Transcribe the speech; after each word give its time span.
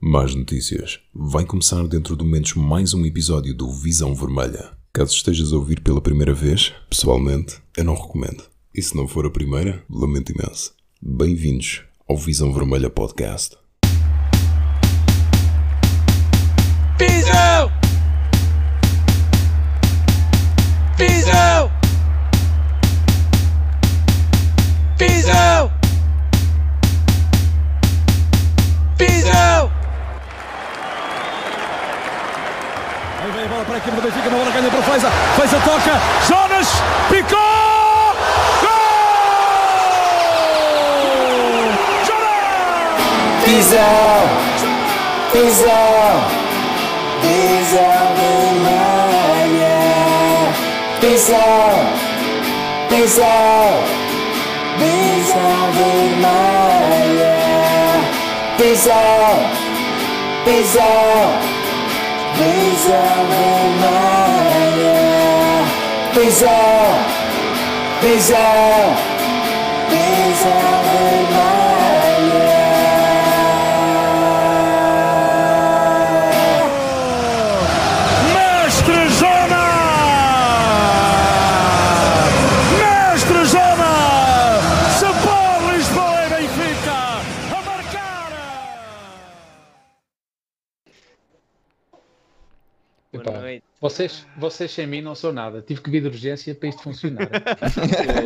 Más 0.00 0.32
notícias. 0.32 1.00
Vai 1.12 1.44
começar 1.44 1.84
dentro 1.88 2.16
de 2.16 2.24
momentos 2.24 2.54
mais 2.54 2.94
um 2.94 3.04
episódio 3.04 3.52
do 3.52 3.68
Visão 3.68 4.14
Vermelha. 4.14 4.70
Caso 4.92 5.12
estejas 5.12 5.52
a 5.52 5.56
ouvir 5.56 5.80
pela 5.80 6.00
primeira 6.00 6.32
vez, 6.32 6.72
pessoalmente, 6.88 7.56
eu 7.76 7.82
não 7.82 7.96
recomendo. 7.96 8.44
E 8.72 8.80
se 8.80 8.96
não 8.96 9.08
for 9.08 9.26
a 9.26 9.30
primeira, 9.30 9.84
lamento 9.90 10.30
imenso. 10.30 10.72
Bem-vindos 11.02 11.82
ao 12.08 12.16
Visão 12.16 12.52
Vermelha 12.54 12.88
Podcast. 12.88 13.56
Visão! 16.96 17.77
Vem 33.90 33.96
a 33.96 34.00
bola 34.00 34.00
para 34.00 34.00
a 34.00 34.00
equipe 34.00 34.00
do 34.00 34.02
Benfica, 34.02 34.28
uma 34.28 34.38
bola 34.38 34.50
ganha 34.50 34.70
para 34.70 34.80
o 34.80 34.82
Feiza. 34.82 35.10
Feiza 35.36 35.60
toca, 35.60 36.00
Jonas, 36.26 36.68
picou! 37.10 37.38
Visão, 43.46 44.28
visão, 45.32 46.24
visão 47.22 48.14
vermelha. 48.18 49.78
Visão, 51.00 51.70
visão, 52.90 53.84
visão 54.78 55.72
vermelha. 55.72 57.38
Visão, 58.58 59.30
visão, 60.44 61.57
visão 62.38 63.26
vermelha. 63.80 64.94
Visão, 66.14 66.88
visão, 68.00 68.96
vocês, 93.98 94.26
vocês 94.36 94.70
sem 94.70 94.86
mim 94.86 95.00
não 95.00 95.14
são 95.14 95.32
nada. 95.32 95.60
Tive 95.60 95.80
que 95.80 95.90
vir 95.90 96.02
de 96.02 96.06
urgência 96.06 96.54
para 96.54 96.68
isto 96.68 96.82
funcionar. 96.82 97.28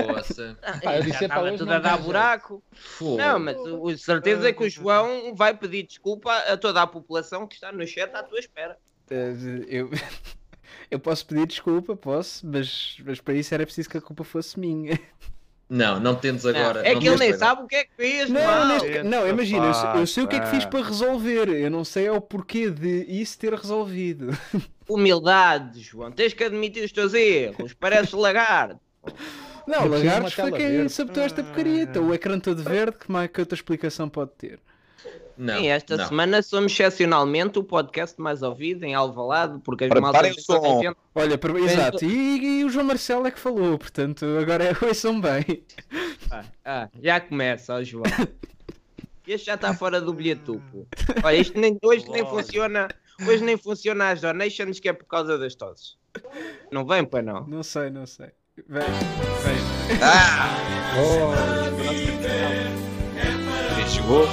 Poça. 0.06 0.58
Pá, 0.82 0.96
eu 0.96 1.02
Já 1.02 1.10
disse, 1.10 1.38
hoje 1.38 1.56
tudo 1.56 1.66
não 1.66 1.76
a 1.76 1.78
dar 1.78 1.98
buraco. 1.98 2.62
Fogo. 2.72 3.16
Não, 3.16 3.38
mas 3.38 3.56
o 3.56 3.82
o 3.82 3.96
certeza 3.96 4.48
é 4.48 4.52
que 4.52 4.64
o 4.64 4.68
João 4.68 5.34
vai 5.34 5.56
pedir 5.56 5.84
desculpa 5.84 6.30
a 6.30 6.56
toda 6.58 6.82
a 6.82 6.86
população 6.86 7.46
que 7.46 7.54
está 7.54 7.72
no 7.72 7.86
chat 7.86 8.14
à 8.14 8.22
tua 8.22 8.38
espera. 8.38 8.76
Eh, 9.10 9.32
Eu, 9.66 9.90
eu 10.90 11.00
posso 11.00 11.26
pedir 11.26 11.46
desculpa, 11.46 11.96
posso, 11.96 12.46
mas, 12.46 12.98
mas 13.04 13.20
para 13.20 13.34
isso 13.34 13.54
era 13.54 13.64
preciso 13.64 13.88
que 13.88 13.96
a 13.96 14.02
culpa 14.02 14.24
fosse 14.24 14.60
minha. 14.60 14.98
Não, 15.68 15.98
não 15.98 16.14
tentes 16.14 16.44
agora. 16.44 16.82
Não, 16.82 16.88
é 16.90 16.92
não 16.94 17.00
que 17.00 17.08
ele 17.08 17.16
nem 17.16 17.32
sabe 17.32 17.62
o 17.62 17.66
que 17.66 17.76
é 17.76 17.84
que 17.84 17.90
fez, 17.96 18.28
Não, 18.28 18.40
mal. 18.44 18.66
neste 18.68 19.02
não 19.04 19.26
imagina, 19.26 19.66
eu, 19.66 19.74
sei- 19.74 19.90
eu 20.02 20.06
sei 20.06 20.24
o 20.24 20.28
que 20.28 20.36
é 20.36 20.40
que 20.40 20.48
fiz 20.48 20.64
para 20.66 20.84
resolver, 20.84 21.48
eu 21.48 21.70
não 21.70 21.82
sei 21.84 22.06
é 22.06 22.12
o 22.12 22.20
porquê 22.20 22.68
de 22.70 23.04
isso 23.08 23.38
ter 23.38 23.54
resolvido. 23.54 24.36
Humildade, 24.88 25.80
João. 25.80 26.12
Tens 26.12 26.34
que 26.34 26.44
admitir 26.44 26.84
os 26.84 26.92
teus 26.92 27.14
erros. 27.14 27.72
Pareces 27.72 28.12
lagarto. 28.12 28.78
Não, 29.66 29.86
Lagartos 29.86 30.34
foi 30.34 30.52
quem 30.52 30.88
sabotou 30.88 31.22
esta 31.22 31.42
porcaria. 31.42 31.82
Então, 31.82 32.08
o 32.08 32.14
ecrã 32.14 32.38
todo 32.38 32.62
verde, 32.62 32.98
que 32.98 33.10
mais 33.10 33.30
que 33.30 33.40
outra 33.40 33.54
explicação 33.54 34.08
pode 34.08 34.32
ter? 34.32 34.58
Não, 35.36 35.58
Sim, 35.58 35.68
esta 35.68 35.96
não. 35.96 36.06
semana 36.06 36.42
somos 36.42 36.72
excepcionalmente 36.72 37.58
o 37.58 37.64
podcast 37.64 38.20
mais 38.20 38.42
ouvido 38.42 38.84
em 38.84 38.94
Alvalade, 38.94 39.60
porque 39.64 39.84
as 39.84 40.00
maltas 40.00 40.36
estão 40.36 40.62
Olha, 41.14 41.38
exato, 41.64 42.04
e, 42.04 42.60
e 42.60 42.64
o 42.64 42.70
João 42.70 42.86
Marcelo 42.86 43.26
é 43.26 43.30
que 43.30 43.40
falou, 43.40 43.78
portanto, 43.78 44.24
agora 44.40 44.64
é, 44.64 44.72
ouçam 44.84 45.20
bem. 45.20 45.64
Ah, 46.30 46.44
ah, 46.64 46.88
já 47.02 47.20
começa, 47.20 47.74
ó 47.74 47.82
João. 47.82 48.04
Este 49.26 49.46
já 49.46 49.54
está 49.54 49.72
fora 49.72 50.00
do 50.00 50.12
bilhetupo. 50.12 50.86
Olha, 51.22 51.36
isto 51.36 51.58
nem, 51.58 51.78
hoje 51.82 52.10
nem 52.10 52.26
funciona. 52.26 52.88
Hoje 53.26 53.44
nem 53.44 53.56
funciona 53.56 54.10
as 54.10 54.20
donations 54.20 54.80
que 54.80 54.88
é 54.88 54.92
por 54.92 55.06
causa 55.06 55.38
das 55.38 55.54
toses. 55.54 55.96
Não 56.72 56.84
vem, 56.84 57.04
pois 57.04 57.24
não. 57.24 57.46
Não 57.46 57.62
sei, 57.62 57.88
não 57.88 58.04
sei. 58.04 58.30
Vem, 58.68 58.82
vem. 58.82 59.98
Quem 63.76 63.88
chegou? 63.88 64.26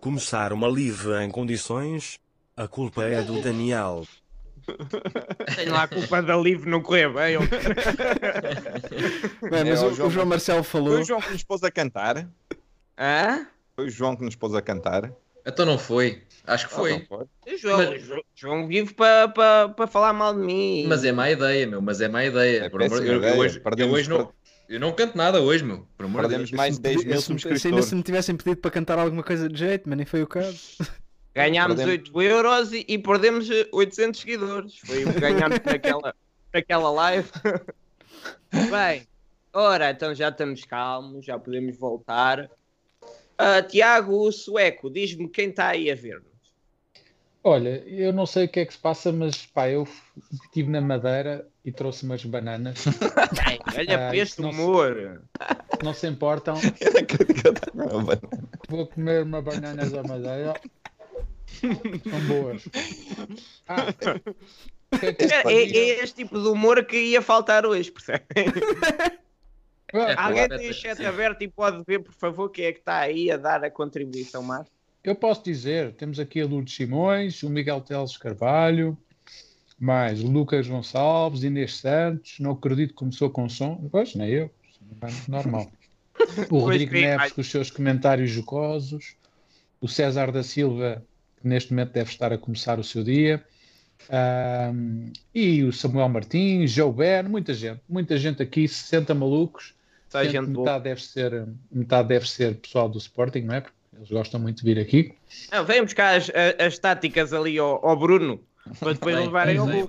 Começar 0.00 0.52
uma 0.52 0.66
live 0.66 1.12
em 1.22 1.30
condições, 1.30 2.18
a 2.56 2.66
culpa 2.66 3.04
é 3.04 3.22
do 3.22 3.40
Daniel. 3.40 4.04
Tenho 5.56 5.72
lá 5.72 5.84
a 5.84 5.88
culpa 5.88 6.20
da 6.22 6.36
livre 6.36 6.68
não 6.68 6.80
correr 6.82 7.08
bem. 7.12 7.38
Bem, 9.50 9.64
mas 9.64 9.82
É, 9.82 9.86
o, 9.86 9.90
o 9.90 9.94
João- 9.94 10.08
o 10.08 10.10
João 10.10 10.26
Marcelo 10.26 10.62
Foi 10.64 10.80
falou. 10.80 10.98
o 11.00 11.04
João 11.04 11.20
que 11.20 11.32
nos 11.32 11.42
pôs 11.44 11.62
a 11.62 11.70
cantar? 11.70 12.28
Hã? 12.98 13.46
Foi 13.76 13.86
o 13.86 13.90
João 13.90 14.16
que 14.16 14.24
nos 14.24 14.34
pôs 14.36 14.54
a 14.54 14.62
cantar? 14.62 15.12
Então 15.46 15.64
não 15.66 15.78
foi. 15.78 16.22
Acho 16.46 16.68
que 16.68 16.74
Ah, 16.74 16.76
foi. 16.76 16.92
não 16.98 17.06
foi? 17.06 17.26
João, 17.58 17.78
Mas- 17.90 18.02
João- 18.02 18.22
João 18.34 18.66
vive 18.68 18.94
para 18.94 19.28
pa, 19.28 19.68
pa 19.68 19.86
falar 19.86 20.12
mal 20.12 20.32
de 20.34 20.40
mim. 20.40 20.86
Mas 20.88 21.04
é 21.04 21.12
má 21.12 21.30
ideia, 21.30 21.66
meu. 21.66 21.80
Mas 21.82 22.00
é 22.00 22.08
má 22.08 22.24
ideia. 22.24 22.64
É 22.64 22.68
Por 22.68 22.82
amor- 22.82 22.98
péssima 22.98 23.14
eu, 23.14 23.22
eu 23.22 23.38
hoje, 23.38 23.60
eu 23.78 23.90
hoje 23.90 24.08
não, 24.08 24.32
eu 24.74 24.80
não 24.80 24.92
canto 24.92 25.16
nada 25.16 25.40
hoje, 25.40 25.64
meu. 25.64 25.86
Por 25.96 26.06
amor 26.06 26.22
de 26.22 26.28
Perdemos 26.28 26.50
Deus. 26.50 26.56
mais 26.58 26.76
de 26.76 26.82
10 26.82 26.96
mil 26.96 27.02
Se, 27.02 27.08
se 27.08 27.12
ainda 27.32 27.40
subscritores. 27.42 27.84
se 27.86 27.94
me 27.94 28.02
tivessem 28.02 28.36
pedido 28.36 28.56
para 28.60 28.70
cantar 28.70 28.98
alguma 28.98 29.22
coisa 29.22 29.48
de 29.48 29.58
jeito, 29.58 29.88
mas 29.88 29.96
nem 29.96 30.06
foi 30.06 30.22
o 30.22 30.26
caso. 30.26 30.58
Ganhámos 31.34 31.76
Perdemos- 31.76 32.10
8 32.14 32.22
euros 32.22 32.72
e, 32.72 32.84
e 32.86 32.98
perdemos 32.98 33.50
eh, 33.50 33.66
800 33.72 34.20
seguidores. 34.20 34.78
Foi 34.84 35.04
o 35.04 35.12
que 35.14 35.20
ganhámos 35.20 35.58
naquela, 35.64 36.14
naquela 36.52 36.90
live. 36.90 37.28
Bem, 38.70 39.06
ora, 39.52 39.90
então 39.90 40.14
já 40.14 40.28
estamos 40.28 40.64
calmos, 40.64 41.24
já 41.24 41.38
podemos 41.38 41.76
voltar. 41.78 42.50
Ah, 43.38 43.62
Tiago, 43.62 44.14
o 44.26 44.30
sueco, 44.30 44.90
diz-me 44.90 45.28
quem 45.28 45.48
está 45.48 45.68
aí 45.68 45.90
a 45.90 45.94
ver-nos. 45.94 46.30
Olha, 47.42 47.82
eu 47.88 48.12
não 48.12 48.24
sei 48.26 48.44
o 48.44 48.48
que 48.48 48.60
é 48.60 48.66
que 48.66 48.72
se 48.74 48.78
passa, 48.78 49.10
mas 49.10 49.46
pá, 49.46 49.68
eu 49.68 49.88
estive 50.44 50.70
na 50.70 50.80
Madeira 50.80 51.48
e 51.64 51.70
trouxe 51.72 52.04
umas 52.04 52.24
bananas. 52.24 52.84
Ai, 53.46 53.58
Olha 53.76 53.94
Ah, 53.94 54.08
para 54.08 54.16
este 54.16 54.40
não 54.42 54.52
se- 54.52 54.60
humor. 54.60 55.22
Não 55.82 55.94
se 55.94 56.06
importam, 56.08 56.56
vou 58.68 58.86
comer 58.86 59.22
uma 59.22 59.42
banana 59.42 59.88
da 59.88 60.02
Madeira. 60.02 60.54
São 61.60 62.20
boas. 62.26 62.64
Ah, 63.68 63.86
é 65.00 65.48
É, 65.48 65.52
é- 65.52 65.78
é 66.00 66.04
este 66.04 66.16
tipo 66.16 66.40
de 66.40 66.48
humor 66.48 66.84
que 66.84 66.96
ia 66.96 67.22
faltar 67.22 67.64
hoje, 67.66 67.90
percebem? 67.90 68.26
É, 69.92 69.92
Alguém 70.16 70.48
tem 70.48 70.70
o 70.70 70.74
chat 70.74 71.04
aberto 71.04 71.42
e 71.42 71.48
pode 71.48 71.82
ver, 71.86 72.00
por 72.00 72.12
favor, 72.14 72.50
quem 72.50 72.66
é 72.66 72.72
que 72.72 72.78
está 72.80 72.98
aí 72.98 73.30
a 73.30 73.36
dar 73.36 73.64
a 73.64 73.70
contribuição 73.70 74.42
mais? 74.42 74.66
Eu 75.04 75.14
posso 75.16 75.42
dizer, 75.42 75.92
temos 75.94 76.20
aqui 76.20 76.40
a 76.40 76.46
Lourdes 76.46 76.74
Simões, 76.74 77.42
o 77.42 77.50
Miguel 77.50 77.80
Teles 77.80 78.16
Carvalho, 78.16 78.96
mais 79.82 80.20
Lucas 80.22 80.68
Gonçalves, 80.68 81.42
Inês 81.42 81.76
Santos, 81.76 82.36
não 82.38 82.52
acredito 82.52 82.90
que 82.90 82.94
começou 82.94 83.28
com 83.30 83.48
som, 83.48 83.88
pois, 83.90 84.14
nem 84.14 84.28
eu, 84.28 84.50
normal. 85.28 85.70
O 86.50 86.58
Rodrigo 86.60 86.92
Neves 86.92 87.32
com 87.32 87.40
os 87.40 87.50
seus 87.50 87.70
comentários 87.70 88.30
jocosos, 88.30 89.16
o 89.80 89.88
César 89.88 90.30
da 90.30 90.42
Silva, 90.44 91.02
que 91.40 91.48
neste 91.48 91.72
momento 91.72 91.92
deve 91.92 92.10
estar 92.10 92.32
a 92.32 92.38
começar 92.38 92.78
o 92.78 92.84
seu 92.84 93.02
dia, 93.02 93.42
ahm, 94.08 95.10
e 95.34 95.64
o 95.64 95.72
Samuel 95.72 96.08
Martins, 96.08 96.70
Joe 96.70 96.92
Ben, 96.92 97.24
muita 97.24 97.52
gente, 97.52 97.80
muita 97.88 98.16
gente 98.16 98.40
aqui, 98.42 98.68
60 98.68 99.14
malucos, 99.14 99.74
gente 100.30 100.46
boa. 100.46 100.64
metade 100.66 100.84
deve 100.84 101.02
ser 101.02 101.48
metade 101.70 102.08
deve 102.08 102.28
ser 102.28 102.54
pessoal 102.56 102.88
do 102.88 102.98
Sporting, 102.98 103.40
não 103.40 103.54
é? 103.54 103.60
Porque 103.62 103.74
eles 103.96 104.10
gostam 104.10 104.38
muito 104.40 104.58
de 104.58 104.74
vir 104.74 104.80
aqui. 104.80 105.12
Não, 105.50 105.64
vem 105.64 105.82
buscar 105.82 106.16
as, 106.16 106.30
a- 106.30 106.64
as 106.66 106.78
táticas 106.78 107.32
ali 107.32 107.58
ao, 107.58 107.84
ao 107.84 107.96
Bruno 107.98 108.40
para 108.78 108.92
depois 108.92 109.14
Vem, 109.16 109.24
levarem 109.26 109.58
ao 109.58 109.66
gol. 109.66 109.86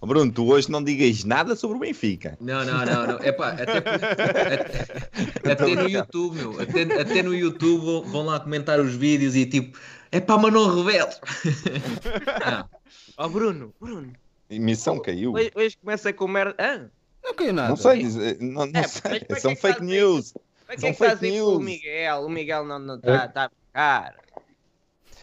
Ó, 0.00 0.06
Bruno, 0.06 0.30
tu 0.32 0.46
hoje 0.48 0.70
não 0.70 0.82
digas 0.82 1.24
nada 1.24 1.56
sobre 1.56 1.76
o 1.76 1.80
Benfica. 1.80 2.36
Não, 2.40 2.64
não, 2.64 2.84
não, 2.84 3.06
não. 3.06 3.22
Epá, 3.24 3.50
até, 3.50 3.78
até, 5.50 5.52
até 5.52 5.74
no 5.74 5.88
YouTube, 5.88 6.36
meu. 6.36 6.60
Até, 6.60 6.82
até 7.00 7.22
no 7.22 7.34
YouTube 7.34 8.04
vão- 8.10 8.24
lá 8.26 8.38
comentar 8.40 8.78
os 8.80 8.94
vídeos 8.94 9.34
e 9.34 9.46
tipo, 9.46 9.78
epá, 10.12 10.36
mas 10.38 10.52
não 10.52 10.74
reveles. 10.82 11.20
Não, 12.44 12.68
Ó 13.18 13.28
Bruno, 13.28 13.72
Bruno, 13.80 14.12
Emissão 14.50 14.98
caiu. 15.00 15.32
hoje, 15.32 15.50
hoje 15.54 15.76
começa 15.82 16.12
com 16.12 16.28
merda. 16.28 16.54
Ah, 16.58 16.84
Não 17.24 17.34
caiu 17.34 17.52
nada. 17.52 17.68
Não 17.70 17.76
sei 17.76 18.02
não, 18.40 18.66
não 18.66 18.80
É, 18.80 18.82
sei. 18.86 19.22
São 19.38 19.54
que 19.56 19.66
é 19.66 19.72
fake 19.72 19.82
news. 19.84 20.34
Para 20.66 20.76
que 20.76 20.86
é 20.86 20.92
que 20.92 21.02
estás 21.02 21.18
com 21.20 21.26
o 21.26 21.30
news. 21.30 21.64
Miguel? 21.64 22.20
O 22.22 22.28
Miguel 22.28 22.64
não 22.64 22.96
está 22.96 23.14
É. 23.14 23.28
tá 23.28 23.44
a 23.44 23.48
ficar. 23.48 24.14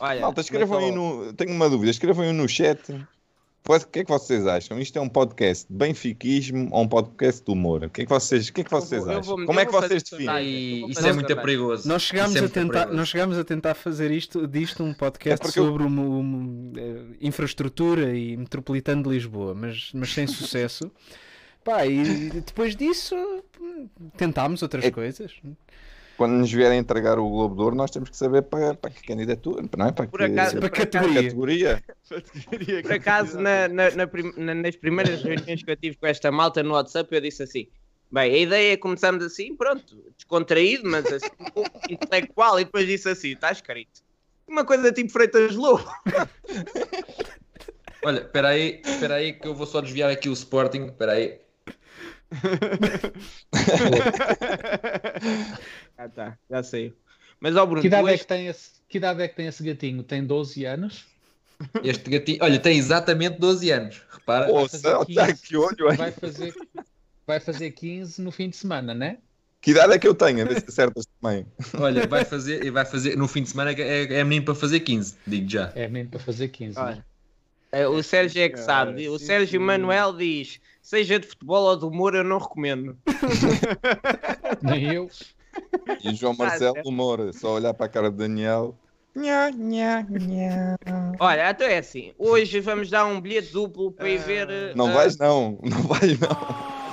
Olha, 0.06 0.22
Malta, 0.22 0.42
escrevam 0.42 0.80
aí 0.80 0.92
no. 0.92 1.32
Tenho 1.34 1.52
uma 1.52 1.70
dúvida, 1.70 1.90
escrevam 1.92 2.26
aí 2.26 2.34
no 2.34 2.48
chat. 2.48 2.80
O 3.66 3.80
que 3.88 4.00
é 4.00 4.04
que 4.04 4.10
vocês 4.12 4.46
acham? 4.46 4.78
Isto 4.78 5.00
é 5.00 5.02
um 5.02 5.08
podcast 5.08 5.66
de 5.70 5.74
benfiquismo 5.74 6.68
ou 6.70 6.82
um 6.84 6.88
podcast 6.88 7.42
de 7.46 7.50
humor? 7.50 7.86
O 7.86 7.90
que 7.90 8.02
é 8.02 8.04
que 8.06 8.10
vocês, 8.10 8.50
o 8.50 8.54
que 8.54 8.60
é 8.60 8.64
que 8.66 8.70
vocês 8.70 9.02
vou- 9.02 9.12
acham? 9.18 9.38
vou- 9.38 9.46
Como 9.46 9.58
é 9.58 9.66
que 9.66 9.72
vocês 9.72 10.04
definem? 10.04 10.90
Isso 10.90 11.00
é 11.00 11.14
muito 11.14 11.30
sondagem. 11.30 11.36
perigoso. 11.38 11.88
Nós 11.88 12.02
chegámos, 12.02 12.36
Isso 12.36 12.44
é 12.44 12.48
a 12.48 12.50
tentar, 12.50 12.74
perigoso. 12.74 12.98
nós 12.98 13.08
chegámos 13.08 13.38
a 13.38 13.44
tentar 13.46 13.74
fazer 13.76 14.12
isto, 14.12 14.46
disto 14.46 14.84
um 14.84 14.94
podcast 14.94 15.42
É 15.42 15.46
porque 15.48 15.58
eu- 15.62 15.66
sobre 15.68 15.84
uma, 15.84 16.02
uma, 16.02 16.78
eh, 16.78 17.02
infraestrutura 17.22 18.14
e 18.14 18.36
metropolitano 18.36 19.02
de 19.04 19.10
Lisboa, 19.10 19.56
mas, 19.56 19.92
mas 19.94 20.14
sem 20.14 20.28
sucesso. 20.28 20.92
Pá, 21.64 21.86
e 21.88 22.32
depois 22.46 22.76
disso 22.76 23.16
hum, 23.62 23.88
tentámos 24.18 24.62
outras 24.62 24.84
É- 24.84 24.92
coisas. 24.92 25.32
Quando 26.18 26.34
nos 26.34 26.52
vierem 26.52 26.78
entregar 26.78 27.18
o 27.18 27.28
Globo 27.28 27.56
de 27.56 27.62
Ouro, 27.64 27.76
nós 27.76 27.90
temos 27.90 28.10
que 28.10 28.18
saber 28.18 28.44
para, 28.44 28.76
para 28.76 28.92
que 28.92 29.02
candidatura, 29.04 29.64
não 29.78 29.88
é? 29.88 29.92
Para 29.92 30.08
Por 30.08 30.20
que 30.20 30.26
acaso- 30.26 30.60
Para 30.60 30.70
categoria. 30.70 31.24
categoria. 31.24 31.84
Por 32.84 32.94
acaso, 32.94 33.40
na- 33.40 33.68
na- 33.68 33.90
na 33.92 34.08
prim- 34.08 34.34
na- 34.38 34.54
nas 34.54 34.76
primeiras 34.76 35.24
reuniões 35.24 35.64
que 35.64 35.72
eu 35.72 35.76
tive 35.76 35.98
com 35.98 36.06
esta 36.06 36.32
malta 36.32 36.62
no 36.62 36.74
WhatsApp, 36.74 37.14
eu 37.16 37.22
disse 37.22 37.42
assim: 37.44 37.68
bem, 38.12 38.32
a 38.34 38.38
ideia 38.38 38.74
é 38.74 38.78
começarmos 38.78 39.26
assim, 39.26 39.56
pronto, 39.56 40.04
descontraído, 40.16 40.88
mas 40.90 41.06
assim, 41.12 41.30
um 41.40 41.46
pouco 41.46 41.72
intelectual, 41.90 42.60
e 42.60 42.66
depois 42.66 42.86
disse 42.86 43.10
assim: 43.10 43.32
está 43.32 43.52
escrito. 43.52 44.02
Uma 44.48 44.64
coisa 44.64 44.92
tipo 44.92 45.12
Freitas 45.12 45.56
Lobo. 45.56 45.84
Olha, 48.06 48.20
espera 48.20 48.50
aí, 48.50 48.82
espera 48.86 49.16
aí 49.16 49.34
que 49.34 49.48
eu 49.48 49.56
vou 49.56 49.66
só 49.66 49.80
desviar 49.82 50.12
aqui 50.12 50.28
o 50.30 50.34
Sporting. 50.34 50.86
Espera 50.88 51.14
aí. 51.14 51.40
Ah, 56.04 56.10
tá, 56.10 56.38
já 56.50 56.62
saiu. 56.62 56.94
Mas, 57.40 57.56
ó, 57.56 57.66
Bruno, 57.66 57.82
Que 57.82 57.88
idade, 57.88 58.10
é 58.10 58.18
que 58.18 58.28
tem 58.28 58.48
esse, 58.48 58.72
que 58.90 58.98
idade 58.98 59.22
é 59.22 59.28
que 59.28 59.36
tem 59.36 59.48
esse 59.48 59.64
gatinho? 59.64 60.04
Tem 60.04 60.26
12 60.26 60.66
anos? 60.66 61.06
Este 61.82 62.10
gatinho, 62.10 62.40
olha, 62.42 62.60
tem 62.60 62.78
exatamente 62.78 63.40
12 63.40 63.72
anos. 63.72 64.02
Repara. 64.12 64.68
Céu, 64.68 65.02
aqui 65.02 65.14
tá, 65.14 65.30
isso. 65.30 65.44
que 65.44 65.56
olho, 65.56 65.90
hein? 65.90 65.96
Vai 65.96 66.12
fazer, 66.12 66.54
vai 67.26 67.40
fazer 67.40 67.72
15 67.72 68.22
no 68.22 68.32
fim 68.32 68.50
de 68.50 68.58
semana, 68.58 68.94
né? 68.94 69.18
Que 69.62 69.72
idade 69.72 69.94
é 69.94 70.00
que 70.00 70.06
eu 70.06 70.14
tenho? 70.14 70.46
Acertas 70.52 71.06
também. 71.22 71.46
Olha, 71.80 72.06
vai 72.06 72.26
fazer, 72.26 72.70
vai 72.70 72.84
fazer 72.84 73.16
no 73.16 73.30
fim 73.30 73.44
de 73.44 73.50
semana 73.50 73.72
é, 73.72 74.20
é 74.20 74.24
menino 74.26 74.44
para 74.44 74.56
fazer 74.56 74.82
15, 74.82 75.16
digo 75.26 75.50
já. 75.50 75.72
É 75.74 75.88
mesmo 75.88 76.12
para 76.12 76.20
fazer 76.20 76.50
15. 76.50 76.76
né? 76.76 76.84
Olha, 76.84 77.06
é, 77.72 77.88
o 77.88 78.04
Sérgio 78.04 78.42
é 78.42 78.50
que 78.50 78.58
sabe. 78.58 79.08
O 79.08 79.18
Sérgio 79.18 79.62
Manuel 79.62 80.18
diz: 80.18 80.60
seja 80.82 81.18
de 81.18 81.28
futebol 81.28 81.64
ou 81.64 81.78
de 81.78 81.86
humor, 81.86 82.14
eu 82.14 82.24
não 82.24 82.38
recomendo. 82.38 82.98
Nem 84.62 84.94
eu. 84.94 85.10
E 86.02 86.10
o 86.10 86.16
João 86.16 86.36
Marcelo 86.36 86.76
certo. 86.76 86.92
Moura, 86.92 87.34
só 87.34 87.54
olhar 87.54 87.74
para 87.74 87.86
a 87.86 87.90
cara 87.90 88.12
do 88.12 88.18
Daniel. 88.18 88.78
Nha, 89.16 89.52
nha, 89.52 90.02
nha. 90.10 90.76
Olha, 91.20 91.52
então 91.52 91.68
é 91.68 91.78
assim: 91.78 92.14
hoje 92.18 92.60
vamos 92.60 92.90
dar 92.90 93.06
um 93.06 93.22
bilhete 93.22 93.52
duplo 93.54 93.92
para 93.92 94.10
ir 94.10 94.18
ver. 94.20 94.76
Não 94.76 94.90
ah, 94.90 94.94
vais 94.94 95.18
não, 95.18 95.60
não 95.62 95.82
vais 95.84 96.20
não. 96.20 96.84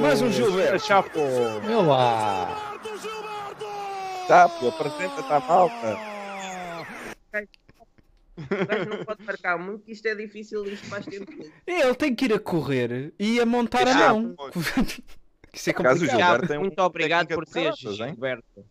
Mais 0.00 0.22
um 0.22 0.30
Gilberto. 0.30 1.18
Eu 1.68 1.82
lá. 1.82 2.76
Tá, 4.28 4.48
pô, 4.48 4.68
apresenta-te 4.68 5.32
à 5.32 5.40
malta. 5.40 5.98
O 8.40 8.66
gajo 8.66 8.88
não 8.88 9.04
pode 9.04 9.24
marcar 9.24 9.58
muito, 9.58 9.84
que 9.84 9.92
isto 9.92 10.06
é 10.06 10.14
difícil, 10.14 10.64
isto 10.66 10.86
faz 10.86 11.04
tempo. 11.04 11.30
Ele 11.66 11.94
tem 11.94 12.14
que 12.14 12.24
ir 12.24 12.32
a 12.32 12.38
correr 12.38 13.12
e 13.18 13.40
a 13.40 13.46
montar 13.46 13.86
a 13.86 13.90
Ah, 13.90 14.14
mão. 14.14 14.36
Isso 15.52 15.70
é 15.70 15.72
o 15.72 15.76
complicado. 15.76 15.98
Gilberto 15.98 16.48
tem 16.48 16.58
um 16.58 16.60
Muito 16.62 16.80
obrigado 16.80 17.28
por 17.28 17.44
hein? 17.56 17.72
Gilberto. 17.76 18.64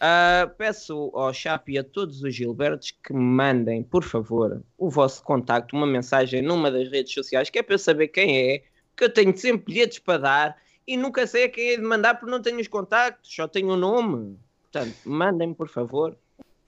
Ah, 0.00 0.50
peço 0.58 1.10
ao 1.14 1.32
Chape 1.32 1.72
e 1.72 1.78
a 1.78 1.84
todos 1.84 2.22
os 2.22 2.34
Gilbertos 2.34 2.92
que 3.02 3.12
me 3.12 3.20
mandem, 3.20 3.82
por 3.82 4.04
favor, 4.04 4.62
o 4.76 4.90
vosso 4.90 5.22
contacto, 5.22 5.74
uma 5.74 5.86
mensagem 5.86 6.42
numa 6.42 6.70
das 6.70 6.88
redes 6.90 7.14
sociais, 7.14 7.48
que 7.48 7.58
é 7.58 7.62
para 7.62 7.74
eu 7.74 7.78
saber 7.78 8.08
quem 8.08 8.50
é, 8.50 8.62
que 8.94 9.04
eu 9.04 9.12
tenho 9.12 9.36
sempre 9.36 9.72
bilhetes 9.72 9.98
para 9.98 10.18
dar 10.18 10.56
e 10.86 10.96
nunca 10.96 11.26
sei 11.26 11.44
a 11.44 11.48
quem 11.48 11.70
é 11.70 11.76
de 11.76 11.82
mandar 11.82 12.14
porque 12.14 12.30
não 12.30 12.42
tenho 12.42 12.60
os 12.60 12.68
contactos, 12.68 13.34
só 13.34 13.48
tenho 13.48 13.70
o 13.70 13.76
nome. 13.76 14.38
Portanto, 14.62 14.94
mandem, 15.04 15.54
por 15.54 15.68
favor, 15.68 16.16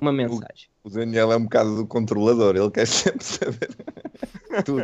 uma 0.01 0.13
mensagem. 0.13 0.69
O 0.83 0.89
Daniel 0.89 1.31
é 1.33 1.37
um 1.37 1.45
bocado 1.45 1.77
do 1.77 1.87
controlador, 1.87 2.57
ele 2.57 2.71
quer 2.71 2.87
sempre 2.89 3.25
saber 3.25 3.69
tudo. 4.65 4.83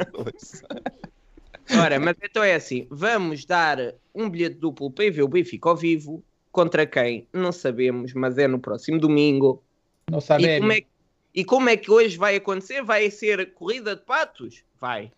Ora, 1.81 1.99
mas 1.99 2.16
então 2.22 2.43
é 2.43 2.55
assim: 2.55 2.87
vamos 2.90 3.44
dar 3.44 3.78
um 4.14 4.28
bilhete 4.28 4.56
duplo 4.56 4.90
para 4.90 5.05
ir 5.06 5.11
ver 5.11 5.22
o 5.22 5.28
Benfica 5.28 5.69
ao 5.69 5.76
vivo. 5.76 6.22
Contra 6.52 6.87
quem? 6.87 7.26
Não 7.32 7.50
sabemos, 7.50 8.12
mas 8.14 8.38
é 8.38 8.46
no 8.46 8.61
próximo 8.61 9.00
domingo. 9.00 9.64
Não 10.08 10.20
sabe 10.20 10.44
E 10.46 10.58
como, 10.61 10.72
é, 10.72 10.81
que- 10.81 10.87
e 11.34 11.44
como 11.44 11.69
é 11.69 11.76
que 11.76 11.90
hoje 11.90 12.16
vai 12.16 12.37
acontecer? 12.37 12.82
Vai 12.82 13.11
ser 13.11 13.52
corrida 13.55 13.96
de 13.96 14.02
patos? 14.02 14.62
Vai. 14.81 15.11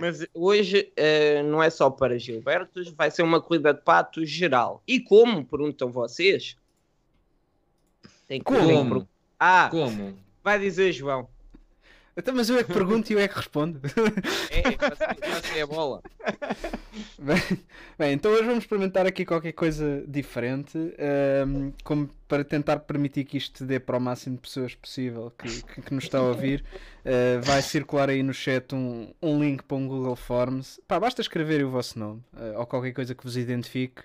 Mas 0.00 0.26
hoje 0.34 0.92
eh, 0.96 1.42
não 1.42 1.62
é 1.62 1.70
só 1.70 1.90
para 1.90 2.18
Gilbertos, 2.18 2.88
vai 2.90 3.10
ser 3.10 3.22
uma 3.22 3.40
corrida 3.40 3.72
de 3.72 3.82
patos 3.82 4.28
geral. 4.28 4.82
E 4.86 4.98
como? 5.00 5.44
Perguntam 5.44 5.90
vocês. 5.92 6.56
Tem 8.26 8.40
que 8.40 8.44
Como? 8.44 9.06
Ah, 9.38 9.68
Como? 9.70 10.18
vai 10.42 10.58
dizer 10.58 10.92
João. 10.92 11.28
Então, 12.16 12.34
mas 12.34 12.48
eu 12.48 12.58
é 12.58 12.64
que 12.64 12.72
pergunto 12.72 13.10
e 13.10 13.14
eu 13.14 13.18
é 13.18 13.26
que 13.26 13.34
respondo. 13.34 13.80
É, 14.50 14.62
você, 14.62 15.42
você 15.42 15.58
é 15.58 15.62
a 15.62 15.66
bola. 15.66 16.02
Bem, 17.18 17.42
bem, 17.98 18.12
então 18.12 18.30
hoje 18.30 18.44
vamos 18.44 18.62
experimentar 18.62 19.04
aqui 19.04 19.24
qualquer 19.24 19.50
coisa 19.50 20.04
diferente, 20.06 20.78
ehm, 20.96 21.72
como 21.82 22.08
para 22.28 22.44
tentar 22.44 22.78
permitir 22.80 23.24
que 23.24 23.36
isto 23.36 23.64
dê 23.64 23.80
para 23.80 23.96
o 23.96 24.00
máximo 24.00 24.36
de 24.36 24.42
pessoas 24.42 24.76
possível 24.76 25.32
que, 25.36 25.62
que, 25.64 25.82
que 25.82 25.94
nos 25.94 26.04
está 26.04 26.18
a 26.18 26.22
ouvir. 26.22 26.64
Eh, 27.04 27.38
vai 27.42 27.60
circular 27.62 28.08
aí 28.08 28.22
no 28.22 28.32
chat 28.32 28.74
um, 28.74 29.12
um 29.20 29.40
link 29.40 29.62
para 29.64 29.76
um 29.76 29.88
Google 29.88 30.14
Forms. 30.14 30.80
Pá, 30.86 31.00
basta 31.00 31.20
escrever 31.20 31.64
o 31.64 31.70
vosso 31.70 31.98
nome 31.98 32.22
eh, 32.38 32.54
ou 32.56 32.66
qualquer 32.66 32.92
coisa 32.92 33.14
que 33.14 33.24
vos 33.24 33.36
identifique. 33.36 34.02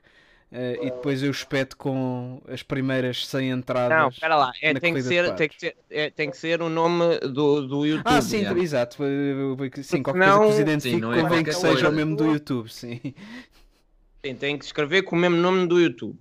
Eh, 0.51 0.80
e 0.81 0.86
depois 0.86 1.22
eu 1.22 1.30
espeto 1.31 1.78
com 1.78 2.42
as 2.48 2.63
primeiras 2.63 3.25
100 3.28 3.50
entradas. 3.51 3.98
Não, 3.98 4.10
espera 4.10 4.36
lá. 4.36 4.51
É, 4.62 4.74
tem, 4.74 4.94
que 4.94 5.01
ser, 5.04 5.36
tem, 5.36 5.48
que 5.50 5.60
ser, 5.60 5.75
é, 5.90 6.10
tem 6.10 6.31
que 6.31 6.38
ser 6.38 6.62
o 6.62 6.69
nome 6.69 7.19
do, 7.19 7.68
do 7.68 7.86
YouTube. 7.86 8.04
Ah, 8.06 8.22
sim, 8.22 8.38
yeah. 8.40 8.60
exato. 8.60 8.98
Sim, 9.84 10.01
qualquer 10.04 10.24
Senão- 10.24 10.38
coisa 10.40 10.56
que 10.56 10.62
identifique 10.62 11.01
não 11.01 11.13
é 11.13 11.22
convém 11.22 11.44
que 11.44 11.54
seja 11.54 11.68
o 11.68 11.72
coisa. 11.74 11.92
mesmo 11.92 12.16
do 12.16 12.25
YouTube, 12.31 12.72
sim. 12.72 13.00
Sim, 14.25 14.36
tem 14.36 14.57
que 14.57 14.66
escrever 14.66 15.04
com 15.04 15.16
o 15.16 15.19
mesmo 15.19 15.38
nome 15.38 15.66
do 15.68 15.80
YouTube. 15.80 16.18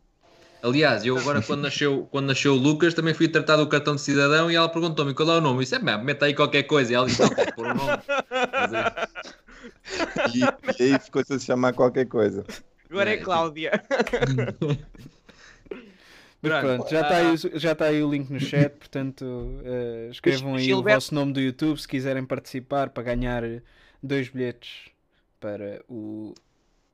Aliás, 0.63 1.07
eu 1.07 1.17
agora 1.17 1.41
quando 1.41 1.63
nasceu, 1.63 2.09
quando 2.11 2.27
nasceu 2.27 2.53
o 2.53 2.57
Lucas 2.57 2.93
também 2.93 3.15
fui 3.15 3.29
tratar 3.29 3.57
do 3.57 3.67
cartão 3.69 3.95
de 3.95 4.01
cidadão 4.01 4.51
e 4.51 4.57
ela 4.57 4.69
perguntou-me 4.69 5.15
qual 5.15 5.31
é 5.31 5.39
o 5.39 5.41
nome. 5.41 5.57
Eu 5.59 5.61
disse, 5.63 5.77
é 5.77 5.79
mesmo, 5.79 6.03
mete 6.05 6.25
aí 6.25 6.35
qualquer 6.35 6.65
coisa. 6.65 6.93
E 6.93 6.95
ela 6.97 7.07
disse, 7.07 7.23
não, 7.23 7.29
tem 7.31 7.47
que 7.47 7.53
pôr 7.55 7.67
o 7.67 7.75
nome. 7.75 8.03
Mas 8.53 8.73
é- 8.73 9.09
E, 10.35 10.83
e 10.83 10.93
aí 10.95 10.99
ficou-se 10.99 11.33
a 11.33 11.39
chamar 11.39 11.73
qualquer 11.73 12.07
coisa. 12.07 12.45
Agora 12.91 13.11
é 13.11 13.15
É, 13.15 13.17
Cláudia. 13.19 13.71
Mas 16.41 16.53
Pronto. 16.53 16.67
pronto, 16.77 16.91
já 16.91 17.01
está 17.01 17.17
aí, 17.17 17.35
o- 17.35 17.59
já 17.59 17.73
está 17.73 17.85
aí 17.87 18.03
o 18.03 18.11
link 18.11 18.31
no 18.31 18.39
chat, 18.39 18.71
portanto 18.77 19.25
eh, 19.65 20.09
escrevam 20.13 20.55
aí 20.55 20.63
Gilberto- 20.65 20.91
o 20.91 20.95
vosso 21.01 21.15
nome 21.15 21.33
do 21.33 21.41
YouTube 21.41 21.81
se 21.81 21.89
quiserem 21.89 22.25
participar 22.25 22.91
para 22.91 23.03
ganhar 23.03 23.43
dois 24.01 24.29
bilhetes 24.29 24.89
para 25.41 25.83
o. 25.89 26.33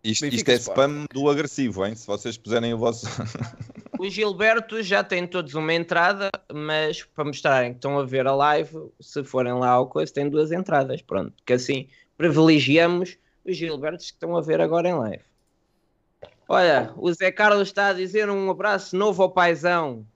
Isto, 0.03 0.25
isto 0.27 0.49
é 0.51 0.55
Sport. 0.55 0.79
spam 0.79 1.05
do 1.13 1.29
agressivo, 1.29 1.85
hein? 1.85 1.95
Se 1.95 2.07
vocês 2.07 2.39
puserem 2.39 2.73
o 2.73 2.79
vosso. 2.79 3.07
Os 4.01 4.13
Gilbertos 4.15 4.87
já 4.87 5.05
têm 5.05 5.27
todos 5.27 5.55
uma 5.55 5.73
entrada, 5.75 6.31
mas 6.53 7.03
para 7.05 7.25
mostrarem 7.25 7.71
que 7.73 7.79
estão 7.79 7.99
a 7.99 8.05
ver 8.05 8.27
a 8.27 8.35
live, 8.35 8.91
se 9.01 9.23
forem 9.25 9.53
lá 9.55 9.69
ao 9.71 9.87
coisa, 9.89 10.13
têm 10.13 10.29
duas 10.29 10.53
entradas. 10.53 11.01
Pronto, 11.03 11.35
que 11.45 11.53
assim 11.53 11.87
privilegiamos 12.17 13.17
os 13.45 13.57
Gilbertos 13.57 14.07
que 14.07 14.13
estão 14.13 14.37
a 14.37 14.41
ver 14.41 14.61
agora 14.61 14.89
em 14.89 14.95
live. 14.95 15.23
Olha, 16.49 16.93
o 16.97 17.13
Zé 17.13 17.33
Carlos 17.33 17.69
está 17.69 17.89
a 17.89 17.93
dizer 17.93 18.29
um 18.29 18.51
abraço 18.51 18.97
novo 18.97 19.23
ao 19.23 19.31
paizão. 19.31 20.07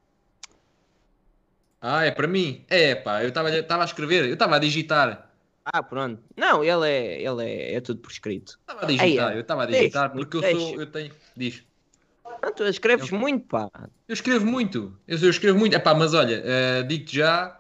Ah, 1.81 2.05
é 2.05 2.11
para 2.11 2.27
mim? 2.27 2.65
É, 2.69 2.95
pá, 2.95 3.23
eu 3.23 3.29
estava 3.29 3.83
a 3.83 3.85
escrever, 3.85 4.27
eu 4.27 4.35
estava 4.35 4.57
a 4.57 4.59
digitar. 4.59 5.31
Ah, 5.65 5.83
pronto. 5.83 6.23
Não, 6.37 6.65
ele 6.65 6.89
é, 6.89 7.23
ele 7.23 7.45
é, 7.45 7.75
é 7.75 7.81
tudo 7.81 8.01
por 8.01 8.11
escrito. 8.11 8.59
Estava 8.61 8.85
a 8.85 8.89
digitar, 8.89 9.29
Aí, 9.29 9.37
eu 9.37 9.41
estava 9.43 9.63
a 9.63 9.67
deixa, 9.67 9.81
digitar 9.81 10.13
porque 10.13 10.37
eu 10.37 10.41
deixa. 10.41 10.59
sou, 10.59 10.81
eu 10.81 10.87
tenho, 10.87 11.13
diz. 11.37 11.63
Ah, 12.25 12.51
tu 12.51 12.65
escreves 12.65 13.11
muito, 13.11 13.47
pá. 13.47 13.69
Eu 14.09 14.13
escrevo 14.13 14.47
muito, 14.47 14.97
eu, 15.07 15.19
eu 15.19 15.31
escrevo 15.31 15.59
muito. 15.59 15.75
Epá, 15.77 15.95
mas 15.95 16.15
olha, 16.15 16.43
eh, 16.45 16.83
digo-te 16.85 17.17
já 17.17 17.59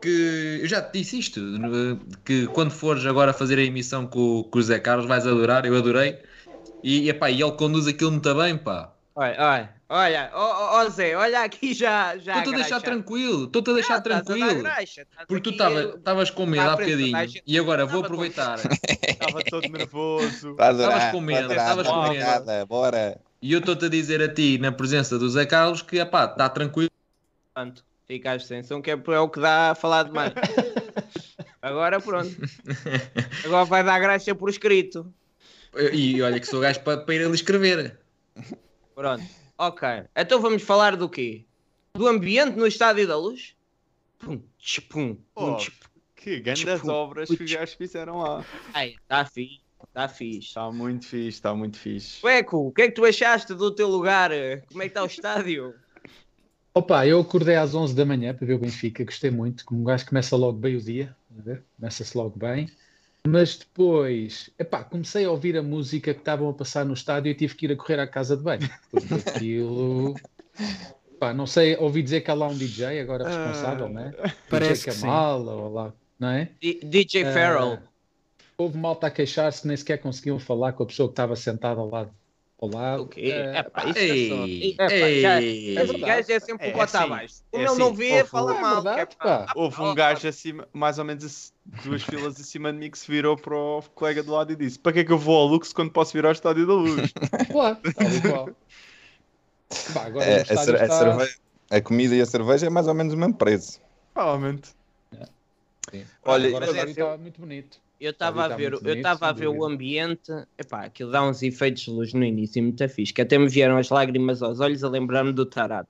que 0.00 0.60
eu 0.62 0.66
já 0.66 0.80
te 0.80 0.98
disse 0.98 1.18
isto, 1.18 1.40
eh, 1.40 2.16
que 2.24 2.46
quando 2.48 2.70
fores 2.70 3.04
agora 3.04 3.32
fazer 3.32 3.58
a 3.58 3.62
emissão 3.62 4.06
com, 4.06 4.44
com 4.44 4.58
o 4.58 4.62
Zé 4.62 4.78
Carlos 4.78 5.06
vais 5.06 5.26
adorar, 5.26 5.66
eu 5.66 5.76
adorei. 5.76 6.18
E, 6.82 7.08
epá, 7.08 7.30
e 7.30 7.42
ele 7.42 7.52
conduz 7.52 7.86
aquilo 7.86 8.10
muito 8.12 8.34
bem, 8.34 8.56
pá. 8.56 8.92
Olha, 9.14 9.36
olha, 9.38 9.74
olha, 9.88 10.30
ó 10.32 10.80
ó, 10.80 10.88
Zé, 10.88 11.16
olha 11.16 11.42
aqui 11.42 11.74
já. 11.74 12.16
já 12.16 12.38
Estou-te 12.38 12.54
a 12.54 12.58
deixar 12.62 12.80
tranquilo, 12.80 13.44
estou-te 13.44 13.70
a 13.70 13.74
deixar 13.74 13.94
Não, 13.94 13.98
estás 13.98 14.16
a 14.16 14.18
dar 14.20 14.24
tranquilo. 14.24 14.62
graxa, 14.62 15.06
Porque 15.26 15.52
tu 15.52 15.94
estavas 15.96 16.30
com 16.30 16.46
medo 16.46 16.62
há 16.62 16.76
bocadinho 16.76 17.18
e 17.46 17.58
agora 17.58 17.84
vou 17.84 18.04
aproveitar. 18.04 18.58
Estava 18.58 19.42
todo 19.44 19.68
nervoso. 19.68 20.50
Estavas 20.58 21.10
com 21.10 21.20
medo, 21.20 21.52
estavas 21.52 21.86
com 21.86 22.02
medo. 22.02 22.14
pancada, 22.14 22.66
Bora. 22.66 23.20
E 23.42 23.52
eu 23.52 23.58
estou-te 23.58 23.86
a 23.86 23.88
dizer 23.88 24.22
a 24.22 24.32
ti, 24.32 24.58
na 24.58 24.70
presença 24.70 25.18
do 25.18 25.28
Zé 25.28 25.44
Carlos, 25.44 25.82
que 25.82 25.98
epá, 25.98 26.24
está 26.26 26.48
tranquilo. 26.48 26.90
Pronto, 27.52 27.84
ficaste 28.06 28.46
sem 28.46 28.62
som, 28.62 28.80
que 28.80 28.90
é 28.90 28.94
é 28.94 29.18
o 29.18 29.28
que 29.28 29.40
dá 29.40 29.72
a 29.72 29.74
falar 29.74 30.04
demais. 30.04 30.32
Agora 31.60 32.00
pronto. 32.00 32.34
Agora 33.44 33.64
vai 33.64 33.84
dar 33.84 33.98
graxa 33.98 34.34
por 34.34 34.48
escrito. 34.48 35.12
E 35.92 36.20
olha 36.22 36.40
que 36.40 36.46
sou 36.46 36.60
gajo 36.60 36.80
para, 36.80 36.98
para 36.98 37.14
ir 37.14 37.24
ali 37.24 37.34
escrever. 37.34 37.98
Pronto. 38.94 39.24
Ok. 39.56 39.88
Então 40.16 40.40
vamos 40.40 40.62
falar 40.62 40.96
do 40.96 41.08
quê? 41.08 41.44
Do 41.94 42.06
ambiente 42.06 42.56
no 42.56 42.66
Estádio 42.66 43.06
da 43.06 43.16
Luz? 43.16 43.54
Pum, 44.18 44.40
tch, 44.58 44.80
pum, 44.88 45.14
pum, 45.34 45.52
Oh, 45.52 45.56
tch, 45.56 45.70
que 46.16 46.40
grandes 46.40 46.88
obras 46.88 47.28
que 47.28 47.42
os 47.42 47.52
gajos 47.52 47.74
fizeram 47.74 48.18
lá. 48.18 48.44
Está 48.76 49.24
fixe, 49.24 49.60
está 49.86 50.08
fixe. 50.08 50.48
Está 50.48 50.70
muito 50.70 51.06
fixe, 51.06 51.28
está 51.28 51.54
muito 51.54 51.78
fixe. 51.78 52.20
Sueco, 52.20 52.68
o 52.68 52.72
que 52.72 52.82
é 52.82 52.88
que 52.88 52.94
tu 52.94 53.04
achaste 53.04 53.54
do 53.54 53.70
teu 53.70 53.88
lugar? 53.88 54.30
Como 54.68 54.82
é 54.82 54.86
que 54.86 54.90
está 54.90 55.02
o 55.02 55.06
estádio? 55.06 55.74
Opa, 56.72 57.06
eu 57.06 57.20
acordei 57.20 57.56
às 57.56 57.74
11 57.74 57.94
da 57.94 58.04
manhã 58.04 58.32
para 58.32 58.46
ver 58.46 58.54
o 58.54 58.58
Benfica, 58.58 59.04
gostei 59.04 59.30
muito, 59.30 59.64
como 59.64 59.80
um 59.80 59.84
gajo 59.84 60.06
começa 60.06 60.36
logo 60.36 60.56
bem 60.58 60.76
o 60.76 60.80
dia, 60.80 61.16
começa-se 61.76 62.16
logo 62.16 62.38
bem, 62.38 62.70
mas 63.26 63.58
depois, 63.58 64.50
epá, 64.58 64.82
comecei 64.84 65.24
a 65.24 65.30
ouvir 65.30 65.56
a 65.56 65.62
música 65.62 66.12
que 66.14 66.20
estavam 66.20 66.48
a 66.48 66.54
passar 66.54 66.84
no 66.84 66.94
estádio 66.94 67.30
e 67.30 67.34
tive 67.34 67.54
que 67.54 67.66
ir 67.66 67.72
a 67.72 67.76
correr 67.76 68.00
à 68.00 68.06
casa 68.06 68.36
de 68.36 68.42
banho, 68.42 68.68
porque 68.90 69.14
aquilo, 69.14 70.14
pá, 71.18 71.32
não 71.34 71.46
sei, 71.46 71.76
ouvi 71.76 72.02
dizer 72.02 72.22
que 72.22 72.30
há 72.30 72.34
lá 72.34 72.48
um 72.48 72.56
DJ 72.56 73.00
agora 73.00 73.24
responsável, 73.24 73.88
não 73.88 74.00
é? 74.02 74.10
Parece 74.48 74.82
DJ 74.82 74.84
que 74.84 74.92
sim. 74.92 75.00
Kamala, 75.02 75.52
ou 75.52 75.72
lá, 75.72 75.94
não 76.18 76.28
é? 76.28 76.50
D- 76.60 76.80
DJ 76.82 77.24
Ah, 77.24 77.32
Farrell. 77.32 77.78
Houve 78.58 78.76
malta 78.76 79.06
a 79.06 79.10
queixar-se 79.10 79.62
que 79.62 79.68
nem 79.68 79.76
sequer 79.76 79.98
conseguiam 79.98 80.38
falar 80.38 80.72
com 80.74 80.82
a 80.82 80.86
pessoa 80.86 81.08
que 81.08 81.12
estava 81.12 81.34
sentada 81.34 81.80
ao 81.80 81.88
lado. 81.88 82.12
Ao 82.60 82.68
lado. 82.68 83.02
O 83.04 83.06
quê? 83.06 83.32
Epá, 83.54 83.84
isso 83.86 83.98
Ei, 83.98 84.26
é 84.26 84.28
só... 84.28 84.94
Epá, 84.94 85.20
já- 85.20 85.42
ei. 85.42 85.78
Esse 85.78 85.98
gajo 85.98 86.32
é 86.32 86.40
sempre 86.40 86.66
É 86.66 86.70
o 86.70 86.72
bota 86.74 86.98
assim, 86.98 87.06
abaixo. 87.06 87.34
é 87.34 87.50
Como 87.50 87.62
ele 87.62 87.70
assim, 87.70 87.78
não 87.80 87.94
vê, 87.94 88.12
houve- 88.12 88.24
fala 88.30 88.54
É 88.54 88.60
mal. 88.60 88.84
é. 88.86 89.46
Houve 89.54 89.82
um 89.82 89.94
gajo 89.94 90.28
acima, 90.28 90.68
mais 90.72 90.98
ou 90.98 91.04
menos 91.04 91.52
duas 91.64 92.02
filas 92.02 92.38
acima 92.38 92.72
de 92.72 92.78
mim 92.78 92.90
que 92.90 92.98
se 92.98 93.10
virou 93.10 93.36
para 93.36 93.56
o 93.56 93.82
colega 93.94 94.22
do 94.22 94.32
lado 94.32 94.52
e 94.52 94.56
disse: 94.56 94.78
Para 94.78 94.92
que 94.92 94.98
é 95.00 95.04
que 95.04 95.12
eu 95.12 95.18
vou 95.18 95.36
ao 95.38 95.46
Lux 95.46 95.72
quando 95.72 95.90
posso 95.90 96.12
vir 96.12 96.26
ao 96.26 96.32
Estádio 96.32 96.66
da 96.66 96.74
Luz? 96.74 97.12
Claro, 97.50 97.78
agora 99.96 100.24
É, 100.26 100.40
a, 100.40 100.44
cerveja- 100.44 101.28
comida 101.82 102.14
e 102.14 102.20
a 102.20 102.26
cerveja 102.26 102.66
é 102.66 102.70
mais 102.70 102.86
ou 102.86 102.94
menos 102.94 103.14
o 103.14 103.16
mesmo 103.16 103.34
preço. 103.34 103.80
Provavelmente. 104.12 104.70
Olha, 106.24 106.48
agora 106.48 106.66
mas 106.66 106.76
é 106.76 106.84
está 106.90 107.16
muito 107.16 107.40
bonito. 107.40 107.80
Eu 108.00 108.12
estava 108.12 108.46
a 108.46 108.48
ver, 108.48 108.72
eu 108.72 108.80
a 109.20 109.32
ver 109.32 109.48
o 109.48 109.62
ambiente, 109.64 110.32
epá, 110.56 110.86
aquilo 110.86 111.10
dá 111.10 111.22
uns 111.22 111.42
efeitos 111.42 111.82
de 111.82 111.90
luz 111.90 112.14
no 112.14 112.24
início 112.24 112.62
muito 112.62 112.88
fixe, 112.88 113.12
que 113.12 113.20
até 113.20 113.36
me 113.36 113.46
vieram 113.46 113.76
as 113.76 113.90
lágrimas 113.90 114.42
aos 114.42 114.58
olhos 114.58 114.82
a 114.82 114.88
lembrar-me 114.88 115.32
do 115.32 115.44
Tarado. 115.44 115.86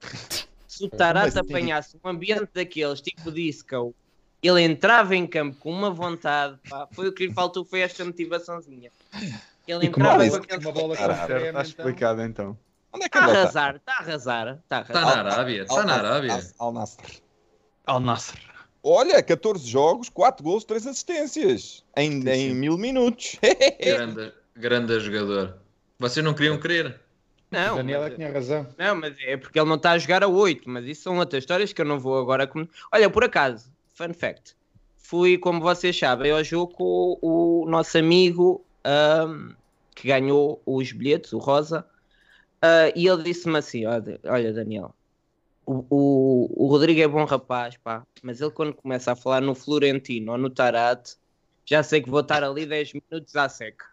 Se 0.66 0.86
o 0.86 0.88
Tarado 0.88 1.38
apanhasse 1.38 1.98
um 2.02 2.08
ambiente 2.08 2.48
daqueles, 2.54 3.02
tipo 3.02 3.30
disco, 3.30 3.94
ele 4.42 4.62
entrava 4.62 5.14
em 5.14 5.26
campo 5.26 5.54
com 5.60 5.70
uma 5.70 5.90
vontade, 5.90 6.58
pá, 6.70 6.88
foi 6.90 7.08
o 7.08 7.12
que 7.12 7.26
lhe 7.26 7.34
faltou, 7.34 7.62
foi 7.66 7.80
esta 7.80 8.02
motivaçãozinha. 8.02 8.90
Ele 9.68 9.86
entrava 9.86 10.26
com 10.26 10.36
aquele... 10.36 10.64
Uma 10.64 10.72
bola 10.72 10.96
com 10.96 11.02
Caralho, 11.02 11.34
a 11.34 11.38
está 11.38 11.48
então. 11.50 11.62
explicado 11.62 12.22
então. 12.22 12.58
Onde 12.94 13.04
é 13.04 13.08
que 13.10 13.18
Está 13.18 13.26
a 13.26 13.28
ele 13.30 13.46
está? 13.46 13.60
arrasar, 13.60 13.76
está 13.76 13.92
a 13.92 13.98
arrasar, 14.02 14.48
está 14.62 14.78
a 14.78 14.80
Está 14.80 14.98
arrasar. 15.00 15.24
na 15.24 15.32
Arábia, 15.32 15.62
está 15.62 15.84
na 15.84 15.94
Arábia. 15.94 16.40
Al 16.58 16.72
Nassr. 16.72 17.22
Al 17.86 18.00
Nasser. 18.00 18.51
Olha, 18.82 19.22
14 19.22 19.64
jogos, 19.68 20.08
4 20.08 20.42
gols, 20.42 20.64
3 20.64 20.86
assistências. 20.86 21.84
Em, 21.96 22.20
Sim, 22.22 22.28
em 22.28 22.48
sim. 22.50 22.54
mil 22.54 22.76
minutos. 22.76 23.36
Grande, 23.80 24.32
grande 24.56 25.00
jogador. 25.00 25.56
Vocês 25.98 26.24
não 26.24 26.34
queriam 26.34 26.58
crer? 26.58 26.98
Não, 27.50 27.76
Daniel 27.76 28.00
é 28.00 28.02
mas- 28.04 28.10
que 28.10 28.16
tinha 28.16 28.32
razão. 28.32 28.66
Não, 28.78 28.94
mas 28.96 29.14
é 29.20 29.36
porque 29.36 29.58
ele 29.60 29.68
não 29.68 29.76
está 29.76 29.92
a 29.92 29.98
jogar 29.98 30.24
a 30.24 30.28
8, 30.28 30.68
mas 30.68 30.84
isso 30.86 31.02
são 31.02 31.18
outras 31.18 31.42
histórias 31.42 31.72
que 31.72 31.80
eu 31.80 31.84
não 31.84 32.00
vou 32.00 32.18
agora. 32.18 32.46
Com... 32.46 32.66
Olha, 32.90 33.08
por 33.10 33.22
acaso, 33.24 33.70
fun 33.94 34.12
fact: 34.14 34.56
fui, 34.96 35.36
como 35.38 35.60
vocês 35.60 35.96
sabem, 35.96 36.32
ao 36.32 36.42
jogo 36.42 36.72
com 36.72 37.18
o 37.22 37.66
nosso 37.68 37.96
amigo 37.98 38.64
ahm, 38.84 39.50
que 39.94 40.08
ganhou 40.08 40.60
os 40.66 40.90
bilhetes, 40.92 41.32
o 41.34 41.38
Rosa, 41.38 41.86
ah, 42.62 42.90
e 42.96 43.06
ele 43.06 43.22
disse-me 43.22 43.58
assim: 43.58 43.84
Olha, 43.86 44.18
olha, 44.24 44.52
Daniel, 44.52 44.94
o, 45.66 45.84
o, 45.90 46.64
o 46.64 46.66
Rodrigo 46.68 47.00
é 47.00 47.08
bom 47.08 47.24
rapaz, 47.24 47.76
pá, 47.76 48.02
mas 48.22 48.40
ele 48.40 48.50
quando 48.50 48.74
começa 48.74 49.12
a 49.12 49.16
falar 49.16 49.40
no 49.40 49.54
Florentino 49.54 50.32
ou 50.32 50.38
no 50.38 50.50
Tarate, 50.50 51.16
já 51.64 51.82
sei 51.82 52.00
que 52.02 52.10
vou 52.10 52.20
estar 52.20 52.42
ali 52.42 52.66
10 52.66 52.92
minutos 52.94 53.36
à 53.36 53.48
seca. 53.48 53.84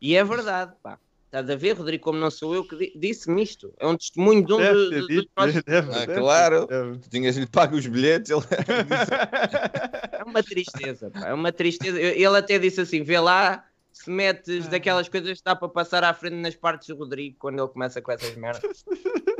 E 0.00 0.16
é 0.16 0.24
verdade, 0.24 0.72
pá. 0.82 0.98
Estás 1.26 1.48
a 1.48 1.56
ver, 1.56 1.72
Rodrigo, 1.72 2.04
como 2.04 2.18
não 2.18 2.30
sou 2.30 2.54
eu 2.54 2.62
que 2.68 2.76
di- 2.76 2.92
disse-me 2.94 3.42
isto. 3.42 3.72
É 3.80 3.86
um 3.86 3.96
testemunho 3.96 4.44
de 4.44 4.52
um 4.52 4.58
Deve 4.58 4.74
do- 4.74 4.90
do- 5.00 5.08
dito, 5.08 5.30
deve, 5.64 5.90
Ah, 5.90 6.04
deve, 6.06 6.20
claro. 6.20 6.66
deve. 6.66 6.98
Tinhas-lhe 7.08 7.46
pago 7.46 7.74
os 7.76 7.86
bilhetes. 7.86 8.30
Ele... 8.30 8.42
É 10.12 10.24
uma 10.24 10.42
tristeza, 10.42 11.10
pá. 11.10 11.28
É 11.28 11.32
uma 11.34 11.50
tristeza. 11.52 11.98
Ele 12.00 12.26
até 12.36 12.58
disse 12.58 12.80
assim: 12.82 13.02
vê 13.02 13.18
lá 13.18 13.64
se 13.92 14.10
Ah. 14.10 14.14
metes 14.14 14.68
daquelas 14.68 15.08
coisas 15.08 15.38
que 15.38 15.44
dá 15.44 15.56
para 15.56 15.68
passar 15.68 16.04
à 16.04 16.12
frente 16.12 16.36
nas 16.36 16.54
partes 16.54 16.88
do 16.88 16.96
Rodrigo 16.96 17.36
quando 17.38 17.58
ele 17.60 17.68
começa 17.68 18.02
com 18.02 18.12
essas 18.12 18.34
merdas. 18.36 18.84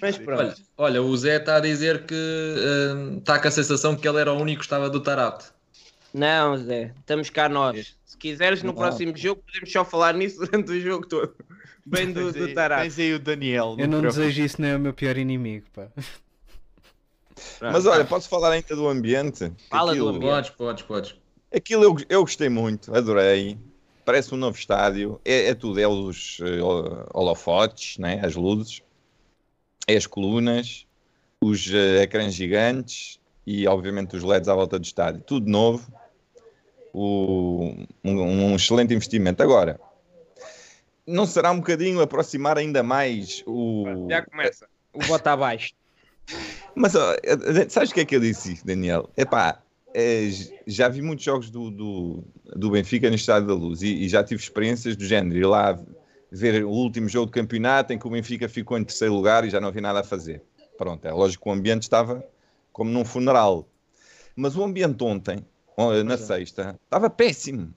Mas 0.00 0.16
pronto. 0.18 0.40
Olha, 0.42 0.54
olha, 0.76 1.02
o 1.02 1.16
Zé 1.16 1.36
está 1.36 1.56
a 1.56 1.60
dizer 1.60 2.04
que 2.06 2.14
hum, 2.14 3.18
está 3.18 3.38
com 3.38 3.48
a 3.48 3.50
sensação 3.50 3.96
que 3.96 4.08
ele 4.08 4.18
era 4.20 4.32
o 4.32 4.40
único 4.40 4.60
que 4.60 4.66
estava 4.66 4.88
do 4.90 5.00
Tarate. 5.00 5.46
Não, 6.14 6.56
Zé, 6.56 6.92
estamos 7.00 7.30
cá 7.30 7.48
nós. 7.48 7.96
Se 8.04 8.16
quiseres, 8.16 8.62
no 8.62 8.68
Não. 8.68 8.74
próximo 8.74 9.16
jogo, 9.16 9.42
podemos 9.46 9.70
só 9.72 9.84
falar 9.84 10.14
nisso 10.14 10.38
durante 10.44 10.70
o 10.72 10.80
jogo 10.80 11.06
todo. 11.06 11.34
Bem 11.84 12.12
do, 12.12 12.32
do 12.32 12.44
aí- 12.44 12.54
Tarado. 12.54 12.82
Tens 12.82 12.98
aí 12.98 13.14
o 13.14 13.18
Daniel. 13.18 13.76
Eu 13.78 13.86
não 13.88 13.98
preocupes. 14.00 14.16
desejo 14.16 14.42
isso 14.42 14.60
nem 14.60 14.72
ao 14.72 14.78
meu 14.78 14.92
pior 14.92 15.16
inimigo, 15.16 15.66
pá. 15.74 15.88
Mas 17.60 17.86
olha, 17.86 18.04
posso 18.04 18.28
falar 18.28 18.50
ainda 18.52 18.74
do 18.74 18.88
ambiente? 18.88 19.52
Fala 19.70 19.94
do 19.94 20.08
Aquilo- 20.08 20.08
ambiente. 20.08 20.30
Podes, 20.32 20.50
podes, 20.50 20.82
podes. 20.82 21.14
Aquilo 21.54 21.84
eu, 21.84 21.96
eu 22.08 22.20
gostei 22.22 22.48
muito, 22.48 22.94
adorei. 22.94 23.56
Parece 24.04 24.34
um 24.34 24.38
novo 24.38 24.58
estádio. 24.58 25.20
É, 25.24 25.48
é 25.48 25.54
tudo, 25.54 25.78
é 25.78 25.86
os 25.86 26.38
ho- 26.40 27.06
holofotes, 27.14 27.98
né? 27.98 28.20
as 28.24 28.34
luzes, 28.34 28.82
é 29.88 29.96
as 29.96 30.06
colunas, 30.06 30.86
os 31.40 31.72
eh, 31.72 32.02
ecrãs 32.02 32.34
gigantes 32.34 33.18
e, 33.46 33.66
obviamente, 33.66 34.14
os 34.14 34.22
LEDs 34.22 34.48
à 34.48 34.54
volta 34.54 34.78
do 34.78 34.84
estádio. 34.84 35.22
Tudo 35.26 35.50
novo. 35.50 35.90
O- 36.92 37.74
um, 38.04 38.20
um 38.50 38.56
excelente 38.56 38.92
investimento. 38.94 39.42
Agora, 39.42 39.80
não 41.06 41.26
será 41.26 41.50
um 41.50 41.56
bocadinho 41.56 42.00
aproximar 42.02 42.58
ainda 42.58 42.82
mais 42.82 43.42
o. 43.46 44.06
Já 44.10 44.22
começa. 44.24 44.68
O 44.92 44.98
bota 45.06 45.32
abaixo. 45.32 45.72
Mas 46.74 46.94
ó, 46.94 47.14
eh, 47.22 47.68
sabes 47.68 47.90
o 47.90 47.94
que 47.94 48.00
é 48.00 48.04
que 48.04 48.14
eu 48.16 48.20
disse, 48.20 48.60
Daniel? 48.64 49.08
Epá, 49.16 49.62
eh, 49.94 50.28
já 50.66 50.88
vi 50.88 51.00
muitos 51.00 51.24
jogos 51.24 51.50
do, 51.50 51.70
do, 51.70 52.24
do 52.54 52.70
Benfica 52.70 53.08
no 53.08 53.16
Estádio 53.16 53.48
da 53.48 53.54
Luz 53.54 53.80
e, 53.82 54.04
e 54.04 54.08
já 54.08 54.22
tive 54.22 54.42
experiências 54.42 54.94
do 54.96 55.04
género. 55.04 55.38
Ir 55.38 55.46
lá 55.46 55.78
ver 56.30 56.64
o 56.64 56.70
último 56.70 57.08
jogo 57.08 57.26
do 57.26 57.32
campeonato 57.32 57.92
em 57.92 57.98
que 57.98 58.06
o 58.06 58.10
Benfica 58.10 58.48
ficou 58.48 58.78
em 58.78 58.84
terceiro 58.84 59.14
lugar 59.14 59.44
e 59.44 59.50
já 59.50 59.60
não 59.60 59.68
havia 59.68 59.82
nada 59.82 60.00
a 60.00 60.04
fazer. 60.04 60.42
Pronto, 60.76 61.04
é 61.06 61.12
lógico 61.12 61.44
que 61.44 61.50
o 61.50 61.52
ambiente 61.52 61.82
estava 61.82 62.24
como 62.72 62.90
num 62.90 63.04
funeral. 63.04 63.68
Mas 64.36 64.56
o 64.56 64.62
ambiente 64.62 65.02
ontem, 65.02 65.44
na 66.04 66.16
sexta, 66.16 66.78
estava 66.84 67.10
péssimo. 67.10 67.74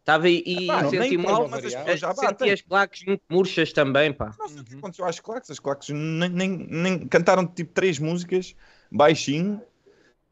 Estava 0.00 0.28
e, 0.28 0.42
e 0.44 0.64
Epá, 0.64 0.88
senti 0.88 1.16
mal, 1.16 1.48
mas 1.48 1.64
as 1.64 2.00
já 2.00 2.12
senti 2.12 2.50
as 2.50 2.60
claques 2.60 3.04
muito 3.04 3.22
murchas 3.30 3.72
também, 3.72 4.12
pá. 4.12 4.34
Não 4.38 4.48
sei 4.48 4.60
o 4.60 4.64
que 4.64 4.74
aconteceu 4.74 5.04
às 5.06 5.20
claques. 5.20 5.50
As 5.50 5.58
claques 5.58 5.88
nem, 5.90 6.28
nem, 6.28 6.66
nem 6.68 7.06
cantaram 7.06 7.46
tipo 7.46 7.72
três 7.72 7.98
músicas 7.98 8.54
baixinho. 8.90 9.62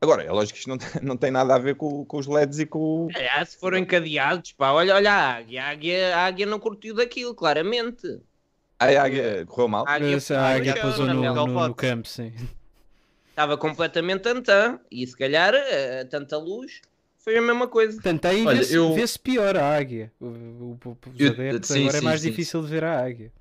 Agora, 0.04 0.22
é 0.22 0.30
lógico 0.30 0.52
que 0.54 0.58
isto 0.58 0.68
não 0.68 0.76
tem, 0.78 0.88
não 1.02 1.16
tem 1.16 1.30
nada 1.30 1.54
a 1.54 1.58
ver 1.58 1.74
com, 1.76 2.04
com 2.04 2.18
os 2.18 2.26
LEDs 2.26 2.58
e 2.58 2.66
com. 2.66 3.08
Ah, 3.34 3.44
se 3.44 3.58
foram 3.58 3.78
encadeados, 3.78 4.52
pá, 4.52 4.70
olha, 4.70 4.94
olha 4.94 5.10
a 5.12 5.34
águia. 5.36 5.64
A 5.64 5.68
águia, 5.70 6.16
a 6.16 6.26
águia 6.26 6.46
não 6.46 6.58
curtiu 6.58 6.94
daquilo, 6.94 7.34
claramente. 7.34 8.20
A 8.78 8.84
águia 8.86 9.46
correu 9.46 9.68
mal. 9.68 9.84
A 9.88 9.92
águia, 9.94 10.18
a 10.38 10.48
águia 10.48 10.76
pousou 10.80 11.06
no, 11.06 11.14
no, 11.14 11.22
no 11.22 11.50
Estava 11.60 11.74
campo, 11.74 12.06
sim. 12.08 12.32
completamente 13.58 14.28
antã. 14.28 14.78
E 14.90 15.06
se 15.06 15.16
calhar, 15.16 15.54
eh, 15.54 16.04
tanta 16.04 16.36
luz, 16.36 16.82
foi 17.18 17.38
a 17.38 17.42
mesma 17.42 17.66
coisa. 17.66 17.94
Portanto, 17.94 18.26
aí 18.26 18.46
Olha, 18.46 18.58
vê-se 18.58 18.74
eu- 18.74 18.92
vê-se 18.92 19.18
pior 19.18 19.56
a 19.56 19.74
águia. 19.74 20.12
O, 20.20 20.26
o, 20.26 20.78
o- 20.84 20.98
os 21.14 21.18
Eu- 21.20 21.32
adeptos 21.32 21.70
sim, 21.70 21.82
agora 21.84 21.96
é 21.96 22.00
sim, 22.00 22.04
mais 22.04 22.20
sim, 22.20 22.28
difícil 22.30 22.60
de 22.62 22.68
ver 22.68 22.84
a 22.84 23.02
águia. 23.02 23.32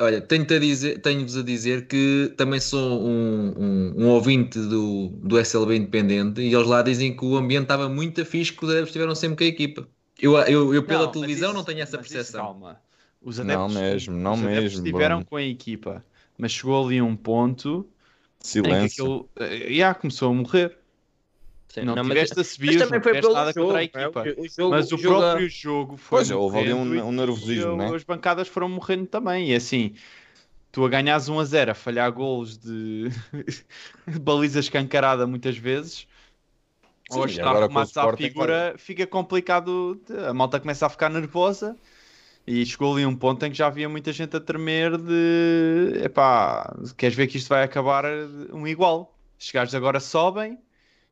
Olha, 0.00 0.20
tenho-te 0.20 0.54
a 0.54 0.58
dizer, 0.60 1.00
tenho-vos 1.00 1.36
a 1.36 1.42
dizer 1.42 1.86
que 1.88 2.32
também 2.36 2.60
sou 2.60 3.02
um, 3.06 3.48
um, 3.58 4.04
um 4.04 4.08
ouvinte 4.10 4.58
do, 4.60 5.08
do 5.08 5.38
SLB 5.38 5.76
Independente 5.76 6.40
e 6.40 6.54
eles 6.54 6.66
lá 6.68 6.82
dizem 6.82 7.16
que 7.16 7.24
o 7.24 7.36
ambiente 7.36 7.62
estava 7.64 7.88
muito 7.88 8.24
fixe, 8.24 8.52
que 8.52 8.64
os 8.64 8.70
adeptos 8.70 8.90
estiveram 8.90 9.14
sempre 9.14 9.36
com 9.38 9.44
a 9.44 9.46
equipa. 9.46 9.88
Eu, 10.20 10.36
eu, 10.42 10.74
eu 10.74 10.86
pela 10.86 11.10
Não, 11.10 11.12
televisão 11.12 11.52
isso- 11.52 11.54
não 11.54 11.64
tenho 11.64 11.80
essa 11.80 11.98
isso, 11.98 11.98
percepção. 11.98 12.32
calma. 12.32 12.80
Os 13.20 13.40
Não 13.40 13.68
adeptos, 13.68 13.70
mesmo, 13.70 14.16
não 14.16 14.36
os 14.36 14.42
adeptos 14.42 14.74
mesmo, 14.76 14.86
estiveram 14.86 15.22
Bruno. 15.22 15.24
com 15.24 15.36
a 15.36 15.42
equipa, 15.42 16.04
mas 16.38 16.52
chegou 16.52 16.86
ali 16.86 17.02
um 17.02 17.16
ponto 17.16 17.90
em 18.64 18.76
que 18.76 18.84
Silêncio. 18.84 18.86
aquilo 18.86 19.30
eh, 19.36 19.74
já 19.74 19.94
começou 19.94 20.30
a 20.32 20.34
morrer. 20.34 20.77
Sim, 21.68 21.82
não, 21.82 21.94
não, 21.96 22.04
mas- 22.04 22.14
tiveste 22.14 22.40
a 22.40 22.44
Mas 22.44 22.52
subir, 22.52 22.78
não 22.80 22.86
também 22.86 23.02
foi 23.02 23.12
pelo 23.20 23.34
nada 23.34 23.52
jogo, 23.52 23.66
contra 23.66 23.78
a 23.78 23.82
não 23.94 24.00
é? 24.00 24.06
equipa. 24.06 24.22
O 24.40 24.48
jogo- 24.48 24.70
mas 24.70 24.90
o 24.90 24.94
o 24.94 24.98
jogo- 24.98 25.20
próprio 25.20 25.48
jogo 25.48 25.96
foi 25.96 26.18
Pois, 26.18 26.30
houve 26.30 26.58
ali 26.58 26.72
um, 26.72 27.08
um 27.08 27.12
nervosismo, 27.12 27.72
e 27.72 27.76
né? 27.76 27.88
as 27.94 28.04
bancadas 28.04 28.48
foram 28.48 28.68
morrendo 28.68 29.06
também. 29.06 29.50
E 29.50 29.54
assim, 29.54 29.94
tu 30.72 30.84
a 30.84 30.88
ganhares 30.88 31.28
1 31.28 31.40
a 31.40 31.44
0, 31.44 31.72
a 31.72 31.74
falhar 31.74 32.12
golos 32.12 32.58
de 32.58 33.08
baliza 34.20 34.60
escancarada 34.60 35.26
muitas 35.26 35.56
vezes, 35.58 36.06
Sim, 37.10 37.20
ou 37.20 37.24
a 37.24 37.26
estar 37.26 37.54
com 37.54 37.60
remates 37.68 37.96
à 37.96 38.08
figura, 38.16 38.74
fica 38.78 39.06
complicado. 39.06 40.00
A 40.28 40.34
malta 40.34 40.60
começa 40.60 40.86
a 40.86 40.88
ficar 40.90 41.08
nervosa. 41.10 41.76
E 42.46 42.64
chegou 42.66 42.94
ali 42.94 43.06
um 43.06 43.16
ponto 43.16 43.44
em 43.46 43.50
que 43.50 43.58
já 43.58 43.68
havia 43.68 43.88
muita 43.88 44.12
gente 44.12 44.36
a 44.36 44.40
tremer 44.40 44.98
de 44.98 46.00
epá, 46.04 46.74
queres 46.96 47.16
ver 47.16 47.26
que 47.28 47.38
isto 47.38 47.48
vai 47.48 47.62
acabar 47.64 48.04
um 48.52 48.66
igual. 48.66 49.14
Os 49.38 49.50
gajos 49.52 49.74
agora 49.74 50.00
sobem. 50.00 50.58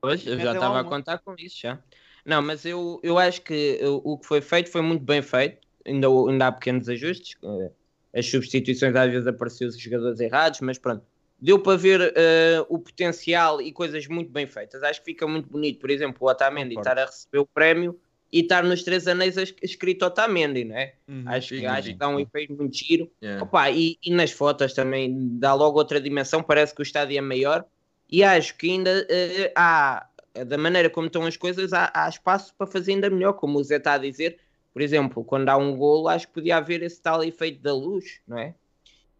Pois, 0.00 0.26
eu 0.26 0.38
já 0.38 0.52
estava 0.54 0.80
a 0.80 0.84
contar 0.84 1.18
com 1.18 1.34
isso 1.38 1.58
já. 1.62 1.78
Não, 2.24 2.42
mas 2.42 2.64
eu, 2.64 3.00
eu 3.02 3.18
acho 3.18 3.42
que 3.42 3.78
uh, 3.82 4.00
o 4.04 4.18
que 4.18 4.26
foi 4.26 4.40
feito 4.40 4.70
foi 4.70 4.82
muito 4.82 5.04
bem 5.04 5.22
feito. 5.22 5.58
Ainda, 5.86 6.08
ainda 6.08 6.48
há 6.48 6.52
pequenos 6.52 6.88
ajustes. 6.88 7.36
uh, 7.42 7.70
As 8.12 8.26
substituições 8.26 8.94
às 8.96 9.10
vezes 9.10 9.26
apareciam 9.26 9.68
os 9.68 9.78
jogadores 9.78 10.18
errados, 10.20 10.60
mas 10.60 10.78
pronto. 10.78 11.04
Deu 11.40 11.58
para 11.58 11.76
ver 11.76 12.00
uh, 12.00 12.66
o 12.68 12.78
potencial 12.78 13.60
e 13.60 13.70
coisas 13.70 14.06
muito 14.06 14.30
bem 14.30 14.46
feitas. 14.46 14.82
Acho 14.82 15.00
que 15.00 15.12
fica 15.12 15.26
muito 15.28 15.48
bonito, 15.48 15.78
por 15.78 15.90
exemplo, 15.90 16.16
o 16.26 16.30
Otamendi 16.30 16.74
Concordo. 16.74 16.88
estar 16.90 17.02
a 17.02 17.06
receber 17.06 17.38
o 17.38 17.46
prémio 17.46 18.00
e 18.32 18.40
estar 18.40 18.64
nos 18.64 18.82
três 18.82 19.06
anéis 19.06 19.36
es- 19.36 19.54
escrito 19.62 20.04
Otamendi, 20.04 20.64
não 20.64 20.76
é? 20.76 20.94
Uhum. 21.06 21.22
Acho, 21.26 21.50
que, 21.50 21.60
sim, 21.60 21.66
acho 21.66 21.86
sim. 21.88 21.92
que 21.92 21.98
dá 21.98 22.08
um 22.08 22.18
efeito 22.18 22.54
muito 22.54 22.76
giro. 22.76 23.08
Yeah. 23.22 23.44
Opa, 23.44 23.70
e, 23.70 23.98
e 24.04 24.10
nas 24.10 24.32
fotos 24.32 24.72
também 24.72 25.14
dá 25.38 25.54
logo 25.54 25.78
outra 25.78 26.00
dimensão, 26.00 26.42
parece 26.42 26.74
que 26.74 26.80
o 26.80 26.82
estádio 26.82 27.16
é 27.16 27.20
maior 27.20 27.64
e 28.10 28.22
acho 28.22 28.56
que 28.56 28.70
ainda 28.70 29.06
eh, 29.08 29.52
há, 29.54 30.06
da 30.46 30.58
maneira 30.58 30.88
como 30.90 31.06
estão 31.06 31.24
as 31.24 31.36
coisas, 31.36 31.72
há, 31.72 31.90
há 31.94 32.08
espaço 32.08 32.54
para 32.56 32.66
fazer 32.66 32.92
ainda 32.92 33.10
melhor, 33.10 33.32
como 33.34 33.58
o 33.58 33.64
Zé 33.64 33.76
está 33.76 33.94
a 33.94 33.98
dizer. 33.98 34.38
Por 34.72 34.82
exemplo, 34.82 35.24
quando 35.24 35.48
há 35.48 35.56
um 35.56 35.74
golo, 35.76 36.06
acho 36.08 36.26
que 36.28 36.34
podia 36.34 36.58
haver 36.58 36.82
esse 36.82 37.00
tal 37.00 37.24
efeito 37.24 37.62
da 37.62 37.72
luz, 37.74 38.20
não 38.28 38.38
é? 38.38 38.54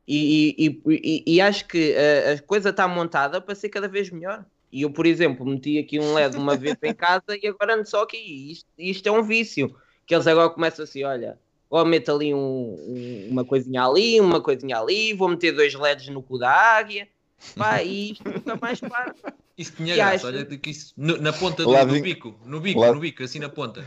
E, 0.07 0.55
e- 0.59 0.83
e- 0.87 1.25
e- 1.27 1.41
acho 1.41 1.67
que 1.67 1.93
eh, 1.93 2.33
a 2.35 2.43
coisa 2.43 2.69
está 2.71 2.87
montada 2.87 3.41
para 3.41 3.55
ser 3.55 3.69
cada 3.71 3.89
vez 3.89 4.11
melhor. 4.11 4.45
E 4.71 4.83
eu, 4.83 4.91
por 4.91 5.07
exemplo, 5.07 5.45
meti 5.45 5.79
aqui 5.79 5.99
um 5.99 6.15
LED 6.15 6.37
uma 6.37 6.57
vez 6.57 6.77
em 6.83 6.95
casa 6.95 7.25
e 7.43 7.47
agora 7.47 7.75
ando 7.75 7.89
só 7.89 8.03
aqui. 8.03 8.53
Isto, 8.53 8.69
isto 8.79 9.09
é 9.09 9.11
um 9.13 9.23
vício. 9.23 9.75
Que 10.07 10.15
eles 10.15 10.27
agora 10.27 10.51
começam 10.51 10.85
assim: 10.85 11.03
olha, 11.03 11.39
ou 11.69 11.85
meto 11.85 12.13
ali 12.13 12.33
um- 12.33 12.39
um- 12.39 13.29
uma 13.31 13.45
coisinha 13.45 13.85
ali, 13.85 14.21
uma 14.21 14.41
coisinha 14.41 14.79
ali, 14.79 15.13
vou 15.13 15.29
meter 15.29 15.51
dois 15.53 15.75
LEDs 15.75 16.09
no 16.09 16.23
cu 16.23 16.39
da 16.39 16.51
águia. 16.51 17.09
Pá, 17.55 17.83
e 17.83 18.13
isto 18.13 18.25
nunca 18.29 18.57
mais 18.61 18.81
para. 18.81 19.15
Isso 19.57 19.73
tinha 19.73 19.95
graça, 19.95 20.15
acho- 20.15 20.27
olha 20.27 20.45
que 20.45 20.71
isso, 20.71 20.93
no- 20.97 21.17
na 21.21 21.33
ponta 21.33 21.65
do, 21.65 21.73
do 21.87 21.93
vim- 21.95 22.03
bico, 22.03 22.39
no 22.45 22.61
bico, 22.61 22.81
lá- 22.81 22.93
no 22.93 23.01
bico, 23.01 23.23
assim 23.23 23.39
na 23.39 23.49
ponta. 23.49 23.85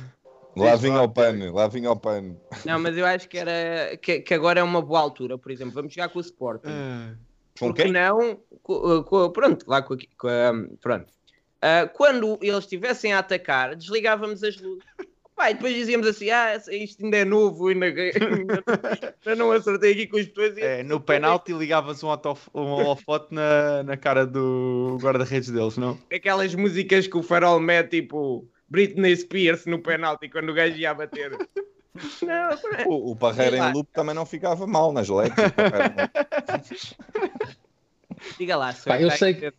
Lá 0.55 0.75
vinha 0.75 0.97
ao 0.97 1.07
pano, 1.09 1.53
lá 1.53 1.67
vinha 1.67 1.87
ao 1.89 1.95
pano. 1.95 2.39
Não, 2.65 2.79
mas 2.79 2.97
eu 2.97 3.05
acho 3.05 3.29
que, 3.29 3.37
era, 3.37 3.95
que, 3.97 4.19
que 4.21 4.33
agora 4.33 4.59
é 4.59 4.63
uma 4.63 4.81
boa 4.81 4.99
altura. 4.99 5.37
Por 5.37 5.51
exemplo, 5.51 5.73
vamos 5.73 5.93
jogar 5.93 6.09
com 6.09 6.17
o 6.17 6.21
Sporting. 6.21 6.67
Com 7.59 7.67
Porque 7.67 7.83
quem? 7.83 7.91
não, 7.91 8.39
co- 8.63 9.03
co- 9.03 9.29
pronto, 9.31 9.65
lá 9.69 9.81
com, 9.81 9.93
a- 9.93 9.97
com 10.17 10.27
a- 10.27 10.77
pronto. 10.81 11.13
Ah, 11.61 11.87
quando 11.93 12.39
eles 12.41 12.59
estivessem 12.63 13.13
a 13.13 13.19
atacar, 13.19 13.75
desligávamos 13.75 14.43
as 14.43 14.57
luzes. 14.59 14.83
Pá, 15.39 15.51
e 15.51 15.53
depois 15.53 15.73
dizíamos 15.73 16.05
assim: 16.05 16.29
ah, 16.31 16.53
isto 16.69 17.01
ainda 17.01 17.15
é 17.15 17.23
novo, 17.23 17.69
ainda, 17.69 17.85
ainda, 17.87 19.35
não 19.37 19.53
acertei 19.53 19.93
aqui 19.93 20.05
com 20.05 20.17
os 20.17 20.25
e- 20.25 20.59
é, 20.59 20.83
no 20.83 20.99
penalti 20.99 21.53
ligavas 21.53 22.03
um, 22.03 22.09
autof- 22.09 22.49
um 22.53 22.65
holofote 22.73 23.33
na, 23.33 23.81
na 23.83 23.95
cara 23.95 24.27
do 24.27 24.97
guarda-redes 25.01 25.49
deles, 25.49 25.77
não? 25.77 25.97
Aquelas 26.13 26.53
músicas 26.53 27.07
que 27.07 27.15
o 27.15 27.23
farol 27.23 27.57
mete, 27.61 28.01
tipo 28.01 28.49
Britney 28.67 29.15
Spears 29.15 29.65
no 29.65 29.81
penalti, 29.81 30.27
quando 30.27 30.49
o 30.49 30.53
gajo 30.53 30.75
ia 30.75 30.93
bater. 30.93 31.31
Não, 32.21 32.49
O, 32.91 33.11
o 33.11 33.15
Parreira 33.15 33.55
em 33.59 33.71
loop 33.71 33.87
também 33.93 34.13
não 34.13 34.25
ficava 34.25 34.67
mal 34.67 34.91
nas 34.91 35.07
leques. 35.07 35.41
Parreira 35.55 36.11
diga 38.37 38.57
lá, 38.57 38.73
se 38.73 38.83
Pá, 38.89 38.99
eu 38.99 39.09
sei 39.11 39.35
que-. 39.35 39.53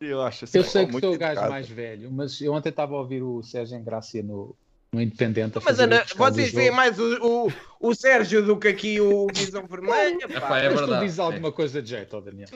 Eu 0.00 0.22
acho 0.22 0.46
assim. 0.46 0.56
Eu 0.56 0.64
sei 0.64 0.86
que 0.86 0.98
sou 0.98 1.14
o 1.14 1.18
gajo 1.18 1.42
mais 1.42 1.68
velho, 1.68 2.10
mas 2.10 2.40
eu 2.40 2.54
ontem 2.54 2.70
estava 2.70 2.94
a 2.94 3.00
ouvir 3.00 3.22
o 3.22 3.42
Sérgio 3.42 3.76
Engrácia 3.76 4.22
no, 4.22 4.56
no 4.92 5.00
Independente. 5.02 5.58
A 5.58 5.60
Mas 5.60 5.64
fazer 5.64 5.82
Ana, 5.84 6.04
vocês 6.16 6.52
veem 6.52 6.70
mais 6.70 6.98
o, 6.98 7.46
o, 7.48 7.52
o 7.88 7.94
Sérgio 7.94 8.42
do 8.44 8.56
que 8.58 8.68
aqui 8.68 9.00
o 9.00 9.26
Visão 9.34 9.64
Vermelha. 9.68 10.24
Epá, 10.24 10.40
Pá, 10.40 10.58
é 10.58 10.64
Mas 10.68 10.74
tu 10.74 10.78
verdade. 10.80 11.04
dizes 11.04 11.18
alguma 11.18 11.52
coisa 11.52 11.82
de 11.82 11.90
jeito, 11.90 12.16
ó 12.16 12.20
Daniel. 12.20 12.48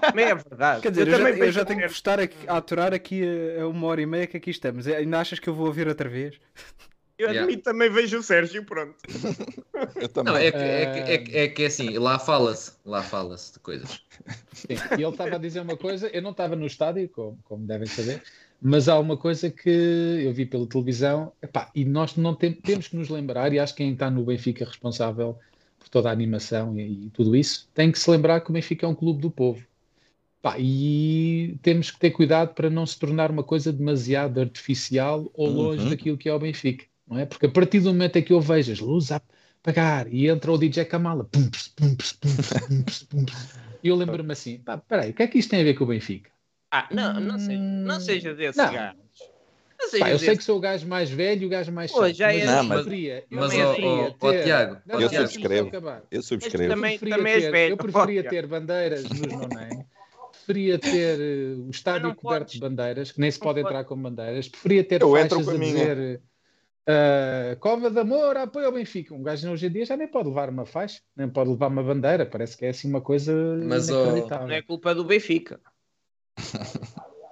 também 0.00 0.24
é 0.24 0.34
verdade. 0.34 0.80
Quer 0.82 0.90
dizer, 0.90 1.06
eu, 1.08 1.10
já, 1.12 1.18
também 1.18 1.38
eu 1.38 1.52
já 1.52 1.64
tenho 1.64 1.80
que 1.80 1.86
que- 1.86 1.92
estar 1.92 2.18
aqui, 2.20 2.36
a 2.48 2.56
aturar 2.56 2.92
aqui 2.94 3.22
a, 3.58 3.62
a 3.62 3.68
uma 3.68 3.86
hora 3.86 4.00
e 4.02 4.06
meia 4.06 4.26
que 4.26 4.36
aqui 4.36 4.50
estamos. 4.50 4.86
Ainda 4.86 5.20
achas 5.20 5.38
que 5.38 5.48
eu 5.48 5.54
vou 5.54 5.66
ouvir 5.66 5.86
outra 5.88 6.08
vez? 6.08 6.34
Eu 7.18 7.28
Yeah. 7.28 7.44
admito 7.44 7.62
também 7.62 7.88
vejo 7.90 8.18
o 8.18 8.22
Sérgio, 8.22 8.62
pronto. 8.66 8.94
Eu 9.96 10.06
também. 10.06 10.34
Não, 10.34 10.38
é 10.38 10.50
que 10.52 10.58
é, 10.58 10.86
que, 10.86 10.98
é, 11.12 11.18
que, 11.18 11.36
é 11.38 11.48
que 11.48 11.62
é 11.62 11.66
assim, 11.66 11.96
lá 11.96 12.18
fala-se, 12.18 12.72
lá 12.84 13.02
fala-se 13.02 13.54
de 13.54 13.58
coisas. 13.60 14.02
Sim, 14.52 14.66
e 14.98 15.02
ele 15.02 15.08
estava 15.08 15.36
a 15.36 15.38
dizer 15.38 15.60
uma 15.60 15.78
coisa, 15.78 16.08
eu 16.08 16.20
não 16.20 16.32
estava 16.32 16.54
no 16.56 16.66
estádio, 16.66 17.08
como, 17.08 17.38
como 17.44 17.66
devem 17.66 17.86
saber, 17.86 18.22
mas 18.60 18.88
há 18.88 18.98
uma 18.98 19.16
coisa 19.16 19.50
que 19.50 19.68
eu 19.70 20.32
vi 20.32 20.46
pela 20.46 20.66
televisão, 20.68 21.32
epá, 21.42 21.70
e 21.74 21.84
nós 21.84 22.16
não 22.16 22.34
tem- 22.34 22.54
temos 22.54 22.88
que 22.88 22.96
nos 22.96 23.08
lembrar, 23.08 23.52
e 23.52 23.58
acho 23.58 23.74
que 23.74 23.82
quem 23.84 23.92
está 23.92 24.10
no 24.10 24.24
Benfica 24.24 24.64
responsável 24.64 25.38
por 25.78 25.88
toda 25.88 26.08
a 26.08 26.12
animação 26.12 26.78
e, 26.78 27.06
e 27.06 27.10
tudo 27.10 27.36
isso, 27.36 27.68
tem 27.74 27.92
que 27.92 27.98
se 27.98 28.10
lembrar 28.10 28.40
que 28.40 28.50
o 28.50 28.52
Benfica 28.52 28.86
é 28.86 28.88
um 28.88 28.94
clube 28.94 29.20
do 29.20 29.30
povo. 29.30 29.66
Pá, 30.42 30.56
e 30.60 31.58
temos 31.62 31.90
que 31.90 31.98
ter 31.98 32.10
cuidado 32.12 32.54
para 32.54 32.70
não 32.70 32.86
se 32.86 32.98
tornar 32.98 33.30
uma 33.30 33.42
coisa 33.42 33.72
demasiado 33.72 34.40
artificial 34.40 35.30
ou 35.34 35.48
longe 35.50 35.84
Uhum. 35.84 35.90
daquilo 35.90 36.18
que 36.18 36.28
é 36.28 36.34
o 36.34 36.38
Benfica, 36.38 36.86
não 37.06 37.18
é? 37.18 37.26
Porque 37.26 37.46
a 37.46 37.50
partir 37.50 37.80
do 37.80 37.88
momento 37.92 38.16
em 38.16 38.22
que 38.22 38.32
eu 38.32 38.40
vejo 38.40 38.72
as 38.72 38.78
luzes 38.80 39.10
a 39.12 39.16
apagar 39.62 40.12
e 40.12 40.28
entra 40.28 40.52
o 40.52 40.58
DJ 40.58 40.84
Kamala, 40.84 41.24
pum, 41.24 41.50
pum, 41.50 41.96
pum, 41.96 42.36
pum, 42.68 42.84
pum, 43.10 43.24
e 43.82 43.88
eu 43.88 43.96
lembro-me 43.96 44.32
assim, 44.32 44.58
pá, 44.60 44.78
peraí, 44.78 45.10
o 45.10 45.14
que 45.14 45.22
é 45.22 45.28
que 45.28 45.38
isto 45.38 45.50
tem 45.50 45.60
a 45.60 45.64
ver 45.64 45.74
com 45.74 45.84
o 45.84 45.88
Benfica? 45.88 46.30
Ah, 46.70 46.88
não, 46.90 47.20
não 47.20 47.38
seja, 47.38 47.58
não 47.62 48.00
seja 48.00 48.34
desse 48.34 48.58
Não. 48.58 48.72
gajo. 48.72 48.96
Não 49.78 50.00
Pá, 50.00 50.10
eu 50.10 50.18
sei 50.18 50.36
que 50.36 50.42
sou 50.42 50.56
o 50.56 50.60
gajo 50.60 50.86
mais 50.88 51.10
velho 51.10 51.42
e 51.42 51.46
o 51.46 51.48
gajo 51.50 51.70
mais 51.70 51.92
Pô, 51.92 52.02
chato, 52.06 52.14
já 52.14 52.32
é 52.32 52.38
mas 52.38 52.48
eu 52.48 52.54
Não, 52.56 52.64
mas- 52.64 52.80
preferia, 52.82 53.18
eu 53.18 53.38
mas, 53.38 53.52
preferia 53.54 53.90
ó, 53.92 54.10
ter- 54.30 54.42
Tiago, 54.44 54.76
Não, 54.86 55.00
eu 55.00 55.10
não, 55.12 55.18
subscrevo. 55.28 55.70
Eu 55.76 56.02
Eu 56.10 56.22
subscrevo. 56.22 56.68
Também- 56.74 56.98
preferia 56.98 57.16
também 57.16 57.32
és 57.34 57.44
ter- 57.44 57.50
velho, 57.50 57.72
eu 57.72 57.76
preferia 57.76 58.24
ter 58.24 58.46
bandeiras 58.46 59.04
nos 59.04 59.20
non 59.20 59.48
preferia 60.32 60.78
ter 60.78 61.20
eh, 61.20 61.54
o 61.58 61.70
estádio 61.70 62.14
coberto 62.14 62.38
podes. 62.46 62.54
de 62.54 62.60
bandeiras, 62.60 63.12
que 63.12 63.20
nem 63.20 63.30
se 63.30 63.38
Não 63.38 63.44
pode 63.44 63.60
pode. 63.62 63.74
entrar 63.74 63.84
com 63.84 63.96
bandeiras, 64.00 64.48
preferia 64.48 64.84
ter 64.84 65.02
Eu 65.02 65.10
faixas 65.12 65.48
a 65.48 65.52
a 65.52 65.58
dizer 65.58 66.20
eh, 66.86 67.56
Cova 67.60 67.90
de 67.90 67.98
Amor, 67.98 68.36
apoio 68.36 68.66
ao 68.66 68.72
Benfica. 68.72 69.12
Um 69.14 69.22
gajo 69.22 69.50
hoje 69.50 69.66
em 69.66 69.70
dia 69.70 69.84
já 69.84 69.96
nem 69.96 70.08
pode 70.08 70.28
levar 70.28 70.48
uma 70.48 70.64
faixa, 70.64 71.00
nem 71.16 71.28
pode 71.28 71.50
levar 71.50 71.66
uma 71.68 71.82
bandeira, 71.82 72.24
parece 72.24 72.56
que 72.56 72.64
é 72.64 72.70
assim 72.70 72.88
uma 72.88 73.00
coisa 73.00 73.32
Mas, 73.62 73.88
inacreditável. 73.88 74.46
Não 74.46 74.54
é 74.54 74.62
culpa 74.62 74.94
do 74.94 75.04
Benfica. 75.04 75.60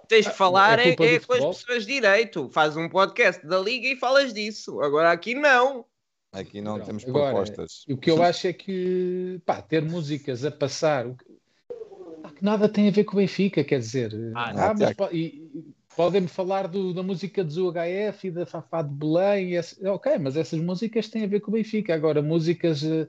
Tens 0.08 0.26
de 0.26 0.32
falar 0.32 0.78
é 0.78 0.88
é, 0.88 0.92
é 0.92 0.96
com 1.20 1.32
as 1.34 1.56
pessoas 1.58 1.86
de 1.86 1.94
direito. 1.94 2.48
Faz 2.50 2.76
um 2.76 2.88
podcast 2.88 3.44
da 3.46 3.58
Liga 3.58 3.88
e 3.88 3.96
falas 3.96 4.32
disso. 4.32 4.80
Agora 4.80 5.10
aqui 5.10 5.34
não. 5.34 5.84
Aqui 6.32 6.60
não 6.60 6.74
Pronto, 6.74 6.86
temos 6.86 7.04
agora, 7.04 7.26
propostas. 7.34 7.84
E 7.88 7.94
o 7.94 7.96
que 7.96 8.10
eu 8.10 8.20
acho 8.22 8.46
é 8.46 8.52
que 8.52 9.40
pá, 9.46 9.62
ter 9.62 9.82
músicas 9.82 10.44
a 10.44 10.50
passar 10.50 11.06
o 11.06 11.14
que- 11.16 11.24
pá, 12.22 12.30
que 12.30 12.44
nada 12.44 12.68
tem 12.68 12.88
a 12.88 12.90
ver 12.90 13.04
com 13.04 13.12
o 13.12 13.16
Benfica, 13.20 13.62
quer 13.64 13.78
dizer, 13.78 14.12
Ah, 14.34 14.50
ah, 14.50 14.74
não, 14.74 14.94
mas 14.98 15.12
e- 15.12 15.16
e 15.54 15.64
podem-me 15.96 16.26
falar 16.28 16.66
do- 16.66 16.92
da 16.92 17.02
música 17.02 17.44
do 17.44 17.68
UHF 17.68 18.26
e 18.26 18.30
da 18.32 18.44
Fafá 18.44 18.82
de 18.82 18.90
Belém, 18.92 19.50
e 19.52 19.56
essa- 19.56 19.92
ok, 19.92 20.18
mas 20.18 20.36
essas 20.36 20.58
músicas 20.60 21.08
têm 21.08 21.22
a 21.24 21.28
ver 21.28 21.40
com 21.40 21.50
o 21.50 21.54
Benfica. 21.54 21.94
Agora, 21.94 22.20
músicas, 22.20 22.82
eh, 22.82 23.06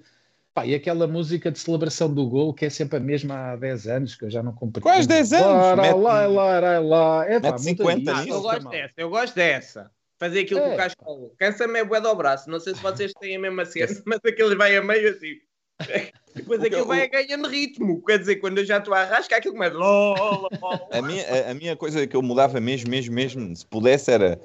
pá, 0.55 0.65
e 0.65 0.73
aquela 0.73 1.05
música 1.05 1.51
de 1.51 1.59
celebração 1.59 2.11
do 2.11 2.25
gol 2.27 2.53
que 2.53 2.65
é 2.65 2.69
sempre 2.69 2.97
a 2.97 2.99
mesma 2.99 3.51
há 3.51 3.55
10 3.57 3.87
anos, 3.87 4.15
que 4.15 4.23
eu 4.25 4.29
já 4.31 4.41
não 4.41 4.53
compreendo. 4.53 4.83
Quais 4.83 5.05
10 5.05 5.33
anos? 5.33 5.45
Lá, 5.47 5.75
Mete- 5.75 5.95
lá, 5.99 6.25
lá, 6.27 6.59
lá, 6.59 6.79
lá. 6.79 7.25
É, 7.29 7.39
pá, 7.41 7.51
mete 7.51 7.63
muito 7.63 7.77
50 7.83 7.99
isso, 8.01 8.09
Ah, 8.11 8.23
nisso. 8.23 8.33
eu 8.37 8.41
gosto 8.41 8.69
dessa, 8.69 8.93
eu 8.97 9.09
gosto 9.09 9.35
dessa. 9.35 9.91
Fazer 10.17 10.39
aquilo 10.39 10.61
com 10.61 10.67
É. 10.67 10.73
o 10.73 10.77
cascolo. 10.77 11.35
Cansa-me 11.37 11.77
é 11.79 11.83
bué 11.83 11.99
do 11.99 12.15
braço. 12.15 12.49
Não 12.49 12.59
sei 12.59 12.73
se 12.73 12.81
vocês 12.81 13.11
têm 13.19 13.35
a 13.35 13.39
mesma 13.39 13.65
cena, 13.65 13.87
mas 14.07 14.19
aquele 14.25 14.55
vai 14.55 14.75
a 14.77 14.81
meio 14.81 15.09
assim. 15.11 15.35
Depois 16.33 16.59
que- 16.61 16.67
aquilo 16.67 16.85
vai 16.85 17.01
a 17.03 17.07
ganhando 17.07 17.47
ritmo. 17.49 18.01
Quer 18.05 18.19
dizer, 18.19 18.37
quando 18.37 18.57
eu 18.59 18.65
já 18.65 18.77
estou 18.77 18.93
a 18.93 19.01
arrascar, 19.01 19.39
aquilo 19.39 19.53
começa. 19.55 19.75
A 20.91 21.01
minha, 21.01 21.23
a, 21.47 21.51
a 21.51 21.53
minha 21.53 21.75
coisa 21.75 22.07
que 22.07 22.15
eu 22.15 22.21
mudava 22.21 22.59
mesmo, 22.61 22.89
mesmo, 22.89 23.13
mesmo, 23.13 23.55
se 23.55 23.65
pudesse, 23.65 24.09
era 24.11 24.39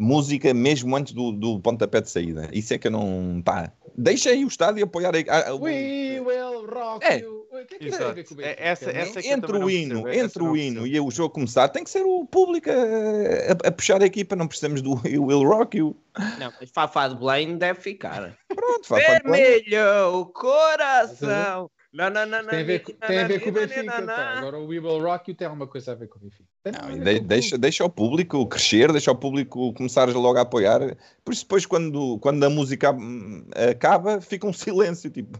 música 0.00 0.52
mesmo 0.54 0.94
antes 0.96 1.12
do, 1.12 1.32
do 1.32 1.60
pontapé 1.60 2.00
de 2.00 2.10
saída. 2.10 2.48
Isso 2.52 2.74
é 2.74 2.78
que 2.78 2.86
eu 2.88 2.90
não. 2.90 3.40
Pá, 3.44 3.72
deixem 3.96 4.44
o 4.44 4.48
estádio 4.48 4.84
apoiar. 4.84 5.12
A, 5.28 5.48
a, 5.50 5.54
o- 5.54 5.62
We 5.62 6.20
will 6.20 6.66
rock 6.66 7.04
É. 7.04 7.18
you. 7.20 7.36
O 7.50 7.64
que 7.66 7.76
é 7.76 7.78
que 7.78 7.86
Exato. 7.86 8.02
tem 8.02 8.10
a 8.10 8.14
ver 8.14 8.24
com 8.28 8.34
o 8.34 8.40
É- 8.42 8.56
essa- 8.58 8.90
essa 8.90 9.20
é 9.20 9.32
entre 9.32 9.56
o 9.56 9.70
hino, 9.70 10.06
entre 10.12 10.42
o 10.42 10.54
hino 10.56 10.86
e 10.86 11.00
o 11.00 11.10
jogo 11.10 11.32
começar, 11.32 11.68
tem 11.68 11.82
que 11.82 11.88
ser 11.88 12.02
o 12.04 12.26
público 12.26 12.68
a, 12.70 12.74
a- 12.74 13.68
a 13.68 13.72
puxar 13.72 14.02
a 14.02 14.04
equipa. 14.06 14.36
Não 14.36 14.46
precisamos 14.46 14.82
do 14.82 14.94
We 15.02 15.18
Will 15.18 15.42
Rock 15.42 15.78
You. 15.78 15.96
Não, 16.38 16.52
mas 16.60 16.70
Fafá 16.70 17.08
de 17.08 17.16
Belém 17.16 17.56
deve 17.56 17.80
ficar. 17.80 18.36
Pronto, 18.48 18.82
do 18.82 18.88
plano. 18.88 19.02
Vermelho, 19.06 20.26
coração. 20.34 21.70
Não, 21.96 22.10
não, 22.10 22.26
não, 22.26 22.42
não. 22.42 22.50
Tem 22.50 22.60
a 22.60 22.64
ver, 22.64 22.80
tem 22.84 23.18
a 23.18 23.26
ver 23.26 23.40
com 23.40 23.48
o 23.48 23.52
Benfica. 23.52 23.84
pá. 23.92 24.00
não. 24.02 24.14
Agora 24.14 24.58
o 24.58 24.66
We 24.66 24.78
Will 24.80 25.00
Rock 25.02 25.30
You 25.30 25.36
tem 25.36 25.46
alguma 25.46 25.66
coisa 25.66 25.92
a 25.92 25.94
ver 25.94 26.08
com 26.08 26.18
o 26.18 26.22
Benfica. 26.22 26.44
Não, 26.66 26.98
de- 27.04 27.18
com 27.18 27.24
o 27.24 27.26
deixa, 27.28 27.56
deixa 27.58 27.84
o 27.84 27.88
público 27.90 28.46
crescer, 28.46 28.92
deixa 28.92 29.10
o 29.10 29.16
público 29.16 29.72
começar 29.72 30.06
logo 30.10 30.36
a 30.38 30.42
apoiar. 30.42 30.80
Por 31.24 31.32
isso, 31.32 31.44
depois, 31.44 31.64
quando, 31.64 32.18
quando 32.18 32.44
a 32.44 32.50
música 32.50 32.92
hum, 32.92 33.46
acaba, 33.70 34.20
fica 34.20 34.46
um 34.46 34.52
silêncio. 34.52 35.08
Tipo, 35.10 35.38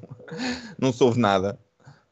não 0.78 0.92
se 0.92 1.02
ouve 1.02 1.20
nada. 1.20 1.58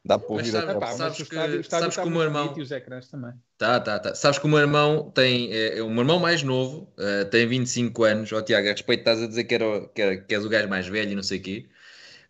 Dá 0.07 0.19
para 0.19 0.31
ouvir 0.31 0.51
sabe- 0.51 0.75
mas 0.79 0.95
Sabes 0.97 1.19
o 1.19 1.25
que- 1.25 1.33
estádio, 1.35 1.63
sabes 1.63 1.97
que 1.97 2.03
o 2.07 2.11
meu 2.11 2.21
irmão- 2.21 2.53
e 2.55 2.61
os 2.61 2.69
ecrãs 2.69 3.07
também. 3.09 3.31
Tá, 3.57 3.79
tá, 3.79 3.97
tá. 3.97 4.13
Sabes 4.13 4.37
que 4.37 4.45
o 4.45 4.47
meu 4.49 4.59
irmão 4.59 5.09
tem. 5.15 5.49
É, 5.51 5.81
o 5.81 5.89
meu 5.89 6.01
irmão 6.01 6.19
mais 6.19 6.43
novo 6.43 6.87
eh, 6.99 7.23
tem 7.25 7.47
25 7.47 8.03
anos. 8.03 8.31
Ó, 8.31 8.39
Tiago, 8.43 8.67
a 8.67 8.71
respeito, 8.71 8.99
estás 8.99 9.23
a 9.23 9.27
dizer 9.27 9.45
que, 9.45 9.55
era, 9.55 9.87
que, 9.87 10.01
era- 10.03 10.17
que 10.17 10.35
és 10.35 10.45
o 10.45 10.49
gajo 10.49 10.69
mais 10.69 10.87
velho 10.87 11.11
e 11.11 11.15
não 11.15 11.23
sei 11.23 11.39
o 11.39 11.41
quê. 11.41 11.65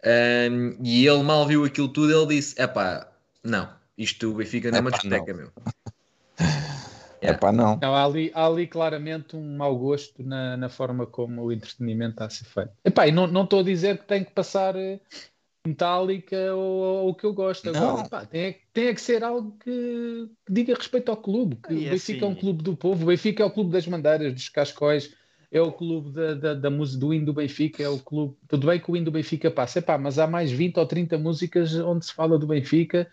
Ahm, 0.03 0.77
e 0.83 1.05
ele 1.07 1.23
mal 1.23 1.45
viu 1.47 1.63
aquilo 1.63 1.87
tudo, 1.89 2.11
ele 2.11 2.35
disse: 2.35 2.59
Epá, 2.61 3.07
não, 3.43 3.69
isto 3.97 4.31
o 4.31 4.35
Benfica 4.35 4.71
não 4.71 4.77
é 4.77 4.81
uma 4.81 4.91
discoteca, 4.91 5.33
meu. 5.33 5.51
É 7.21 7.33
pá, 7.33 7.51
não. 7.51 7.79
Não, 7.81 7.95
há 7.95 8.03
ali, 8.05 8.31
há 8.35 8.45
ali 8.45 8.67
claramente 8.67 9.35
um 9.35 9.57
mau 9.57 9.75
gosto 9.75 10.21
na, 10.21 10.55
na 10.57 10.69
forma 10.69 11.07
como 11.07 11.41
o 11.43 11.51
entretenimento 11.51 12.11
está 12.11 12.25
a 12.25 12.29
ser 12.29 12.43
feito. 12.45 12.71
Epá, 12.83 13.07
e 13.07 13.11
não 13.11 13.25
não 13.25 13.45
estou 13.45 13.61
a 13.61 13.63
dizer 13.63 13.97
que 13.97 14.05
tem 14.05 14.23
que 14.23 14.31
passar 14.31 14.75
eh, 14.75 14.99
Metallica 15.65 16.53
ou, 16.53 16.61
ou 17.05 17.09
o 17.09 17.15
que 17.15 17.23
eu 17.25 17.33
gosto. 17.33 17.67
Agora, 17.69 17.93
Não. 17.93 18.05
epá, 18.05 18.25
tem, 18.25 18.41
é 18.41 18.53
que- 18.53 18.61
tem 18.71 18.87
é 18.87 18.93
que 18.93 19.01
ser 19.01 19.23
algo 19.23 19.57
que, 19.63 20.29
que 20.45 20.53
diga 20.53 20.75
respeito 20.75 21.09
ao 21.09 21.17
clube. 21.17 21.55
Que 21.67 21.73
o 21.73 21.89
Benfica 21.89 22.25
é 22.25 22.27
um 22.27 22.31
assim- 22.33 22.39
clube 22.41 22.61
do 22.63 22.75
povo, 22.77 23.03
o 23.03 23.07
Benfica 23.07 23.41
é 23.41 23.45
o 23.45 23.51
clube 23.51 23.71
das 23.71 23.87
bandeiras, 23.87 24.33
dos 24.33 24.49
cascóis, 24.49 25.11
é 25.57 25.61
o 25.61 25.71
clube 25.71 26.11
da, 26.11 26.33
da, 26.33 26.53
da 26.53 26.69
música 26.69 26.99
do 26.99 27.13
hino 27.13 27.25
do 27.27 27.33
Benfica, 27.33 27.81
é 27.83 27.89
o 27.89 27.99
clube. 27.99 28.35
Tudo 28.47 28.67
bem 28.67 28.79
que 28.79 28.91
o 28.91 28.95
hino 28.95 29.05
do 29.05 29.11
Benfica 29.11 29.49
passa, 29.51 29.79
epá, 29.79 29.97
mas 29.97 30.19
há 30.19 30.27
mais 30.27 30.51
20 30.51 30.77
ou 30.77 30.85
30 30.85 31.17
músicas 31.17 31.73
onde 31.75 32.05
se 32.05 32.13
fala 32.13 32.37
do 32.37 32.47
Benfica 32.47 33.09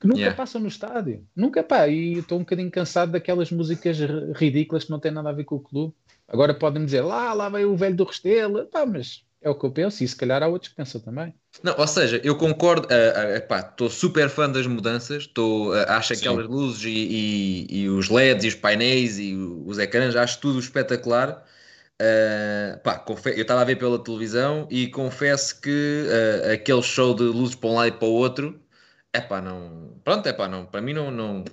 que 0.00 0.06
nunca 0.06 0.20
Yeah. 0.20 0.36
passam 0.36 0.60
no 0.60 0.68
estádio. 0.68 1.26
Nunca, 1.34 1.62
pá, 1.62 1.88
e 1.88 2.18
estou 2.18 2.38
um 2.38 2.42
bocadinho 2.42 2.70
cansado 2.70 3.12
daquelas 3.12 3.50
músicas 3.50 3.98
ri- 3.98 4.32
ridículas 4.34 4.84
que 4.84 4.90
não 4.90 4.98
têm 4.98 5.12
nada 5.12 5.30
a 5.30 5.32
ver 5.32 5.44
com 5.44 5.56
o 5.56 5.60
clube. 5.60 5.94
Agora 6.26 6.54
podem 6.54 6.84
dizer, 6.84 7.02
lá, 7.02 7.32
lá 7.32 7.48
veio 7.48 7.72
o 7.72 7.76
velho 7.76 7.96
do 7.96 8.04
Restelo, 8.04 8.66
pá, 8.66 8.84
mas 8.86 9.24
é 9.40 9.50
o 9.50 9.54
que 9.54 9.64
eu 9.66 9.70
penso, 9.72 10.02
e 10.02 10.08
se 10.08 10.16
calhar 10.16 10.42
há 10.42 10.48
outros 10.48 10.70
que 10.70 10.76
pensam 10.76 11.00
também. 11.00 11.34
Não, 11.62 11.74
ou 11.78 11.86
seja, 11.86 12.20
eu 12.24 12.36
concordo, 12.36 12.88
estou 12.90 13.90
super 13.90 14.28
fã 14.30 14.50
das 14.50 14.66
mudanças, 14.66 15.26
tô, 15.26 15.72
ah, 15.74 15.96
acho 15.98 16.14
Sim. 16.14 16.20
aquelas 16.20 16.48
luzes 16.48 16.82
e, 16.84 16.90
e- 16.90 17.82
e 17.82 17.88
os 17.88 18.08
LEDs 18.08 18.44
e 18.44 18.48
os 18.48 18.54
painéis 18.54 19.18
e 19.18 19.34
os 19.34 19.78
ecrãs, 19.78 20.16
acho 20.16 20.40
tudo 20.40 20.58
espetacular. 20.58 21.44
Ah, 22.04 22.78
pá, 22.82 23.04
eu 23.26 23.42
estava 23.42 23.60
a 23.60 23.64
ver 23.64 23.76
pela 23.76 23.96
televisão 24.02 24.66
e 24.70 24.88
confesso 24.88 25.60
que 25.60 26.06
ah, 26.48 26.52
aquele 26.54 26.82
show 26.82 27.14
de 27.14 27.22
luzes 27.22 27.54
para 27.54 27.70
um 27.70 27.74
lado 27.74 27.88
e 27.88 27.92
para 27.92 28.08
o 28.08 28.12
outro, 28.12 28.60
é 29.12 29.20
pá, 29.20 29.40
não. 29.40 29.92
Pronto, 30.04 30.26
é 30.28 30.32
pá, 30.32 30.48
não. 30.48 30.66
Para 30.66 30.80
mim 30.80 30.92
não. 30.94 31.10
não 31.12 31.44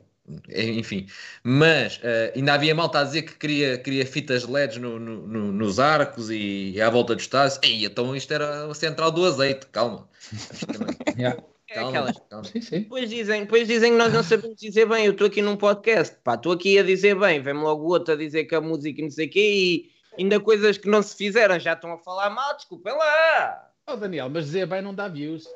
é, 0.47 0.63
enfim, 0.63 1.07
mas 1.43 1.99
ah, 2.03 2.31
ainda 2.35 2.53
havia 2.53 2.73
malta 2.73 2.99
a 2.99 3.03
dizer 3.03 3.23
que 3.23 3.35
queria, 3.35 3.77
queria 3.77 4.05
fitas 4.05 4.43
LEDs 4.47 4.77
no- 4.77 4.99
no- 4.99 5.27
no- 5.27 5.51
nos 5.51 5.79
arcos 5.79 6.29
e, 6.31 6.79
à 6.81 6.89
volta 6.89 7.15
do 7.15 7.19
estádio. 7.21 7.59
Ei, 7.63 7.85
então 7.85 8.15
isto 8.15 8.31
era 8.33 8.65
a 8.65 8.73
central 8.73 9.11
do 9.11 9.25
azeite, 9.25 9.67
calma. 9.67 10.07
É 11.71 11.75
calma, 11.75 11.89
aquelas- 11.89 12.17
calma. 12.27 12.45
Sim, 12.45 12.61
sim. 12.61 12.79
Depois 12.79 13.07
dizem, 13.07 13.41
depois 13.41 13.67
dizem 13.67 13.91
que 13.91 13.97
nós 13.99 14.11
não 14.11 14.23
sabemos 14.23 14.59
dizer 14.59 14.87
bem. 14.87 15.05
Eu 15.05 15.11
estou 15.11 15.27
aqui 15.27 15.39
num 15.39 15.55
podcast, 15.55 16.15
pá, 16.23 16.33
estou 16.33 16.51
aqui 16.53 16.79
a 16.79 16.83
dizer 16.83 17.13
bem. 17.19 17.39
Vem-me 17.43 17.59
logo 17.61 17.83
o 17.83 17.89
outro 17.89 18.15
a 18.15 18.17
dizer 18.17 18.45
que 18.45 18.55
a 18.55 18.61
música 18.61 18.99
e 18.99 19.03
não 19.03 19.11
sei 19.11 19.27
o 19.27 19.29
quê 19.29 19.39
e 19.85 19.98
ainda 20.19 20.39
coisas 20.39 20.77
que 20.77 20.89
não 20.89 21.01
se 21.01 21.15
fizeram 21.15 21.59
já 21.59 21.73
estão 21.73 21.93
a 21.93 21.97
falar 21.97 22.29
mal, 22.29 22.55
desculpem 22.55 22.93
lá. 22.93 23.71
Oh, 23.87 23.95
Daniel, 23.95 24.29
mas 24.29 24.45
dizer 24.45 24.67
bem 24.67 24.81
não 24.81 24.93
dá 24.93 25.07
views. 25.07 25.47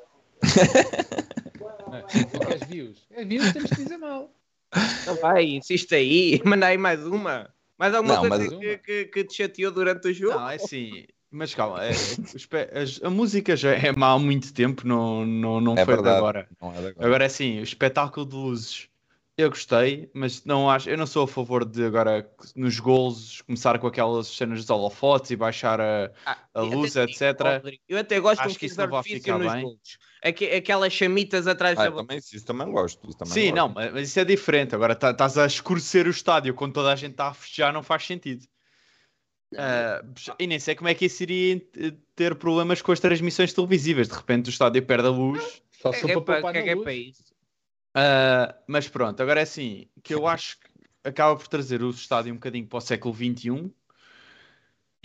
Não 1.88 1.98
é? 1.98 2.04
Queres 2.40 2.64
views? 2.64 3.06
É 3.12 3.24
views, 3.24 3.52
temos 3.54 3.70
que 3.70 3.78
dizer 3.84 3.98
mal. 3.98 4.34
Não 5.06 5.16
vai, 5.16 5.46
insiste 5.46 5.94
aí, 5.94 6.42
manda 6.46 6.66
aí 6.68 6.78
mais 6.78 7.06
uma. 7.06 7.54
Mais 7.78 7.94
alguma 7.94 8.16
Não, 8.16 8.30
coisa 8.30 8.56
que, 8.58 8.78
que, 8.80 9.06
que 9.06 9.24
te 9.24 9.36
chateou 9.36 9.72
durante 9.72 10.08
o 10.08 10.14
jogo? 10.14 10.34
Não, 10.36 10.50
é 10.50 10.56
assim. 10.56 11.06
Mas 11.30 11.54
calma, 11.54 11.84
é- 11.84 11.92
é- 12.74 12.80
as- 12.80 13.02
a 13.04 13.10
música 13.10 13.56
já 13.56 13.72
é 13.74 13.92
má 13.92 14.14
há 14.14 14.20
muito 14.20 14.54
tempo, 14.54 14.88
não, 14.88 15.26
não, 15.26 15.60
não 15.62 15.74
É 15.74 15.86
foi 15.86 15.96
de 15.96 16.02
verdade. 16.02 16.18
agora. 16.18 16.50
Não 16.62 16.74
é 16.74 16.78
agora. 16.78 16.96
Agora 17.00 17.24
é 17.24 17.28
assim, 17.28 17.60
o 17.60 17.64
espetáculo 17.64 18.26
de 18.26 18.36
luzes. 18.36 18.88
Eu 19.36 19.50
gostei, 19.50 20.12
mas 20.14 20.46
não 20.46 20.70
acho, 20.70 20.88
eu 20.92 20.96
não 20.98 21.08
sou 21.08 21.24
a 21.24 21.28
favor 21.28 21.66
de 21.66 21.84
agora 21.84 22.30
nos 22.56 22.80
gols 22.80 23.42
começar 23.42 23.80
com 23.80 23.88
aquelas 23.88 24.28
cenas 24.28 24.60
dos 24.60 24.70
holofotes 24.70 25.32
e 25.32 25.36
baixar 25.36 25.82
a, 25.82 26.12
Ah, 26.24 26.38
a 26.54 26.62
luz, 26.62 26.94
digo, 26.94 27.06
etc. 27.10 27.36
ó, 27.42 27.54
Rodrigo, 27.56 27.82
Eu 27.90 27.98
até 27.98 28.20
gosto 28.20 28.42
Acho 28.42 28.54
de 28.54 28.60
que 28.60 28.68
isso 28.68 28.76
de 28.76 28.82
não 28.84 28.90
vai 28.92 29.02
ficar 29.02 29.40
nos 29.40 29.52
bem. 29.52 29.64
gols. 29.64 29.98
Aque- 30.24 30.52
Aquelas 30.52 30.94
chamitas 30.94 31.48
atrás 31.48 31.80
Ah, 31.80 31.86
da 31.86 31.90
eu 31.90 31.96
também, 31.96 32.18
isso 32.20 32.46
também 32.46 32.72
gosto. 32.72 33.10
Isso 33.10 33.18
também 33.18 33.34
Sim, 33.34 33.42
gosto. 33.50 33.56
não, 33.56 33.70
mas 33.70 33.92
mas 33.92 34.08
isso 34.10 34.20
é 34.20 34.26
diferente. 34.26 34.76
Agora 34.76 34.94
tá- 34.96 35.10
estás 35.10 35.36
a 35.36 35.48
escurecer 35.48 36.06
o 36.06 36.12
estádio 36.12 36.54
quando 36.54 36.74
toda 36.74 36.94
a 36.94 36.96
gente 36.96 37.14
está 37.14 37.30
a 37.30 37.34
festejar, 37.34 37.74
não 37.74 37.82
faz 37.82 38.06
sentido. 38.06 38.46
Ah, 39.58 40.04
e 40.38 40.46
nem 40.46 40.60
sei 40.60 40.76
como 40.76 40.90
é 40.90 40.94
que 40.94 41.06
isso 41.06 41.24
iria 41.24 41.56
eh, 41.78 41.94
ter 42.16 42.36
problemas 42.36 42.84
com 42.84 42.92
as 42.92 43.00
transmissões 43.00 43.52
televisivas. 43.52 44.08
De 44.08 44.14
repente 44.16 44.48
o 44.48 44.52
estádio 44.52 44.86
perde 44.86 45.08
a 45.08 45.12
luz. 45.12 45.62
Só 45.82 45.90
Que 45.90 45.98
se 45.98 46.12
é 46.12 46.22
para 46.22 46.40
na 46.42 46.60
é 46.60 46.74
luz. 46.76 46.84
para 46.84 46.94
isso? 46.94 47.33
Ah, 47.94 48.56
mas 48.68 48.88
pronto, 48.88 49.22
agora 49.22 49.40
é 49.40 49.44
assim, 49.44 49.88
que 50.02 50.14
eu 50.14 50.28
acho 50.28 50.60
que 50.60 50.68
acaba 51.04 51.36
por 51.36 51.48
trazer 51.48 51.84
o 51.84 51.90
estádio 51.90 52.32
um 52.32 52.36
bocadinho 52.36 52.66
para 52.68 52.78
o 52.78 52.82
século 52.82 53.14
XXI 53.14 53.72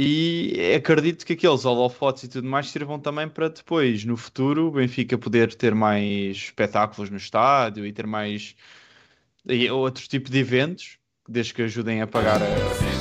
e 0.01 0.75
acredito 0.77 1.27
que 1.27 1.33
aqueles 1.33 1.65
holofotes 1.65 2.23
e 2.25 2.29
tudo 2.29 2.49
mais 2.49 2.71
sirvam 2.71 3.01
também 3.01 3.29
para 3.29 3.49
depois, 3.49 4.05
no 4.05 4.17
futuro, 4.17 4.69
o 4.69 4.71
Benfica 4.71 5.19
poder 5.19 5.53
ter 5.55 5.75
mais 5.75 6.37
espetáculos 6.37 7.11
no 7.11 7.17
estádio 7.17 7.85
e 7.85 7.93
ter 7.93 8.07
mais 8.07 8.55
e 9.47 9.69
outros 9.71 10.07
tipos 10.07 10.31
de 10.31 10.39
eventos, 10.39 10.99
desde 11.29 11.55
que 11.55 11.63
ajudem 11.63 12.03
a 12.03 12.07
pagar 12.07 12.41
a... 12.43 12.98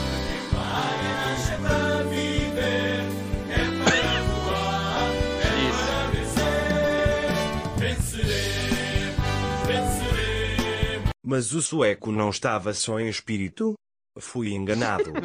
Mas 11.29 11.53
o 11.53 11.61
sueco 11.61 12.09
não 12.09 12.29
estava 12.29 12.73
só 12.73 13.01
em 13.01 13.09
espírito? 13.09 13.73
Fui 14.17 14.53
enganado. 14.53 15.11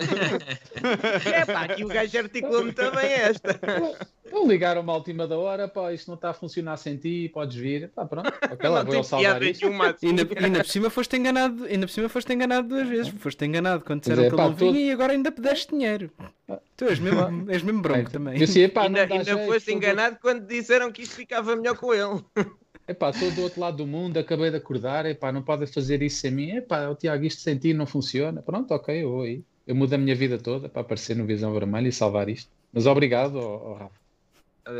É 1.25 1.45
pá, 1.45 1.63
aqui 1.63 1.85
o 1.85 1.89
gajo 1.89 2.19
articulou-me 2.19 2.73
também 2.73 3.07
esta. 3.07 3.61
Não 4.33 4.49
ligaram-me 4.49 4.91
à 4.91 4.95
última 4.95 5.29
da 5.29 5.39
hora, 5.39 5.69
pá, 5.69 5.93
isto 5.93 6.09
não 6.09 6.17
está 6.17 6.31
a 6.31 6.35
funcionar 6.35 6.77
sem 6.77 6.97
ti, 6.97 7.31
podes 7.33 7.55
vir. 7.55 7.89
Pá, 7.95 8.05
pronto, 8.05 8.33
Não 8.61 8.85
vou 8.85 9.05
salvar 9.05 9.41
isto. 9.45 9.67
Ainda, 10.03 10.29
ainda 10.45 10.59
por 10.65 10.67
cima 10.69 10.91
foste 10.91 11.17
enganado, 11.17 11.65
ainda 11.65 11.87
por 11.87 11.93
cima 11.93 12.09
foste 12.09 12.33
enganado 12.33 12.67
duas 12.67 12.89
vezes. 12.89 13.09
Foste 13.19 13.45
enganado 13.45 13.85
quando 13.85 14.01
disseram 14.01 14.25
é, 14.25 14.29
que 14.29 14.35
ele 14.35 14.43
não 14.43 14.55
vinha 14.55 14.81
e 14.81 14.91
agora 14.91 15.13
ainda 15.13 15.31
pedeste 15.31 15.71
dinheiro. 15.71 16.11
Tu 16.77 16.85
és 16.87 16.99
mesmo, 16.99 17.49
és 17.49 17.63
mesmo 17.63 17.81
bronco 17.81 18.11
também. 18.11 18.41
Eu 18.41 18.49
sei, 18.49 18.67
pá, 18.67 18.83
Ainda, 18.83 19.03
ainda 19.03 19.23
jeito, 19.23 19.47
foste 19.47 19.73
enganado 19.73 20.19
quando 20.21 20.45
disseram 20.47 20.91
que 20.91 21.03
isto 21.03 21.15
ficava 21.15 21.55
melhor 21.55 21.77
com 21.77 21.95
ele. 21.95 22.25
Epá, 22.87 23.11
estou 23.11 23.31
do 23.31 23.43
outro 23.43 23.61
lado 23.61 23.77
do 23.77 23.87
mundo, 23.87 24.19
acabei 24.19 24.51
de 24.51 24.57
acordar, 24.57 25.07
epá, 25.07 25.31
não 25.31 25.43
podem 25.43 25.67
fazer 25.67 26.03
isso 26.03 26.21
sem 26.21 26.31
mim. 26.31 26.51
Epá, 26.57 26.89
o 26.89 26.97
Tiago, 26.97 27.25
isto 27.25 27.41
sem 27.41 27.57
ti 27.57 27.73
não 27.73 27.87
funciona. 27.87 28.43
Pronto, 28.43 28.73
ok, 28.75 29.03
eu 29.03 29.11
vou 29.11 29.23
aí. 29.23 29.43
Eu 29.67 29.75
mudo 29.77 29.95
a 29.95 29.99
minha 29.99 30.15
vida 30.15 30.39
toda 30.39 30.69
para 30.69 30.81
aparecer 30.83 31.17
no 31.17 31.25
Visão 31.25 31.53
Vermelha 31.53 31.89
e 31.89 31.93
salvar 31.93 32.29
isto. 32.29 32.51
Mas 32.73 32.87
obrigado, 32.87 33.37
ó- 33.37 33.71
ó 33.71 33.75
Rafa. 33.75 34.03
A? 34.65 34.73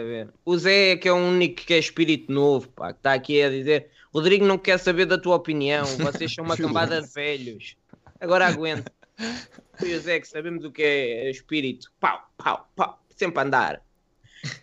O 0.45 0.57
Zé 0.57 0.91
é 0.91 0.97
que 0.97 1.09
é 1.09 1.13
o 1.13 1.17
único 1.17 1.65
que 1.65 1.75
é 1.75 1.79
espírito 1.79 2.33
novo, 2.33 2.69
pá, 2.69 2.93
que 2.93 2.99
está 2.99 3.15
aqui 3.15 3.43
a 3.43 3.51
dizer: 3.51 3.91
Rodrigo 4.13 4.45
não 4.45 4.59
quer 4.59 4.79
saber 4.79 5.07
da 5.07 5.19
tua 5.19 5.37
opinião, 5.37 5.85
vocês 5.85 6.33
são 6.35 6.45
uma 6.45 6.57
cambada 6.59 7.01
de 7.03 7.13
velhos. 7.13 7.77
Agora 8.21 8.47
aguenta. 8.47 8.93
Eu 9.81 9.89
e 9.89 9.95
o 9.95 10.01
Zé 10.01 10.21
que 10.21 10.29
sabemos 10.29 10.65
o 10.65 10.71
que 10.71 10.83
é 10.83 11.31
espírito. 11.31 11.91
Pau, 11.99 12.21
pau, 12.37 12.69
pau, 12.77 13.01
sempre 13.17 13.41
a 13.41 13.43
andar. 13.43 13.83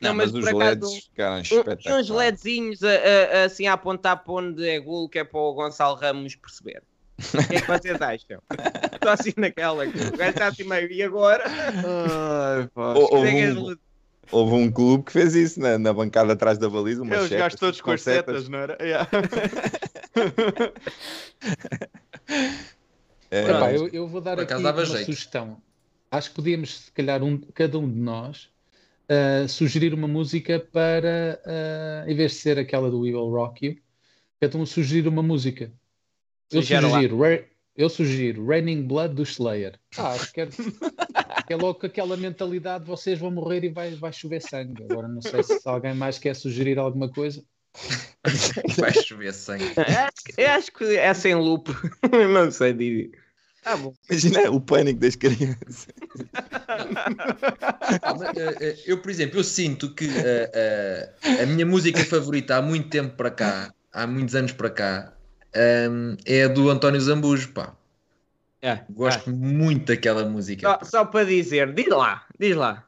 Não, 0.01 0.13
mas, 0.13 0.33
os 0.33 0.39
por 0.41 0.49
acaso, 0.49 0.59
LEDs 0.59 1.03
ficaram 1.05 1.41
espetaculares. 1.41 2.09
uns 2.09 2.15
LEDzinhos 2.15 2.83
a, 2.83 2.89
a- 2.89 2.93
a- 2.93 3.43
assim 3.45 3.67
a 3.67 3.73
apontar 3.73 4.23
para 4.23 4.33
onde 4.33 4.67
é 4.67 4.79
golo, 4.79 5.07
que 5.07 5.19
é 5.19 5.23
para 5.23 5.39
o 5.39 5.53
Gonçalo 5.53 5.95
Ramos 5.95 6.35
perceber. 6.35 6.83
O 7.19 7.47
que 7.47 7.55
é 7.55 7.61
que 7.61 7.67
vocês 7.67 8.01
acham? 8.01 8.41
Estou 8.93 9.11
assim 9.11 9.33
naquela, 9.37 9.85
que 9.87 9.97
o 9.97 10.17
gajo 10.17 10.29
está 10.31 10.47
assim 10.47 10.63
meio, 10.63 10.91
e 10.91 11.01
agora? 11.03 11.43
Ai, 11.47 12.67
pá. 12.73 12.93
Houve 12.93 13.29
um, 13.57 13.75
houve 14.31 14.53
um 14.55 14.71
clube 14.71 15.03
que 15.05 15.11
fez 15.11 15.35
isso 15.35 15.59
na, 15.59 15.77
na 15.77 15.93
bancada 15.93 16.33
atrás 16.33 16.57
da 16.57 16.69
baliza. 16.69 17.01
É, 17.01 17.03
Umas 17.03 17.23
os 17.23 17.29
gajos 17.29 17.59
todos 17.59 17.81
com 17.81 17.91
as 17.91 18.01
setas, 18.01 18.47
não 18.49 18.59
era? 18.59 18.77
Yeah. 18.81 19.09
É, 23.31 23.75
eu, 23.75 23.87
eu 23.89 24.07
vou 24.07 24.21
dar 24.21 24.39
aqui 24.39 24.53
uma 24.55 24.73
jeito. 24.85 25.05
sugestão. 25.05 25.61
acho 26.09 26.29
que 26.29 26.35
podíamos, 26.35 26.79
se 26.85 26.91
calhar, 26.91 27.21
um, 27.23 27.37
cada 27.53 27.77
um 27.77 27.87
de 27.87 27.99
nós, 27.99 28.49
uh, 29.09 29.47
sugerir 29.47 29.93
uma 29.93 30.07
música 30.07 30.59
para, 30.59 31.41
uh, 31.45 32.09
em 32.09 32.15
vez 32.15 32.31
de 32.33 32.37
ser 32.37 32.57
aquela 32.59 32.89
do 32.89 33.01
We 33.01 33.09
Will 33.13 33.29
Rock 33.29 33.65
You, 33.65 33.77
um 34.55 34.65
sugerir 34.65 35.07
uma 35.07 35.21
música. 35.23 35.71
Eu 36.51 36.61
sugiro, 36.87 37.19
Ra- 37.19 37.43
eu 37.75 37.89
sugiro 37.89 38.45
Raining 38.47 38.83
Blood 38.87 39.13
do 39.15 39.23
Slayer. 39.23 39.79
Ah, 39.97 40.09
acho 40.13 40.31
que 40.33 40.41
é, 40.41 40.45
que 40.47 41.53
é 41.53 41.55
logo 41.55 41.75
com 41.79 41.85
aquela 41.85 42.17
mentalidade, 42.17 42.85
vocês 42.85 43.19
vão 43.19 43.29
morrer 43.31 43.63
e 43.63 43.69
vai, 43.69 43.91
vai 43.95 44.11
chover 44.13 44.41
sangue. 44.41 44.83
Agora 44.83 45.07
não 45.07 45.21
sei 45.21 45.43
se 45.43 45.59
alguém 45.65 45.93
mais 45.93 46.17
quer 46.17 46.35
sugerir 46.35 46.79
alguma 46.79 47.09
coisa. 47.11 47.43
Vai 48.77 48.93
chover 48.93 49.33
sangue. 49.33 49.63
Eu 49.75 49.83
acho 49.99 50.23
que- 50.25 50.41
eu 50.41 50.49
acho 50.49 50.71
que 50.71 50.83
é 50.97 51.13
sem 51.13 51.35
loop. 51.35 51.69
não 52.33 52.49
sei, 52.51 52.73
Didi. 52.73 53.11
Tá 53.63 53.75
bom. 53.77 53.93
Imagina 54.09 54.49
o 54.51 54.61
pânico 54.61 54.99
das 54.99 55.15
crianças. 55.15 55.87
Ah, 58.03 58.15
eh, 58.35 58.57
eh, 58.61 58.77
eu, 58.85 59.01
por 59.01 59.09
exemplo, 59.09 59.39
eu 59.39 59.43
sinto 59.43 59.93
que 59.95 60.05
eh, 60.05 60.51
eh, 60.53 61.43
a 61.43 61.45
minha 61.45 61.65
música 61.65 62.03
favorita 62.05 62.55
há 62.57 62.61
muito 62.61 62.89
tempo 62.89 63.15
para 63.15 63.31
cá, 63.31 63.73
há 63.91 64.05
muitos 64.05 64.35
anos 64.35 64.51
para 64.51 64.69
cá, 64.69 65.13
ehm, 65.53 66.15
é 66.25 66.43
a 66.43 66.47
do 66.47 66.69
António 66.69 67.01
Zambujo, 67.01 67.51
pá. 67.51 67.75
É, 68.61 68.81
Gosto 68.89 69.31
muito 69.31 69.87
daquela 69.87 70.23
música. 70.25 70.77
Só, 70.81 70.85
só 70.85 71.05
para 71.05 71.25
dizer, 71.25 71.73
diz 71.73 71.87
lá, 71.87 72.25
diz 72.37 72.55
lá. 72.55 72.85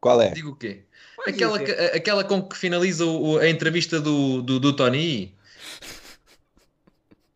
Qual 0.00 0.20
é? 0.20 0.30
Digo 0.30 0.50
o 0.50 0.56
quê? 0.56 0.84
Pode 1.16 1.30
Aquela, 1.30 1.58
que- 1.60 1.70
a- 1.72 1.96
aquela 1.96 2.24
com 2.24 2.42
que 2.42 2.56
finaliza 2.56 3.04
o- 3.04 3.38
a 3.38 3.48
entrevista 3.48 4.00
do, 4.00 4.42
do, 4.42 4.58
do 4.58 4.74
Tony. 4.74 5.36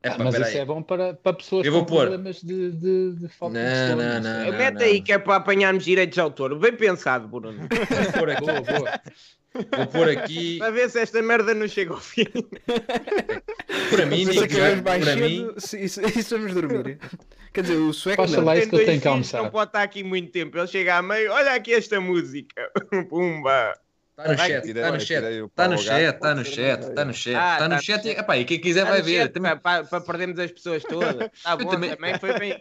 É 0.04 0.08
Ah, 0.08 0.16
mas 0.18 0.34
peraí. 0.34 0.48
isso 0.50 0.58
é 0.58 0.64
bom 0.64 0.82
para, 0.82 1.14
para 1.14 1.32
pessoas 1.32 1.64
Eu 1.64 1.72
vou 1.72 1.82
com 1.82 1.86
pôr. 1.92 2.00
problemas 2.02 2.40
de, 2.42 2.72
de, 2.72 3.12
de 3.12 3.28
falta 3.28 3.56
de 3.58 3.64
Não, 3.64 3.88
sono. 3.90 4.02
não, 4.02 4.20
não, 4.20 4.50
não. 4.50 4.58
Mete 4.58 4.82
aí 4.82 5.00
que 5.00 5.12
é 5.12 5.18
para 5.18 5.36
apanharmos 5.36 5.84
direitos 5.84 6.14
de 6.14 6.20
autor. 6.20 6.58
Bem 6.58 6.72
pensado, 6.76 7.28
Bruno. 7.28 7.58
Vou 7.68 8.12
pôr 8.18 8.30
aqui, 8.30 8.44
Boa, 8.44 8.60
boa. 8.60 9.00
vou 9.76 9.86
pôr 9.86 10.08
aqui 10.08 10.58
para 10.58 10.70
ver 10.70 10.90
se 10.90 10.98
esta 10.98 11.22
merda 11.22 11.54
não 11.54 11.68
chega 11.68 11.92
ao 11.92 12.00
fim. 12.00 12.24
para 13.90 14.06
mim, 14.06 14.26
digo 14.26 14.48
já, 14.48 14.76
mais 14.82 15.04
para 15.04 15.14
cedo, 15.14 15.20
mim, 15.20 15.52
se- 15.58 15.84
isso, 15.84 16.00
isso 16.18 16.36
vamos 16.38 16.54
dormir. 16.54 16.98
Quer 17.52 17.60
dizer, 17.62 17.76
o 17.76 17.92
sueco 17.92 18.22
Faça 18.22 18.38
não. 18.38 18.44
lá 18.44 18.52
Tem 18.54 18.62
isso 18.62 18.70
que 18.70 18.76
eu 18.76 18.84
tenho 18.86 19.00
que 19.00 19.08
almoçar. 19.08 19.42
Não 19.42 19.50
pode 19.50 19.68
estar 19.68 19.82
aqui 19.82 20.02
muito 20.02 20.32
tempo. 20.32 20.56
Ele 20.56 20.66
chega 20.66 20.96
a 20.96 21.02
meio, 21.02 21.30
olha 21.32 21.52
aqui 21.52 21.74
esta 21.74 22.00
música. 22.00 22.70
Pumba. 23.10 23.74
Está 24.22 24.32
no 24.32 24.38
chat, 24.38 24.68
está 24.68 24.92
no 24.92 25.00
chat, 25.00 25.24
o 25.24 25.26
está 25.26 25.38
no 25.42 25.48
pau 25.50 25.64
ao 25.72 25.78
chat, 25.78 26.14
está 26.14 26.34
no 26.34 26.44
chat, 26.44 26.80
está 26.88 27.04
no 27.04 27.14
chat, 27.14 27.34
Ah, 27.34 27.52
está 27.52 27.58
tá 27.58 27.68
no 27.68 27.74
no 27.76 27.82
chat, 27.82 28.04
e- 28.06 28.10
epá, 28.10 28.36
e 28.38 28.44
quem 28.44 28.60
quiser 28.60 28.84
Tá 28.84 28.90
vai 28.90 28.98
no 29.00 29.04
ver. 29.04 29.32
Para, 29.62 30.00
perdermos 30.00 30.38
as 30.38 30.50
pessoas 30.50 30.82
todas. 30.82 31.30
Tá 31.42 31.56
bom, 31.56 31.68
também- 31.70 31.96
foi 32.18 32.38
bem. 32.38 32.56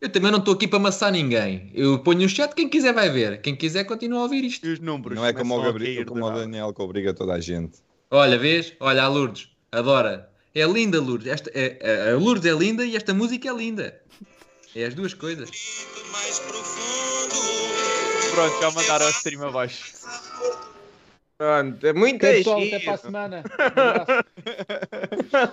Eu 0.00 0.10
também 0.10 0.30
não 0.30 0.38
estou 0.38 0.54
aqui 0.54 0.68
para 0.68 0.78
amassar 0.78 1.10
ninguém. 1.10 1.70
Eu 1.74 1.98
ponho 2.00 2.20
no 2.20 2.28
chat, 2.28 2.54
quem 2.54 2.68
quiser 2.68 2.92
vai 2.92 3.08
ver. 3.08 3.40
Quem 3.40 3.56
quiser 3.56 3.84
continua 3.84 4.20
a 4.20 4.22
ouvir 4.24 4.44
isto. 4.44 4.66
E 4.66 4.72
os 4.72 4.78
números 4.78 5.16
Não 5.16 5.24
é 5.24 5.32
como 5.32 5.58
o, 5.58 5.62
Gabriel, 5.62 6.04
como 6.04 6.26
o. 6.26 6.30
Daniel 6.30 6.74
que 6.74 6.82
obriga 6.82 7.14
toda 7.14 7.32
a 7.32 7.40
gente. 7.40 7.78
Olha, 8.10 8.36
vês? 8.38 8.74
Olha 8.80 9.04
a 9.04 9.08
Lourdes. 9.08 9.48
Adora. 9.72 10.28
É 10.54 10.64
linda, 10.66 11.00
Lourdes. 11.00 11.26
Esta, 11.32 11.50
é, 11.54 12.10
a 12.12 12.16
Lourdes 12.16 12.44
é 12.44 12.54
linda 12.54 12.84
e 12.84 12.96
esta 12.96 13.14
música 13.14 13.48
é 13.48 13.52
linda. 13.54 13.98
É 14.76 14.84
as 14.84 14.94
duas 14.94 15.14
coisas. 15.14 15.48
Pronto, 18.34 18.60
já 18.60 18.70
mandaram 18.72 19.06
o 19.06 19.10
stream 19.10 19.46
abaixo. 19.48 19.94
Pronto, 21.44 21.86
é 21.86 21.92
muito 21.92 22.20
pessoal, 22.20 22.60
giro. 22.60 22.76
até 22.76 22.84
para 22.84 22.94
a 22.94 22.98
semana. 22.98 23.42
Um 23.44 23.64
abraço. 23.66 24.24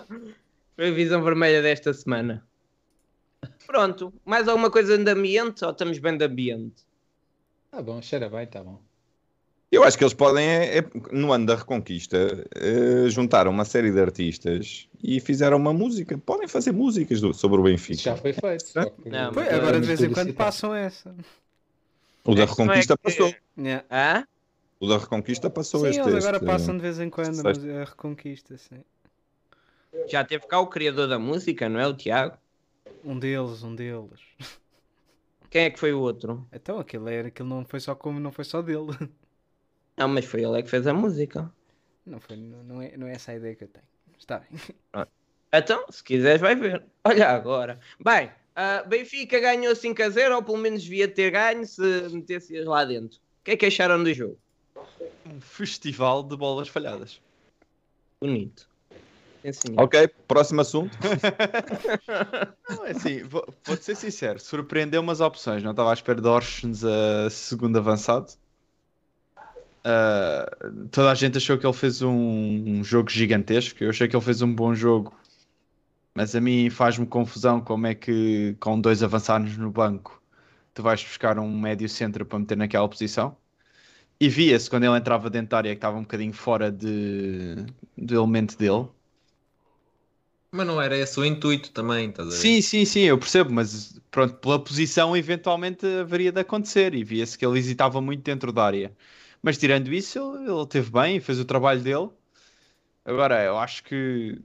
Foi 0.75 0.88
a 0.88 0.91
visão 0.91 1.21
vermelha 1.21 1.62
desta 1.62 1.93
semana. 1.93 2.43
Pronto, 3.67 4.13
mais 4.25 4.47
alguma 4.47 4.71
coisa 4.71 4.97
de 4.97 5.12
ambiente 5.12 5.65
ou 5.65 5.71
estamos 5.71 5.99
bem 5.99 6.17
de 6.17 6.23
ambiente? 6.25 6.84
Tá 7.69 7.82
bom, 7.82 8.01
cheira 8.01 8.30
bem, 8.30 8.47
tá 8.47 8.63
bom. 8.63 8.80
Eu 9.71 9.84
acho 9.86 9.97
que 9.97 10.04
eles 10.04 10.13
podem, 10.13 10.45
é, 10.45 10.80
é, 10.80 10.86
no 11.12 11.32
ano 11.32 11.45
da 11.45 11.56
Reconquista, 11.56 12.17
eh, 12.56 13.10
juntar 13.10 13.47
uma 13.47 13.63
série 13.63 13.89
de 13.91 13.99
artistas 14.01 14.88
e 15.01 15.19
fizeram 15.21 15.56
uma 15.58 15.71
música. 15.73 16.17
Podem 16.17 16.47
fazer 16.47 16.71
músicas 16.73 17.21
do- 17.21 17.34
sobre 17.34 17.60
o 17.62 17.67
Isso 17.69 17.88
Benfica. 17.88 18.01
já 18.01 18.17
foi 18.17 18.34
feito. 18.34 18.65
Não, 19.06 19.32
mas 19.34 19.47
agora 19.54 19.80
de 19.80 19.88
vez 19.88 20.01
em 20.01 20.12
quando 20.12 20.34
passam 20.34 20.73
essa. 20.75 21.15
O 22.25 22.36
da 22.36 22.43
É 22.43 22.45
não 22.45 22.51
é 22.54 22.56
Reconquista 22.58 22.97
que- 22.97 23.04
passou. 23.04 23.34
Yeah. 23.58 23.86
Hã? 23.89 24.27
O 24.81 24.87
da 24.87 24.97
Reconquista 24.97 25.47
passou 25.47 25.81
Sim, 25.81 25.89
este. 25.89 26.01
eles 26.01 26.25
agora 26.25 26.37
este- 26.37 26.45
passam 26.47 26.75
de 26.75 26.81
vez 26.81 26.99
em 26.99 27.07
quando 27.07 27.43
mas 27.43 27.63
a 27.63 27.83
reconquista, 27.83 28.57
sim. 28.57 28.83
Já 30.07 30.23
teve 30.25 30.47
cá 30.47 30.59
o 30.59 30.65
criador 30.65 31.07
da 31.07 31.19
música, 31.19 31.69
não 31.69 31.79
é? 31.79 31.85
O 31.85 31.93
Tiago? 31.93 32.35
Um 33.03 33.19
deles, 33.19 33.61
um 33.61 33.75
deles. 33.75 34.19
Quem 35.51 35.65
é 35.65 35.69
que 35.69 35.79
foi 35.79 35.93
o 35.93 35.99
outro? 35.99 36.47
Então 36.51 36.79
aquilo, 36.79 37.07
era, 37.09 37.27
aquilo 37.27 37.47
não 37.47 37.63
foi 37.63 37.79
só 37.79 37.93
como 37.93 38.19
não 38.19 38.31
foi 38.31 38.43
só 38.43 38.59
dele. 38.61 38.87
Não, 39.95 40.07
mas 40.07 40.25
foi 40.25 40.43
ele 40.43 40.57
é 40.57 40.63
que 40.63 40.69
fez 40.69 40.87
a 40.87 40.93
música. 40.95 41.53
Não, 42.03 42.19
foi, 42.19 42.35
não, 42.35 42.63
não 42.63 42.81
é, 42.81 42.97
não 42.97 43.05
é 43.05 43.11
essa 43.11 43.33
a 43.33 43.35
ideia 43.35 43.53
que 43.53 43.65
eu 43.65 43.67
tenho. 43.67 43.85
Está 44.17 44.39
bem. 44.39 45.05
Então, 45.53 45.85
se 45.91 46.03
quiseres, 46.03 46.41
vai 46.41 46.55
ver. 46.55 46.83
Olha 47.03 47.29
agora. 47.29 47.79
Bem, 48.03 48.31
ah, 48.55 48.83
Benfica 48.87 49.39
ganhou 49.39 49.75
5 49.75 50.01
a 50.01 50.09
0, 50.09 50.35
ou 50.37 50.43
pelo 50.43 50.57
menos 50.57 50.81
devia 50.81 51.07
ter 51.07 51.29
ganho 51.29 51.67
se 51.67 51.81
metesse 52.09 52.63
lá 52.63 52.83
dentro. 52.83 53.19
O 53.19 53.43
que 53.43 53.51
é 53.51 53.57
que 53.57 53.65
acharam 53.67 54.01
do 54.03 54.11
jogo? 54.11 54.39
Um 55.25 55.39
festival 55.39 56.23
de 56.23 56.35
bolas 56.35 56.67
falhadas. 56.67 57.21
Bonito. 58.19 58.69
Sim, 59.41 59.53
senhor. 59.53 59.81
Ok, 59.81 60.07
próximo 60.27 60.61
assunto. 60.61 60.95
Não, 62.69 62.85
é 62.85 62.91
assim, 62.91 63.23
vou, 63.23 63.43
vou 63.65 63.77
ser 63.77 63.95
sincero, 63.95 64.39
surpreendeu-me 64.39 65.11
as 65.11 65.19
opções. 65.19 65.63
Não 65.63 65.71
estava 65.71 65.89
à 65.89 65.93
espera 65.93 66.21
de 66.21 66.27
Orsens 66.27 66.83
a 66.83 67.29
segundo 67.29 67.77
avançado. 67.77 68.31
Ah, 69.83 70.49
toda 70.91 71.11
a 71.11 71.15
gente 71.15 71.37
achou 71.37 71.57
que 71.57 71.65
ele 71.65 71.73
fez 71.73 72.01
um, 72.01 72.11
um 72.11 72.83
jogo 72.83 73.09
gigantesco. 73.09 73.83
Eu 73.83 73.89
achei 73.89 74.07
que 74.07 74.15
ele 74.15 74.23
fez 74.23 74.41
um 74.41 74.53
bom 74.53 74.75
jogo, 74.75 75.13
mas 76.13 76.35
a 76.35 76.41
mim 76.41 76.69
faz-me 76.69 77.05
confusão 77.05 77.59
como 77.61 77.87
é 77.87 77.95
que 77.95 78.55
com 78.59 78.79
dois 78.79 79.01
avançados 79.01 79.57
no 79.57 79.71
banco 79.71 80.21
tu 80.73 80.83
vais 80.83 81.03
buscar 81.03 81.37
um 81.39 81.59
médio 81.59 81.89
centro 81.89 82.25
para 82.25 82.39
meter 82.39 82.57
naquela 82.57 82.87
posição. 82.87 83.35
E 84.21 84.29
via-se 84.29 84.69
quando 84.69 84.84
ele 84.84 84.95
entrava 84.95 85.31
dentro 85.31 85.49
da 85.49 85.57
área 85.57 85.71
que 85.71 85.77
estava 85.77 85.97
um 85.97 86.03
bocadinho 86.03 86.31
fora 86.31 86.71
de, 86.71 87.55
do 87.97 88.13
elemento 88.13 88.55
dele. 88.55 88.88
Mas 90.51 90.67
não 90.67 90.79
era 90.79 90.95
esse 90.95 91.19
o 91.19 91.25
intuito 91.25 91.71
também, 91.71 92.10
estás 92.10 92.27
a 92.27 92.31
ver? 92.31 92.38
Sim, 92.38 92.62
sim, 92.62 92.86
sim, 92.86 92.99
eu 92.99 93.17
percebo, 93.17 93.51
mas 93.51 93.99
pronto, 94.12 94.36
pela 94.36 94.63
posição 94.63 95.17
eventualmente 95.17 95.88
haveria 95.88 96.31
de 96.31 96.39
acontecer 96.39 96.93
e 96.93 97.03
via-se 97.03 97.36
que 97.36 97.43
ele 97.43 97.57
hesitava 97.57 97.99
muito 97.99 98.21
dentro 98.21 98.51
da 98.51 98.63
área. 98.63 98.95
Mas 99.41 99.57
tirando 99.57 99.91
isso, 99.91 100.19
ele, 100.38 100.51
ele 100.51 100.67
teve 100.67 100.91
bem, 100.91 101.19
fez 101.19 101.39
o 101.39 101.45
trabalho 101.45 101.81
dele. 101.81 102.10
Agora, 103.03 103.43
eu 103.43 103.57
acho 103.57 103.84
que, 103.84 104.39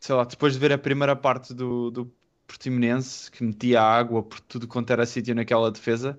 sei 0.00 0.14
lá, 0.14 0.24
depois 0.24 0.54
de 0.54 0.58
ver 0.58 0.72
a 0.72 0.78
primeira 0.78 1.14
parte 1.14 1.52
do, 1.52 1.90
do 1.90 2.10
Portimonense, 2.46 3.30
que 3.30 3.44
metia 3.44 3.82
água 3.82 4.22
por 4.22 4.40
tudo 4.40 4.66
quanto 4.66 4.90
era 4.90 5.04
sítio 5.04 5.34
naquela 5.34 5.70
defesa, 5.70 6.18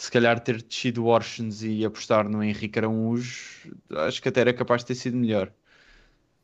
se 0.00 0.10
calhar 0.10 0.40
ter 0.40 0.62
descido 0.62 1.04
o 1.04 1.08
Orsens 1.08 1.62
e 1.62 1.84
apostar 1.84 2.26
no 2.26 2.42
Henrique 2.42 2.78
Araújo, 2.78 3.70
acho 3.90 4.22
que 4.22 4.30
até 4.30 4.40
era 4.40 4.54
capaz 4.54 4.80
de 4.80 4.86
ter 4.86 4.94
sido 4.94 5.14
melhor. 5.14 5.52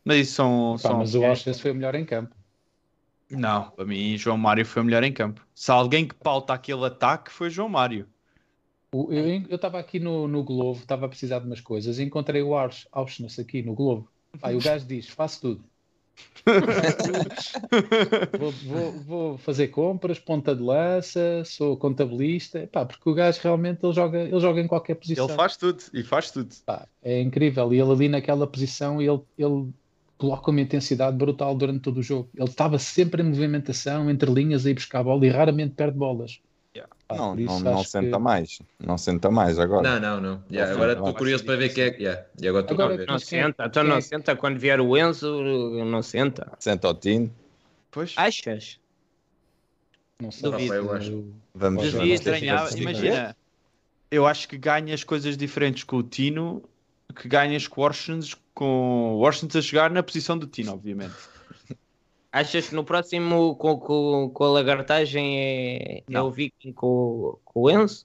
Mas 0.05 0.19
isso 0.19 0.35
são. 0.35 0.73
Pá, 0.75 0.91
são 0.91 0.99
mas 0.99 1.15
o. 1.15 1.25
Auschwitz 1.25 1.59
foi 1.59 1.71
o 1.71 1.75
melhor 1.75 1.95
em 1.95 2.05
campo. 2.05 2.37
Não, 3.31 3.71
para 3.71 3.87
mim 3.87 4.19
João 4.19 4.37
Mário 4.37 4.67
foi 4.67 4.83
o 4.83 4.85
melhor 4.85 5.03
em 5.03 5.13
campo. 5.13 5.41
Se 5.55 5.71
há 5.71 5.75
alguém 5.75 6.07
que 6.07 6.15
pauta 6.15 6.53
aquele 6.53 6.85
ataque 6.85 7.33
foi 7.33 7.49
João 7.49 7.71
Mário. 7.71 8.07
Eu 8.93 9.57
estava 9.57 9.79
aqui 9.79 9.99
no, 9.99 10.29
no 10.29 10.45
Globo, 10.45 10.81
estava 10.81 11.07
a 11.07 11.09
precisar 11.09 11.39
de 11.39 11.47
umas 11.47 11.61
coisas 11.63 11.99
encontrei 11.99 12.43
o 12.43 12.55
Auschwitz 12.55 13.39
aqui 13.39 13.63
no 13.63 13.75
Globo. 13.75 14.07
E 14.35 14.55
o 14.55 14.61
gajo 14.61 14.85
diz: 14.85 15.09
faço 15.09 15.41
tudo. 15.41 15.65
vou, 18.39 18.53
vou- 18.53 18.93
vou 18.93 19.39
fazer 19.39 19.69
compras, 19.69 20.19
ponta 20.19 20.55
de 20.55 20.63
lança, 20.63 21.43
sou 21.45 21.77
contabilista. 21.77 22.69
Pá, 22.71 22.85
porque 22.85 23.09
o 23.09 23.15
gajo 23.15 23.41
realmente 23.43 23.85
ele 23.85 23.93
joga, 23.93 24.19
ele 24.21 24.41
joga 24.41 24.61
em 24.61 24.67
qualquer 24.67 24.95
posição. 24.95 25.27
Ele 25.27 25.37
faz 25.37 25.57
tudo 25.57 25.83
e 25.93 26.03
faz 26.03 26.31
tudo. 26.31 26.55
Pá, 26.65 26.87
é 27.03 27.21
incrível. 27.21 27.73
E 27.73 27.81
ele 27.81 27.91
ali 27.93 28.09
naquela 28.09 28.47
posição, 28.47 29.01
ele, 29.01 29.21
ele 29.37 29.69
coloca 30.19 30.51
uma 30.51 30.61
intensidade 30.61 31.17
brutal 31.17 31.55
durante 31.55 31.81
todo 31.81 31.99
o 31.99 32.03
jogo. 32.03 32.29
Ele 32.35 32.49
estava 32.49 32.79
sempre 32.79 33.23
em 33.23 33.27
movimentação, 33.27 34.11
entre 34.11 34.31
linhas, 34.31 34.65
a 34.67 34.71
ir 34.71 34.75
buscar 34.75 35.01
a 35.01 35.05
bola 35.05 35.27
e 35.27 35.31
raramente 35.31 35.75
perde 35.75 35.99
bolas. 35.99 36.41
Não, 37.11 37.33
por 37.35 37.41
isso 37.41 37.55
não, 37.65 37.73
não 37.73 37.81
acho 37.81 37.91
senta 37.91 38.17
que- 38.17 38.23
mais. 38.23 38.59
Não 38.81 38.99
senta 38.99 39.31
mais 39.31 39.59
agora. 39.59 39.99
Não, 39.99 40.01
não, 40.01 40.21
não. 40.21 40.43
Yeah, 40.51 40.71
Não, 40.73 40.77
agora 40.77 40.95
não, 40.97 41.03
estou 41.05 41.15
curioso 41.19 41.45
para 41.45 41.57
ver 41.57 41.69
quem 41.73 41.85
é 41.85 41.91
que. 41.91 42.03
Yeah. 42.03 42.27
E 42.41 42.49
agora 42.49 42.65
estou 42.65 42.75
Agora, 42.75 42.95
a 42.95 42.97
ver. 42.97 43.07
Não 43.07 43.15
é- 43.15 43.19
senta, 43.19 43.65
então 43.67 43.85
não 43.85 43.97
é- 43.97 44.01
senta. 44.01 44.35
Quando 44.37 44.59
vier 44.59 44.81
o 44.81 44.97
Enzo, 44.97 45.41
não 45.85 46.03
senta. 46.03 46.53
Senta 46.59 46.89
o 46.89 46.95
Tino. 46.95 47.33
Pois. 47.91 48.13
Achas? 48.17 48.79
Não 50.21 50.31
sei. 50.31 50.51
Duvido. 50.51 50.75
eu 50.75 50.93
acho. 50.93 51.25
Vamos 51.55 51.83
Devia 51.85 51.99
não 52.01 52.07
estranhar, 52.07 52.77
imagina. 52.79 53.37
Eu 54.11 54.27
acho 54.27 54.49
que 54.49 54.57
ganhas 54.59 55.03
coisas 55.05 55.37
diferentes 55.37 55.85
com 55.85 55.97
o 55.97 56.03
Tino 56.03 56.63
que 57.15 57.29
ganhas 57.29 57.67
com 57.67 57.81
o 57.81 57.85
Orsens, 57.85 58.35
com 58.55 59.15
o 59.15 59.21
Orsens 59.21 59.55
a 59.57 59.61
jogar 59.61 59.91
na 59.91 60.03
posição 60.03 60.37
do 60.37 60.47
Tino, 60.47 60.73
obviamente. 60.73 61.15
Achas 62.37 62.69
que 62.69 62.75
no 62.75 62.85
próximo 62.85 63.57
com, 63.57 63.79
com, 63.79 64.29
com 64.29 64.45
a 64.45 64.49
lagartagem 64.49 65.41
é, 65.41 66.03
é 66.07 66.21
o 66.21 66.31
Viking 66.31 66.71
com, 66.71 67.39
com 67.43 67.63
o 67.63 67.71
Enzo? 67.71 68.05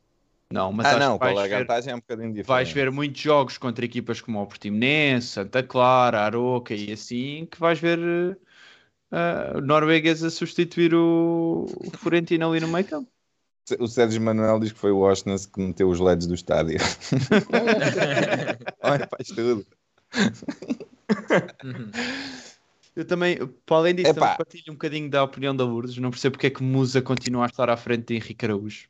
Não, 0.49 0.71
mas 0.71 0.87
ah, 0.87 0.97
não, 0.97 1.19
com 1.19 1.25
a 1.25 1.33
vais 1.33 1.35
ver, 1.35 1.53
lagartagem 1.53 1.91
é 1.91 1.95
um 1.97 1.99
bocadinho 1.99 2.29
diferente. 2.29 2.47
vais 2.47 2.71
ver 2.71 2.89
muitos 2.91 3.21
jogos 3.21 3.57
contra 3.57 3.83
equipas 3.83 4.21
como 4.21 4.41
o 4.41 4.47
Portimonense, 4.47 5.27
Santa 5.27 5.61
Clara, 5.61 6.21
Aroca 6.21 6.73
e 6.73 6.93
assim, 6.93 7.45
que 7.51 7.59
vais 7.59 7.77
ver 7.77 7.99
uh, 7.99 9.59
norueguês 9.59 10.23
a 10.23 10.29
substituir 10.29 10.95
o, 10.95 11.65
o 11.65 11.97
Florentino 11.97 12.49
ali 12.49 12.61
no 12.61 12.69
meio 12.69 12.85
campo. 12.85 13.09
O 13.79 13.87
Sérgio 13.87 14.21
Manuel 14.21 14.61
diz 14.61 14.71
que 14.71 14.79
foi 14.79 14.91
o 14.91 14.99
Oshness 14.99 15.45
que 15.45 15.59
meteu 15.59 15.89
os 15.89 15.99
LEDs 15.99 16.25
do 16.25 16.35
estádio. 16.35 16.79
Olha, 18.81 19.09
faz 19.09 19.27
tudo. 19.27 19.65
Eu 22.95 23.05
também, 23.05 23.37
para 23.65 23.77
além 23.77 23.95
disso, 23.95 24.09
Epá. 24.11 24.19
também 24.21 24.37
partilho 24.37 24.63
um 24.69 24.73
bocadinho 24.73 25.09
da 25.09 25.23
opinião 25.23 25.55
da 25.55 25.63
Lourdes. 25.63 25.97
Não 25.97 26.09
percebo 26.11 26.33
porque 26.33 26.47
é 26.47 26.49
que 26.49 26.61
Musa 26.63 27.01
continua 27.01 27.43
a 27.43 27.47
estar 27.47 27.69
à 27.69 27.77
frente 27.77 28.07
de 28.07 28.15
Henrique 28.15 28.45
Araújo. 28.45 28.87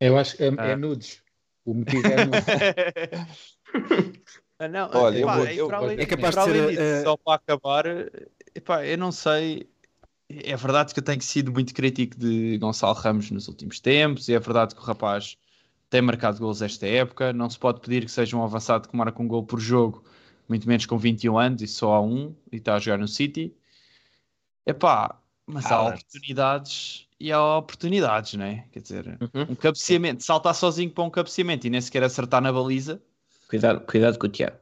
Eu 0.00 0.16
acho 0.16 0.36
que 0.36 0.44
é, 0.44 0.54
Ah. 0.56 0.66
é 0.68 0.76
nudes. 0.76 1.22
O 1.64 1.74
motivo 1.74 2.06
é 2.06 2.24
nudes. 2.24 2.44
Ah, 4.62 4.68
não, 4.68 4.90
Olha, 4.92 5.16
eu 5.16 5.22
epá, 5.22 5.36
vou- 5.36 5.46
eu- 5.46 5.74
além- 5.74 5.98
É 6.00 6.04
capaz 6.04 6.34
de 6.34 6.42
ser, 6.44 6.68
disso, 6.68 6.80
eh, 6.82 7.02
Só 7.02 7.16
para 7.16 7.34
acabar, 7.36 7.84
epá, 8.54 8.84
eu 8.86 8.98
não 8.98 9.10
sei. 9.10 9.66
É 10.28 10.54
verdade 10.54 10.92
que 10.92 11.00
eu 11.00 11.04
tenho 11.04 11.22
sido 11.22 11.50
muito 11.50 11.72
crítico 11.72 12.14
de 12.18 12.58
Gonçalo 12.58 12.92
Ramos 12.92 13.30
nos 13.30 13.48
últimos 13.48 13.80
tempos, 13.80 14.28
e 14.28 14.34
é 14.34 14.38
verdade 14.38 14.74
que 14.74 14.80
o 14.82 14.84
rapaz 14.84 15.38
tem 15.88 16.02
marcado 16.02 16.38
gols 16.38 16.60
esta 16.60 16.86
época. 16.86 17.32
Não 17.32 17.48
se 17.48 17.58
pode 17.58 17.80
pedir 17.80 18.04
que 18.04 18.10
seja 18.12 18.36
um 18.36 18.44
avançado 18.44 18.86
que 18.86 18.94
marca 18.94 19.22
um 19.22 19.26
gol 19.26 19.44
por 19.46 19.58
jogo, 19.58 20.04
muito 20.50 20.68
menos 20.68 20.84
com 20.84 20.98
21 20.98 21.38
anos 21.38 21.62
e 21.62 21.66
só 21.66 21.94
há 21.94 22.00
um, 22.02 22.34
e 22.52 22.56
está 22.56 22.74
a 22.74 22.78
jogar 22.78 22.98
no 22.98 23.08
City. 23.08 23.54
Epá, 24.66 25.18
mas 25.46 25.66
há 25.66 25.76
Haaland. 25.76 25.98
oportunidades 26.00 27.06
e 27.18 27.32
há 27.32 27.56
oportunidades, 27.58 28.34
né? 28.34 28.64
Quer 28.72 28.80
dizer, 28.80 29.06
Uhum. 29.20 29.46
um 29.50 29.54
cabeceamento, 29.54 30.22
saltar 30.24 30.54
sozinho 30.54 30.90
para 30.90 31.04
um 31.04 31.10
cabeceamento 31.10 31.66
e 31.66 31.70
nem 31.70 31.80
sequer 31.80 32.02
acertar 32.02 32.40
na 32.42 32.52
baliza. 32.52 33.00
Cuidado, 33.48 33.80
cuidado 33.86 34.18
com 34.18 34.26
o 34.26 34.30
Tiago. 34.30 34.56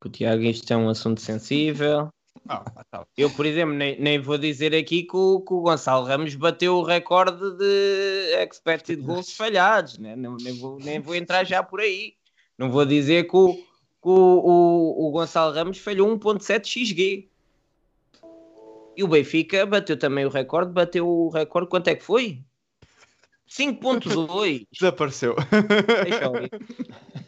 Com 0.00 0.08
o 0.08 0.12
Tiago 0.12 0.42
isto 0.42 0.70
é 0.72 0.76
um 0.76 0.88
assunto 0.88 1.20
sensível. 1.20 2.08
Ah, 2.48 2.64
tá. 2.90 3.06
Eu, 3.16 3.30
por 3.30 3.46
exemplo, 3.46 3.74
nem, 3.74 4.00
nem 4.00 4.18
vou 4.20 4.36
dizer 4.36 4.74
aqui 4.74 5.04
que 5.04 5.16
o, 5.16 5.40
que 5.40 5.54
o 5.54 5.60
Gonçalo 5.60 6.04
Ramos 6.06 6.34
bateu 6.34 6.76
o 6.76 6.82
recorde 6.82 7.56
de 7.56 8.34
expected 8.42 9.00
goals 9.00 9.32
falhados, 9.36 9.96
né? 9.98 10.16
não, 10.16 10.36
nem, 10.36 10.58
vou, 10.58 10.78
nem 10.78 10.98
vou 10.98 11.14
entrar 11.14 11.44
já 11.44 11.62
por 11.62 11.80
aí. 11.80 12.14
Não 12.58 12.70
vou 12.70 12.84
dizer 12.84 13.28
que 13.28 13.36
o, 13.36 13.56
que 14.02 14.08
o, 14.08 14.12
o, 14.12 15.08
o 15.08 15.10
Gonçalo 15.12 15.54
Ramos 15.54 15.78
falhou 15.78 16.08
1.7 16.18 16.66
XG. 16.66 17.28
E 18.96 19.04
o 19.04 19.08
Benfica 19.08 19.64
bateu 19.64 19.96
também 19.96 20.26
o 20.26 20.28
recorde, 20.28 20.72
bateu 20.72 21.08
o 21.08 21.30
recorde, 21.30 21.68
quanto 21.70 21.88
é 21.88 21.94
que 21.94 22.04
foi? 22.04 22.42
5.2. 23.48 24.66
Desapareceu. 24.72 25.36
Deixa 26.04 26.24
eu 26.24 26.32
ver. 26.32 26.50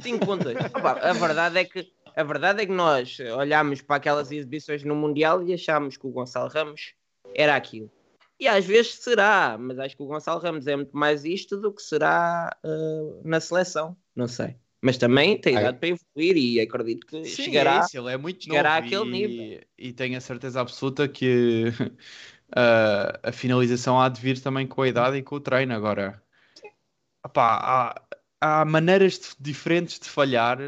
5.2. 0.03 0.77
Opa, 0.77 0.93
A 0.93 1.13
verdade 1.13 1.59
é 1.59 1.65
que 1.65 1.93
a 2.17 2.23
verdade 2.23 2.63
é 2.63 2.67
que 2.67 2.73
nós 2.73 3.19
olhámos 3.37 3.83
para 3.83 3.97
aquelas 3.97 4.31
exibições 4.31 4.85
no 4.85 4.95
Mundial 4.95 5.43
e 5.43 5.53
achámos 5.53 5.97
que 5.97 6.07
o 6.07 6.11
Gonçalo 6.11 6.49
Ramos 6.49 6.95
era 7.35 7.57
aquilo. 7.57 7.91
E 8.39 8.47
às 8.47 8.65
vezes 8.65 8.95
será, 8.97 9.57
mas 9.59 9.79
acho 9.79 9.97
que 9.97 10.03
o 10.03 10.07
Gonçalo 10.07 10.41
Ramos 10.41 10.67
é 10.67 10.77
muito 10.77 10.97
mais 10.97 11.25
isto 11.25 11.57
do 11.57 11.73
que 11.73 11.83
será 11.83 12.57
uh, 12.65 13.21
na 13.25 13.41
seleção. 13.41 13.97
Não 14.15 14.29
sei. 14.29 14.57
Mas 14.85 14.99
também 14.99 15.41
tem 15.41 15.57
idade 15.57 15.79
para 15.79 15.89
evoluir 15.89 16.37
e 16.37 16.61
acredito 16.61 17.07
que 17.07 17.25
Sim, 17.25 17.45
chegará. 17.45 17.77
é 17.77 17.81
isso, 17.81 17.97
ele 17.97 18.13
é 18.13 18.19
muito 18.19 18.45
chegará 18.45 18.75
novo 18.75 18.87
àquele 18.87 19.05
e, 19.07 19.11
nível. 19.29 19.61
e 19.79 19.93
tenho 19.95 20.19
a 20.19 20.21
certeza 20.21 20.61
absoluta 20.61 21.09
que 21.09 21.65
ah, 22.55 23.19
a 23.23 23.33
finalização 23.33 23.99
há 23.99 24.11
de 24.11 24.21
vir 24.21 24.39
também 24.43 24.67
com 24.67 24.83
a 24.83 24.89
idade 24.89 25.17
e 25.17 25.23
com 25.23 25.37
o 25.37 25.41
treino. 25.41 25.73
Agora, 25.73 26.23
opá, 27.25 27.97
há, 28.43 28.61
há 28.61 28.65
maneiras 28.67 29.19
de- 29.21 29.37
diferentes 29.41 29.99
de 29.99 30.07
falhar 30.11 30.59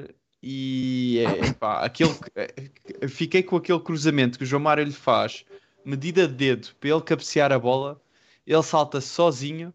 e 0.42 1.18
é, 1.18 1.52
pá, 1.52 1.84
aquele, 1.84 2.14
que- 2.14 3.08
fiquei 3.08 3.42
com 3.42 3.56
aquele 3.56 3.80
cruzamento 3.80 4.38
que 4.38 4.44
o 4.44 4.46
João 4.46 4.62
Mário 4.62 4.82
lhe 4.84 4.92
faz, 4.92 5.44
medida 5.84 6.26
de 6.26 6.32
dedo 6.32 6.74
para 6.80 6.88
ele 6.88 7.02
cabecear 7.02 7.52
a 7.52 7.58
bola, 7.58 8.00
ele 8.46 8.62
salta 8.62 8.98
sozinho 8.98 9.74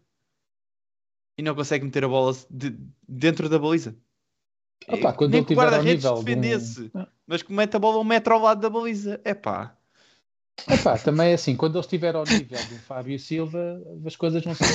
e 1.38 1.42
não 1.42 1.54
consegue 1.54 1.84
meter 1.84 2.02
a 2.04 2.08
bola 2.08 2.34
de- 2.50 2.76
dentro 3.08 3.48
da 3.48 3.56
baliza. 3.56 3.96
Opa, 4.88 5.12
quando 5.12 5.32
Nem 5.32 5.40
ele 5.40 5.46
que 5.46 5.52
o 5.52 5.56
tiver 5.56 5.62
ao 5.62 5.68
guarda-redes 5.70 6.04
nível 6.04 6.14
de 6.14 6.20
um- 6.20 6.24
defendesse, 6.24 6.92
mas 7.26 7.42
que 7.42 7.52
mete 7.52 7.76
a 7.76 7.78
bola 7.78 7.98
um 7.98 8.04
metro 8.04 8.34
ao 8.34 8.40
lado 8.40 8.60
da 8.60 8.70
baliza. 8.70 9.20
É 9.24 9.34
pá. 9.34 9.74
Epá, 10.70 10.98
também 10.98 11.30
é 11.30 11.34
assim, 11.34 11.56
quando 11.56 11.74
ele 11.76 11.80
estiver 11.80 12.14
ao 12.14 12.24
nível 12.24 12.58
do 12.58 12.76
Fábio 12.86 13.18
Silva, 13.18 13.80
as 14.06 14.14
coisas 14.14 14.44
não 14.44 14.54
são 14.54 14.66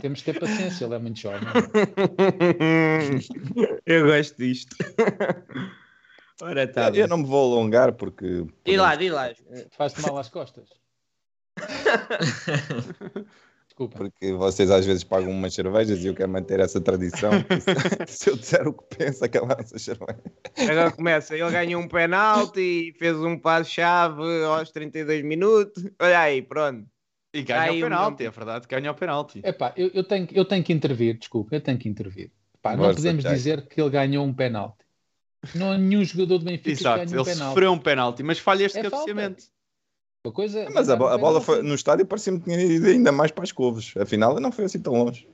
Temos 0.00 0.20
que 0.20 0.32
ter 0.32 0.40
paciência, 0.40 0.84
ele 0.84 0.94
é 0.94 0.98
muito 0.98 1.18
jovem. 1.20 1.40
Eu 3.86 4.06
gosto 4.06 4.36
disto. 4.36 4.76
Ora, 6.42 6.66
tá. 6.66 6.90
Eu 6.90 7.06
não 7.06 7.18
me 7.18 7.24
vou 7.24 7.52
alongar 7.54 7.92
porque. 7.92 8.44
Diz 8.64 8.78
lá, 8.78 8.96
diz 8.96 9.12
lá. 9.12 9.30
Faz-te 9.70 10.02
mal 10.02 10.18
às 10.18 10.28
costas. 10.28 10.68
Desculpa. 13.72 13.96
Porque 13.96 14.32
vocês 14.34 14.70
às 14.70 14.84
vezes 14.84 15.02
pagam 15.02 15.30
umas 15.30 15.54
cervejas 15.54 16.04
e 16.04 16.06
eu 16.06 16.14
quero 16.14 16.30
manter 16.30 16.60
essa 16.60 16.78
tradição. 16.78 17.30
Se 18.06 18.28
eu 18.28 18.36
disser 18.36 18.68
o 18.68 18.74
que 18.74 18.96
penso, 18.96 19.24
acabaram-se 19.24 19.74
as 19.74 19.80
cervejas. 19.82 20.20
Agora 20.58 20.90
começa, 20.90 21.34
ele 21.34 21.50
ganhou 21.50 21.80
um 21.80 21.88
penalti 21.88 22.60
e 22.60 22.92
fez 22.98 23.16
um 23.16 23.38
passo-chave 23.38 24.22
aos 24.44 24.70
32 24.70 25.24
minutos. 25.24 25.84
Olha 25.98 26.20
aí, 26.20 26.42
pronto. 26.42 26.86
E 27.32 27.42
ganha 27.42 27.62
Aí 27.62 27.82
o 27.82 27.86
um 27.86 27.88
penalti, 27.88 28.10
nome. 28.10 28.24
é 28.26 28.30
verdade, 28.30 28.66
ganha 28.68 28.90
o 28.90 28.94
penalti. 28.94 29.40
Epá, 29.42 29.72
eu, 29.74 29.90
eu, 29.94 30.04
tenho, 30.04 30.28
eu 30.32 30.44
tenho 30.44 30.62
que 30.62 30.72
intervir, 30.74 31.16
desculpa, 31.18 31.56
eu 31.56 31.60
tenho 31.62 31.78
que 31.78 31.88
intervir. 31.88 32.30
Epá, 32.54 32.76
não 32.76 32.94
podemos 32.94 33.24
dizer 33.24 33.66
que 33.66 33.80
ele 33.80 33.88
ganhou 33.88 34.26
um 34.26 34.34
penalti. 34.34 34.84
Não 35.54 35.72
há 35.72 35.78
nenhum 35.78 36.04
jogador 36.04 36.38
do 36.38 36.44
Benfica 36.44 36.64
que 36.64 36.70
Exato, 36.72 36.98
ganhe 36.98 37.10
ele 37.12 37.20
um 37.20 37.24
penalti. 37.24 37.48
sofreu 37.48 37.72
um 37.72 37.78
penalti, 37.78 38.22
mas 38.22 38.38
falha 38.38 38.64
este 38.66 38.78
É 38.78 38.82
cabeceamento. 38.82 39.44
Uma 40.24 40.32
coisa, 40.32 40.68
Mas 40.70 40.88
a, 40.88 40.94
bo- 40.94 41.08
a 41.08 41.18
bola 41.18 41.40
foi, 41.40 41.62
no 41.62 41.74
estádio 41.74 42.06
parecia-me 42.06 42.38
que 42.38 42.44
tinha 42.44 42.60
ido 42.60 42.86
ainda 42.86 43.10
mais 43.10 43.32
para 43.32 43.42
as 43.42 43.50
couves. 43.50 43.92
Afinal, 43.96 44.38
não 44.38 44.52
foi 44.52 44.66
assim 44.66 44.80
tão 44.80 44.92
longe. 44.94 45.28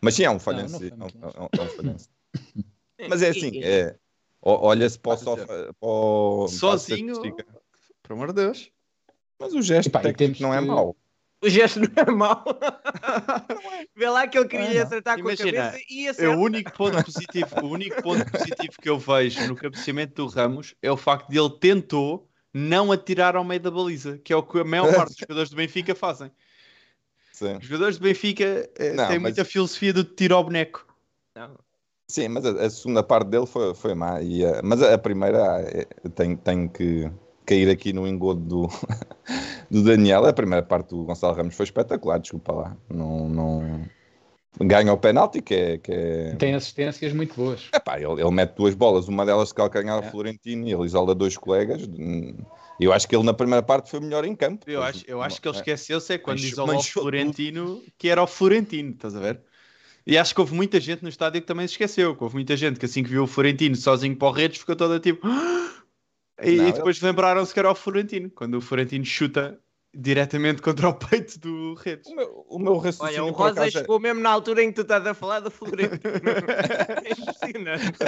Mas 0.00 0.14
sim, 0.14 0.24
é 0.24 0.30
um 0.30 0.38
falhanço. 0.38 0.72
não 0.96 1.08
sim, 1.10 1.18
é 1.20 1.28
um- 1.28 1.28
é 1.28 1.40
um- 1.42 1.48
é 1.60 1.62
um 1.62 1.68
falhanço. 1.68 2.08
Mas 3.10 3.22
é 3.22 3.28
assim, 3.28 3.60
é, 3.62 3.94
olha-se 4.40 4.98
para. 4.98 5.16
Para 5.18 5.66
o, 5.82 6.44
a 6.44 6.48
Sozinho, 6.48 7.20
por 8.02 8.12
amor 8.12 8.28
de 8.28 8.42
Deus. 8.42 8.70
Mas 9.38 9.52
o 9.52 9.60
gesto 9.60 9.88
Epá, 9.88 10.00
técnico 10.00 10.42
não 10.42 10.54
é 10.54 10.60
que- 10.60 10.66
mau. 10.66 10.96
O 11.44 11.48
gesto 11.50 11.78
não 11.80 11.88
é 11.94 12.10
mau. 12.10 12.42
Vê 13.94 14.08
lá 14.08 14.26
que 14.26 14.38
ele 14.38 14.48
queria 14.48 14.70
Ah, 14.70 14.74
não. 14.76 14.82
acertar 14.82 15.14
com 15.20 15.28
a 15.28 15.34
Imagina, 15.34 15.62
cabeça 15.72 15.84
e 15.90 16.06
É 16.06 16.10
acerta. 16.10 16.36
o 16.36 16.40
único 16.40 16.72
ponto 16.72 17.04
positivo, 17.04 17.48
o 17.62 17.66
único 17.68 18.02
ponto 18.02 18.30
positivo 18.32 18.80
que 18.80 18.88
eu 18.88 18.98
vejo 18.98 19.46
no 19.46 19.54
cabeceamento 19.54 20.14
do 20.14 20.26
Ramos 20.28 20.74
é 20.80 20.90
o 20.90 20.96
facto 20.96 21.28
de 21.28 21.38
ele 21.38 21.50
tentou 21.60 22.25
não 22.58 22.90
atirar 22.90 23.36
ao 23.36 23.44
meio 23.44 23.60
da 23.60 23.70
baliza, 23.70 24.16
que 24.24 24.32
é 24.32 24.36
o 24.36 24.42
que 24.42 24.58
a 24.58 24.64
maior 24.64 24.90
parte 24.94 25.08
dos 25.10 25.16
jogadores 25.20 25.50
do 25.50 25.56
Benfica 25.56 25.94
fazem. 25.94 26.30
Sim. 27.32 27.56
Os 27.58 27.66
jogadores 27.66 27.98
do 27.98 28.02
Benfica 28.02 28.68
eh, 28.78 28.92
Não, 28.94 29.08
têm 29.08 29.18
mas- 29.18 29.22
muita 29.34 29.44
filosofia 29.44 29.92
do 29.92 30.02
tiro 30.04 30.34
ao 30.34 30.42
boneco. 30.42 30.86
Não. 31.34 31.50
Sim, 32.08 32.28
mas 32.28 32.46
a, 32.46 32.50
a 32.52 32.70
segunda 32.70 33.02
parte 33.02 33.28
dele 33.28 33.46
foi, 33.46 33.74
foi 33.74 33.94
má. 33.94 34.22
E, 34.22 34.42
a- 34.44 34.62
mas 34.64 34.80
a, 34.82 34.94
a 34.94 34.98
primeira 34.98 35.60
eh, 35.68 35.86
tem, 36.14 36.34
tem 36.34 36.66
que 36.66 37.10
cair 37.44 37.68
aqui 37.68 37.92
no 37.92 38.06
engodo 38.08 38.40
do, 38.40 38.68
do 39.70 39.82
Daniel. 39.84 40.24
A 40.24 40.32
primeira 40.32 40.64
parte 40.64 40.90
do 40.90 41.04
Gonçalo 41.04 41.34
Ramos 41.34 41.54
foi 41.54 41.64
espetacular, 41.64 42.18
desculpa 42.18 42.52
lá. 42.52 42.76
Não, 42.88 43.28
não... 43.28 43.86
Ganha 44.58 44.92
o 44.92 44.96
penalti, 44.96 45.42
que 45.42 45.54
é. 45.54 45.78
Que 45.78 45.92
é... 45.92 46.34
Tem 46.36 46.54
assistências 46.54 47.12
muito 47.12 47.34
boas. 47.34 47.68
Epá, 47.74 48.00
ele, 48.00 48.20
ele 48.20 48.30
mete 48.30 48.54
duas 48.56 48.74
bolas, 48.74 49.06
uma 49.06 49.26
delas 49.26 49.48
de 49.48 49.54
calcanhar 49.54 49.96
ao 49.96 50.02
É. 50.02 50.10
Florentino 50.10 50.66
e 50.66 50.72
ele 50.72 50.84
isola 50.84 51.14
dois 51.14 51.36
colegas. 51.36 51.82
Eu 52.80 52.92
acho 52.92 53.06
que 53.06 53.14
ele 53.14 53.24
na 53.24 53.34
primeira 53.34 53.62
parte 53.62 53.90
foi 53.90 54.00
o 54.00 54.02
melhor 54.02 54.24
em 54.24 54.34
campo. 54.34 54.68
Eu 54.68 54.82
acho, 54.82 55.04
eu 55.06 55.20
acho 55.22 55.40
que 55.40 55.48
ele 55.48 55.56
É. 55.56 55.58
esqueceu-se 55.60 56.12
é 56.14 56.18
quando 56.18 56.38
isolou 56.38 56.76
o 56.76 56.82
Florentino, 56.82 57.82
que 57.98 58.08
era 58.08 58.22
o 58.22 58.26
Florentino, 58.26 58.92
estás 58.92 59.14
a 59.14 59.20
ver? 59.20 59.40
E 60.06 60.16
acho 60.16 60.34
que 60.34 60.40
houve 60.40 60.54
muita 60.54 60.78
gente 60.80 61.02
no 61.02 61.08
estádio 61.08 61.40
que 61.40 61.46
também 61.46 61.66
se 61.66 61.74
esqueceu. 61.74 62.14
Que 62.14 62.22
houve 62.22 62.36
muita 62.36 62.56
gente 62.56 62.78
que 62.78 62.86
assim 62.86 63.02
que 63.02 63.10
viu 63.10 63.24
o 63.24 63.26
Florentino 63.26 63.74
sozinho 63.76 64.16
para 64.16 64.28
o 64.28 64.30
Redes 64.30 64.58
ficou 64.60 64.76
toda 64.76 65.00
tipo. 65.00 65.26
E, 66.42 66.56
Não, 66.56 66.68
e 66.68 66.72
depois 66.72 67.00
lembraram-se 67.00 67.52
que 67.52 67.58
era 67.58 67.70
o 67.70 67.74
Florentino, 67.74 68.30
quando 68.30 68.54
o 68.54 68.60
Florentino 68.60 69.04
chuta 69.04 69.58
diretamente 69.98 70.60
contra 70.62 70.88
o 70.88 70.94
peito 70.94 71.38
do 71.40 71.74
Redes. 71.74 72.10
O 72.10 72.14
meu, 72.14 72.46
o 72.48 72.58
meu 72.58 72.76
raciocínio 72.76 73.24
Olha, 73.24 73.32
o 73.32 73.34
Rosa 73.36 73.50
acaso 73.52 73.66
é- 73.68 73.80
chegou 73.80 73.98
mesmo 73.98 74.20
na 74.20 74.30
altura 74.30 74.62
em 74.62 74.68
que 74.68 74.74
tu 74.74 74.82
estás 74.82 75.06
a 75.06 75.14
falar 75.14 75.40
do 75.40 75.50
Florentino. 75.50 75.98
é 77.04 77.10
impressionante. 77.12 77.98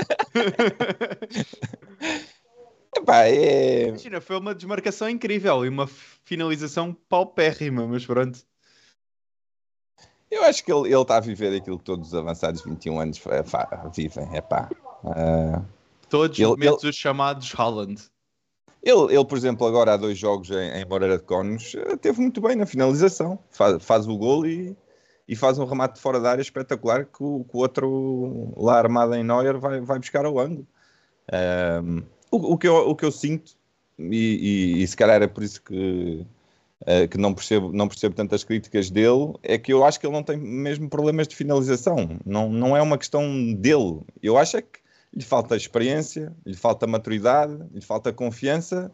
Epá, 2.96 3.24
é... 3.26 3.88
Imagina, 3.88 4.20
foi 4.20 4.38
uma 4.38 4.54
desmarcação 4.54 5.08
incrível 5.08 5.64
e 5.64 5.68
uma 5.68 5.86
finalização 5.86 6.92
paupérrima, 7.08 7.86
mas 7.86 8.04
pronto. 8.04 8.38
Eu 10.30 10.44
acho 10.44 10.62
que 10.64 10.70
ele 10.72 10.88
ele 10.92 11.00
está 11.00 11.16
a 11.16 11.20
viver 11.20 11.56
aquilo 11.56 11.78
que 11.78 11.84
todos 11.84 12.08
os 12.08 12.14
avançados 12.14 12.62
de 12.62 12.68
21 12.68 13.00
anos 13.00 13.18
fa- 13.18 13.42
vivem. 13.94 14.34
Epá. 14.36 14.68
Ah, 15.04 15.62
Todos 16.08 16.38
Ele- 16.38 16.56
menos 16.56 16.82
os 16.82 16.96
chamados 16.96 17.52
Haaland. 17.56 18.02
Ele, 18.82 19.14
ele, 19.14 19.24
por 19.24 19.36
exemplo, 19.36 19.66
agora 19.66 19.94
há 19.94 19.96
dois 19.96 20.16
jogos 20.16 20.50
em, 20.50 20.80
em 20.80 20.84
Moreira 20.84 21.18
de 21.18 21.24
Cónegos, 21.24 21.74
eh, 21.74 21.96
teve 21.96 22.20
muito 22.20 22.40
bem 22.40 22.56
na 22.56 22.66
finalização. 22.66 23.38
Faz, 23.50 23.82
faz 23.82 24.06
o 24.06 24.16
gol 24.16 24.46
e, 24.46 24.76
e 25.26 25.34
faz 25.34 25.58
um 25.58 25.64
remate 25.64 26.00
fora 26.00 26.20
da 26.20 26.30
área 26.30 26.42
espetacular 26.42 27.04
que 27.04 27.22
o, 27.22 27.44
que 27.44 27.56
o 27.56 27.60
outro 27.60 28.52
lá 28.56 28.78
armado 28.78 29.14
em 29.14 29.24
Neuer 29.24 29.58
vai, 29.58 29.80
vai 29.80 29.98
buscar 29.98 30.24
ao 30.24 30.38
ângulo. 30.38 30.66
Um, 31.82 32.02
o, 32.30 32.54
o, 32.54 32.58
que 32.58 32.68
eu, 32.68 32.76
o 32.88 32.94
que 32.94 33.04
eu 33.04 33.12
sinto, 33.12 33.52
e, 33.98 34.76
e, 34.78 34.82
e 34.82 34.86
se 34.86 34.96
calhar 34.96 35.20
é 35.22 35.26
por 35.26 35.42
isso 35.42 35.60
que, 35.62 36.24
uh, 36.82 37.08
que 37.10 37.18
não, 37.18 37.34
percebo, 37.34 37.72
não 37.72 37.88
percebo 37.88 38.14
tantas 38.14 38.44
críticas 38.44 38.90
dele, 38.90 39.34
é 39.42 39.58
que 39.58 39.72
eu 39.72 39.84
acho 39.84 39.98
que 39.98 40.06
ele 40.06 40.14
não 40.14 40.22
tem 40.22 40.38
mesmo 40.38 40.88
problemas 40.88 41.26
de 41.26 41.34
finalização. 41.34 42.18
Não, 42.24 42.48
não 42.48 42.76
é 42.76 42.80
uma 42.80 42.96
questão 42.96 43.52
dele. 43.54 44.00
Eu 44.22 44.38
acho 44.38 44.56
é 44.56 44.62
que 44.62 44.78
lhe 45.14 45.24
falta 45.24 45.56
experiência, 45.56 46.32
lhe 46.44 46.56
falta 46.56 46.86
maturidade, 46.86 47.58
lhe 47.72 47.80
falta 47.80 48.12
confiança, 48.12 48.92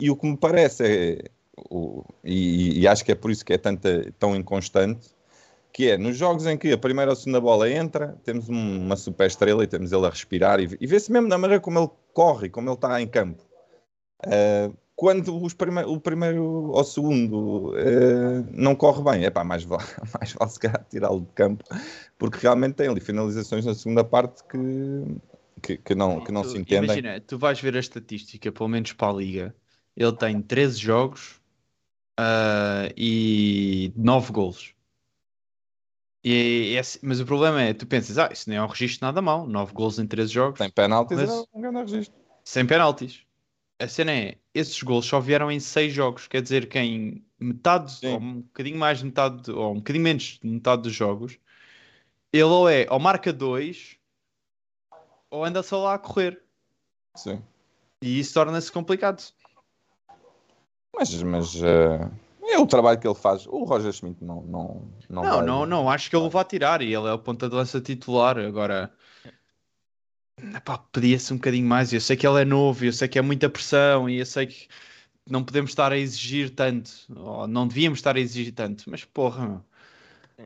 e 0.00 0.10
o 0.10 0.16
que 0.16 0.26
me 0.26 0.36
parece 0.36 0.84
é, 0.84 1.30
o, 1.70 2.04
e, 2.22 2.80
e, 2.80 2.88
acho 2.88 3.04
que 3.04 3.12
é 3.12 3.14
por 3.14 3.30
isso 3.30 3.44
que 3.44 3.52
é 3.52 3.60
tão 4.18 4.34
inconstante, 4.34 5.08
que 5.72 5.90
é 5.90 5.98
nos 5.98 6.16
jogos 6.16 6.46
em 6.46 6.56
que 6.56 6.72
a 6.72 6.78
primeira 6.78 7.10
ou 7.10 7.16
segunda 7.16 7.40
bola 7.40 7.70
entra, 7.70 8.16
temos 8.24 8.48
uma 8.48 8.96
super 8.96 9.26
estrela 9.26 9.64
e 9.64 9.66
temos 9.66 9.92
ele 9.92 10.06
a 10.06 10.10
respirar 10.10 10.60
e, 10.60 10.76
e 10.80 10.86
vê-se 10.86 11.10
mesmo 11.10 11.28
na 11.28 11.38
maneira 11.38 11.60
como 11.60 11.78
ele 11.78 11.90
corre, 12.12 12.48
como 12.48 12.68
ele 12.68 12.76
está 12.76 13.00
em 13.00 13.08
campo. 13.08 13.42
Uh, 14.24 14.74
quando 14.96 15.46
prime 15.56 15.82
o 15.82 16.00
primeiro 16.00 16.70
ou 16.70 16.84
segundo 16.84 17.70
uh, 17.70 18.46
não 18.52 18.76
corre 18.76 19.02
bem, 19.02 19.24
é 19.24 19.30
pá, 19.30 19.42
mais 19.42 19.64
vale, 19.64 19.82
mais 20.18 20.32
vale 20.32 20.50
se 20.50 20.60
calhar 20.60 20.86
tirá-lo 20.88 21.20
de 21.20 21.32
campo, 21.34 21.64
porque 22.18 22.38
realmente 22.40 22.74
tem 22.74 22.88
ali 22.88 23.00
finalizações 23.00 23.64
na 23.64 23.74
segunda 23.74 24.04
parte 24.04 24.44
que, 24.44 24.58
que, 25.64 25.78
que 25.78 25.94
não, 25.94 26.22
que 26.22 26.30
não 26.30 26.42
tu, 26.42 26.50
se 26.50 26.58
entendem. 26.58 26.84
Imagina, 26.84 27.20
tu 27.20 27.38
vais 27.38 27.58
ver 27.58 27.74
a 27.74 27.80
estatística, 27.80 28.52
pelo 28.52 28.68
menos 28.68 28.92
para 28.92 29.10
a 29.10 29.16
Liga, 29.16 29.56
ele 29.96 30.12
tem 30.12 30.42
13 30.42 30.78
jogos 30.78 31.40
uh, 32.20 32.92
e 32.94 33.90
9 33.96 34.32
golos. 34.32 34.74
E, 36.22 36.76
e, 36.78 37.06
mas 37.06 37.20
o 37.20 37.26
problema 37.26 37.62
é, 37.62 37.72
tu 37.72 37.86
pensas, 37.86 38.18
ah, 38.18 38.28
isso 38.30 38.48
nem 38.48 38.58
é 38.58 38.62
um 38.62 38.66
registro 38.66 39.06
nada 39.06 39.22
mau, 39.22 39.46
9 39.46 39.72
golos 39.72 39.98
em 39.98 40.06
13 40.06 40.32
jogos. 40.32 40.58
Sem 40.58 40.70
penaltis 40.70 41.16
mas... 41.16 41.30
é 41.30 41.44
um 41.54 41.60
grande 41.60 41.78
registro. 41.78 42.14
Sem 42.44 42.66
penaltis. 42.66 43.22
A 43.78 43.88
cena 43.88 44.12
é, 44.12 44.36
esses 44.54 44.80
golos 44.82 45.06
só 45.06 45.18
vieram 45.18 45.50
em 45.50 45.58
6 45.58 45.92
jogos, 45.92 46.28
quer 46.28 46.42
dizer 46.42 46.68
que 46.68 46.78
em 46.78 47.24
metade, 47.40 47.92
Sim. 47.92 48.08
ou 48.08 48.20
um 48.20 48.40
bocadinho 48.42 48.78
mais 48.78 48.98
de 48.98 49.06
metade, 49.06 49.50
ou 49.50 49.72
um 49.72 49.76
bocadinho 49.76 50.04
menos 50.04 50.38
de 50.42 50.46
metade 50.46 50.82
dos 50.82 50.94
jogos, 50.94 51.38
ele 52.32 52.44
ou 52.44 52.68
é, 52.68 52.86
ou 52.90 52.98
marca 52.98 53.32
2, 53.32 53.98
ou 55.34 55.44
anda 55.44 55.64
só 55.64 55.82
lá 55.82 55.94
a 55.94 55.98
correr. 55.98 56.40
Sim. 57.16 57.42
E 58.00 58.20
isso 58.20 58.32
torna-se 58.32 58.70
complicado. 58.70 59.20
Mas, 60.94 61.22
mas 61.24 61.56
uh, 61.56 62.08
é 62.40 62.56
o 62.56 62.66
trabalho 62.66 63.00
que 63.00 63.06
ele 63.06 63.16
faz. 63.16 63.44
O 63.46 63.64
Roger 63.64 63.92
Schmidt 63.92 64.22
não. 64.22 64.42
Não, 64.42 64.92
não, 65.10 65.22
não, 65.22 65.36
vai... 65.36 65.44
não, 65.44 65.66
não, 65.66 65.90
acho 65.90 66.08
que 66.08 66.14
ele 66.14 66.28
vai 66.28 66.44
tirar 66.44 66.80
e 66.82 66.94
ele 66.94 67.08
é 67.08 67.12
o 67.12 67.18
ponta 67.18 67.48
de 67.48 67.54
lança 67.56 67.80
titular. 67.80 68.38
Agora, 68.38 68.92
pedia-se 70.92 71.32
um 71.32 71.36
bocadinho 71.36 71.66
mais. 71.66 71.92
Eu 71.92 72.00
sei 72.00 72.16
que 72.16 72.26
ele 72.26 72.42
é 72.42 72.44
novo, 72.44 72.84
eu 72.84 72.92
sei 72.92 73.08
que 73.08 73.18
é 73.18 73.22
muita 73.22 73.50
pressão 73.50 74.08
e 74.08 74.20
eu 74.20 74.26
sei 74.26 74.46
que 74.46 74.68
não 75.28 75.42
podemos 75.42 75.72
estar 75.72 75.90
a 75.90 75.98
exigir 75.98 76.50
tanto, 76.50 76.92
ou 77.16 77.48
não 77.48 77.66
devíamos 77.66 77.98
estar 77.98 78.14
a 78.14 78.20
exigir 78.20 78.54
tanto, 78.54 78.88
mas 78.88 79.04
porra, 79.04 79.48
meu. 79.48 79.64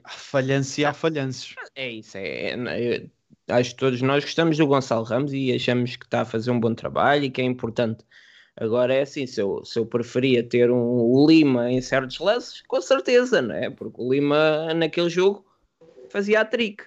Há 0.04 0.10
falhanços 0.10 0.78
e 0.78 0.84
há 0.84 0.94
falhanços. 0.94 1.54
É 1.74 1.90
isso, 1.90 2.16
é, 2.16 2.52
é, 2.52 3.06
acho 3.48 3.70
que 3.70 3.76
todos 3.76 4.02
nós 4.02 4.24
gostamos 4.24 4.56
do 4.56 4.66
Gonçalo 4.66 5.04
Ramos 5.04 5.32
e 5.32 5.52
achamos 5.52 5.96
que 5.96 6.04
está 6.04 6.22
a 6.22 6.24
fazer 6.24 6.50
um 6.50 6.60
bom 6.60 6.74
trabalho 6.74 7.24
e 7.24 7.30
que 7.30 7.40
é 7.40 7.44
importante. 7.44 8.04
Agora 8.56 8.92
é 8.92 9.02
assim, 9.02 9.26
se 9.26 9.40
eu, 9.40 9.64
se 9.64 9.78
eu 9.78 9.86
preferia 9.86 10.42
ter 10.42 10.70
um, 10.70 10.76
o 10.78 11.26
Lima 11.26 11.70
em 11.70 11.80
certos 11.80 12.18
lances, 12.18 12.62
com 12.62 12.80
certeza, 12.80 13.40
não 13.40 13.54
é? 13.54 13.70
Porque 13.70 14.00
o 14.00 14.12
Lima 14.12 14.74
naquele 14.74 15.08
jogo 15.08 15.44
fazia 16.10 16.40
a 16.40 16.44
trick. 16.44 16.84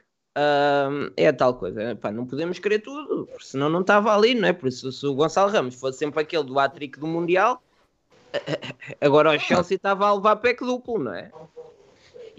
É 1.18 1.28
a 1.28 1.34
tal 1.34 1.56
coisa, 1.56 1.96
Pá, 1.96 2.12
não 2.12 2.26
podemos 2.26 2.58
querer 2.60 2.80
tudo, 2.80 3.28
senão 3.40 3.70
não 3.70 3.82
estava 3.82 4.16
ali, 4.16 4.34
não 4.34 4.48
é? 4.48 4.54
Por 4.54 4.68
isso, 4.68 4.92
se 4.92 5.06
o 5.06 5.14
Gonçalo 5.14 5.52
Ramos 5.52 5.76
fosse 5.76 6.00
sempre 6.00 6.22
aquele 6.22 6.44
do 6.44 6.58
hat-trick 6.58 7.00
do 7.00 7.08
Mundial, 7.08 7.62
agora 9.02 9.36
o 9.36 9.40
Chelsea 9.40 9.76
estava 9.76 10.08
a 10.08 10.14
levar 10.14 10.38
pack 10.38 10.64
duplo, 10.64 11.00
não 11.00 11.14
é? 11.14 11.32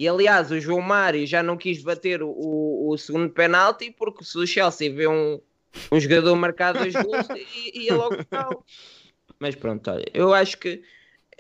E 0.03 0.09
aliás, 0.09 0.51
o 0.51 0.59
João 0.59 0.81
Mário 0.81 1.25
já 1.25 1.45
não 1.45 1.57
quis 1.57 1.81
bater 1.81 2.25
o, 2.25 2.29
o, 2.29 2.91
o 2.91 2.99
segundo 2.99 3.31
penalti 3.31 3.89
porque 3.93 4.25
se 4.25 4.37
o 4.37 4.45
Chelsea 4.45 4.93
vê 4.93 5.07
um, 5.07 5.41
um 5.93 6.01
jogador 6.01 6.35
marcar 6.35 6.73
dois 6.73 6.93
gols, 6.93 7.29
ia 7.73 7.95
logo 7.95 8.17
tal. 8.25 8.65
Mas 9.39 9.55
pronto, 9.55 9.89
olha, 9.89 10.05
eu 10.13 10.35
acho 10.35 10.59
que 10.59 10.83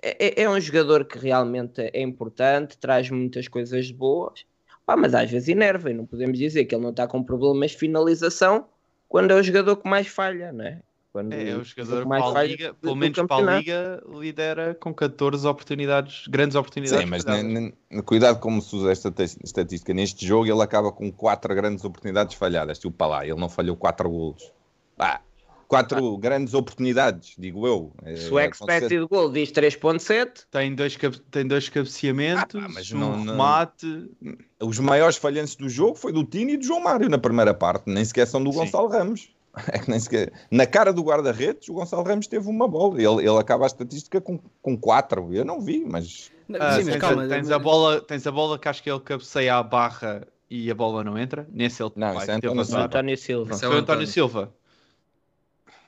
é, 0.01 0.43
é, 0.43 0.49
um 0.49 0.61
jogador 0.61 1.05
que 1.07 1.19
realmente 1.19 1.81
é 1.93 2.01
importante, 2.03 2.79
traz 2.79 3.11
muitas 3.11 3.49
coisas 3.49 3.91
boas, 3.91 4.47
Pá, 4.87 4.97
mas 4.97 5.13
às 5.13 5.29
vezes 5.29 5.49
enerva 5.49 5.91
e 5.91 5.95
não 5.95 6.07
podemos 6.07 6.39
dizer 6.39 6.65
que 6.65 6.73
ele 6.73 6.85
não 6.85 6.91
está 6.91 7.09
com 7.09 7.21
problemas 7.21 7.73
de 7.73 7.79
finalização 7.79 8.69
quando 9.09 9.33
é 9.33 9.35
o 9.35 9.43
jogador 9.43 9.75
que 9.75 9.89
mais 9.89 10.07
falha, 10.07 10.53
não 10.53 10.65
é? 10.65 10.81
Quando 11.13 11.35
é, 11.35 11.51
é 11.51 11.57
o 11.57 11.63
jogador 11.63 12.03
que 12.03 12.09
mais 12.09 12.25
para 12.25 12.41
a 12.41 12.45
Liga, 12.45 12.75
pelo 12.81 12.97
menos 12.97 13.19
para 13.29 13.57
a 13.57 13.59
Liga, 13.59 14.03
lidera 14.09 14.75
com 14.75 14.95
14 14.95 15.47
oportunidades, 15.47 16.27
grandes 16.27 16.57
oportunidades. 16.57 17.05
Sim, 17.05 17.11
mas 17.11 17.25
nem, 17.27 17.43
nem, 17.91 18.03
cuidado 18.03 18.41
como 18.41 18.63
se 18.63 18.75
usa 18.75 18.91
esta 18.91 19.13
estatística. 19.45 19.93
Neste 19.93 20.27
jogo 20.27 20.47
ele 20.47 20.63
acaba 20.63 20.91
com 20.91 21.13
4 21.13 21.55
grandes 21.55 21.85
oportunidades 21.85 22.35
falhadas. 22.35 22.79
Tipo, 22.79 22.93
para 22.93 23.07
lá, 23.09 23.27
ele 23.27 23.39
não 23.39 23.51
falhou 23.51 23.77
4 23.77 24.09
golos. 24.09 24.51
Ah, 24.99 25.21
4 25.69 25.99
ah. 25.99 26.19
grandes 26.19 26.55
oportunidades, 26.55 27.35
digo 27.39 27.67
eu. 27.67 27.93
Se 28.17 28.33
o 28.33 28.41
expected 28.41 28.89
de 28.89 29.07
gol 29.07 29.31
diz 29.31 29.53
3.7. 29.53 30.47
Tem 30.51 30.75
dois, 30.75 30.99
tem 31.31 31.47
dois 31.47 31.69
cabeceamentos, 31.69 32.63
ah, 32.63 32.69
mas 32.71 32.91
um 32.91 32.99
não, 32.99 33.25
remate. 33.25 34.11
Os 34.59 34.79
maiores 34.79 35.19
falhantes 35.19 35.57
do 35.57 35.69
jogo 35.69 35.95
foi 35.95 36.11
do 36.11 36.25
Tino 36.25 36.53
e 36.53 36.57
do 36.57 36.65
João 36.65 36.81
Mário 36.81 37.11
na 37.11 37.19
primeira 37.19 37.53
parte. 37.53 37.85
Nem 37.87 38.03
sequer 38.03 38.27
são 38.27 38.43
do 38.43 38.51
Sim. 38.51 38.61
Gonçalo 38.61 38.89
Ramos. 38.89 39.31
É 39.73 39.79
que 39.79 39.91
nem 39.91 40.01
sequer... 40.01 40.33
Na 40.51 40.67
cara 40.67 40.93
do 40.93 41.03
guarda-redes, 41.03 41.69
o 41.69 41.75
Gonçalo 41.75 42.03
Ramos 42.03 42.27
teve 42.27 42.49
uma 42.49 42.67
bola. 42.67 43.01
Ele, 43.01 43.29
ele 43.29 43.39
acaba 43.39 43.65
a 43.65 43.67
estatística 43.67 44.21
com, 44.21 44.39
com 44.63 44.77
quatro. 44.77 45.33
Eu 45.33 45.45
não 45.45 45.61
vi, 45.61 45.85
mas. 45.85 46.31
Ah, 46.59 46.79
sim, 46.79 46.85
mas 46.85 46.97
calma, 46.97 47.27
tens, 47.27 47.51
a 47.51 47.59
bola, 47.59 48.01
tens 48.01 48.27
a 48.27 48.31
bola 48.31 48.59
que 48.59 48.69
acho 48.69 48.83
que 48.83 48.91
ele 48.91 49.01
cabeceia 49.01 49.57
à 49.57 49.63
barra 49.63 50.27
e 50.51 50.71
a 50.71 50.75
bola 50.75 51.03
não 51.05 51.19
entra. 51.19 51.47
Nesse 51.51 51.83
ele 51.83 51.93
não, 51.97 52.15
vai, 52.15 52.29
é 52.29 52.33
António, 52.33 52.65
Silva. 52.65 52.85
António 52.85 53.17
Silva. 53.17 53.57
Foi 53.57 53.69
o 53.69 53.79
António 53.79 54.07
Silva. 54.07 54.55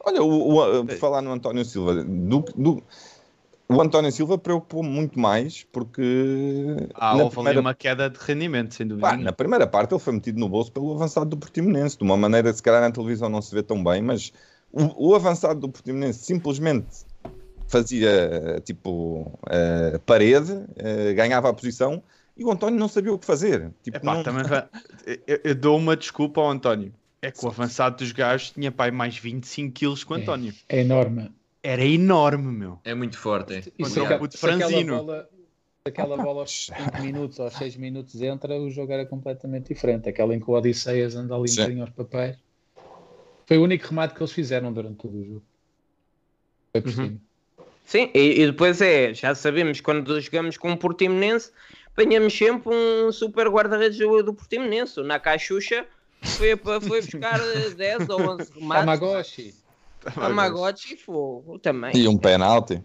Olha, 0.06 0.22
o, 0.22 0.80
o, 0.80 0.86
por 0.86 0.96
falar 0.96 1.22
no 1.22 1.32
António 1.32 1.64
Silva, 1.64 2.04
do, 2.04 2.40
do, 2.56 2.82
o 3.68 3.80
António 3.80 4.12
Silva 4.12 4.36
preocupou 4.36 4.82
muito 4.82 5.18
mais 5.18 5.64
porque. 5.72 6.88
Ah, 6.94 7.16
houve 7.16 7.34
primeira... 7.34 7.60
uma 7.60 7.74
queda 7.74 8.10
de 8.10 8.18
rendimento, 8.20 8.74
sem 8.74 8.86
dúvida. 8.86 9.08
Pá, 9.08 9.16
na 9.16 9.32
primeira 9.32 9.66
parte 9.66 9.92
ele 9.92 10.00
foi 10.00 10.12
metido 10.12 10.38
no 10.38 10.48
bolso 10.48 10.70
pelo 10.70 10.94
avançado 10.94 11.26
do 11.26 11.36
Portimonense, 11.36 11.96
de 11.96 12.04
uma 12.04 12.16
maneira 12.16 12.50
que 12.50 12.56
se 12.56 12.62
calhar 12.62 12.82
na 12.82 12.90
televisão 12.90 13.28
não 13.28 13.40
se 13.40 13.54
vê 13.54 13.62
tão 13.62 13.82
bem, 13.82 14.02
mas 14.02 14.32
o, 14.70 15.10
o 15.10 15.14
avançado 15.14 15.60
do 15.60 15.68
Portimonense 15.68 16.24
simplesmente 16.24 17.06
fazia 17.66 18.60
tipo 18.64 19.32
uh, 19.46 19.98
parede, 20.04 20.52
uh, 20.52 21.14
ganhava 21.16 21.48
a 21.48 21.54
posição 21.54 22.02
e 22.36 22.44
o 22.44 22.50
António 22.50 22.78
não 22.78 22.88
sabia 22.88 23.12
o 23.12 23.18
que 23.18 23.24
fazer. 23.24 23.72
Tipo, 23.82 23.96
Epá, 23.96 24.16
não... 24.16 24.22
também 24.22 24.44
eu, 25.26 25.40
eu, 25.42 25.54
dou 25.54 25.78
uma 25.78 25.96
desculpa 25.96 26.40
ao 26.40 26.50
António. 26.50 26.92
É 27.22 27.30
que 27.30 27.42
o 27.42 27.48
avançado 27.48 27.96
dos 27.96 28.12
gajos 28.12 28.50
tinha 28.50 28.70
pai 28.70 28.90
mais 28.90 29.16
25 29.16 29.72
quilos 29.72 30.04
que 30.04 30.12
o 30.12 30.16
António. 30.16 30.52
É, 30.68 30.76
é 30.76 30.80
enorme 30.82 31.32
era 31.64 31.82
enorme, 31.82 32.52
meu. 32.52 32.78
É 32.84 32.94
muito 32.94 33.18
forte. 33.18 33.54
É. 33.54 33.62
Isso 33.78 33.98
é 33.98 34.02
o 34.02 34.30
franzino. 34.30 34.98
Bola, 34.98 35.28
se 35.82 35.88
aquela 35.88 36.16
bola 36.18 36.42
aos 36.42 36.66
5 36.66 37.00
minutos 37.00 37.38
ou 37.38 37.50
6 37.50 37.76
minutos 37.76 38.20
entra, 38.20 38.54
o 38.60 38.70
jogo 38.70 38.92
era 38.92 39.06
completamente 39.06 39.72
diferente. 39.72 40.06
Aquela 40.06 40.34
em 40.34 40.40
que 40.40 40.50
o 40.50 40.52
Odisseias 40.52 41.16
anda 41.16 41.34
ali 41.34 41.50
um 41.50 41.54
bocadinho 41.54 41.80
aos 41.80 41.90
papéis. 41.90 42.36
Foi 43.46 43.56
o 43.56 43.62
único 43.62 43.88
remate 43.88 44.14
que 44.14 44.22
eles 44.22 44.32
fizeram 44.32 44.72
durante 44.72 44.96
todo 44.96 45.16
o 45.16 45.24
jogo. 45.24 45.42
Foi 46.72 46.82
por 46.82 46.88
uhum. 46.90 46.94
cima. 46.94 47.20
Sim, 47.86 48.10
e, 48.14 48.42
e, 48.42 48.46
depois 48.46 48.80
é, 48.80 49.12
já 49.12 49.34
sabemos, 49.34 49.80
quando 49.80 50.18
jogamos 50.20 50.56
com 50.56 50.72
o 50.72 50.76
Portimonense, 50.76 51.50
apanhamos 51.86 52.36
sempre 52.36 52.74
um 52.74 53.12
super 53.12 53.48
guarda-redes 53.48 53.98
do, 53.98 54.22
do 54.22 54.34
Portimonense. 54.34 55.02
Na 55.02 55.18
Caixuxa 55.18 55.86
foi, 56.22 56.56
foi 56.56 57.00
buscar 57.02 57.38
10 57.76 58.08
ou 58.08 58.20
11 58.20 58.52
remates. 58.56 58.80
Tamagotchi. 58.80 59.63
Tamagotchi 60.12 60.94
e 60.94 60.96
fogo 60.96 61.58
também. 61.58 61.96
E 61.96 62.08
um 62.08 62.18
penalti. 62.18 62.82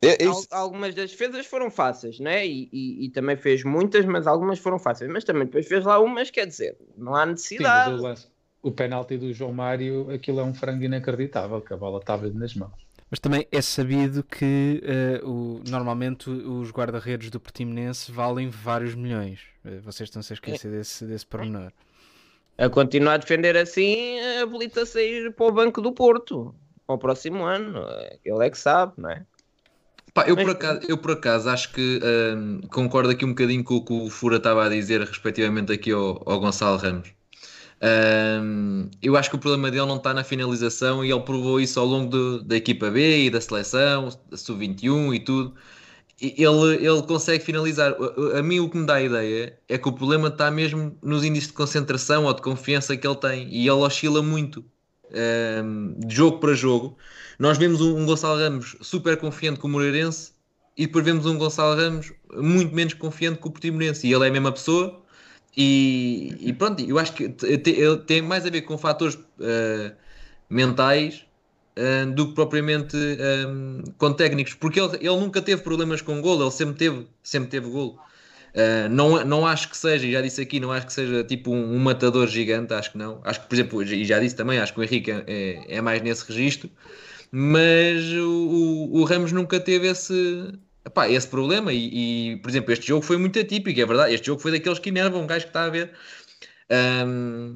É, 0.00 0.24
é 0.24 0.28
algumas 0.52 0.94
das 0.94 1.10
defesas 1.10 1.46
foram 1.46 1.70
fáceis, 1.70 2.20
né? 2.20 2.46
E, 2.46 2.68
e, 2.72 3.06
e, 3.06 3.10
também 3.10 3.36
fez 3.36 3.64
muitas, 3.64 4.04
mas 4.04 4.26
algumas 4.26 4.58
foram 4.58 4.78
fáceis. 4.78 5.10
Mas 5.10 5.24
também 5.24 5.44
depois 5.44 5.66
fez 5.66 5.84
lá 5.84 5.98
umas, 5.98 6.30
quer 6.30 6.46
dizer, 6.46 6.76
não 6.96 7.14
há 7.16 7.26
necessidade. 7.26 7.98
Sim, 7.98 8.28
o, 8.62 8.68
o 8.68 8.72
penalti 8.72 9.16
do 9.16 9.32
João 9.32 9.52
Mário, 9.52 10.08
aquilo 10.10 10.38
é 10.38 10.44
um 10.44 10.54
frango 10.54 10.84
inacreditável, 10.84 11.60
que 11.60 11.74
a 11.74 11.76
bola 11.76 11.98
estava 11.98 12.28
nas 12.28 12.54
mãos. 12.54 12.86
Mas 13.10 13.18
também 13.18 13.46
é 13.50 13.60
sabido 13.60 14.22
que 14.22 14.82
uh, 15.22 15.28
o, 15.28 15.62
normalmente 15.66 16.30
os 16.30 16.70
guarda-redes 16.70 17.30
do 17.30 17.40
Portimonense 17.40 18.12
valem 18.12 18.48
vários 18.48 18.94
milhões. 18.94 19.40
Uh, 19.64 19.80
vocês 19.80 20.08
estão-se 20.08 20.32
a 20.32 20.34
esquecer 20.34 20.68
é. 20.68 20.76
desse, 20.76 21.04
desse 21.06 21.26
pormenor 21.26 21.72
a 22.58 22.68
continuar 22.68 23.14
a 23.14 23.16
defender 23.18 23.56
assim, 23.56 24.18
habilita 24.42 24.82
a 24.82 24.86
sair 24.86 25.32
para 25.34 25.46
o 25.46 25.52
banco 25.52 25.80
do 25.80 25.92
Porto. 25.92 26.54
para 26.86 26.94
o 26.96 26.98
próximo 26.98 27.44
ano. 27.44 27.84
Ele 28.24 28.46
é 28.46 28.50
que 28.50 28.58
sabe, 28.58 28.94
não 28.98 29.10
é? 29.10 29.26
Pá, 30.14 30.24
eu, 30.26 30.36
por 30.36 30.50
acaso, 30.50 30.80
eu 30.88 30.98
por 30.98 31.12
acaso 31.12 31.48
acho 31.50 31.72
que 31.72 32.00
hum, 32.36 32.60
concordo 32.70 33.10
aqui 33.10 33.24
um 33.24 33.28
bocadinho 33.30 33.62
com 33.62 33.76
o 33.76 33.84
que 33.84 33.92
o 33.92 34.10
Fura 34.10 34.38
estava 34.38 34.64
a 34.66 34.68
dizer 34.68 35.00
respectivamente 35.00 35.72
aqui 35.72 35.92
ao, 35.92 36.22
ao 36.28 36.40
Gonçalo 36.40 36.76
Ramos. 36.78 37.12
Hum, 37.82 38.90
eu 39.02 39.16
acho 39.16 39.30
que 39.30 39.36
o 39.36 39.38
problema 39.38 39.70
dele 39.70 39.86
não 39.86 39.96
está 39.96 40.12
na 40.14 40.24
finalização 40.24 41.04
e 41.04 41.10
ele 41.12 41.20
provou 41.22 41.60
isso 41.60 41.78
ao 41.78 41.86
longo 41.86 42.10
do- 42.10 42.42
da 42.42 42.56
equipa 42.56 42.90
B 42.90 43.26
e 43.26 43.30
da 43.30 43.40
seleção, 43.40 44.08
da 44.30 44.36
sub-21 44.36 45.14
e 45.14 45.20
tudo. 45.20 45.54
Ele, 46.20 46.84
ele 46.84 47.02
consegue 47.02 47.44
finalizar. 47.44 47.94
A, 48.36 48.42
mim 48.42 48.58
o 48.60 48.68
que 48.68 48.76
me 48.76 48.86
dá 48.86 48.94
a 48.94 49.02
ideia 49.02 49.58
é 49.68 49.78
que 49.78 49.88
o 49.88 49.92
problema 49.92 50.28
está 50.28 50.50
mesmo 50.50 50.96
nos 51.02 51.24
índices 51.24 51.48
de 51.48 51.54
concentração 51.54 52.24
ou 52.24 52.34
de 52.34 52.42
confiança 52.42 52.96
que 52.96 53.06
ele 53.06 53.16
tem 53.16 53.48
e 53.48 53.68
ele 53.68 53.70
oscila 53.70 54.20
muito 54.20 54.64
hum, 55.64 55.94
de 55.98 56.14
jogo 56.14 56.38
para 56.38 56.54
jogo. 56.54 56.96
Nós 57.38 57.56
vemos 57.56 57.80
um, 57.80 57.98
um 57.98 58.06
Gonçalo 58.06 58.40
Ramos 58.40 58.76
super 58.80 59.16
confiante 59.16 59.60
com 59.60 59.68
o 59.68 59.70
Moreirense 59.70 60.32
e 60.76 60.86
depois 60.86 61.04
vemos 61.04 61.24
um 61.24 61.38
Gonçalo 61.38 61.76
Ramos 61.76 62.12
muito 62.34 62.74
menos 62.74 62.94
confiante 62.94 63.38
com 63.38 63.48
o 63.48 63.52
Portimonense 63.52 64.06
e 64.06 64.12
ele 64.12 64.24
é 64.24 64.28
a 64.28 64.32
mesma 64.32 64.50
pessoa 64.50 65.02
e, 65.56 66.36
e 66.40 66.52
pronto, 66.52 66.82
eu 66.82 66.98
acho 66.98 67.12
que 67.14 67.28
tem 68.06 68.22
mais 68.22 68.46
a 68.46 68.50
ver 68.50 68.62
com 68.62 68.78
fatores 68.78 69.18
eh, 69.40 69.92
mentais 70.48 71.24
do 72.14 72.28
que 72.28 72.34
propriamente 72.34 72.96
eh, 72.96 73.46
com 73.98 74.12
técnicos, 74.12 74.54
porque 74.54 74.80
ele, 74.80 74.96
ele 74.96 75.16
nunca 75.20 75.40
teve 75.42 75.62
problemas 75.62 76.00
com 76.02 76.20
golo, 76.20 76.44
ele 76.44 76.50
sempre 76.50 76.74
teve, 76.76 77.06
sempre 77.22 77.48
teve 77.50 77.68
golo. 77.68 77.98
Uh, 78.54 78.88
não, 78.90 79.24
não 79.24 79.46
acho 79.46 79.68
que 79.68 79.76
seja, 79.76 80.06
e 80.06 80.12
já 80.12 80.20
disse 80.22 80.40
aqui, 80.40 80.58
não 80.58 80.72
acho 80.72 80.86
que 80.86 80.92
seja 80.92 81.22
tipo 81.22 81.50
um, 81.52 81.74
um 81.74 81.78
matador 81.78 82.26
gigante, 82.26 82.72
acho 82.74 82.90
que 82.92 82.98
não. 82.98 83.20
Acho 83.22 83.42
que, 83.42 83.46
por 83.46 83.54
exemplo, 83.54 83.82
e 83.82 84.04
já 84.04 84.18
disse 84.18 84.34
também, 84.34 84.58
acho 84.58 84.72
que 84.72 84.80
o 84.80 84.82
Henrique 84.82 85.10
é- 85.10 85.64
é 85.76 85.80
mais 85.82 86.02
nesse 86.02 86.26
registro, 86.26 86.68
mas 87.30 88.02
o, 88.14 88.88
o- 88.92 89.00
o 89.00 89.04
Ramos 89.04 89.32
nunca 89.32 89.60
teve 89.60 89.86
esse, 89.88 90.52
epá, 90.84 91.08
esse 91.08 91.28
problema. 91.28 91.72
E, 91.72 92.32
e, 92.32 92.36
por 92.38 92.48
exemplo, 92.50 92.72
este 92.72 92.86
jogo 92.88 93.02
foi 93.04 93.16
muito 93.18 93.38
atípico, 93.38 93.78
é 93.80 93.86
verdade. 93.86 94.14
Este 94.14 94.26
jogo 94.26 94.40
foi 94.40 94.50
daqueles 94.52 94.78
que 94.78 94.88
enervam 94.88 95.22
um 95.22 95.26
gajo 95.26 95.44
que 95.44 95.50
está 95.50 95.64
a 95.64 95.68
ver. 95.70 95.92
Um, 96.70 97.54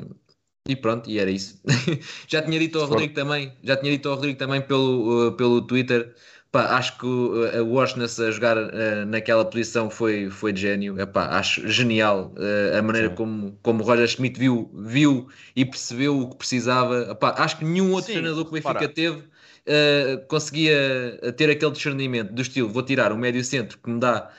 e 0.68 0.76
pronto, 0.76 1.10
e 1.10 1.18
era 1.18 1.30
isso. 1.30 1.60
já 2.28 2.42
tinha 2.42 2.58
dito 2.58 2.78
ao 2.78 2.86
Rodrigo 2.86 3.14
também, 3.14 3.56
já 3.62 3.76
tinha 3.76 3.92
dito 3.92 4.08
ao 4.08 4.14
Rodrigo 4.14 4.38
também 4.38 4.62
pelo, 4.62 5.28
uh, 5.28 5.32
pelo 5.32 5.62
Twitter. 5.62 6.14
Pá, 6.52 6.76
acho 6.76 6.98
que 6.98 7.06
o, 7.06 7.48
a 7.58 7.62
Washness 7.62 8.20
a 8.20 8.30
jogar 8.30 8.56
uh, 8.58 9.06
naquela 9.06 9.44
posição 9.44 9.90
foi, 9.90 10.30
foi 10.30 10.52
de 10.52 10.60
gênio. 10.60 11.00
Epá, 11.00 11.26
acho 11.38 11.66
genial 11.66 12.34
uh, 12.36 12.78
a 12.78 12.82
maneira 12.82 13.10
como, 13.10 13.58
como 13.62 13.82
o 13.82 13.86
Roger 13.86 14.06
Schmidt 14.06 14.38
viu, 14.38 14.70
viu 14.74 15.28
e 15.56 15.64
percebeu 15.64 16.18
o 16.20 16.30
que 16.30 16.36
precisava. 16.36 17.10
Epá, 17.12 17.34
acho 17.38 17.58
que 17.58 17.64
nenhum 17.64 17.92
outro 17.92 18.12
Sim, 18.12 18.18
treinador 18.18 18.44
que 18.44 18.50
o 18.50 18.54
Benfica 18.54 18.86
repara. 18.86 18.94
teve 18.94 19.18
uh, 19.20 20.26
conseguia 20.28 21.18
ter 21.36 21.50
aquele 21.50 21.72
discernimento 21.72 22.32
do 22.32 22.42
estilo: 22.42 22.68
vou 22.68 22.82
tirar 22.84 23.12
o 23.12 23.18
médio 23.18 23.42
centro 23.44 23.78
que 23.78 23.90
me 23.90 23.98
dá 23.98 24.30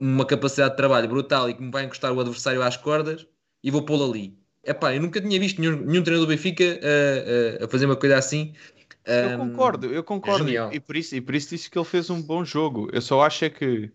uma 0.00 0.24
capacidade 0.26 0.72
de 0.72 0.76
trabalho 0.78 1.08
brutal 1.08 1.50
e 1.50 1.54
que 1.54 1.62
me 1.62 1.70
vai 1.70 1.84
encostar 1.84 2.12
o 2.12 2.20
adversário 2.20 2.62
às 2.62 2.76
cordas 2.76 3.26
e 3.62 3.70
vou 3.70 3.84
pô-lo 3.84 4.10
ali. 4.10 4.39
Epá, 4.70 4.94
eu 4.94 5.00
nunca 5.00 5.20
tinha 5.20 5.40
visto 5.40 5.60
nenhum, 5.60 5.80
nenhum 5.80 6.02
treinador 6.02 6.26
do 6.26 6.28
Benfica 6.28 6.62
uh, 6.62 7.60
uh, 7.60 7.64
a 7.64 7.68
fazer 7.68 7.86
uma 7.86 7.96
coisa 7.96 8.16
assim. 8.16 8.54
Eu 9.04 9.30
Um, 9.40 9.50
concordo, 9.50 9.86
eu 9.86 10.04
concordo. 10.04 10.44
E 10.72 10.78
por, 10.78 10.96
isso, 10.96 11.16
e 11.16 11.20
por 11.20 11.34
isso 11.34 11.50
disse 11.50 11.68
que 11.68 11.76
ele 11.76 11.84
fez 11.84 12.08
um 12.10 12.22
bom 12.22 12.44
jogo. 12.44 12.88
Eu 12.92 13.02
só 13.02 13.22
acho 13.22 13.46
é 13.46 13.50
que 13.50 13.90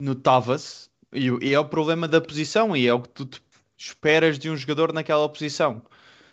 notava-se, 0.00 0.88
e, 1.12 1.28
e 1.42 1.52
é 1.52 1.58
o 1.58 1.64
problema 1.64 2.06
da 2.06 2.20
posição, 2.20 2.76
e 2.76 2.86
é 2.86 2.94
o 2.94 3.00
que 3.00 3.08
tu 3.08 3.28
esperas 3.76 4.38
de 4.38 4.48
um 4.50 4.56
jogador 4.56 4.92
naquela 4.92 5.28
posição. 5.28 5.82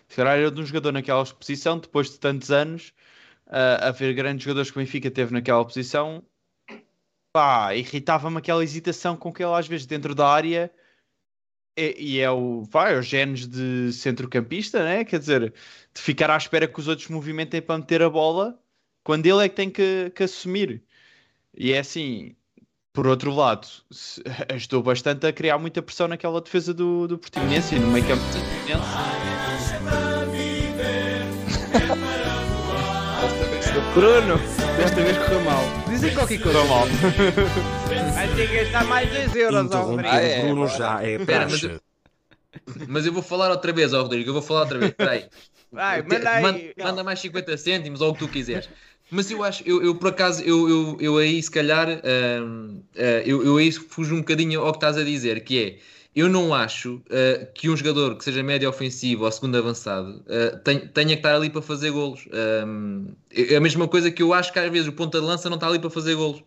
Se 0.08 0.18
calhar 0.18 0.38
era 0.38 0.52
de 0.52 0.62
um 0.62 0.66
jogador 0.66 0.92
naquela 0.92 1.26
posição, 1.26 1.80
depois 1.80 2.12
de 2.12 2.20
tantos 2.20 2.52
anos, 2.52 2.94
a, 3.48 3.88
a 3.88 3.92
ver 3.92 4.14
grandes 4.14 4.44
jogadores 4.44 4.70
que 4.70 4.78
o 4.78 4.82
Benfica 4.82 5.10
teve 5.10 5.34
naquela 5.34 5.66
posição, 5.66 6.22
pá, 7.34 7.74
irritava-me 7.74 8.38
aquela 8.38 8.64
hesitação 8.64 9.18
com 9.18 9.34
que 9.34 9.44
ele 9.44 9.54
às 9.54 9.68
vezes 9.68 9.88
dentro 9.88 10.14
da 10.14 10.28
área 10.28 10.72
e, 11.78 11.96
e 11.98 12.20
é 12.20 12.30
o, 12.30 12.64
vai, 12.64 12.98
os 12.98 13.06
genes 13.06 13.48
de 13.48 13.92
centrocampista, 13.94 14.84
né? 14.84 15.04
Quer 15.04 15.20
dizer, 15.20 15.54
de 15.94 16.02
ficar 16.02 16.30
à 16.30 16.38
espera 16.38 16.68
que 16.68 16.80
os 16.80 16.88
outros 16.88 17.08
movimentem 17.10 17.62
para 17.62 17.78
meter 17.78 18.02
a 18.02 18.10
bola, 18.10 18.60
quando 19.04 19.26
ele 19.26 19.46
é 19.46 19.50
que 19.50 19.56
tem 19.56 19.70
que, 19.70 20.12
que 20.16 20.24
assumir. 20.24 20.84
E 21.58 21.74
é 21.74 21.80
assim, 21.80 22.36
por 22.94 23.08
outro 23.08 23.34
lado, 23.34 23.68
ajudou 24.54 24.82
bastante 24.82 25.28
a 25.28 25.34
criar 25.34 25.58
muita 25.58 25.82
pressão 25.82 26.08
naquela 26.08 26.42
defesa 26.42 26.74
do, 26.74 27.08
do 27.08 27.18
Portimonense 27.18 27.76
e 27.76 27.80
no 27.80 27.88
meio 27.88 28.06
campo 28.08 28.24
do 28.24 28.32
Portimonense. 28.32 29.45
Bruno, 33.94 34.38
Desta 34.78 35.02
vez 35.04 35.18
correu 35.18 35.42
mal. 35.42 35.64
Dizem 35.90 36.14
qualquer 36.14 36.42
coisa. 36.42 36.60
Correu 36.60 36.70
mal. 36.70 36.88
vai 38.14 38.28
ter 38.36 38.48
que 38.50 38.56
gastar 38.56 38.84
mais 38.86 39.10
2 39.10 39.36
euros 39.36 39.56
ao 39.58 39.64
Interromper 39.66 39.92
Rodrigo. 40.06 40.16
Ah, 40.16 40.22
é, 40.22 40.42
Bruno 40.42 40.68
já 40.68 41.04
é 41.04 41.16
Espera, 41.16 41.48
mas 41.50 41.64
eu- 41.64 41.80
Mas 42.88 43.06
eu 43.06 43.14
vou 43.14 43.22
falar 43.24 43.50
outra 43.52 43.72
vez, 43.74 43.94
ó 43.94 44.02
Rodrigo, 44.02 44.30
eu 44.30 44.34
vou 44.34 44.42
falar 44.42 44.62
outra 44.62 44.80
vez. 44.80 44.92
Peraí. 44.94 45.26
Vai, 45.72 46.02
manda 46.02 46.30
aí. 46.30 46.42
man- 46.44 46.60
manda 46.86 47.04
mais 47.04 47.20
50 47.20 47.58
cêntimos 47.58 48.02
ou 48.02 48.12
o 48.12 48.14
que 48.14 48.20
tu 48.20 48.28
quiseres. 48.30 48.70
Mas 49.12 49.30
eu 49.30 49.44
acho, 49.44 49.62
eu, 49.66 49.84
eu 49.84 49.96
por 49.96 50.08
acaso, 50.10 50.42
eu, 50.44 50.68
eu, 50.70 50.98
eu 51.00 51.18
aí 51.18 51.42
se 51.42 51.52
calhar, 51.52 51.88
hum, 52.44 52.82
eh, 52.96 53.24
eu, 53.26 53.46
eu 53.46 53.58
aí 53.58 53.72
fujo 53.72 54.16
um 54.16 54.20
bocadinho 54.20 54.62
ao 54.62 54.72
que 54.72 54.78
estás 54.78 54.98
a 54.98 55.04
dizer, 55.04 55.42
que 55.44 55.64
é, 55.64 55.78
eu 56.16 56.30
não 56.30 56.54
acho 56.54 57.02
eh, 57.10 57.46
que 57.54 57.70
um 57.70 57.76
jogador 57.78 58.18
que 58.18 58.24
seja 58.24 58.42
médio 58.44 58.70
ofensivo 58.70 59.26
ou 59.26 59.32
segundo 59.32 59.58
avançado 59.58 60.24
eh, 60.28 60.52
ten- 60.64 60.88
tenha 60.88 61.10
que 61.10 61.16
estar 61.16 61.36
ali 61.36 61.50
para 61.50 61.62
fazer 61.62 61.92
golos. 61.92 62.26
Hum, 62.68 63.08
é 63.32 63.56
a 63.58 63.62
mesma 63.62 63.88
coisa 63.88 64.10
que 64.12 64.24
eu 64.24 64.34
acho 64.34 64.54
que 64.54 64.60
às 64.60 64.72
vezes 64.72 64.88
o 64.88 64.94
ponta 64.94 65.20
de 65.20 65.26
lança 65.26 65.50
não 65.50 65.56
está 65.58 65.68
ali 65.68 65.80
para 65.80 65.90
fazer 65.90 66.16
golos. 66.16 66.42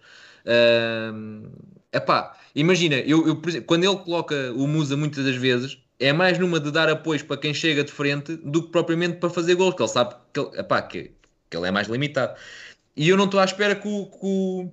Hum, 0.47 1.51
epá, 1.93 2.37
imagina, 2.55 2.97
eu, 2.97 3.27
eu, 3.29 3.41
exemplo, 3.47 3.67
quando 3.67 3.85
ele 3.85 3.97
coloca 3.99 4.53
o 4.55 4.67
Musa 4.67 4.97
muitas 4.97 5.25
das 5.25 5.37
vezes, 5.37 5.79
é 5.99 6.13
mais 6.13 6.39
numa 6.39 6.61
de 6.61 6.71
dar 6.71 6.89
apoios 6.89 7.23
para 7.23 7.37
quem 7.37 7.53
chega 7.55 7.85
de 7.85 7.93
frente 7.93 8.37
do 8.37 8.63
que 8.63 8.71
propriamente 8.71 9.19
para 9.19 9.29
fazer 9.31 9.55
gols, 9.55 9.75
que 9.75 9.83
ele 9.83 9.89
sabe 9.89 10.15
que 10.33 10.41
ele, 10.41 10.59
epá, 10.61 10.81
que, 10.83 11.13
que 11.51 11.57
ele 11.57 11.67
é 11.67 11.71
mais 11.71 11.89
limitado. 11.89 12.39
E 12.97 13.09
eu 13.09 13.17
não 13.17 13.27
estou 13.27 13.41
à 13.41 13.45
espera 13.45 13.77
que 13.77 13.89
o, 13.89 14.07
que 14.07 14.19
o, 14.23 14.71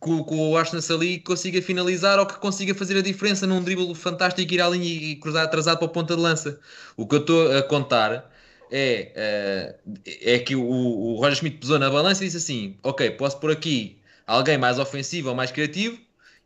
que 0.00 0.10
o, 0.10 0.24
que 0.24 0.34
o 0.34 0.94
ali 0.94 1.18
consiga 1.20 1.60
finalizar 1.60 2.18
ou 2.18 2.26
que 2.26 2.38
consiga 2.38 2.74
fazer 2.74 2.98
a 2.98 3.02
diferença 3.02 3.46
num 3.46 3.62
drible 3.62 3.94
fantástico, 3.94 4.52
ir 4.52 4.60
à 4.60 4.68
linha 4.68 4.86
e 4.86 5.16
cruzar 5.16 5.44
atrasado 5.44 5.78
para 5.78 5.86
a 5.86 5.90
ponta 5.90 6.16
de 6.16 6.22
lança. 6.22 6.58
O 6.96 7.06
que 7.06 7.16
eu 7.16 7.20
estou 7.20 7.56
a 7.56 7.62
contar 7.62 8.30
é, 8.70 9.12
eh, 9.14 9.74
é 10.22 10.38
que 10.38 10.56
o, 10.56 10.62
o 10.62 11.16
Roger 11.16 11.36
Schmidt 11.36 11.58
pesou 11.58 11.78
na 11.78 11.90
balança 11.90 12.22
e 12.22 12.26
disse 12.26 12.38
assim: 12.38 12.76
Ok, 12.82 13.10
posso 13.12 13.38
pôr 13.38 13.52
aqui 13.52 13.98
alguém 14.26 14.56
mais 14.56 14.78
ofensivo 14.78 15.28
ou 15.28 15.34
mais 15.34 15.50
criativo 15.50 15.98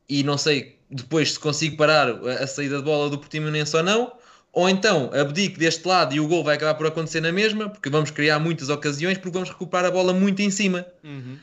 e 0.09 0.23
não 0.23 0.37
sei 0.37 0.77
depois 0.91 1.33
se 1.33 1.39
consigo 1.39 1.77
parar 1.77 2.09
a, 2.09 2.45
a 2.45 2.47
saída 2.47 2.79
de 2.79 2.83
bola 2.83 3.09
do 3.09 3.19
Portimonense 3.19 3.77
ou 3.77 3.83
não, 3.83 4.13
ou 4.53 4.69
então 4.69 5.11
abdico 5.13 5.59
deste 5.59 5.87
lado 5.87 6.15
e 6.15 6.21
o 6.21 6.27
gol 6.27 6.43
vai 6.43 6.57
acabar 6.57 6.75
por 6.75 6.87
acontecer 6.87 7.21
na 7.21 7.31
mesma, 7.31 7.69
porque 7.69 7.91
vamos 7.91 8.11
criar 8.11 8.39
muitas 8.39 8.69
ocasiões, 8.71 9.19
porque 9.19 9.35
vamos 9.35 9.51
recuperar 9.51 9.85
a 9.85 9.91
bola 9.91 10.13
muito 10.13 10.41
em 10.41 10.51
cima. 10.51 10.87
Uhum. 11.05 11.37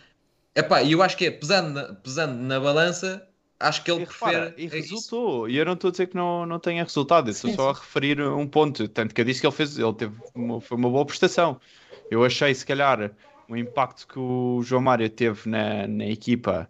Epá, 0.56 0.84
e 0.84 0.91
eu 0.91 1.01
acho 1.01 1.18
que 1.18 1.26
é, 1.26 1.32
pesando 1.32 1.74
na, 1.74 1.93
pesando 1.95 2.36
na 2.43 2.60
balança, 2.60 3.28
acho 3.60 3.84
que 3.84 3.91
ele 3.91 4.01
E 4.01 4.06
repara, 4.06 4.51
prefere. 4.51 4.56
e 4.58 4.68
é 4.70 4.78
isso. 4.80 4.95
resultou. 4.95 5.49
E 5.49 5.58
eu 5.58 5.66
não 5.66 5.74
estou 5.74 5.89
a 5.89 5.91
dizer 5.91 6.08
que 6.08 6.16
não, 6.16 6.45
não 6.45 6.60
tenha 6.60 6.84
resultado, 6.84 7.30
estou 7.30 7.49
só 7.49 7.70
a 7.70 7.74
referir 7.74 8.22
um 8.22 8.47
ponto. 8.47 8.88
Tanto 8.88 9.14
que 9.14 9.22
eu 9.22 9.26
disse 9.26 9.41
que 9.41 9.47
ele 9.47 9.56
fez, 9.56 9.78
ele 9.78 9.93
teve 9.93 10.16
uma, 10.34 10.62
foi 10.62 10.78
uma 10.78 10.89
boa 10.89 11.06
prestação. 11.06 11.60
Eu 12.10 12.24
achei, 12.24 12.54
se 12.54 12.66
calhar, 12.66 13.16
o 13.47 13.56
impacto 13.58 14.08
que 14.08 14.20
o 14.20 14.62
João 14.64 14.82
Mário 14.82 15.10
teve 15.10 15.49
na, 15.49 15.88
na 15.88 16.06
equipa 16.08 16.70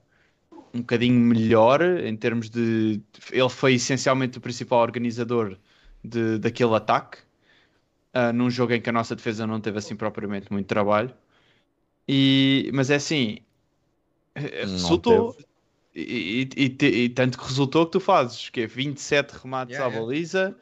um 0.73 0.79
bocadinho 0.81 1.19
melhor 1.19 1.81
em 1.83 2.15
termos 2.17 2.49
de. 2.49 3.03
Ele 3.31 3.49
foi 3.49 3.75
essencialmente 3.75 4.37
o 4.37 4.41
principal 4.41 4.81
organizador 4.81 5.59
de, 6.03 6.39
daquele 6.39 6.75
ataque. 6.75 7.19
ah, 8.13 8.33
num 8.33 8.49
jogo 8.49 8.73
em 8.73 8.81
que 8.81 8.89
a 8.89 8.93
nossa 8.93 9.15
defesa 9.15 9.45
não 9.47 9.59
teve 9.61 9.77
assim 9.79 9.95
propriamente 9.95 10.51
muito 10.51 10.67
trabalho. 10.67 11.13
E, 12.07 12.69
mas 12.73 12.89
é 12.89 12.95
assim, 12.95 13.39
resultou. 14.35 15.35
E, 15.95 16.47
e- 16.55 16.75
e 16.81 16.85
e 17.03 17.09
tanto 17.09 17.37
que 17.37 17.45
resultou 17.47 17.85
que 17.85 17.91
tu 17.91 17.99
fazes 17.99 18.49
que 18.49 18.61
é 18.61 18.67
27 18.67 19.31
remates 19.33 19.73
Yeah, 19.73 19.85
à 19.85 19.89
yeah. 19.93 20.05
baliza. 20.07 20.55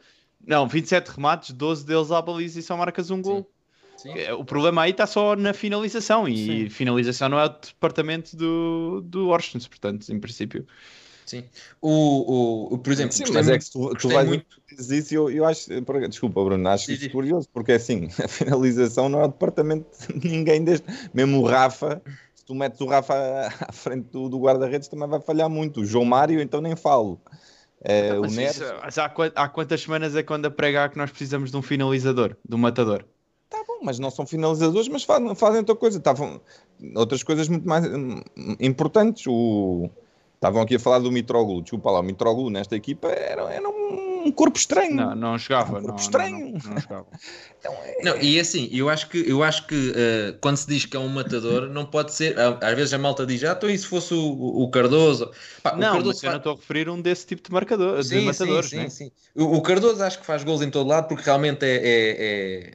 Não, 0.46 0.66
27 0.68 1.08
remates, 1.08 1.52
12 1.52 1.86
deles 1.86 2.10
à 2.10 2.20
baliza 2.20 2.58
e 2.58 2.62
só 2.62 2.76
marcas 2.76 3.10
um 3.10 3.22
gol. 3.22 3.48
Sim. 3.96 4.12
Eh, 4.18 4.34
O 4.34 4.44
problema 4.44 4.82
aí 4.82 4.90
está 4.90 5.06
só 5.06 5.36
na 5.36 5.54
finalização 5.54 6.28
e 6.28 6.36
Sim. 6.64 6.68
finalização 6.68 7.28
não 7.28 7.38
é 7.38 7.44
o 7.46 7.48
departamento 7.48 8.36
do, 8.36 9.00
do 9.04 9.28
Orsens, 9.28 9.66
portanto, 9.68 10.12
em 10.12 10.18
princípio. 10.18 10.66
Sim. 11.24 11.44
O, 11.80 11.88
o, 12.70 12.74
o- 12.74 12.78
por 12.78 12.92
exemplo, 12.92 13.12
Sim, 13.12 13.24
mas 13.32 13.46
é 13.48 13.50
muito- 13.52 13.58
que 13.60 13.64
se 13.64 13.72
tu, 13.72 13.94
tu 13.94 14.08
vais 14.08 14.28
muito- 14.28 14.44
dizes 14.68 14.90
isso 14.90 15.14
e 15.14 15.16
eu, 15.16 15.30
eu 15.30 15.44
acho, 15.46 15.68
desculpa 16.10 16.44
Bruno, 16.44 16.68
acho 16.68 16.88
Diz, 16.88 17.00
isso 17.00 17.10
curioso, 17.10 17.48
porque 17.52 17.72
assim, 17.72 18.08
a 18.22 18.28
finalização 18.28 19.08
não 19.08 19.20
é 19.20 19.24
o 19.24 19.28
departamento 19.28 19.86
de 20.14 20.28
ninguém 20.28 20.62
deste, 20.64 20.86
mesmo 21.14 21.38
o 21.40 21.46
Rafa, 21.46 22.02
se 22.42 22.46
tu 22.46 22.56
metes 22.56 22.80
o 22.80 22.86
Rafa 22.86 23.14
à 23.68 23.72
frente 23.72 24.08
do, 24.10 24.28
do 24.28 24.38
guarda-redes 24.40 24.88
também 24.88 25.08
vai 25.08 25.20
falhar 25.20 25.48
muito, 25.48 25.80
o 25.80 25.86
João 25.86 26.04
Mário 26.04 26.40
então 26.40 26.60
nem 26.60 26.74
falo. 26.74 27.20
É, 27.84 28.14
o 28.18 28.22
Mas, 28.22 28.36
Neres, 28.36 28.56
isso- 28.56 28.74
mas 28.82 28.98
há, 28.98 29.12
há 29.36 29.48
quantas 29.48 29.80
semanas 29.80 30.16
é 30.16 30.22
quando 30.22 30.46
a 30.46 30.50
pregar 30.50 30.90
que 30.90 30.98
nós 30.98 31.10
precisamos 31.10 31.52
de 31.52 31.56
um 31.56 31.62
finalizador, 31.62 32.36
de 32.48 32.54
um 32.54 32.58
matador? 32.58 33.04
Tá 33.48 33.62
bom, 33.66 33.78
mas 33.82 33.98
não 33.98 34.10
são 34.10 34.26
finalizadores, 34.26 34.88
mas 34.88 35.04
fazem, 35.04 35.34
fazem 35.34 35.58
outra 35.58 35.76
coisa. 35.76 35.98
Estavam 35.98 36.40
outras 36.96 37.22
coisas 37.22 37.48
muito 37.48 37.68
mais 37.68 37.84
hum, 37.86 38.22
importantes. 38.58 39.24
O... 39.26 39.90
Estavam 40.34 40.62
aqui 40.62 40.76
a 40.76 40.80
falar 40.80 41.00
do 41.00 41.12
Mitroglou. 41.12 41.60
Desculpa 41.60 41.90
lá, 41.90 42.00
o 42.00 42.02
Mitroglou 42.02 42.50
nesta 42.50 42.74
equipa 42.74 43.08
era, 43.08 43.42
era 43.52 43.68
um 43.68 44.11
corpo 44.30 44.58
estranho. 44.58 44.94
Não, 44.94 45.14
não 45.14 45.38
jogava. 45.38 45.70
Um 45.70 45.82
corpo 45.82 45.88
não, 45.88 45.96
estranho. 45.96 46.38
Não, 46.38 46.60
não, 46.60 46.70
não 46.70 46.80
jogava. 46.80 47.06
Não, 48.02 48.16
e 48.20 48.40
assim, 48.40 48.68
eu 48.72 48.88
acho 48.88 49.08
que, 49.08 49.18
eu 49.18 49.40
acho 49.40 49.68
que 49.68 49.92
eh, 49.94 50.34
quando 50.40 50.56
se 50.56 50.66
diz 50.66 50.84
que 50.84 50.96
é 50.96 51.00
um 51.00 51.08
matador, 51.08 51.68
não 51.68 51.86
pode 51.86 52.12
ser. 52.12 52.36
Às 52.60 52.74
vezes 52.74 52.92
a 52.92 52.98
malta 52.98 53.24
diz, 53.24 53.44
ah, 53.44 53.54
então 53.56 53.70
e 53.70 53.78
se 53.78 53.86
fosse 53.86 54.12
o, 54.12 54.62
o 54.62 54.68
Cardoso? 54.68 55.30
Pá, 55.62 55.72
o 55.72 55.76
Não, 55.76 55.92
Cardoso 55.92 56.08
mas 56.08 56.22
eu 56.24 56.30
não 56.30 56.38
estou 56.38 56.52
a 56.54 56.56
referir 56.56 56.88
um 56.88 57.00
desse 57.00 57.24
tipo 57.24 57.40
de 57.40 57.52
marcador, 57.52 58.02
de 58.02 58.08
Sim, 58.08 58.24
matadores, 58.24 58.70
sim, 58.70 58.76
né? 58.78 58.88
sim, 58.88 59.04
sim. 59.06 59.12
O, 59.34 59.56
o 59.56 59.62
Cardoso 59.62 60.02
acho 60.02 60.18
que 60.18 60.26
faz 60.26 60.42
gols 60.42 60.60
em 60.60 60.70
todo 60.70 60.88
lado 60.88 61.06
porque 61.06 61.22
realmente 61.22 61.64
é, 61.64 61.76
é, 61.76 62.74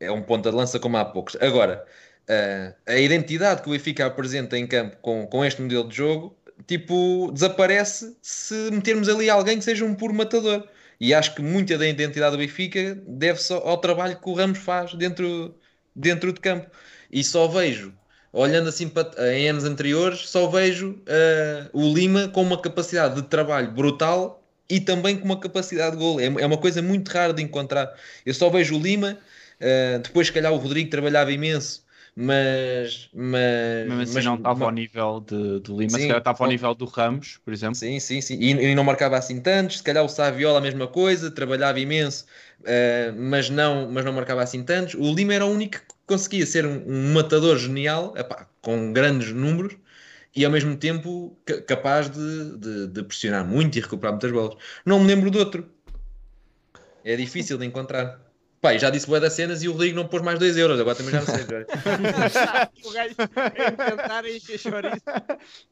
é, 0.00 0.06
é 0.06 0.10
um 0.10 0.22
ponta 0.22 0.50
de 0.50 0.56
lança 0.56 0.80
como 0.80 0.96
há 0.96 1.04
poucos. 1.04 1.36
Agora, 1.40 1.86
ah, 2.28 2.74
a 2.86 2.98
identidade 2.98 3.62
que 3.62 3.68
o 3.68 3.72
Benfica 3.72 4.06
apresenta 4.06 4.58
em 4.58 4.66
campo 4.66 4.96
com, 5.00 5.26
com 5.26 5.44
este 5.44 5.62
modelo 5.62 5.88
de 5.88 5.96
jogo, 5.96 6.36
tipo, 6.66 7.30
desaparece 7.32 8.16
se 8.20 8.70
metermos 8.72 9.08
ali 9.08 9.30
alguém 9.30 9.58
que 9.58 9.64
seja 9.64 9.84
um 9.84 9.94
puro 9.94 10.14
matador. 10.14 10.66
E 11.00 11.14
acho 11.14 11.34
que 11.34 11.42
muita 11.42 11.76
da 11.78 11.86
identidade 11.86 12.32
do 12.36 12.38
Benfica 12.38 12.94
deve-se 13.06 13.52
ao 13.52 13.78
trabalho 13.78 14.18
que 14.18 14.28
o 14.28 14.34
Ramos 14.34 14.58
faz 14.58 14.94
dentro, 14.94 15.54
dentro 15.94 16.32
de 16.32 16.40
campo. 16.40 16.70
E 17.10 17.22
só 17.22 17.46
vejo, 17.48 17.92
olhando 18.32 18.68
assim 18.68 18.88
para, 18.88 19.34
em 19.34 19.48
anos 19.48 19.64
anteriores, 19.64 20.28
só 20.28 20.48
vejo 20.48 21.02
ah, 21.06 21.70
o 21.72 21.92
Lima 21.92 22.28
com 22.28 22.42
uma 22.42 22.60
capacidade 22.60 23.14
de 23.16 23.22
trabalho 23.22 23.70
brutal 23.72 24.42
e 24.68 24.80
também 24.80 25.16
com 25.18 25.24
uma 25.24 25.38
capacidade 25.38 25.92
de 25.92 26.02
gol. 26.02 26.20
É, 26.20 26.26
é 26.26 26.46
uma 26.46 26.58
coisa 26.58 26.82
muito 26.82 27.08
rara 27.08 27.32
de 27.32 27.42
encontrar. 27.42 27.94
Eu 28.24 28.34
só 28.34 28.50
vejo 28.50 28.76
o 28.76 28.82
Lima, 28.82 29.18
ah, 29.60 29.98
depois, 30.02 30.26
se 30.28 30.32
calhar, 30.32 30.52
o 30.52 30.56
Rodrigo 30.56 30.90
trabalhava 30.90 31.32
imenso, 31.32 31.84
mas. 32.16 33.10
mas 33.12 33.86
Mesmo 33.86 34.02
assim 34.02 34.14
mas- 34.14 34.24
não 34.24 34.34
estava 34.36 34.64
ao 34.64 34.70
mas- 34.70 34.74
nível 34.74 35.20
de, 35.20 35.60
do 35.60 35.76
Lima, 35.78 35.90
Sim, 35.90 35.98
se 36.00 36.06
calhar 36.06 36.18
estava 36.18 36.44
ao 36.44 36.50
nível 36.50 36.74
do 36.74 36.86
Ramos, 36.86 37.38
por 37.44 37.52
exemplo. 37.52 37.74
Sim, 37.74 38.00
sim, 38.00 38.20
sim. 38.22 38.38
E, 38.40 38.50
e 38.52 38.74
não 38.74 38.82
marcava 38.82 39.18
assim 39.18 39.40
tantos. 39.40 39.76
Se 39.78 39.82
calhar 39.82 40.02
o 40.02 40.08
Saviola 40.08 40.58
a 40.58 40.62
mesma 40.62 40.86
coisa, 40.86 41.30
trabalhava 41.30 41.78
imenso, 41.78 42.24
eh, 42.64 43.12
mas, 43.14 43.50
não, 43.50 43.90
mas 43.90 44.04
não 44.04 44.12
marcava 44.14 44.42
assim 44.42 44.64
tantos. 44.64 44.94
O 44.94 45.14
Lima 45.14 45.34
era 45.34 45.44
o 45.44 45.50
único 45.50 45.76
que 45.78 45.82
conseguia 46.06 46.46
ser 46.46 46.64
um, 46.64 46.82
um 46.86 47.12
matador 47.12 47.58
genial, 47.58 48.14
epá, 48.16 48.48
com 48.62 48.92
grandes 48.92 49.32
números, 49.32 49.76
e 50.34 50.44
ao 50.44 50.50
mesmo 50.50 50.76
tempo 50.76 51.36
ca- 51.44 51.60
capaz 51.62 52.08
de, 52.10 52.56
de- 52.58 52.86
de 52.88 53.02
pressionar 53.02 53.44
muito 53.46 53.76
e 53.76 53.80
recuperar 53.80 54.12
muitas 54.14 54.30
bolas. 54.32 54.56
Não 54.84 54.98
me 55.00 55.06
lembro 55.06 55.30
de 55.30 55.38
outro. 55.38 55.68
É 57.04 57.14
difícil 57.16 57.56
de 57.58 57.64
encontrar. 57.66 58.20
Pai, 58.66 58.80
já 58.80 58.90
disse 58.90 59.06
boa 59.06 59.20
das 59.20 59.32
cenas 59.32 59.62
e 59.62 59.68
o 59.68 59.72
Rodrigo 59.72 59.94
não 59.94 60.08
pôs 60.08 60.20
mais 60.20 60.40
2 60.40 60.56
euros, 60.56 60.80
agora 60.80 60.96
também 60.96 61.12
já 61.12 61.20
não 61.20 61.26
sei. 61.26 61.44
o 62.84 62.90
gajo 62.92 63.14
tentar 63.76 64.26
encher 64.26 64.58
chouriço. 64.58 65.02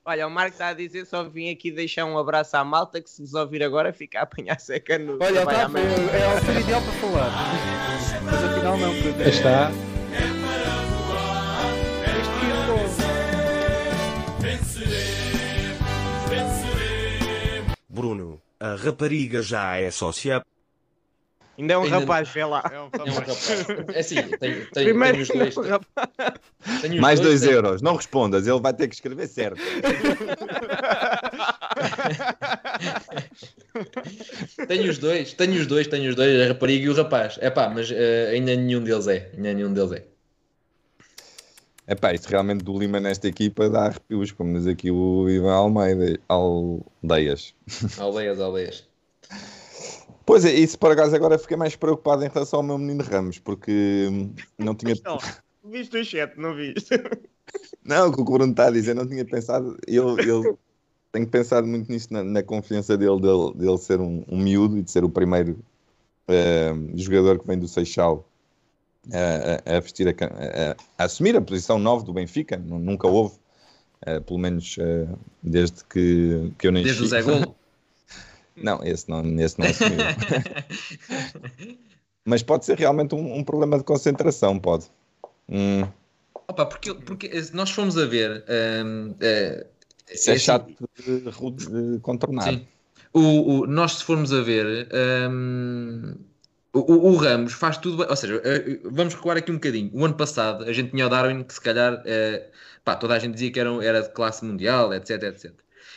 Olha, 0.04 0.28
o 0.28 0.30
Marco 0.30 0.52
está 0.52 0.68
a 0.68 0.74
dizer: 0.74 1.04
só 1.04 1.24
vim 1.24 1.50
aqui 1.50 1.72
deixar 1.72 2.04
um 2.04 2.16
abraço 2.16 2.56
à 2.56 2.62
malta 2.62 3.00
que 3.00 3.10
se 3.10 3.20
vos 3.20 3.34
ouvir 3.34 3.64
agora 3.64 3.92
fica 3.92 4.20
a 4.20 4.22
apanhar 4.22 4.60
seca 4.60 4.96
no. 4.96 5.14
Olha, 5.14 5.42
trabalho 5.42 5.58
tá, 5.58 5.64
amanhã. 5.64 5.86
é 6.12 6.22
a 6.22 6.32
altura 6.36 6.60
ideal 6.60 6.82
para 6.82 6.92
falar. 6.92 7.30
Mas 8.22 8.44
afinal 8.44 8.78
não, 8.78 9.02
porque 9.02 9.28
está. 9.28 9.72
Bruno, 17.88 18.40
a 18.60 18.76
rapariga 18.76 19.42
já 19.42 19.78
é 19.78 19.90
sócia? 19.90 20.44
Ainda 21.56 21.74
é 21.74 21.78
um 21.78 21.84
Ainda- 21.84 21.98
rapaz, 22.00 22.28
vê 22.30 22.44
lá. 22.44 22.62
É 22.72 22.80
um 22.80 22.88
É 23.06 23.10
rapaz. 23.10 23.66
É 23.94 24.00
assim, 24.00 24.14
tenho, 24.16 24.38
tenho, 24.38 24.66
Primeiro 24.72 25.12
tenho 25.12 25.22
os 25.22 25.30
é 25.30 25.38
dois. 25.38 25.56
um 25.56 25.62
rapaz. 25.62 26.08
tenho 26.80 26.94
os 26.94 27.00
Mais 27.00 27.20
dois, 27.20 27.40
2 27.40 27.42
tenho- 27.42 27.52
euros. 27.54 27.82
Não 27.82 27.94
respondas, 27.96 28.46
ele 28.46 28.60
vai 28.60 28.72
ter 28.74 28.88
que 28.88 28.94
escrever 28.94 29.26
certo. 29.28 29.60
Tenho 34.68 34.90
os 34.90 34.98
dois, 34.98 35.32
tenho 35.34 35.60
os 35.60 35.66
dois, 35.66 35.86
tenho 35.86 36.08
os 36.10 36.16
dois, 36.16 36.40
a 36.42 36.48
rapariga 36.48 36.86
e 36.86 36.88
o 36.88 36.94
rapaz. 36.94 37.38
É 37.40 37.50
pá, 37.50 37.68
mas 37.68 37.90
eh, 37.90 38.30
ainda 38.32 38.54
nenhum 38.56 38.82
deles 38.82 39.06
é. 39.08 39.30
Ainda 39.36 39.52
nenhum 39.52 39.72
deles 39.72 39.92
é. 39.92 40.04
Epá, 41.86 42.14
isto 42.14 42.26
realmente 42.28 42.64
do 42.64 42.78
Lima 42.78 42.98
nesta 42.98 43.28
equipa 43.28 43.68
dá 43.68 43.86
arrepios, 43.86 44.32
como 44.32 44.56
diz 44.56 44.66
aqui 44.66 44.90
o 44.90 45.28
Ivan 45.28 45.52
Almeida, 45.52 46.18
aldeias. 46.28 47.54
Aldeias, 47.98 48.40
aldeias. 48.40 48.86
Pois 50.26 50.44
é, 50.44 50.52
isso 50.52 50.78
por 50.78 50.90
acaso 50.90 51.14
agora 51.14 51.38
fiquei 51.38 51.56
mais 51.56 51.76
preocupado 51.76 52.24
em 52.24 52.28
relação 52.28 52.60
ao 52.60 52.62
meu 52.64 52.78
menino 52.78 53.02
Ramos, 53.04 53.38
porque 53.38 54.08
hum, 54.10 54.32
não 54.58 54.74
tinha. 54.74 54.94
Não, 55.04 55.18
viste 55.70 55.96
o 55.98 56.04
chat, 56.04 56.36
não 56.38 56.54
viste? 56.54 56.88
Não, 57.84 58.08
o 58.08 58.12
que 58.12 58.20
o 58.20 58.24
Bruno 58.24 58.50
está 58.50 58.66
a 58.68 58.70
dizer, 58.70 58.94
não 58.94 59.06
tinha 59.06 59.24
pensado. 59.24 59.76
Eu, 59.86 60.18
eu 60.18 60.58
tenho 61.12 61.26
pensado 61.28 61.66
muito 61.66 61.90
nisso, 61.92 62.08
na, 62.10 62.24
na 62.24 62.42
confiança 62.42 62.96
dele, 62.96 63.20
dele, 63.20 63.52
dele 63.54 63.78
ser 63.78 64.00
um, 64.00 64.24
um 64.28 64.38
miúdo 64.38 64.78
e 64.78 64.82
de 64.82 64.90
ser 64.90 65.04
o 65.04 65.10
primeiro 65.10 65.58
eh, 66.26 66.72
jogador 66.94 67.38
que 67.38 67.46
vem 67.46 67.58
do 67.58 67.68
Seixal 67.68 68.26
a, 69.12 69.76
a 69.76 69.80
vestir 69.80 70.08
a, 70.08 70.10
a- 70.12 70.76
a 70.98 71.04
assumir 71.04 71.36
a 71.36 71.40
posição 71.42 71.78
9 71.78 72.04
do 72.06 72.12
Benfica. 72.14 72.56
Nu- 72.56 72.78
Nunca 72.78 73.06
houve, 73.06 73.34
eh, 74.06 74.20
pelo 74.20 74.38
menos 74.38 74.76
eh, 74.80 75.06
desde 75.42 75.84
que, 75.84 76.50
que 76.58 76.66
eu 76.66 76.72
nasci. 76.72 76.84
Desde 76.84 77.02
o 77.04 77.06
Zé 77.06 77.22
Golo. 77.22 77.54
Não, 78.56 78.82
esse 78.84 79.08
não, 79.08 79.22
esse 79.40 79.58
não 79.58 79.66
assumiu. 79.66 79.98
Mas 82.24 82.42
pode 82.42 82.64
ser 82.64 82.78
realmente 82.78 83.14
um, 83.14 83.34
um 83.36 83.44
problema 83.44 83.78
de 83.78 83.84
concentração, 83.84 84.58
pode. 84.58 84.86
Hum, 85.48 85.86
Opa, 86.48 86.66
porque, 86.66 86.94
porque 86.94 87.42
se 87.42 87.54
nós 87.54 87.70
fomos 87.70 87.96
a 87.98 88.06
ver. 88.06 88.44
ehm, 88.48 89.14
eh, 89.20 89.66
isso 90.12 90.30
é 90.30 90.34
assim, 90.34 90.44
chato 90.44 90.72
de, 91.04 91.30
rude 91.30 91.66
de 91.66 91.98
contornar. 92.00 92.52
Sim. 92.52 92.66
O, 93.12 93.60
o- 93.60 93.66
nós, 93.66 93.92
se 93.96 94.04
formos 94.04 94.32
a 94.32 94.40
ver, 94.42 94.88
hum, 95.30 96.14
o, 96.72 97.10
o- 97.10 97.16
Ramos 97.16 97.52
faz 97.52 97.76
tudo 97.78 97.98
bem. 97.98 98.06
Ou 98.08 98.16
seja, 98.16 98.40
eh, 98.44 98.80
vamos 98.84 99.14
recuar 99.14 99.36
aqui 99.36 99.50
um 99.50 99.54
bocadinho. 99.56 99.90
O 99.94 100.04
ano 100.04 100.14
passado, 100.14 100.64
a 100.64 100.72
gente 100.72 100.90
tinha 100.90 101.06
o 101.06 101.10
Darwin, 101.10 101.42
que 101.44 101.54
se 101.54 101.60
calhar, 101.60 102.02
eh, 102.06 102.50
pá, 102.84 102.96
toda 102.96 103.14
a 103.14 103.18
gente 103.18 103.34
dizia 103.34 103.50
que 103.52 103.60
era, 103.60 103.72
um- 103.72 103.82
era 103.82 104.02
de 104.02 104.10
classe 104.10 104.44
mundial, 104.44 104.92
etc, 104.92 105.22
etc. 105.24 105.52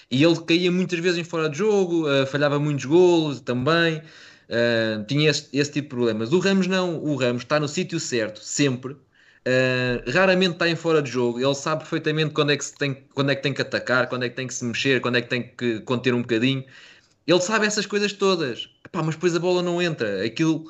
E 0.10 0.24
ele 0.24 0.40
caía 0.42 0.72
muitas 0.72 1.00
vezes 1.00 1.20
em 1.20 1.24
fora 1.24 1.50
de 1.50 1.58
jogo, 1.58 2.10
eh, 2.10 2.26
falhava 2.26 2.60
muitos 2.60 2.86
golos 2.86 3.42
também, 3.42 4.02
eh, 4.50 5.04
tinha 5.08 5.30
esse, 5.30 5.50
esse 5.54 5.72
tipo 5.72 5.90
de 5.90 5.96
problemas. 5.96 6.32
O 6.32 6.40
Ramos 6.40 6.68
não, 6.68 6.98
o 7.04 7.16
Ramos 7.16 7.44
está 7.44 7.60
no 7.60 7.68
sítio 7.68 8.00
certo, 8.00 8.40
sempre. 8.44 8.96
Uh, 9.48 10.04
raramente 10.12 10.54
está 10.54 10.68
em 10.68 10.76
fora 10.76 11.02
de 11.02 11.10
jogo, 11.10 11.40
ele 11.40 11.56
sabe 11.56 11.80
perfeitamente 11.80 12.34
quando 12.34 12.52
é, 12.52 12.58
que 12.58 12.66
tem, 12.78 12.94
quando 13.14 13.30
é 13.32 13.36
que 13.36 13.42
tem 13.42 13.54
que 13.54 13.62
atacar, 13.62 14.10
quando 14.10 14.24
é 14.24 14.30
que 14.30 14.36
tem 14.36 14.46
que 14.46 14.54
se 14.54 14.66
mexer, 14.66 15.00
quando 15.00 15.16
é 15.16 15.22
que 15.22 15.30
tem 15.30 15.42
que 15.56 15.80
conter 15.82 16.14
um 16.14 16.22
bocadinho. 16.22 16.66
Ele 17.26 17.40
sabe 17.42 17.66
essas 17.66 17.86
coisas 17.86 18.12
todas, 18.12 18.70
Epá, 18.86 19.02
mas 19.04 19.16
depois 19.16 19.34
a 19.36 19.40
bola 19.40 19.62
não 19.62 19.82
entra. 19.82 20.26
Aquilo, 20.26 20.66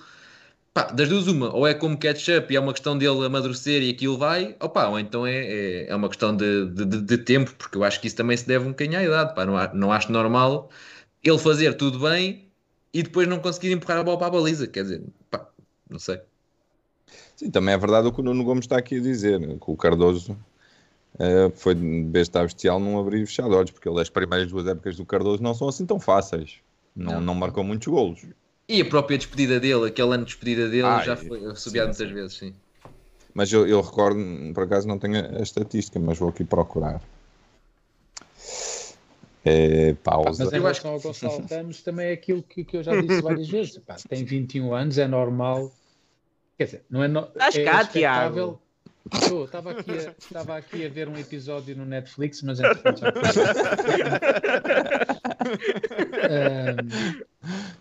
pá, 0.78 0.84
das 0.91 1.09
duas, 1.09 1.25
uma, 1.28 1.51
ou 1.55 1.65
é 1.65 1.73
como 1.73 1.97
catch-up 1.97 2.53
e 2.53 2.55
é 2.55 2.59
uma 2.59 2.71
questão 2.71 2.95
dele 2.95 3.25
amadurecer 3.25 3.82
e 3.82 3.89
aquilo 3.89 4.15
vai, 4.15 4.55
opa, 4.59 4.88
ou 4.88 4.99
então 4.99 5.25
é, 5.25 5.36
é, 5.36 5.89
é 5.89 5.95
uma 5.95 6.07
questão 6.07 6.36
de, 6.36 6.67
de, 6.67 6.86
de- 7.01 7.17
tempo, 7.17 7.51
porque 7.55 7.78
eu 7.78 7.84
acho 7.84 7.99
que 7.99 8.05
isso 8.07 8.15
também 8.15 8.38
se 8.38 8.47
deve 8.47 8.65
um 8.65 8.69
bocadinho 8.69 8.99
à 8.99 9.03
idade. 9.03 9.34
Pá, 9.34 9.43
não, 9.45 9.57
a- 9.57 9.73
não 9.73 9.91
acho 9.91 10.11
normal 10.11 10.69
ele 11.23 11.39
fazer 11.39 11.73
tudo 11.75 11.99
bem 11.99 12.47
e 12.93 13.01
depois 13.03 13.28
não 13.28 13.39
conseguir 13.39 13.71
empurrar 13.71 13.97
a 13.99 14.03
bola 14.03 14.17
para 14.19 14.28
a 14.28 14.32
baliza. 14.32 14.67
Quer 14.67 14.84
dizer, 14.84 15.03
pá, 15.32 15.49
não 15.89 15.97
sei. 15.99 16.21
Sim, 17.36 17.49
também 17.49 17.73
é 17.73 17.78
verdade 17.78 18.07
o 18.07 18.11
que 18.11 18.19
o 18.21 18.23
Nuno 18.23 18.43
Gomes 18.43 18.65
está 18.65 18.78
aqui 18.78 18.97
a 18.97 19.01
dizer, 19.01 19.39
que 19.39 19.71
o 19.71 19.75
Cardoso 19.75 20.38
eh, 21.19 21.49
foi 21.55 21.75
de 21.75 22.03
besta 22.03 22.43
bestial 22.43 22.80
num 22.80 22.99
abrir 22.99 23.23
e 23.23 23.25
fechar 23.25 23.47
de 23.49 23.55
olhos, 23.55 23.71
porque 23.71 23.89
ele, 23.89 24.01
as 24.01 24.09
primeiras 24.09 24.49
duas 24.49 24.67
épocas 24.67 24.95
do 24.97 25.05
Cardoso 25.05 25.41
não 25.41 25.53
são 25.53 25.67
assim 25.67 25.86
tão 25.86 25.99
fáceis. 25.99 26.59
Não, 26.95 27.13
Não. 27.13 27.21
não 27.21 27.36
marcou 27.36 27.63
muitos 27.63 27.88
golos. 27.88 28.21
E 28.70 28.82
a 28.82 28.86
própria 28.86 29.18
despedida 29.18 29.59
dele, 29.59 29.88
aquele 29.88 30.13
ano 30.13 30.26
de 30.26 30.32
despedida 30.32 30.68
dele, 30.68 30.88
Ah, 30.88 31.01
já 31.01 31.15
foi 31.15 31.39
subiado 31.55 31.93
Sim, 31.93 32.03
muitas 32.03 32.11
vezes, 32.11 32.38
sim. 32.38 32.53
Mas 33.34 33.53
eu, 33.53 33.68
eu 33.68 33.80
recordo, 33.82 34.20
por 34.53 34.63
acaso 34.63 34.88
não 34.88 34.99
tenho 34.99 35.18
a 35.38 35.41
estatística, 35.41 35.99
mas 35.99 36.18
vou 36.18 36.30
aqui 36.30 36.43
procurar. 36.43 37.01
É, 39.45 39.93
pausa. 40.03 40.43
Mas 40.43 40.53
em 40.53 40.57
relação 40.57 40.91
ao 40.91 40.99
Gonçalo 40.99 41.45
Ramos, 41.49 41.82
também 41.82 42.07
é 42.07 42.11
aquilo 42.11 42.43
que, 42.43 42.65
que 42.65 42.76
eu 42.76 42.84
já 42.84 42.99
disse 42.99 43.22
várias 43.22 43.47
vezes. 43.47 43.78
Pá, 43.78 43.95
tem 44.09 44.26
21 44.26 44.74
anos, 44.74 44.97
é 44.97 45.07
normal. 45.07 45.72
Quer 46.57 46.65
dizer, 46.65 46.86
não 46.89 47.03
é, 47.03 47.07
no, 47.07 47.20
é 47.20 47.63
cá, 47.63 47.82
expectável. 47.82 48.59
Estou, 49.14 49.45
estava, 49.45 49.72
aqui 49.72 49.91
a, 49.91 50.12
estava 50.12 50.58
aqui 50.58 50.86
a 50.86 50.89
ver 50.89 51.08
um 51.08 51.18
episódio 51.18 51.76
no 51.76 51.86
Netflix, 51.86 52.41
mas 52.41 52.60
entretanto 52.60 52.99
já 52.99 53.12
Ahm, 56.30 56.88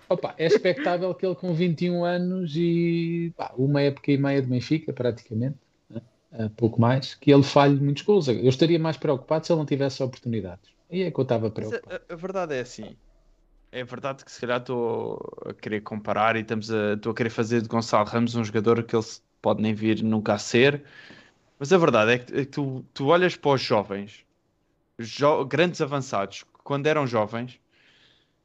opa, 0.09 0.35
é 0.39 0.47
expectável 0.47 1.15
que 1.15 1.27
ele 1.27 1.35
com 1.35 1.53
21 1.55 2.05
anos 2.05 2.53
e 2.57 3.33
pá, 3.37 3.53
uma 3.57 3.83
época 3.83 4.13
e 4.13 4.19
meia 4.19 4.41
de 4.41 4.49
Benfica, 4.49 4.93
praticamente? 4.93 5.57
Ah, 6.33 6.51
pouco 6.57 6.81
mais, 6.81 7.15
que 7.15 7.33
ele 7.33 7.43
falhe 7.43 7.81
muitos 7.81 8.03
gols. 8.03 8.29
Eu 8.29 8.49
estaria 8.49 8.79
mais 8.79 8.97
preocupado 8.97 9.47
se 9.47 9.53
ele 9.53 9.59
não 9.59 9.67
tivesse 9.67 10.03
oportunidades. 10.03 10.71
E 10.91 11.03
é 11.03 11.11
que 11.11 11.19
eu 11.19 11.23
estava 11.23 11.47
Mas 11.49 11.55
preocupado. 11.55 12.03
a, 12.09 12.13
a- 12.13 12.17
verdade 12.17 12.55
é 12.55 12.61
assim. 12.61 12.97
É 13.73 13.85
verdade 13.85 14.25
que 14.25 14.31
se 14.31 14.41
calhar 14.41 14.61
estou 14.61 15.19
a 15.45 15.53
querer 15.53 15.81
comparar 15.83 16.37
e 16.37 16.41
estamos 16.41 16.71
a, 16.71 16.95
estou 16.95 17.13
a 17.13 17.15
querer 17.15 17.31
fazer 17.31 17.61
de 17.61 17.69
Gonçalo 17.69 18.07
Ramos 18.09 18.35
um 18.35 18.45
jogador 18.45 18.83
que 18.83 18.95
ele 18.97 19.05
pode 19.43 19.61
nem 19.63 19.75
vir 19.75 20.03
nunca 20.03 20.35
a 20.35 20.39
ser. 20.39 20.83
Mas 21.59 21.73
a 21.73 21.79
verdade 21.79 22.13
é 22.13 22.19
que, 22.19 22.33
é 22.35 22.45
que 22.45 22.47
tu, 22.47 22.85
tu 22.93 23.07
olhas 23.07 23.37
para 23.37 23.53
os 23.53 23.61
jovens, 23.63 24.25
jo- 24.99 25.45
grandes 25.45 25.81
avançados, 25.81 26.45
quando 26.63 26.87
eram 26.87 27.07
jovens, 27.07 27.59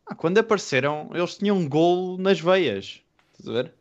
ah, 0.05 0.15
quando 0.15 0.37
apareceram, 0.37 1.09
eles 1.13 1.37
tinham 1.37 1.57
um 1.57 1.67
gol 1.67 2.17
nas 2.17 2.39
veias. 2.39 3.01
Estás 3.33 3.49
a 3.49 3.63
ver? 3.63 3.73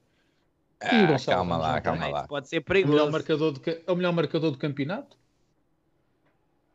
Ah, 0.83 1.17
calma 1.27 1.57
lá, 1.57 1.81
calma 1.81 2.09
lá. 2.09 2.27
Pode 2.27 2.49
ser 2.49 2.57
É 2.57 2.59
o 2.61 2.63
melhor 2.63 2.87
perigoso. 2.87 3.13
marcador 3.13 3.53
do, 3.53 3.61
ca- 3.61 3.79
é 3.87 3.93
o 3.93 3.97
melhor 3.97 4.13
marcador 4.13 4.51
do 4.51 4.59
campeonato? 4.59 5.17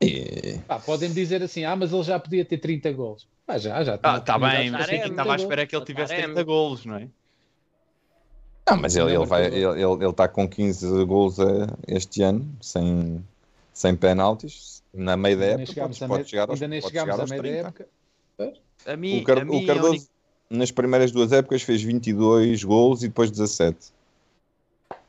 E- 0.02 0.60
Pá, 0.68 0.80
podem 0.80 1.12
dizer 1.14 1.42
assim, 1.42 1.64
ah, 1.66 1.76
mas 1.76 1.92
ele 1.92 2.04
já 2.04 2.20
podia 2.20 2.46
ter 2.46 2.58
30 2.60 2.92
gols. 2.92 3.28
Pá, 3.46 3.58
já, 3.58 3.84
já. 3.84 3.94
Ah, 3.96 3.98
tá 3.98 4.38
oportunidade 4.38 4.58
bem, 4.58 4.72
mas 4.72 4.90
ninguém 4.92 5.08
estava 5.12 5.32
à 5.34 5.36
30 5.36 5.42
espera 5.44 5.68
que 5.68 5.76
ele 5.76 5.86
tivesse 5.86 6.14
Taremi. 6.16 6.34
30 6.34 6.44
golos, 6.44 6.86
não 6.86 6.96
é? 6.96 7.10
Não, 8.68 8.78
mas 8.78 8.96
ele, 8.96 9.14
ele, 9.14 9.26
vai, 9.26 9.46
ele, 9.46 9.58
ele, 9.58 9.82
ele 9.82 10.10
está 10.10 10.28
com 10.28 10.50
15 10.50 11.06
gols 11.06 11.38
eh, 11.38 11.68
este 11.88 12.24
ano, 12.24 12.48
sem, 12.62 13.24
sem 13.74 13.96
penaltis. 13.96 14.82
Na 14.94 15.16
meia 15.16 15.38
da 15.38 15.46
época, 15.46 15.90
pode, 16.08 16.30
chegar 16.30 16.50
aos, 16.50 16.62
ainda 16.62 16.68
nem 16.70 16.82
chegámos 16.82 17.14
chegar 17.14 17.20
a 17.20 17.22
aos 17.22 17.30
meio 17.30 17.44
da 17.44 17.50
30. 17.50 17.68
época. 17.68 17.88
A 18.86 18.98
mim, 18.98 19.20
O, 19.20 19.24
Car- 19.24 19.40
a 19.40 19.42
o 19.42 19.46
mim 19.46 19.64
a 19.64 19.68
Cardoso, 19.68 19.90
única- 19.90 20.06
nas 20.50 20.72
primeiras 20.72 21.12
duas 21.12 21.32
épocas, 21.32 21.62
fez 21.62 21.84
22 21.84 22.64
gols 22.64 23.04
e 23.04 23.08
depois 23.08 23.30
17. 23.30 23.94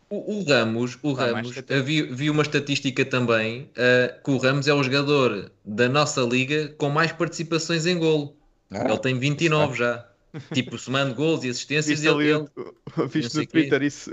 O, 0.08 0.38
o 0.38 0.44
Ramos, 0.44 0.98
o 1.02 1.12
Ramos 1.12 1.52
vi, 1.84 2.02
vi 2.02 2.30
uma 2.30 2.42
estatística 2.42 3.04
também 3.04 3.68
ah, 3.76 4.14
que 4.22 4.30
o 4.30 4.36
Ramos 4.38 4.68
é 4.68 4.74
o 4.74 4.82
jogador 4.82 5.50
da 5.64 5.88
nossa 5.88 6.20
liga 6.20 6.68
com 6.78 6.88
mais 6.88 7.10
participações 7.12 7.86
em 7.86 7.98
golo. 7.98 8.34
Ah, 8.70 8.88
ele 8.88 8.98
tem 8.98 9.18
29 9.18 9.76
já. 9.76 10.06
Tipo, 10.52 10.78
somando 10.78 11.14
gols 11.14 11.44
e 11.44 11.50
assistências, 11.50 12.00
Viste, 12.00 12.06
ele, 12.06 12.32
ali, 12.32 12.48
ele- 12.96 13.08
viste 13.08 13.34
no 13.34 13.40
quê. 13.46 13.46
Twitter 13.46 13.82
isso. 13.82 14.10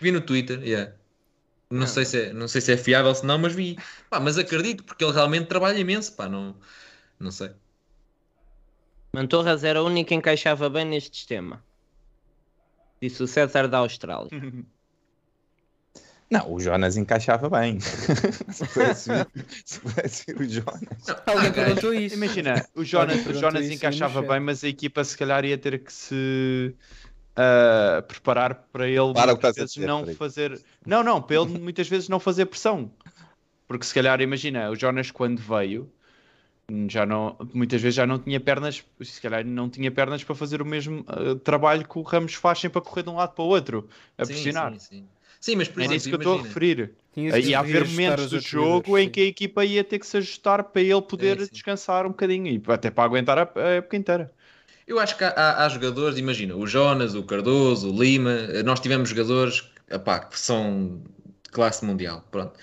vi 0.00 0.10
no 0.10 0.20
Twitter, 0.20 0.62
yeah. 0.62 0.94
Não, 1.70 1.86
sei 1.86 2.04
se 2.04 2.22
é, 2.22 2.32
não 2.32 2.46
sei 2.46 2.60
se 2.60 2.72
é 2.72 2.76
fiável 2.76 3.14
se 3.14 3.26
não, 3.26 3.38
mas 3.38 3.54
vi. 3.54 3.76
Pá, 4.08 4.20
mas 4.20 4.38
acredito, 4.38 4.84
porque 4.84 5.04
ele 5.04 5.12
realmente 5.12 5.46
trabalha 5.48 5.78
imenso, 5.78 6.14
pá, 6.14 6.28
não, 6.28 6.56
não 7.18 7.30
sei. 7.30 7.50
Mantorras 9.12 9.64
era 9.64 9.82
o 9.82 9.86
único 9.86 10.08
que 10.08 10.14
encaixava 10.14 10.68
bem 10.68 10.84
neste 10.84 11.16
sistema. 11.16 11.64
Disse 13.00 13.22
o 13.22 13.26
César 13.26 13.68
da 13.68 13.78
Austrália. 13.78 14.30
Não, 16.30 16.52
o 16.52 16.60
Jonas 16.60 16.96
encaixava 16.96 17.48
bem. 17.48 17.78
se 17.80 18.64
vir, 19.80 20.08
se 20.08 20.24
vir 20.26 20.40
o 20.40 20.48
Jonas. 20.48 21.06
Alguém 21.24 21.50
Ah, 21.50 21.52
perguntou 21.52 21.94
isso. 21.94 22.16
Imagina, 22.16 22.66
o 22.74 22.84
Jonas, 22.84 23.24
o 23.26 23.32
Jonas 23.32 23.70
encaixava 23.70 24.22
bem, 24.22 24.40
mas 24.40 24.64
a 24.64 24.68
equipa 24.68 25.04
se 25.04 25.16
calhar 25.16 25.44
ia 25.44 25.56
ter 25.56 25.78
que 25.78 25.92
se 25.92 26.74
ah, 27.36 28.02
preparar 28.08 28.54
para 28.72 28.88
ele 28.88 29.12
Para 29.12 29.32
muitas 29.32 29.54
vezes 29.54 29.74
dizer, 29.74 29.86
não 29.86 30.06
fazer. 30.14 30.60
Não, 30.84 31.04
não, 31.04 31.22
para 31.22 31.36
ele 31.36 31.58
muitas 31.58 31.88
vezes 31.88 32.08
não 32.08 32.18
fazer 32.18 32.46
pressão. 32.46 32.90
Porque 33.68 33.84
se 33.84 33.94
calhar, 33.94 34.20
imagina, 34.20 34.70
o 34.70 34.76
Jonas 34.76 35.10
quando 35.10 35.38
veio, 35.38 35.90
já 36.88 37.04
não, 37.06 37.36
muitas 37.52 37.80
vezes 37.80 37.94
já 37.96 38.06
não 38.06 38.18
tinha 38.18 38.40
pernas, 38.40 38.84
se 39.00 39.20
calhar 39.20 39.44
não 39.44 39.68
tinha 39.68 39.90
pernas 39.90 40.24
para 40.24 40.34
fazer 40.34 40.62
o 40.62 40.64
mesmo 40.64 41.04
ah, 41.06 41.36
trabalho 41.44 41.86
que 41.86 41.98
o 41.98 42.02
Ramos 42.02 42.34
faz 42.34 42.58
sempre 42.58 42.78
a 42.78 42.82
correr 42.82 43.02
de 43.02 43.10
um 43.10 43.16
lado 43.16 43.34
para 43.34 43.44
o 43.44 43.48
outro, 43.48 43.88
a 44.18 44.24
Sim, 44.24 44.32
pressionar. 44.32 44.72
Sim, 44.72 44.78
sim. 44.78 45.08
Sim, 45.46 45.56
mas 45.56 45.68
por 45.68 45.80
É 45.80 45.84
exemplo, 45.84 45.96
isso 45.96 46.08
que 46.08 46.14
eu 46.14 46.16
estou 46.18 46.34
a 46.34 46.38
referir. 46.38 46.94
Ia 47.16 47.60
haver 47.60 47.84
momentos 47.84 48.26
os 48.26 48.30
do 48.30 48.38
jogo 48.40 48.98
em 48.98 49.08
que 49.08 49.20
a 49.20 49.24
equipa 49.24 49.64
ia 49.64 49.82
ter 49.84 49.98
que 49.98 50.06
se 50.06 50.16
ajustar 50.18 50.62
para 50.64 50.82
ele 50.82 51.00
poder 51.02 51.36
sim. 51.38 51.48
descansar 51.48 52.04
um 52.06 52.10
bocadinho 52.10 52.46
e 52.48 52.62
até 52.68 52.90
para 52.90 53.04
aguentar 53.04 53.38
a, 53.38 53.50
a 53.56 53.68
época 53.70 53.96
inteira. 53.96 54.32
Eu 54.86 54.98
acho 54.98 55.16
que 55.16 55.24
há, 55.24 55.64
há- 55.64 55.68
jogadores, 55.68 56.18
imagina, 56.18 56.54
o 56.56 56.66
Jonas, 56.66 57.14
o 57.14 57.22
Cardoso, 57.24 57.92
o 57.92 58.02
Lima, 58.02 58.32
nós 58.64 58.80
tivemos 58.80 59.08
jogadores 59.08 59.64
epá, 59.90 60.20
que 60.20 60.38
são 60.38 61.02
de 61.44 61.50
classe 61.50 61.84
mundial. 61.84 62.24
Pronto. 62.30 62.58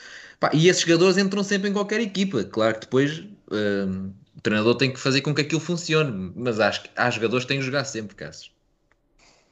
E 0.53 0.67
esses 0.67 0.81
jogadores 0.83 1.17
entram 1.17 1.43
sempre 1.43 1.69
em 1.69 1.73
qualquer 1.73 2.01
equipa. 2.01 2.43
Claro 2.43 2.75
que 2.75 2.81
depois 2.81 3.19
hum, 3.51 4.13
o 4.37 4.41
treinador 4.41 4.75
tem 4.75 4.91
que 4.93 4.99
fazer 4.99 5.21
com 5.21 5.33
que 5.33 5.41
aquilo 5.41 5.61
funcione, 5.61 6.33
mas 6.35 6.59
acho 6.59 6.83
que 6.83 6.89
há 6.95 7.09
jogadores 7.09 7.45
que 7.45 7.49
têm 7.49 7.59
que 7.59 7.65
jogar 7.65 7.85
sempre, 7.85 8.15
Cássio. 8.15 8.51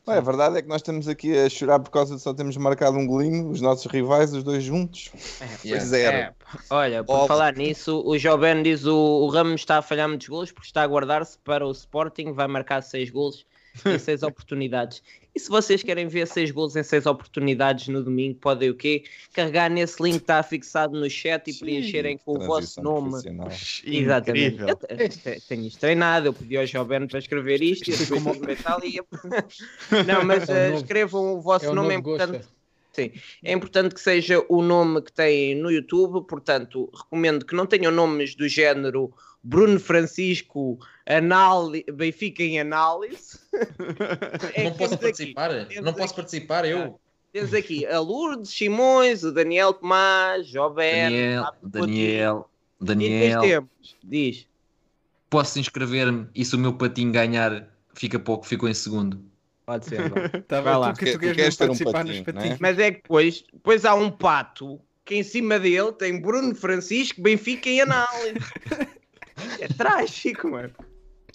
Ué, 0.07 0.17
a 0.17 0.21
verdade 0.21 0.57
é 0.57 0.61
que 0.63 0.67
nós 0.67 0.77
estamos 0.77 1.07
aqui 1.07 1.37
a 1.37 1.47
chorar 1.47 1.79
por 1.79 1.91
causa 1.91 2.15
de 2.15 2.21
só 2.21 2.33
termos 2.33 2.57
marcado 2.57 2.97
um 2.97 3.05
golinho, 3.05 3.49
os 3.49 3.61
nossos 3.61 3.85
rivais, 3.85 4.33
os 4.33 4.43
dois 4.43 4.63
juntos. 4.63 5.11
Foi 5.59 5.79
zero. 5.79 6.17
É, 6.17 6.33
olha, 6.71 7.03
por 7.03 7.13
Óbvio. 7.13 7.27
falar 7.27 7.53
nisso, 7.53 8.01
o 8.03 8.17
Joben 8.17 8.63
diz 8.63 8.85
o, 8.85 8.95
o 8.95 9.27
Ramos 9.29 9.61
está 9.61 9.77
a 9.77 9.81
falhar 9.81 10.09
muitos 10.09 10.27
golos 10.27 10.51
porque 10.51 10.67
está 10.67 10.81
a 10.81 10.87
guardar-se 10.87 11.37
para 11.37 11.67
o 11.67 11.71
Sporting, 11.71 12.33
vai 12.33 12.47
marcar 12.47 12.81
6 12.81 13.11
golos 13.11 13.45
em 13.85 13.99
6 13.99 14.23
oportunidades. 14.23 15.03
E 15.33 15.39
se 15.39 15.47
vocês 15.49 15.81
querem 15.81 16.07
ver 16.07 16.27
6 16.27 16.51
golos 16.51 16.75
em 16.75 16.83
6 16.83 17.05
oportunidades 17.05 17.87
no 17.87 18.03
domingo, 18.03 18.37
podem 18.39 18.69
o 18.69 18.75
quê? 18.75 19.03
Carregar 19.33 19.69
nesse 19.69 20.03
link 20.03 20.15
que 20.17 20.23
está 20.23 20.43
fixado 20.43 20.99
no 20.99 21.09
chat 21.09 21.49
e 21.49 21.53
preencherem 21.53 22.17
com 22.17 22.33
o 22.37 22.39
vosso 22.45 22.81
nome. 22.81 23.13
Exatamente. 23.85 24.55
Incrível. 24.55 24.67
Eu 24.67 24.75
te- 25.07 25.17
te- 25.17 25.41
tenho 25.47 25.65
isto 25.67 25.79
treinado, 25.79 26.27
eu 26.27 26.33
pedi 26.33 26.57
ao 26.57 26.65
Joben 26.65 27.07
para 27.07 27.19
escrever 27.19 27.61
isto 27.63 27.89
e 27.89 27.95
depois 27.95 28.21
como... 28.21 28.35
e. 28.83 28.99
Não, 30.05 30.25
mas 30.25 30.49
É 30.49 30.67
eh, 30.67 30.69
novo- 30.71 30.81
escrevam 30.83 31.33
o 31.35 31.41
vosso 31.41 31.65
É 31.65 31.69
o 31.69 31.75
nome, 31.75 31.93
é 31.93 31.97
importante. 31.97 32.31
Gosta. 32.37 32.61
Sim, 32.93 33.09
é 33.41 33.53
importante 33.53 33.95
que 33.95 34.01
seja 34.01 34.43
o 34.49 34.61
nome 34.61 35.01
que 35.01 35.13
tem 35.13 35.55
no 35.55 35.71
YouTube, 35.71 36.27
portanto, 36.27 36.89
recomendo 36.93 37.45
que 37.45 37.55
não 37.55 37.65
tenham 37.65 37.89
nomes 37.89 38.35
do 38.35 38.49
género 38.49 39.13
Bruno 39.43 39.79
Francisco 39.79 40.77
Anali... 41.05 41.83
Benfica 41.93 42.43
em 42.43 42.59
análise. 42.59 43.39
É 44.53 44.63
não 44.65 44.73
posso 44.73 44.93
aqui- 44.95 45.03
participar, 45.03 45.49
temos 45.67 45.85
não 45.85 45.93
posso 45.93 46.05
aqui- 46.05 46.15
participar, 46.15 46.65
eu. 46.65 46.99
Temos 47.33 47.53
aqui 47.53 47.85
a 47.85 47.99
Lourdes 47.99 48.51
Simões, 48.51 49.23
o 49.23 49.31
Daniel 49.31 49.73
Tomás, 49.73 50.47
Jober, 50.47 51.03
Daniel, 51.09 51.43
Fábio 51.43 51.69
Daniel, 51.69 52.35
Coutinho. 52.35 52.45
E 52.81 52.85
Daniel, 52.85 53.41
temos, 53.41 53.95
diz, 54.03 54.47
posso 55.29 55.57
inscrever-me 55.59 56.27
e 56.35 56.43
se 56.43 56.55
o 56.55 56.59
meu 56.59 56.73
patinho 56.73 57.11
ganhar, 57.11 57.67
fica 57.93 58.19
pouco, 58.19 58.45
ficou 58.45 58.67
em 58.67 58.73
segundo. 58.73 59.23
pode 59.65 59.85
ser. 59.85 60.09
Tá 60.43 60.59
Vai 60.61 60.77
lá. 60.77 60.91
tu, 60.93 60.99
que 60.99 61.05
Tu 61.05 61.11
tu 61.13 61.19
queres, 61.19 61.35
queres 61.37 61.55
ter 61.57 61.63
um 61.63 61.67
participar 61.67 62.03
nos 62.05 62.19
patinho, 62.19 62.23
não 62.25 62.31
é? 62.31 62.33
patinhos. 62.43 62.59
mas 62.59 62.79
é 62.79 62.91
que 62.91 63.01
depois, 63.01 63.43
depois 63.53 63.85
há 63.85 63.95
um 63.95 64.11
pato 64.11 64.79
que 65.05 65.15
em 65.15 65.23
cima 65.23 65.57
dele 65.59 65.91
tem 65.93 66.21
Bruno 66.21 66.53
Francisco, 66.55 67.21
Benfica 67.21 67.69
em 67.69 67.81
análise. 67.81 68.35
é 69.59 69.67
trágico, 69.67 70.49
mano. 70.49 70.71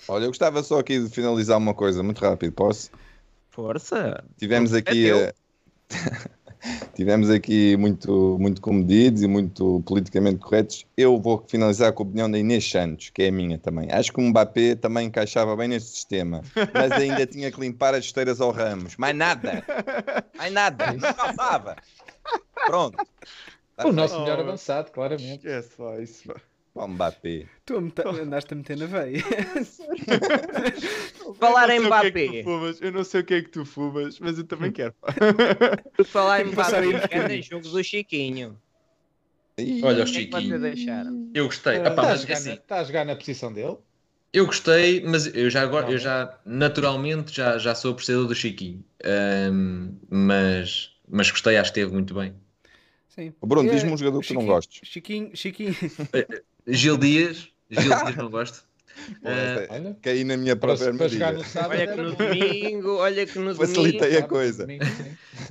Olha, 0.09 0.24
eu 0.24 0.28
gostava 0.28 0.62
só 0.62 0.78
aqui 0.78 0.98
de 1.00 1.09
finalizar 1.11 1.59
uma 1.59 1.74
coisa 1.74 2.02
muito 2.02 2.20
rápido, 2.20 2.52
posso? 2.52 2.90
Força. 3.50 4.22
Tivemos 4.38 4.72
É 4.74 4.78
aqui, 4.78 5.11
eh, 5.11 5.32
tivemos 6.94 7.30
aqui 7.30 7.76
muito, 7.76 8.36
muito 8.38 8.61
comedidos 8.61 9.22
e 9.22 9.26
muito 9.26 9.82
politicamente 9.86 10.38
corretos. 10.38 10.84
Eu 10.96 11.18
vou 11.20 11.42
finalizar 11.48 11.92
com 11.92 12.02
a 12.02 12.07
opinião 12.07 12.30
da 12.30 12.38
Inês 12.38 12.68
Santos, 12.68 13.11
que 13.11 13.22
é 13.22 13.28
a 13.28 13.32
minha 13.32 13.59
também. 13.59 13.88
Acho 13.90 14.12
que 14.12 14.20
o 14.20 14.22
Mbappé 14.22 14.74
também 14.74 15.07
encaixava 15.07 15.57
bem 15.57 15.68
neste 15.68 15.90
sistema, 15.90 16.42
mas 16.74 16.92
ainda 16.92 17.24
tinha 17.26 17.50
que 17.50 17.61
limpar 17.61 17.94
as 17.94 18.04
esteiras 18.04 18.40
ao 18.40 18.50
Ramos. 18.50 18.96
Mais 18.96 19.16
nada, 19.16 19.64
mais 20.36 20.52
nada, 20.52 20.92
não 20.92 21.12
passava. 21.14 21.76
Pronto. 22.66 22.96
Tá 23.76 23.86
O 23.86 23.92
nosso 23.92 24.18
melhor 24.20 24.38
Oh. 24.38 24.42
avançado, 24.42 24.90
claramente. 24.90 25.46
Esquece 25.46 25.70
lá 25.80 25.98
isso. 26.00 26.34
O 26.84 26.88
Mbappé. 26.88 27.46
Tu 27.64 27.76
andaste 27.76 28.52
a 28.52 28.56
meter 28.56 28.76
na 28.76 28.86
veia. 28.86 29.22
Falar 31.38 31.70
Eu 31.70 31.76
em 31.76 31.80
não 31.80 32.00
sei 32.00 32.08
o 32.08 32.12
que 32.12 32.16
é 32.18 32.20
que 32.28 32.28
Mbappé. 32.28 32.42
fumas, 32.44 32.80
Eu 32.80 32.92
não 32.92 33.04
sei 33.04 33.20
o 33.20 33.24
que 33.24 33.34
é 33.34 33.42
que 33.42 33.48
tu 33.48 33.64
fumas, 33.64 34.18
mas 34.20 34.38
eu 34.38 34.44
também 34.44 34.72
quero. 34.72 34.94
falar 36.06 36.40
em 36.40 36.48
um 36.48 36.52
Mbappé, 36.52 37.08
é 37.10 37.42
jogo 37.42 37.68
do 37.68 37.82
Chiquinho. 37.82 38.58
Olha 39.82 40.00
o 40.00 40.02
é 40.02 40.06
Chiquinho. 40.06 40.56
Eu 41.34 41.46
gostei. 41.46 41.76
Está 41.76 41.92
Epá, 41.92 42.02
a, 42.02 42.12
assim, 42.12 42.48
na, 42.48 42.54
está 42.54 42.80
a 42.80 42.84
jogar 42.84 43.04
na 43.04 43.16
posição 43.16 43.52
dele? 43.52 43.76
Eu 44.32 44.46
gostei, 44.46 45.02
mas 45.02 45.34
eu 45.34 45.48
já 45.48 45.62
agora, 45.62 45.90
eu 45.90 45.98
já 45.98 46.38
naturalmente 46.44 47.34
já, 47.34 47.56
já 47.58 47.74
sou 47.74 47.92
apreciador 47.92 48.26
do 48.26 48.34
Chiquinho. 48.34 48.84
Ahm, 49.02 49.94
mas, 50.10 50.90
mas 51.08 51.30
gostei, 51.30 51.56
acho 51.56 51.72
que 51.72 51.80
esteve 51.80 51.94
muito 51.94 52.14
bem. 52.14 52.34
Sim. 53.16 53.32
Oh, 53.40 53.46
Bruno, 53.46 53.68
É, 53.68 53.72
diz-me 53.74 53.90
um 53.92 53.96
jogador 53.96 54.20
que 54.20 54.28
tu 54.28 54.34
não 54.34 54.44
gostes. 54.46 54.80
Chiquinho, 54.84 55.30
Chiquinho. 55.34 55.74
Gil 56.66 56.98
Dias, 56.98 57.48
Gil 57.70 57.94
Dias 58.04 58.16
não 58.16 58.30
gosto. 58.30 58.64
Olha, 59.22 59.94
Caí 60.00 60.24
na 60.24 60.38
minha 60.38 60.56
própria 60.56 60.90
sábado. 61.44 61.70
Olha 61.72 61.86
que 61.86 61.96
no 62.02 62.14
domingo, 62.14 62.96
olha 62.96 63.26
que 63.26 63.38
no 63.38 63.54
Facilitei 63.54 64.08
domingo. 64.08 64.24
a 64.24 64.28
coisa. 64.28 64.66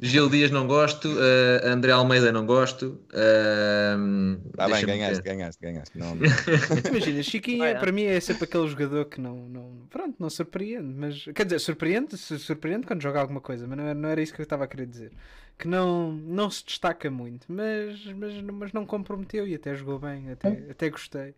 Gil 0.02 0.30
Dias 0.30 0.50
não 0.50 0.66
gosto, 0.66 1.08
ah, 1.20 1.68
André 1.70 1.92
Almeida 1.92 2.32
não 2.32 2.44
gosto. 2.46 3.00
ahm, 3.14 4.38
Tá 4.56 4.68
bem, 4.68 4.84
ganhaste, 4.86 5.22
ver. 5.22 5.30
ganhaste, 5.36 5.62
ganhaste. 5.62 5.98
Não, 5.98 6.18
Imagina, 6.90 7.22
Chiquinho 7.22 7.64
é, 7.66 7.76
para 7.76 7.92
mim 7.92 8.04
é 8.06 8.20
sempre 8.20 8.46
aquele 8.46 8.68
jogador 8.68 9.06
que 9.06 9.22
não, 9.22 9.48
não, 9.48 9.88
pronto, 9.92 10.16
não 10.20 10.30
surpreende, 10.30 10.94
mas 10.96 11.26
quer 11.36 11.44
dizer, 11.46 11.60
surpreende, 11.60 12.18
surpreende 12.18 12.88
quando 12.88 13.02
joga 13.04 13.20
alguma 13.20 13.42
coisa, 13.42 13.68
mas 13.68 13.78
não, 13.78 13.84
era- 13.86 13.94
não 13.94 14.10
era 14.10 14.22
isso 14.24 14.34
que 14.34 14.42
eu 14.42 14.44
estava 14.44 14.64
a 14.64 14.68
querer 14.68 14.88
dizer. 14.88 15.12
Que 15.58 15.68
não, 15.68 16.12
não 16.12 16.50
se 16.50 16.66
destaca 16.66 17.10
muito, 17.10 17.46
mas, 17.48 18.06
mas, 18.14 18.42
mas 18.42 18.74
não 18.74 18.86
comprometeu 18.86 19.48
e 19.48 19.56
até 19.56 19.74
jogou 19.74 19.98
bem, 19.98 20.30
até, 20.32 20.50
até 20.70 20.90
gostei. 20.90 21.34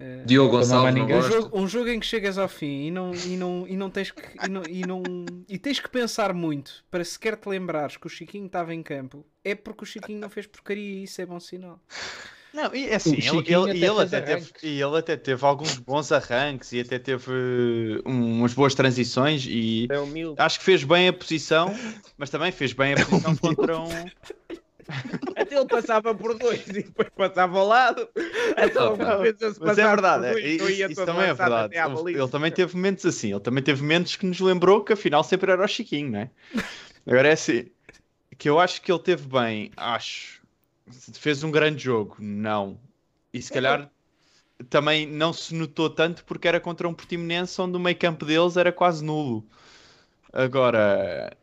Eh, 0.00 0.22
Diogo 0.24 0.56
Gonçalves 0.56 0.94
não 0.94 1.04
um, 1.04 1.22
jogo, 1.22 1.58
um 1.58 1.68
jogo 1.68 1.88
em 1.90 2.00
que 2.00 2.06
chegas 2.06 2.38
ao 2.38 2.48
fim 2.48 2.86
e 2.86 2.90
não, 2.90 3.14
e 3.14 3.36
não, 3.36 3.68
e 3.68 3.76
não 3.76 3.90
tens 3.90 4.10
que 4.10 4.22
e, 4.22 4.48
não, 4.48 4.62
e, 4.66 4.86
não, 4.86 5.02
e 5.46 5.58
tens 5.58 5.78
que 5.78 5.90
pensar 5.90 6.32
muito 6.32 6.82
para 6.90 7.04
sequer 7.04 7.36
te 7.36 7.46
lembrares 7.46 7.98
que 7.98 8.06
o 8.06 8.10
Chiquinho 8.10 8.46
estava 8.46 8.74
em 8.74 8.82
campo 8.82 9.26
é 9.44 9.54
porque 9.54 9.84
o 9.84 9.86
Chiquinho 9.86 10.18
não 10.18 10.30
fez 10.30 10.46
porcaria 10.46 11.00
e 11.00 11.04
isso 11.04 11.20
é 11.20 11.26
bom 11.26 11.38
sinal. 11.38 11.78
Não, 12.52 12.74
e 12.74 12.88
é 12.88 12.96
assim, 12.96 13.14
ele, 13.14 13.38
ele- 13.46 13.54
até 13.70 13.78
ele 13.78 14.00
até 14.02 14.20
teve, 14.20 14.52
e 14.62 14.82
ele 14.82 14.98
até 14.98 15.16
teve 15.16 15.44
alguns 15.44 15.78
bons 15.78 16.10
arranques 16.10 16.72
e 16.72 16.80
até 16.80 16.98
teve 16.98 17.30
umas 18.04 18.52
boas 18.54 18.74
transições 18.74 19.46
e 19.46 19.86
É 19.90 19.98
acho 20.42 20.58
que 20.58 20.64
fez 20.64 20.82
bem 20.82 21.08
a 21.08 21.12
posição, 21.12 21.72
mas 22.18 22.28
também 22.30 22.50
fez 22.50 22.72
bem 22.72 22.94
a 22.94 22.96
posição 23.06 23.36
contra 23.36 23.78
um. 23.78 23.88
Até 25.36 25.56
ele 25.56 25.68
passava 25.68 26.12
por 26.14 26.36
dois 26.36 26.66
e 26.66 26.82
depois 26.82 27.08
passava 27.16 27.58
ao 27.58 27.66
lado. 27.66 28.08
Se 29.54 29.60
Mas 29.60 29.78
é 29.78 29.86
verdade, 29.86 30.32
dois, 30.32 30.44
é- 30.44 30.48
isso, 30.48 30.70
isso 30.90 31.04
também 31.06 31.26
é 31.28 31.34
verdade. 31.34 31.74
ele 32.08 32.28
também 32.28 32.50
teve 32.50 32.74
momentos 32.74 33.06
assim, 33.06 33.30
ele 33.30 33.40
também 33.40 33.62
teve 33.62 33.80
momentos 33.82 34.16
que 34.16 34.26
nos 34.26 34.40
lembrou 34.40 34.82
que 34.82 34.92
afinal 34.92 35.22
sempre 35.22 35.52
era 35.52 35.64
o 35.64 35.68
Chiquinho, 35.68 36.10
não 36.10 36.18
é? 36.20 36.30
Agora 37.06 37.28
é 37.28 37.32
assim, 37.32 37.66
que 38.36 38.48
eu 38.48 38.58
acho 38.58 38.82
que 38.82 38.90
ele 38.90 38.98
teve 39.00 39.28
bem, 39.28 39.70
acho. 39.76 40.39
Fez 41.14 41.42
um 41.42 41.50
grande 41.50 41.82
jogo, 41.82 42.16
não. 42.18 42.78
E 43.32 43.40
se 43.40 43.52
calhar 43.52 43.90
também 44.68 45.06
não 45.06 45.32
se 45.32 45.54
notou 45.54 45.88
tanto 45.88 46.24
porque 46.24 46.46
era 46.46 46.60
contra 46.60 46.88
um 46.88 46.94
Portimonense 46.94 47.60
onde 47.60 47.76
o 47.76 47.80
meio 47.80 47.96
campo 47.96 48.24
deles 48.24 48.56
era 48.56 48.72
quase 48.72 49.04
nulo. 49.04 49.46
Agora, 50.32 51.36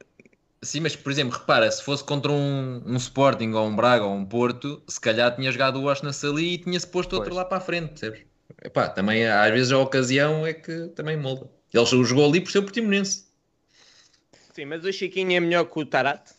Sim, 0.61 0.81
mas 0.81 0.95
por 0.95 1.11
exemplo, 1.11 1.37
repara, 1.37 1.69
se 1.71 1.83
fosse 1.83 2.03
contra 2.03 2.31
um, 2.31 2.81
um 2.85 2.95
Sporting 2.95 3.51
ou 3.53 3.67
um 3.67 3.75
Braga 3.75 4.03
ou 4.03 4.13
um 4.13 4.25
Porto, 4.25 4.81
se 4.87 4.99
calhar 4.99 5.35
tinha 5.35 5.51
jogado 5.51 5.79
o 5.79 5.85
Osnas 5.85 6.23
ali 6.23 6.53
e 6.53 6.57
tinha-se 6.57 6.87
posto 6.87 7.13
outro 7.13 7.29
Pois. 7.29 7.37
lá 7.37 7.45
para 7.45 7.57
a 7.57 7.61
frente, 7.61 7.89
percebes? 7.89 8.21
Epá, 8.63 8.89
também 8.89 9.27
às 9.27 9.51
vezes 9.51 9.71
a 9.71 9.77
ocasião 9.77 10.45
é 10.45 10.53
que 10.53 10.87
também 10.89 11.15
molda. 11.15 11.49
Ele 11.73 11.85
jogou 11.85 12.27
ali 12.27 12.41
por 12.41 12.51
ser 12.51 12.61
portimonense. 12.61 13.27
Sim, 14.53 14.65
mas 14.65 14.83
o 14.83 14.91
Chiquinho 14.91 15.33
é 15.33 15.39
melhor 15.39 15.65
que 15.65 15.79
o 15.79 15.85
Tarate. 15.85 16.33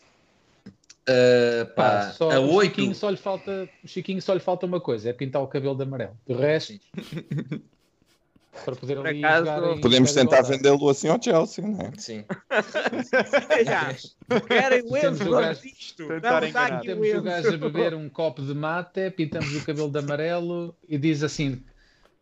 Uh, 1.09 1.65
Pá, 1.73 1.89
pá, 2.05 2.11
só, 2.11 2.29
a 2.31 2.39
o 2.39 2.53
8, 2.53 2.69
Chiquinho 2.75 2.93
só 2.95 3.09
lhe 3.09 3.17
falta, 3.17 3.67
o 3.83 3.87
Chiquinho 3.87 4.21
só 4.21 4.33
lhe 4.33 4.39
falta 4.39 4.65
uma 4.67 4.79
coisa, 4.79 5.09
é 5.09 5.13
pintar 5.13 5.41
o 5.41 5.47
cabelo 5.47 5.75
de 5.75 5.81
amarelo. 5.83 6.15
De 6.27 6.33
resto, 6.35 6.73
para 8.65 8.75
poder 8.75 8.95
Por 8.97 9.07
ali 9.07 9.23
acaso, 9.23 9.45
jogar 9.45 9.71
em 9.77 9.81
Podemos 9.81 10.13
tentar 10.13 10.41
vendê-lo 10.41 10.89
assim 10.89 11.07
ao 11.07 11.21
Chelsea, 11.21 11.65
não 11.65 11.79
é? 11.87 11.91
sim. 11.97 12.25
Já. 13.65 13.95
Querem 14.47 14.81
o 14.81 14.91
Temos 14.91 15.03
Enzo, 15.21 15.23
o 15.29 15.31
vamos 15.31 15.47
gajo- 15.47 15.65
isto. 15.65 16.07
Tentar 16.07 16.39
Vamos 16.39 16.53
dar 16.53 16.65
enganar. 16.67 16.77
aqui 16.77 16.91
o 16.91 17.01
Temos 17.01 17.19
o 17.19 17.21
gajo 17.23 17.53
a 17.53 17.57
beber 17.57 17.93
um 17.95 18.09
copo 18.09 18.41
de 18.41 18.53
mate, 18.53 19.09
pintamos 19.11 19.55
o 19.55 19.65
cabelo 19.65 19.89
de 19.89 19.99
amarelo 19.99 20.75
e 20.87 20.97
diz 20.97 21.23
assim: 21.23 21.63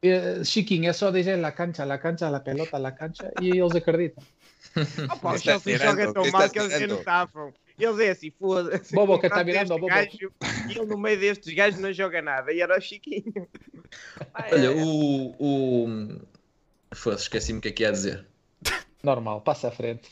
eh, 0.01 0.43
Chiquinho, 0.43 0.89
é 0.89 0.93
só 0.93 1.11
dizer 1.11 1.37
la 1.37 1.51
cancha, 1.51 1.83
la 1.85 1.97
cancha, 1.97 2.29
la 2.29 2.39
pelota, 2.39 2.77
la 2.77 2.91
cancha, 2.91 3.31
e 3.41 3.49
eles 3.49 3.75
acreditam. 3.75 4.23
Pá, 5.21 5.31
o 5.31 5.35
Está 5.35 5.51
Chelsea 5.51 5.77
tirando, 5.77 5.89
joga 5.89 6.13
tão 6.13 6.31
mal 6.31 6.45
está 6.45 6.49
que 6.49 6.59
eles 6.59 6.97
estavam. 6.99 7.53
Eles 7.79 7.99
é 7.99 8.09
assim, 8.09 8.31
foda-se. 8.31 8.93
Bobo, 8.93 9.19
que 9.19 9.27
está 9.27 9.43
virando, 9.43 9.67
deste 9.67 9.79
Bobo. 9.79 9.87
gajo, 9.87 10.31
E 10.67 10.77
ele 10.77 10.85
no 10.85 10.97
meio 10.97 11.19
destes 11.19 11.53
gajos 11.53 11.79
não 11.79 11.93
joga 11.93 12.21
nada. 12.21 12.51
E 12.51 12.59
era 12.59 12.77
o 12.77 12.81
Chiquinho. 12.81 13.47
Olha, 14.51 14.71
o. 14.71 15.35
o... 15.39 16.21
Foda-se, 16.93 17.23
esqueci-me 17.23 17.59
o 17.59 17.61
que 17.61 17.67
é 17.67 17.71
que 17.71 17.83
ia 17.83 17.91
dizer. 17.91 18.25
Normal, 19.03 19.41
passa 19.41 19.67
à 19.67 19.71
frente. 19.71 20.09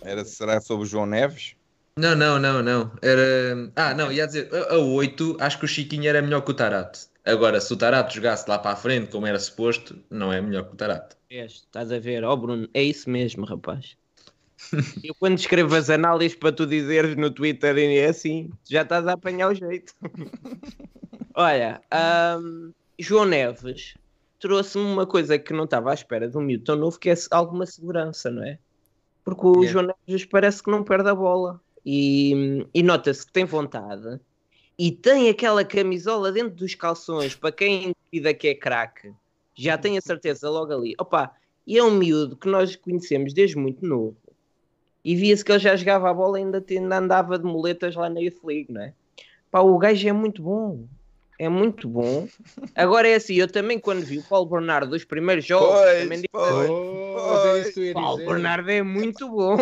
Era, 0.00 0.24
será 0.24 0.60
sobre 0.60 0.84
o 0.84 0.86
João 0.86 1.04
Neves? 1.06 1.54
Não, 1.98 2.14
não, 2.14 2.38
não, 2.38 2.62
não. 2.62 2.92
Era. 3.02 3.70
Ah, 3.76 3.92
não, 3.92 4.10
ia 4.10 4.26
dizer, 4.26 4.48
a, 4.54 4.74
a 4.74 4.78
8, 4.78 5.36
acho 5.40 5.58
que 5.58 5.64
o 5.64 5.68
Chiquinho 5.68 6.08
era 6.08 6.22
melhor 6.22 6.40
que 6.40 6.52
o 6.52 6.54
Tarate. 6.54 7.08
Agora, 7.28 7.60
se 7.60 7.70
o 7.74 7.76
Tarate 7.76 8.14
jogasse 8.14 8.48
lá 8.48 8.58
para 8.58 8.70
a 8.70 8.76
frente, 8.76 9.10
como 9.10 9.26
era 9.26 9.38
suposto, 9.38 10.02
não 10.08 10.32
é 10.32 10.40
melhor 10.40 10.64
que 10.64 10.72
o 10.72 10.76
Tarate. 10.76 11.14
Vês, 11.28 11.52
Estás 11.52 11.92
a 11.92 11.98
ver, 11.98 12.24
ó 12.24 12.34
Bruno, 12.34 12.66
é 12.72 12.82
isso 12.82 13.10
mesmo, 13.10 13.44
rapaz. 13.44 13.98
Eu 15.04 15.14
quando 15.14 15.38
escrevo 15.38 15.74
as 15.74 15.90
análises 15.90 16.38
para 16.38 16.52
tu 16.52 16.66
dizeres 16.66 17.16
no 17.16 17.30
Twitter 17.30 17.76
e 17.76 17.98
é 17.98 18.06
assim, 18.06 18.50
já 18.66 18.80
estás 18.80 19.06
a 19.06 19.12
apanhar 19.12 19.50
o 19.50 19.54
jeito. 19.54 19.92
Olha, 21.34 21.82
ahm, 21.90 22.70
João 22.98 23.26
Neves 23.26 23.94
trouxe-me 24.40 24.84
uma 24.84 25.06
coisa 25.06 25.38
que 25.38 25.52
não 25.52 25.64
estava 25.64 25.90
à 25.90 25.94
espera 25.94 26.30
de 26.30 26.36
um 26.38 26.40
miúdo 26.40 26.64
tão 26.64 26.76
novo, 26.76 26.98
que 26.98 27.10
é 27.10 27.14
alguma 27.30 27.66
segurança, 27.66 28.30
não 28.30 28.42
é? 28.42 28.58
Porque 29.22 29.46
o 29.46 29.62
Yeah. 29.62 29.72
João 29.72 29.94
Neves 30.08 30.24
parece 30.24 30.62
que 30.62 30.70
não 30.70 30.82
perde 30.82 31.10
a 31.10 31.14
bola 31.14 31.60
e, 31.84 32.66
e 32.72 32.82
nota-se 32.82 33.26
que 33.26 33.32
tem 33.32 33.44
vontade 33.44 34.18
e 34.78 34.92
tem 34.92 35.28
aquela 35.28 35.64
camisola 35.64 36.30
dentro 36.30 36.54
dos 36.54 36.74
calções 36.74 37.34
para 37.34 37.50
quem 37.50 37.94
duvida 38.04 38.32
que 38.32 38.48
é 38.48 38.54
craque, 38.54 39.12
já 39.54 39.76
tem 39.76 39.98
a 39.98 40.00
certeza 40.00 40.48
logo 40.48 40.72
ali. 40.72 40.94
Opa, 40.98 41.34
e 41.66 41.76
é 41.76 41.82
um 41.82 41.90
miúdo 41.90 42.36
que 42.36 42.48
nós 42.48 42.76
conhecemos 42.76 43.34
desde 43.34 43.56
muito 43.56 43.84
novo 43.84 44.16
e 45.04 45.16
via-se 45.16 45.44
que 45.44 45.50
ele 45.50 45.58
já 45.58 45.74
jogava 45.74 46.10
a 46.10 46.14
bola 46.14 46.38
e 46.38 46.44
ainda, 46.44 46.96
andava 46.96 47.38
de 47.38 47.44
muletas 47.44 47.96
lá 47.96 48.08
na 48.08 48.20
Youth 48.20 48.44
League, 48.44 48.72
não 48.72 48.82
é? 48.82 48.94
Pá, 49.50 49.60
o 49.60 49.78
gajo 49.78 50.06
é 50.06 50.12
muito 50.12 50.42
bom. 50.42 50.86
É 51.38 51.48
muito 51.48 51.88
bom. 51.88 52.26
Agora 52.74 53.08
é 53.08 53.14
assim, 53.14 53.34
eu 53.34 53.46
também 53.46 53.78
quando 53.78 54.02
vi 54.04 54.18
o 54.18 54.22
Paulo 54.24 54.50
Bernardo 54.50 54.90
dos 54.90 55.04
primeiros 55.04 55.44
jogos, 55.44 55.68
Pois, 55.68 56.02
também 56.02 56.18
disse, 56.18 56.28
pois. 56.32 57.66
É 57.66 57.70
que 57.70 57.80
eu 57.80 57.84
ia 57.84 57.94
Paulo. 57.94 58.26
Bernardo 58.26 58.70
é 58.70 58.82
muito 58.82 59.28
bom. 59.28 59.56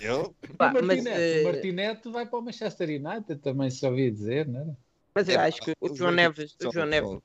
Eu? 0.00 0.34
Pá, 0.56 0.72
mas, 0.72 0.82
Martinete, 0.84 1.40
o 1.40 1.44
Martinete 1.44 2.08
vai 2.10 2.26
para 2.26 2.38
o 2.38 2.42
Manchester 2.42 2.88
United, 2.88 3.36
também 3.42 3.68
se 3.70 3.86
ouvia 3.86 4.10
dizer, 4.10 4.48
não 4.48 4.60
era? 4.60 4.76
mas 5.14 5.28
eu 5.28 5.38
É, 5.40 5.46
acho 5.46 5.60
que 5.60 5.74
o 5.80 5.94
João 5.94 6.10
Neves, 6.10 6.56
o 6.62 6.72
João 6.72 6.86
Neves, 6.86 7.18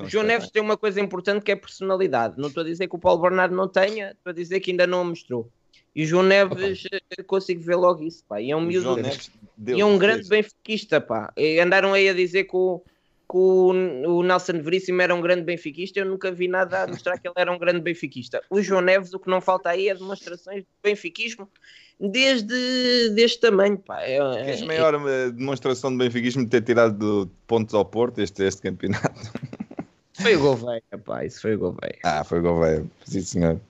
o 0.00 0.08
João 0.08 0.24
Neves 0.24 0.50
tem 0.50 0.62
uma 0.62 0.76
coisa 0.76 1.00
importante 1.00 1.42
que 1.42 1.52
é 1.52 1.56
personalidade. 1.56 2.34
Não 2.38 2.48
estou 2.48 2.62
a 2.62 2.66
dizer 2.66 2.88
que 2.88 2.96
o 2.96 2.98
Paulo 2.98 3.20
Bernardo 3.20 3.54
não 3.54 3.68
tenha, 3.68 4.12
estou 4.12 4.30
a 4.30 4.34
dizer 4.34 4.60
que 4.60 4.70
ainda 4.70 4.86
não 4.86 5.02
o 5.02 5.04
mostrou. 5.06 5.50
E 5.94 6.04
o 6.04 6.06
João 6.06 6.22
Neves, 6.22 6.84
eh, 6.92 7.22
consigo 7.24 7.62
ver 7.62 7.74
logo 7.74 8.02
isso, 8.02 8.24
pá. 8.26 8.40
E 8.40 8.50
é 8.50 8.56
um 8.56 8.60
miúdo 8.60 8.96
e 9.66 9.80
é 9.80 9.84
um 9.84 9.98
grande 9.98 10.28
benfiquista, 10.28 11.00
pá. 11.00 11.32
E 11.36 11.58
andaram 11.60 11.92
aí 11.92 12.08
a 12.08 12.14
dizer 12.14 12.44
que 12.44 12.56
o, 12.56 12.82
que 13.30 13.36
o, 13.36 13.68
o 14.08 14.22
Nelson 14.22 14.60
Veríssimo 14.60 15.00
era 15.00 15.14
um 15.14 15.20
grande 15.20 15.42
benfiquista. 15.42 16.00
Eu 16.00 16.06
nunca 16.06 16.32
vi 16.32 16.48
nada 16.48 16.82
a 16.82 16.86
mostrar 16.88 17.16
que 17.16 17.28
ele 17.28 17.34
era 17.36 17.52
um 17.52 17.58
grande 17.58 17.80
benfiquista. 17.80 18.42
O 18.50 18.60
João 18.60 18.80
Neves, 18.80 19.14
o 19.14 19.20
que 19.20 19.30
não 19.30 19.40
falta 19.40 19.70
aí 19.70 19.88
é 19.88 19.94
demonstrações 19.94 20.62
de 20.62 20.68
benfiquismo 20.82 21.48
desde 22.00 23.10
deste 23.10 23.40
tamanho, 23.40 23.78
pá. 23.78 24.02
É, 24.02 24.18
Queres 24.44 24.62
é- 24.62 24.64
maior 24.64 25.30
demonstração 25.32 25.92
de 25.92 25.98
benfiquismo 25.98 26.44
de 26.44 26.50
ter 26.50 26.62
tirado 26.62 26.98
do 26.98 27.30
pontos 27.46 27.74
ao 27.74 27.84
Porto 27.84 28.20
este, 28.20 28.42
este 28.42 28.62
campeonato? 28.62 29.32
foi 30.14 30.34
o 30.34 30.40
Gouveia, 30.40 30.82
pá. 31.04 31.24
Isso 31.24 31.42
foi 31.42 31.54
o 31.54 31.58
Gouveia. 31.58 31.98
Ah, 32.02 32.24
foi 32.24 32.40
Gouveia, 32.40 32.84
sim 33.04 33.20
senhor. 33.20 33.60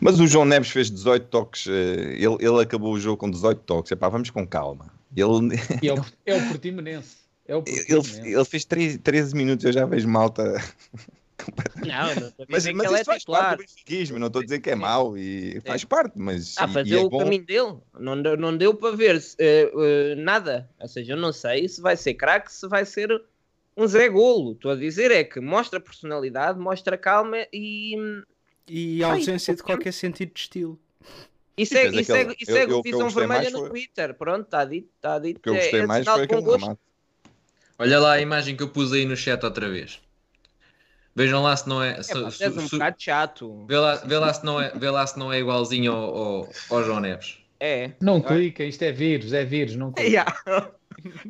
Mas 0.00 0.20
o 0.20 0.26
João 0.26 0.44
Neves 0.44 0.70
fez 0.70 0.90
18 0.90 1.26
toques, 1.26 1.66
eh, 1.66 2.14
ele, 2.14 2.36
ele 2.40 2.62
acabou 2.62 2.92
o 2.92 3.00
jogo 3.00 3.16
com 3.16 3.30
18 3.30 3.58
toques. 3.62 3.90
Epá, 3.90 4.08
vamos 4.08 4.30
com 4.30 4.46
calma. 4.46 4.94
Ele, 5.14 5.56
é 5.82 5.92
o, 5.92 6.04
é 6.24 6.34
o 6.36 6.48
Portimonense. 6.48 7.25
É 7.48 7.54
o 7.56 7.62
ele, 7.66 8.32
ele 8.34 8.44
fez 8.44 8.64
13, 8.64 8.98
13 8.98 9.34
minutos, 9.34 9.64
eu 9.64 9.72
já 9.72 9.84
vejo 9.86 10.08
malta. 10.08 10.42
Não, 11.76 12.06
não 12.14 12.28
estou 12.28 12.44
a 12.44 12.46
Mas, 12.48 12.62
dizer 12.62 12.72
mas 12.74 12.86
que 12.88 12.94
ele 12.94 13.00
isso 13.02 13.02
é 13.02 13.04
faz 13.04 13.04
parte 13.04 13.18
titular. 13.20 13.56
do 13.56 13.62
benfiquismo, 13.62 14.18
não 14.18 14.26
estou 14.28 14.40
a 14.40 14.44
dizer 14.44 14.58
que 14.58 14.70
é 14.70 14.74
mau 14.74 15.16
e 15.18 15.60
faz 15.66 15.84
parte, 15.84 16.14
mas 16.16 16.54
Ah, 16.58 16.64
e- 16.64 16.72
fazer 16.72 16.94
e 16.94 16.98
é 16.98 17.00
o 17.04 17.10
bom. 17.10 17.18
caminho 17.18 17.44
dele. 17.44 17.76
Não 18.00 18.20
deu, 18.20 18.36
não 18.38 18.56
deu 18.56 18.74
para 18.74 18.96
ver 18.96 19.22
eh, 19.38 19.70
eh, 19.72 20.14
nada. 20.16 20.68
Ou 20.80 20.88
seja, 20.88 21.12
eu 21.12 21.16
não 21.16 21.32
sei 21.32 21.68
se 21.68 21.80
vai 21.82 21.94
ser 21.96 22.14
craque, 22.14 22.50
se 22.52 22.66
vai 22.66 22.84
ser 22.86 23.22
um 23.76 23.86
Zé 23.86 24.08
Golo. 24.08 24.52
Estou 24.52 24.70
a 24.72 24.76
dizer 24.76 25.10
é 25.12 25.22
que 25.22 25.38
mostra 25.38 25.78
personalidade, 25.78 26.58
mostra 26.58 26.96
calma 26.96 27.46
e 27.52 27.94
E 28.66 29.04
a 29.04 29.08
Ai, 29.08 29.18
ausência 29.18 29.54
de 29.54 29.62
qualquer 29.62 29.92
sentido 29.92 30.32
de 30.32 30.40
estilo. 30.40 30.80
é, 31.58 31.62
aquele- 31.62 31.98
é, 31.98 32.00
isso 32.00 32.12
eu- 32.50 32.56
é 32.56 32.64
eu- 32.64 32.82
visão 32.82 33.10
vermelha 33.10 33.50
no 33.50 33.58
foi- 33.60 33.68
Twitter. 33.68 34.14
Pronto, 34.14 34.46
está 34.46 34.64
dito, 34.64 34.88
está 34.96 35.18
dito. 35.18 35.36
O 35.36 35.40
que 35.40 35.48
eu 35.50 35.54
É- 35.54 35.58
gostei 35.58 35.80
é 35.80 35.86
mais 35.86 36.04
foi 36.08 36.22
aquele 36.24 36.40
gosto. 36.42 36.60
remate. 36.62 36.80
Olha 37.78 37.98
lá 38.00 38.12
a 38.14 38.20
imagem 38.20 38.56
que 38.56 38.62
eu 38.62 38.68
pus 38.68 38.92
aí 38.92 39.04
no 39.04 39.16
chat 39.16 39.42
outra 39.44 39.68
vez. 39.68 40.00
Vejam 41.14 41.42
lá 41.42 41.56
se 41.56 41.68
não 41.68 41.82
é. 41.82 42.02
Se, 42.02 42.12
É, 42.12 42.22
pá, 42.22 42.30
se- 42.30 42.48
um 42.48 42.60
se- 42.68 42.76
bocado 42.76 42.96
chato. 42.98 43.66
vê, 43.66 43.76
lá, 43.78 43.94
vê, 43.96 44.18
lá 44.18 44.34
se 44.34 44.44
não 44.44 44.60
é 44.60 44.70
vê 44.70 44.90
lá 44.90 45.06
se 45.06 45.18
não 45.18 45.32
é 45.32 45.38
igualzinho 45.38 45.92
ao, 45.92 46.16
ao, 46.16 46.48
ao 46.70 46.84
João 46.84 47.00
Neves. 47.00 47.38
É. 47.58 47.92
Não 48.02 48.20
clica, 48.20 48.62
isto 48.64 48.82
é 48.82 48.92
vírus, 48.92 49.32
é 49.32 49.44
vírus, 49.44 49.76
não 49.76 49.92
clica. 49.92 50.06
Yeah. 50.46 50.70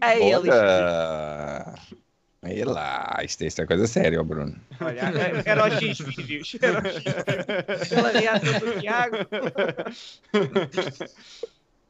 É 0.01 0.17
ele. 0.19 0.49
Olha, 0.51 1.75
aí 2.43 2.65
lá, 2.65 3.19
isto, 3.25 3.45
isto 3.45 3.61
é 3.63 3.67
coisa 3.67 3.87
séria, 3.87 4.23
Bruno. 4.23 4.57
Olha, 4.81 5.01
era 5.45 5.67
os 5.69 5.75
X 5.75 5.99
vídeos. 5.99 6.57
Era 6.63 6.79
os 6.89 6.95
X 6.95 7.03
vídeos. 7.05 7.89
Pela 7.89 8.11
reação 8.11 8.61
do 8.61 8.81
Tiago. 8.81 9.17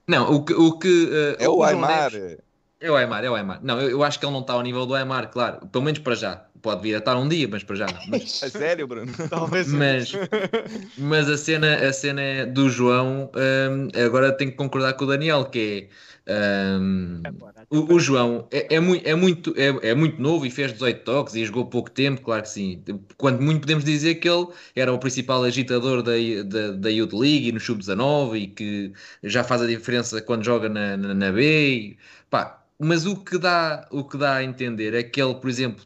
Não, 0.09 0.35
o 0.35 0.45
que. 0.45 0.55
O 0.55 0.79
que 0.79 1.11
eh, 1.39 1.45
É 1.45 1.49
o 1.49 1.55
João 1.55 1.65
Aymar. 1.65 2.11
Neves- 2.13 2.39
É 2.79 2.91
o 2.91 2.97
Aymar, 2.97 3.25
é 3.25 3.31
o 3.31 3.35
Aymar. 3.35 3.61
Não, 3.63 3.81
eu, 3.81 3.91
eu 3.91 4.05
acho 4.05 4.19
que 4.21 4.27
ele 4.27 4.33
não 4.33 4.41
está 4.43 4.53
ao 4.53 4.63
nível 4.63 4.85
do 4.85 4.95
Aymar, 4.95 5.31
claro. 5.31 5.67
Pelo 5.69 5.85
menos 5.85 5.99
para 5.99 6.15
já. 6.15 6.37
pode 6.61 6.83
vir 6.83 6.95
a 6.95 6.99
estar 6.99 7.17
um 7.17 7.27
dia, 7.29 7.49
mas 7.49 7.65
para 7.65 7.77
já 7.77 7.87
não. 7.87 8.03
Mas, 8.07 8.43
É 8.43 8.51
sério, 8.51 8.87
Bruno? 8.87 9.13
Talvez. 9.31 9.67
mas, 9.73 10.13
mas 10.99 11.29
a 11.31 11.37
cena, 11.39 11.77
a 11.89 11.93
cena 11.93 12.21
é 12.21 12.47
do 12.47 12.69
João, 12.69 13.31
hum, 13.35 13.89
agora 14.05 14.31
tenho 14.33 14.51
que 14.51 14.57
concordar 14.59 14.93
com 14.95 15.05
o 15.05 15.09
Daniel, 15.09 15.47
que 15.47 15.89
é 16.27 16.77
hum, 16.79 17.23
o, 17.71 17.95
o 17.95 18.01
João 18.01 18.47
é, 18.51 18.75
é, 18.77 18.81
mui- 18.81 19.01
é 19.05 19.15
muito, 19.15 19.55
é, 19.57 19.91
é 19.91 19.95
muito 19.95 20.21
novo 20.21 20.45
e 20.45 20.51
fez 20.51 20.73
18 20.73 21.03
toques 21.05 21.35
e 21.35 21.45
jogou 21.47 21.67
pouco 21.67 21.91
tempo, 21.91 22.21
claro 22.23 22.43
que 22.43 22.49
sim. 22.49 22.83
Quando 23.17 23.41
muito 23.43 23.61
podemos 23.61 23.85
dizer 23.85 24.17
que 24.17 24.29
ele 24.29 24.49
era 24.75 24.93
o 24.93 24.99
principal 24.99 25.43
agitador 25.45 26.03
da, 26.03 26.13
da, 26.45 26.73
da 26.73 26.89
Youth 26.91 27.13
League 27.13 27.49
e 27.49 27.53
no 27.53 27.61
Sub-19 27.61 28.37
e 28.39 28.47
que 28.49 28.93
já 29.23 29.43
faz 29.45 29.63
a 29.63 29.67
diferença 29.67 30.21
quando 30.23 30.45
joga 30.45 30.69
na, 30.69 30.97
na, 30.97 31.15
na 31.15 31.33
B. 31.33 31.43
e- 31.93 31.99
pá, 32.31 32.63
mas 32.79 33.07
o 33.07 33.17
que, 33.17 33.39
dá, 33.39 33.87
o 33.91 34.05
que 34.05 34.17
dá 34.17 34.37
a 34.37 34.45
entender 34.45 34.95
é 34.95 35.03
que 35.03 35.21
ele, 35.21 35.35
por 35.35 35.49
exemplo, 35.49 35.85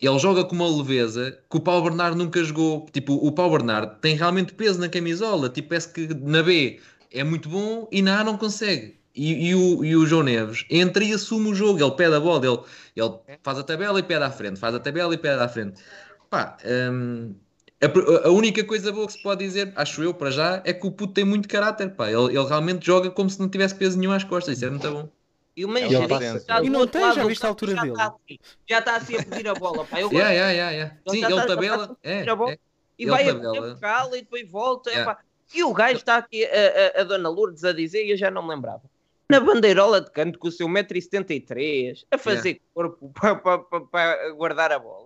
ele 0.00 0.18
joga 0.18 0.44
com 0.44 0.54
uma 0.54 0.68
leveza 0.68 1.38
que 1.50 1.56
o 1.56 1.60
Paulo 1.60 1.84
Bernardo 1.84 2.16
nunca 2.16 2.42
jogou. 2.44 2.86
Tipo, 2.92 3.14
o 3.14 3.32
Paulo 3.32 3.52
Bernardo 3.56 3.98
tem 4.00 4.14
realmente 4.14 4.52
peso 4.52 4.78
na 4.78 4.88
camisola. 4.88 5.48
Tipo, 5.48 5.70
parece 5.70 5.92
que 5.92 6.08
na 6.14 6.42
B 6.42 6.80
é 7.10 7.24
muito 7.24 7.48
bom 7.48 7.88
e 7.90 8.02
na 8.02 8.20
A 8.20 8.24
não 8.24 8.36
consegue. 8.36 8.98
E, 9.14 9.48
e 9.48 9.54
o, 9.54 9.82
e 9.84 9.96
o 9.96 10.04
João 10.04 10.22
Neves 10.22 10.66
entra 10.68 11.02
e 11.02 11.12
assume 11.14 11.48
o 11.48 11.54
jogo. 11.54 11.82
Ele 11.82 11.90
pede 11.92 12.14
a 12.14 12.20
bola, 12.20 12.46
ele, 12.46 12.58
ele 12.94 13.38
faz 13.42 13.58
a 13.58 13.62
tabela 13.62 13.98
e 13.98 14.02
pede 14.02 14.22
à 14.22 14.30
frente, 14.30 14.60
faz 14.60 14.74
a 14.74 14.80
tabela 14.80 15.14
e 15.14 15.18
pede 15.18 15.42
à 15.42 15.48
frente. 15.48 15.80
Pá, 16.28 16.58
hum, 16.92 17.34
a, 17.80 18.28
a 18.28 18.30
única 18.30 18.62
coisa 18.64 18.92
boa 18.92 19.06
que 19.06 19.14
se 19.14 19.22
pode 19.22 19.44
dizer, 19.44 19.72
acho 19.76 20.02
eu, 20.02 20.12
para 20.12 20.30
já, 20.30 20.62
é 20.66 20.72
que 20.74 20.86
o 20.86 20.90
puto 20.90 21.14
tem 21.14 21.24
muito 21.24 21.48
caráter. 21.48 21.90
Pá. 21.94 22.10
Ele, 22.10 22.36
ele 22.36 22.46
realmente 22.46 22.84
joga 22.84 23.10
como 23.10 23.30
se 23.30 23.40
não 23.40 23.48
tivesse 23.48 23.74
peso 23.74 23.98
nenhum 23.98 24.12
às 24.12 24.24
costas. 24.24 24.56
Isso 24.56 24.66
é 24.66 24.70
muito 24.70 24.90
bom. 24.90 25.15
E 25.56 25.64
o 25.64 25.70
Ele 25.76 25.80
Manchester 25.88 26.36
está 26.36 26.60
do 26.60 26.66
E 26.66 26.70
não 26.70 26.86
tem, 26.86 27.00
lado 27.00 27.14
já 27.14 27.24
viste 27.24 27.44
a 27.44 27.48
altura 27.48 27.72
já 27.74 27.80
dele? 27.82 27.92
Está 27.92 28.06
assim, 28.08 28.38
já 28.68 28.78
está 28.78 28.96
assim 28.96 29.16
a 29.16 29.22
pedir 29.24 29.48
a 29.48 29.54
bola. 29.54 29.84
Pá. 29.86 30.00
Eu 30.00 30.10
Yeah, 30.12 30.30
yeah, 30.32 30.52
yeah, 30.52 30.70
yeah. 30.72 30.96
Sim, 31.08 31.24
ele 31.24 31.34
está- 31.34 31.46
tabela. 31.46 31.82
está 31.84 31.92
a 31.92 31.96
É, 32.02 32.18
pedir 32.18 32.30
a 32.30 32.36
bola. 32.36 32.52
é. 32.52 32.58
E 32.98 33.02
Ele 33.04 33.10
vai 33.10 33.28
a 33.28 33.34
tabela. 33.34 33.68
tempo 33.68 33.80
cala 33.80 34.18
e 34.18 34.20
depois 34.22 34.50
volta. 34.50 34.90
Yeah. 34.90 35.18
E 35.54 35.64
o 35.64 35.72
gajo 35.72 35.96
está 35.96 36.16
aqui, 36.16 36.44
a, 36.44 36.98
a, 36.98 37.00
a 37.00 37.04
Dona 37.04 37.28
Lourdes, 37.28 37.64
a 37.64 37.72
dizer, 37.72 38.04
e 38.04 38.10
eu 38.10 38.16
já 38.16 38.30
não 38.30 38.42
me 38.42 38.54
lembrava. 38.54 38.82
Na 39.30 39.40
bandeirola 39.40 40.00
de 40.00 40.10
canto 40.10 40.38
com 40.38 40.48
o 40.48 40.52
seu 40.52 40.68
1,73m, 40.68 42.04
a 42.10 42.18
fazer 42.18 42.60
corpo 42.74 43.10
para 43.90 44.30
guardar 44.32 44.72
a 44.72 44.78
bola. 44.78 45.05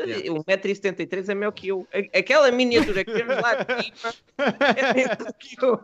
Yeah. 0.00 0.28
1,73m 0.30 1.28
é 1.30 1.34
maior 1.34 1.50
que 1.50 1.68
eu. 1.68 1.86
Aquela 2.14 2.52
miniatura 2.52 3.04
que 3.04 3.12
temos 3.12 3.34
lá 3.36 3.54
de 3.56 3.84
cima 3.84 4.14
é 4.76 4.92
maior 4.94 5.32
que 5.38 5.56
eu. 5.64 5.80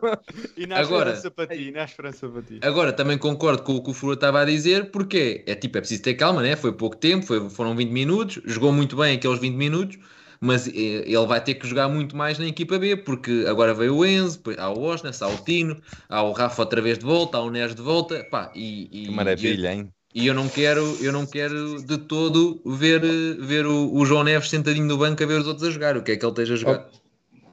E 0.55 0.65
na 0.65 0.79
Agora- 0.79 1.11
esperança 1.11 1.31
para 1.31 1.47
ti, 1.55 1.71
na 1.71 1.83
esperança 1.83 2.29
para 2.29 2.41
ti. 2.41 2.59
Agora, 2.61 2.93
também 2.93 3.17
concordo 3.17 3.63
com 3.63 3.75
o 3.75 3.83
que 3.83 3.89
o 3.89 3.93
Fura 3.93 4.13
estava 4.13 4.41
a 4.41 4.45
dizer, 4.45 4.89
porque 4.91 5.43
é 5.45 5.53
tipo, 5.55 5.77
é 5.77 5.81
preciso 5.81 6.01
ter 6.03 6.13
calma, 6.13 6.41
né? 6.41 6.55
Foi 6.55 6.71
pouco 6.71 6.95
tempo, 6.95 7.25
foi- 7.25 7.49
foram 7.49 7.75
20 7.75 7.89
minutos, 7.91 8.41
jogou 8.45 8.71
muito 8.71 8.95
bem 8.95 9.17
aqueles 9.17 9.39
20 9.39 9.55
minutos, 9.55 9.97
mas 10.39 10.67
eh, 10.67 10.71
ele 10.73 11.25
vai 11.25 11.43
ter 11.43 11.55
que 11.55 11.67
jogar 11.67 11.89
muito 11.89 12.15
mais 12.15 12.39
na 12.39 12.45
equipa 12.45 12.77
B, 12.79 12.95
porque 12.95 13.45
agora 13.47 13.73
veio 13.73 13.95
o 13.97 14.05
Enzo, 14.05 14.37
depois 14.37 14.57
há 14.57 14.69
o 14.69 14.81
Osnas, 14.81 15.21
há 15.21 15.27
o 15.27 15.37
Tino, 15.43 15.81
há 16.07 16.21
o 16.23 16.31
Rafa 16.31 16.61
outra 16.61 16.81
vez 16.81 16.97
de 16.97 17.05
volta, 17.05 17.37
há 17.37 17.41
o 17.41 17.49
Neres 17.49 17.75
de 17.75 17.81
volta, 17.81 18.23
pá, 18.31 18.51
e, 18.55 18.83
e- 18.91 19.05
Que 19.07 19.11
maravilha, 19.11 19.73
hein? 19.73 19.91
E 20.15 20.25
eu 20.27 20.33
não 20.33 20.47
quero, 20.47 20.81
eu 21.03 21.11
não 21.11 21.25
quero 21.25 21.83
de 21.83 21.97
todo 21.97 22.61
ver, 22.65 23.01
ver 23.37 23.65
o, 23.65 23.93
o 23.93 24.05
João 24.05 24.23
Neves 24.23 24.49
sentadinho 24.49 24.85
no 24.85 24.97
banco 24.97 25.21
a 25.21 25.25
ver 25.25 25.41
os 25.41 25.45
outros 25.45 25.67
a 25.67 25.71
jogar, 25.71 25.97
o 25.97 26.01
que 26.01 26.13
é 26.13 26.15
que 26.15 26.23
ele 26.25 26.31
esteja 26.31 26.53
a 26.53 26.57
jogar. 26.57 26.89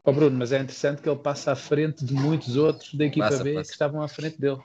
Ó 0.04 0.12
Bruno, 0.12 0.38
mas 0.38 0.52
é 0.52 0.60
interessante 0.60 1.02
que 1.02 1.08
ele 1.08 1.18
passa 1.18 1.50
à 1.52 1.56
frente 1.56 2.04
de 2.04 2.14
muitos 2.14 2.56
outros 2.56 2.94
da 2.94 3.04
equipa 3.04 3.28
Passa, 3.30 3.42
B 3.42 3.54
passa. 3.54 3.64
que 3.66 3.72
estavam 3.72 4.00
à 4.00 4.06
frente 4.06 4.40
dele. 4.40 4.60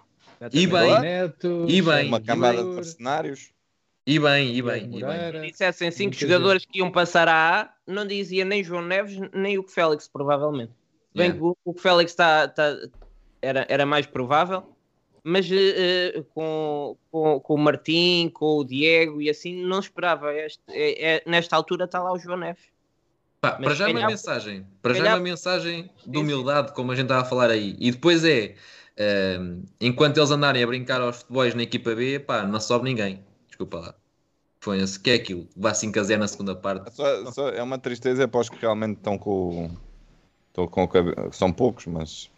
E 0.53 0.67
bem. 0.67 0.99
Neto, 1.01 1.65
E 1.67 1.81
bem, 1.81 2.07
Uma 2.07 2.21
camada 2.21 2.61
de 2.63 2.69
mercenários. 2.69 3.49
E 4.05 4.19
bem, 4.19 4.55
e 4.55 4.61
bem, 4.61 4.83
e 4.85 4.89
bem. 4.89 5.01
Moreira. 5.01 5.41
dissessem 5.41 5.89
cinco 5.89 6.15
jogadores 6.15 6.65
que 6.65 6.77
iam 6.77 6.91
passar 6.91 7.27
à 7.27 7.61
A, 7.61 7.69
não 7.87 8.05
dizia 8.05 8.45
nem 8.45 8.63
João 8.63 8.83
Neves, 8.83 9.19
nem 9.33 9.57
o 9.57 9.63
que 9.63 9.71
Félix, 9.71 10.07
provavelmente. 10.07 10.71
Bem 11.15 11.31
Yeah. 11.31 11.35
que 11.39 11.43
o, 11.43 11.57
o 11.65 11.73
Félix 11.73 12.13
tá, 12.13 12.47
tá- 12.47 12.77
era, 13.41 13.65
era 13.67 13.85
mais 13.87 14.05
provável, 14.05 14.63
mas 15.29 15.45
eh, 15.51 16.23
com, 16.33 16.97
com, 17.11 17.39
com 17.41 17.53
o 17.53 17.57
Martim, 17.57 18.29
com 18.33 18.57
o 18.59 18.63
Diego 18.63 19.21
e 19.21 19.29
assim, 19.29 19.61
não 19.65 19.79
esperava. 19.79 20.33
Este, 20.33 20.61
é- 20.69 21.15
é- 21.15 21.23
nesta 21.25 21.55
altura 21.55 21.83
está 21.85 22.01
lá 22.01 22.13
o 22.13 22.17
João 22.17 22.37
Neves. 22.37 22.63
Pá, 23.41 23.51
para 23.51 23.75
já 23.75 23.89
é 23.89 23.91
uma 23.91 24.07
mensagem, 24.07 24.65
para 24.81 24.93
já 24.93 24.99
é 24.99 25.03
calhar- 25.03 25.17
uma 25.17 25.23
mensagem 25.23 25.89
de 26.05 26.17
humildade, 26.17 26.73
como 26.73 26.91
a 26.91 26.95
gente 26.95 27.05
estava 27.05 27.21
a 27.21 27.25
falar 27.25 27.49
aí. 27.51 27.75
E 27.79 27.91
depois 27.91 28.23
é, 28.23 28.55
ehm, 28.95 29.63
enquanto 29.81 30.17
eles 30.17 30.31
andarem 30.31 30.63
a 30.63 30.67
brincar 30.67 31.01
aos 31.01 31.17
futebols 31.17 31.53
na 31.53 31.63
equipa 31.63 31.93
B, 31.93 32.19
pá, 32.19 32.43
não 32.43 32.59
sobe 32.59 32.85
ninguém. 32.85 33.21
Desculpa 33.47 33.77
lá. 33.79 33.95
Foi-se, 34.61 34.99
que 34.99 35.11
é 35.11 35.13
aquilo? 35.15 35.47
Vá 35.55 35.73
5 35.73 35.99
a 35.99 36.03
0 36.03 36.19
na 36.21 36.27
segunda 36.27 36.55
parte. 36.55 36.91
Só- 36.95 37.31
só- 37.31 37.49
é 37.49 37.61
uma 37.61 37.77
tristeza 37.77 38.27
para 38.27 38.39
os 38.41 38.49
que 38.49 38.57
realmente 38.59 38.97
estão 38.97 39.17
com, 39.17 39.69
estão 40.47 40.67
com 40.67 40.83
a 40.83 40.87
cabe- 40.87 41.13
São 41.31 41.51
poucos, 41.53 41.85
mas 41.85 42.31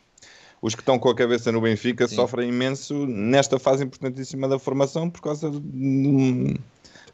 os 0.62 0.76
que 0.76 0.82
estão 0.82 0.99
com 0.99 1.10
a 1.10 1.16
cabeça 1.16 1.51
no 1.51 1.62
Benfica 1.62 2.07
Sim. 2.07 2.16
sofrem 2.16 2.49
imenso 2.49 3.05
nesta 3.05 3.57
fase 3.60 3.84
importantíssima 3.84 4.47
da 4.47 4.60
formação 4.60 5.10
por 5.10 5.22
causa 5.22 5.49
de. 5.51 6.57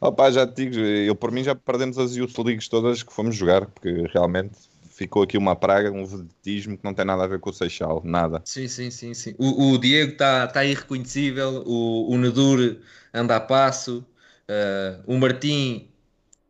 Opa, 0.02 0.30
já 0.32 0.46
te 0.46 0.66
digo, 0.66 0.80
eu 0.80 1.16
por 1.16 1.32
mim 1.32 1.44
já 1.44 1.56
perdemos 1.56 1.98
as 1.98 2.16
Youth 2.16 2.38
Leagues 2.40 2.68
todas 2.68 3.02
que 3.02 3.14
fomos 3.14 3.36
jogar, 3.36 3.66
porque 3.68 4.06
realmente 4.14 4.56
ficou 4.90 5.24
aqui 5.24 5.38
uma 5.38 5.56
praga, 5.56 5.92
um 5.92 6.06
vedetismo 6.06 6.78
que 6.78 6.84
não 6.84 6.94
tem 6.94 7.06
nada 7.06 7.24
a 7.24 7.28
ver 7.28 7.40
com 7.40 7.50
o 7.50 7.54
Seixal, 7.54 8.02
nada. 8.04 8.42
Sim, 8.46 8.68
sim, 8.68 8.90
sim, 8.90 9.14
sim. 9.14 9.36
O, 9.38 9.74
o 9.74 9.78
Diego 9.78 10.14
está 10.14 10.48
tá 10.48 10.64
irreconhecível, 10.64 11.64
o, 11.66 12.12
o 12.12 12.18
Nedur 12.18 12.78
anda 13.14 13.36
a 13.36 13.40
passo, 13.40 14.06
eh, 14.48 14.98
o 15.06 15.18
Martim 15.18 15.90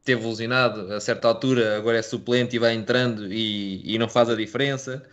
teve 0.04 0.26
lesionado 0.26 0.94
a 0.94 1.00
certa 1.00 1.28
altura, 1.28 1.78
agora 1.78 1.98
é 1.98 2.02
suplente 2.04 2.56
e 2.56 2.60
vai 2.60 2.74
entrando 2.76 3.34
e, 3.34 3.82
e 3.84 3.98
não 3.98 4.08
faz 4.08 4.30
a 4.30 4.36
diferença. 4.36 5.04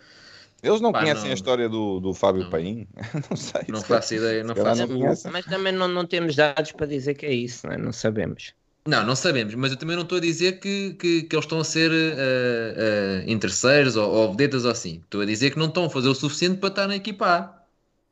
Eles 0.63 0.79
não 0.79 0.91
Pá, 0.93 1.01
conhecem 1.01 1.25
não- 1.25 1.31
a 1.31 1.33
história 1.33 1.67
do, 1.69 1.99
do 1.99 2.13
Fábio 2.13 2.43
não. 2.43 2.49
Paim? 2.49 2.87
não 3.29 3.35
sei. 3.37 3.63
Não 3.67 3.81
faço 3.81 4.15
ideia, 4.15 4.43
não 4.43 4.55
faço 4.55 4.87
não. 4.87 5.13
Mas 5.31 5.45
também 5.45 5.73
não, 5.73 5.87
não 5.87 6.05
temos 6.07 6.35
dados 6.35 6.71
para 6.71 6.85
dizer 6.87 7.15
que 7.15 7.25
é 7.25 7.33
isso, 7.33 7.67
não, 7.67 7.73
é? 7.73 7.77
não 7.77 7.91
sabemos. 7.91 8.53
Não, 8.85 9.05
não 9.05 9.15
sabemos, 9.15 9.55
mas 9.55 9.71
eu 9.71 9.77
também 9.77 9.95
não 9.95 10.03
estou 10.03 10.17
a 10.17 10.21
dizer 10.21 10.59
que, 10.59 10.93
que, 10.95 11.23
que 11.23 11.35
eles 11.35 11.45
estão 11.45 11.59
a 11.59 11.63
ser 11.63 11.89
eh, 11.91 13.23
eh, 13.25 13.31
interesseiros 13.31 13.95
ou, 13.95 14.09
ou 14.11 14.31
vedetas 14.31 14.65
ou 14.65 14.71
assim. 14.71 14.99
Estou 15.03 15.21
a 15.21 15.25
dizer 15.25 15.51
que 15.51 15.59
não 15.59 15.67
estão 15.67 15.85
a 15.85 15.89
fazer 15.89 16.09
o 16.09 16.15
suficiente 16.15 16.57
para 16.59 16.69
estar 16.69 16.87
na 16.87 16.95
equipa 16.97 17.25
A. 17.25 17.63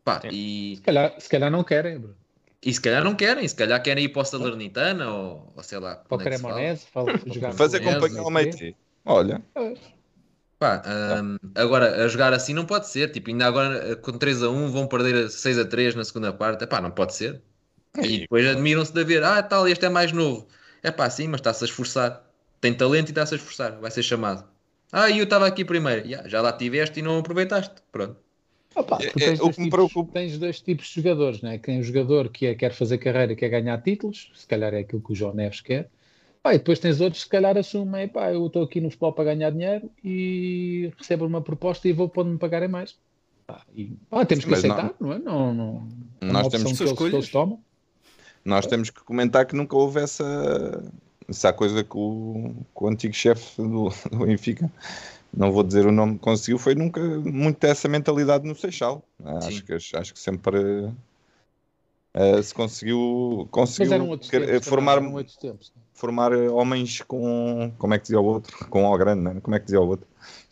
Pá, 0.03 0.21
e, 0.31 0.75
Se 0.77 0.81
calhar, 0.81 1.13
se 1.19 1.29
calhar 1.29 1.51
não 1.51 1.63
querem, 1.63 1.99
Bruno. 1.99 2.15
e 2.63 2.73
se 2.73 2.79
calhar 2.81 3.03
não 3.03 3.15
querem, 3.15 3.47
se 3.47 3.55
calhar 3.55 3.81
querem 3.83 4.05
ir 4.05 4.09
para 4.09 4.21
o 4.21 4.25
Salernitana 4.25 5.11
ou, 5.11 5.53
ou 5.55 5.63
sei 5.63 5.79
lá. 5.79 5.95
Para 5.95 6.17
o 6.17 6.21
é 6.21 6.31
se 6.31 6.41
fala. 6.41 6.53
Cremonese, 6.53 6.85
fala- 6.87 7.19
jogar 7.27 7.53
Fazer 7.53 7.79
com 7.81 7.89
o 7.89 7.93
companhia 7.93 8.19
ao 8.19 8.25
Cremonese, 8.25 8.57
Meite. 8.63 8.77
Olha, 9.05 9.41
Pá, 10.61 10.79
hum, 11.23 11.39
agora, 11.55 12.05
a 12.05 12.07
jogar 12.07 12.33
assim 12.33 12.53
não 12.53 12.67
pode 12.67 12.87
ser. 12.87 13.11
Tipo, 13.11 13.31
ainda 13.31 13.47
agora 13.47 13.93
eh, 13.93 13.95
com 13.95 14.11
3 14.11 14.43
a 14.43 14.49
1 14.51 14.67
vão 14.69 14.85
perder 14.85 15.25
a 15.25 15.29
6 15.29 15.57
a 15.57 15.65
3 15.65 15.95
na 15.95 16.03
segunda 16.05 16.31
parte. 16.31 16.67
Pá, 16.67 16.79
não 16.79 16.91
pode 16.91 17.15
ser. 17.15 17.41
E 17.99 18.19
depois 18.19 18.45
admiram-se 18.45 18.93
de 18.93 19.03
ver, 19.03 19.23
ah, 19.23 19.41
tal, 19.41 19.67
este 19.67 19.85
é 19.87 19.89
mais 19.89 20.11
novo. 20.11 20.47
É 20.83 20.91
pá, 20.91 21.09
sim, 21.09 21.27
mas 21.27 21.39
está-se 21.39 21.63
a 21.63 21.67
esforçar. 21.67 22.23
Tem 22.61 22.75
talento 22.75 23.09
e 23.09 23.11
está-se 23.11 23.33
a 23.33 23.37
esforçar. 23.37 23.79
Vai 23.79 23.89
ser 23.89 24.03
chamado. 24.03 24.47
Ah, 24.91 25.09
e 25.09 25.17
eu 25.17 25.23
estava 25.23 25.47
aqui 25.47 25.65
primeiro. 25.65 26.07
Ya, 26.07 26.27
já 26.27 26.39
lá 26.41 26.53
tiveste 26.53 26.99
e 26.99 27.01
não 27.01 27.17
aproveitaste. 27.17 27.81
Pronto. 27.91 28.17
Opa, 28.75 28.99
É- 29.01 29.07
é- 29.07 29.09
tens, 29.09 29.39
o 29.39 29.45
dois 29.45 29.55
que 29.55 29.61
me 29.61 29.65
tipos, 29.71 29.91
preocupa- 29.91 30.13
tens 30.13 30.37
dois 30.37 30.61
tipos 30.61 30.85
de 30.89 31.01
jogadores, 31.01 31.41
né? 31.41 31.57
Tem 31.57 31.79
um 31.79 31.83
jogador 31.83 32.29
que 32.29 32.45
é, 32.45 32.53
quer 32.53 32.71
fazer 32.71 32.99
carreira, 32.99 33.35
quer 33.35 33.49
ganhar 33.49 33.81
títulos, 33.81 34.31
se 34.35 34.45
calhar 34.45 34.71
é 34.75 34.79
aquilo 34.81 35.01
que 35.01 35.11
o 35.11 35.15
João 35.15 35.33
Neves 35.33 35.59
quer. 35.59 35.89
Pá, 36.43 36.55
e 36.55 36.57
depois 36.57 36.79
tens 36.79 36.99
outros 36.99 37.21
que 37.23 37.25
se 37.25 37.29
calhar 37.29 37.55
assumem, 37.57 38.07
pá, 38.07 38.31
eu 38.31 38.47
estou 38.47 38.63
aqui 38.63 38.81
no 38.81 38.89
futebol 38.89 39.13
para 39.13 39.25
ganhar 39.25 39.51
dinheiro 39.51 39.91
e 40.03 40.91
recebo 40.97 41.25
uma 41.25 41.41
proposta 41.41 41.87
e 41.87 41.93
vou 41.93 42.09
para 42.09 42.23
onde 42.23 42.31
me 42.31 42.37
pagarem 42.39 42.67
mais. 42.67 42.97
Pá, 43.45 43.63
e, 43.75 43.91
pá, 44.09 44.25
temos 44.25 44.43
Sim, 44.43 44.49
que 44.49 44.55
mas 44.55 44.63
não- 44.63 44.75
aceitar, 44.75 44.95
não, 44.99 45.13
é? 45.13 45.19
Não, 45.19 45.53
não, 45.53 45.87
é 46.21 46.25
Nós 46.31 46.47
temos 46.47 46.71
que 46.77 46.95
que 46.95 47.03
eles, 47.03 47.29
tomam. 47.29 47.59
nós 48.43 48.65
temos 48.65 48.89
que 48.89 49.01
comentar 49.03 49.45
que 49.45 49.55
nunca 49.55 49.75
houve 49.75 49.99
essa, 49.99 50.83
essa 51.27 51.53
coisa 51.53 51.83
que 51.83 51.95
o, 51.95 52.55
que 52.75 52.83
o 52.83 52.87
antigo 52.87 53.13
chefe 53.13 53.61
do, 53.61 53.89
do 54.09 54.25
Benfica, 54.25 54.71
não 55.31 55.51
vou 55.51 55.63
dizer 55.63 55.85
o 55.85 55.91
nome, 55.91 56.17
conseguiu, 56.17 56.57
foi 56.57 56.73
nunca 56.75 56.99
muito 57.01 57.63
essa 57.65 57.87
mentalidade 57.87 58.47
no 58.47 58.55
Seixal. 58.55 59.03
Acho 59.23 59.57
Sim. 59.59 59.61
que, 59.65 59.73
acho 59.73 60.13
que 60.13 60.19
sempre 60.19 60.91
eh, 62.13 62.41
se 62.41 62.53
conseguiu, 62.53 63.39
Mas 63.39 63.49
conseguiu 63.51 63.93
eram 63.93 64.09
outros 64.09 64.29
quer- 64.29 64.45
tempos. 64.47 64.67
formar, 64.67 64.97
eram 64.97 65.13
outros 65.13 65.37
tempos. 65.37 65.73
Formar 66.01 66.33
homens 66.33 66.99
com, 67.01 67.71
como 67.77 67.93
é 67.93 67.97
que 67.99 68.03
dizia 68.05 68.19
o 68.19 68.25
outro? 68.25 68.57
Com 68.69 68.83
O 68.85 68.97
grande, 68.97 69.21
né? 69.21 69.39
como 69.39 69.55
é 69.55 69.59
que 69.59 69.65
dizia 69.65 69.79
o 69.79 69.87
outro? 69.87 70.07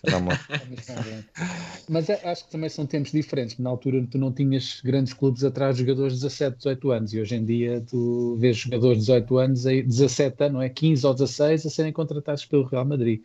Não. 0.06 0.20
Mas 1.90 2.08
é- 2.08 2.22
acho 2.30 2.46
que 2.46 2.52
também 2.52 2.70
são 2.70 2.86
tempos 2.86 3.12
diferentes. 3.12 3.58
Na 3.58 3.72
altura 3.72 4.06
tu 4.10 4.20
não 4.20 4.32
tinhas 4.32 4.80
grandes 4.84 5.12
clubes 5.12 5.44
atrás 5.44 5.76
de 5.76 5.82
jogadores 5.84 6.14
de 6.14 6.20
17, 6.22 6.58
18 6.58 6.92
anos 6.92 7.14
e 7.14 7.20
hoje 7.20 7.36
em 7.36 7.44
dia 7.44 7.84
tu 7.90 8.36
vês 8.38 8.58
jogadores 8.58 9.00
de 9.00 9.06
18 9.06 9.38
anos, 9.38 9.66
aí, 9.66 9.82
17 9.82 10.44
anos, 10.44 10.54
não 10.54 10.62
é? 10.62 10.70
15 10.70 11.06
ou 11.06 11.14
16 11.14 11.66
a 11.66 11.70
serem 11.70 11.92
contratados 11.92 12.46
pelo 12.46 12.64
Real 12.64 12.86
Madrid. 12.86 13.22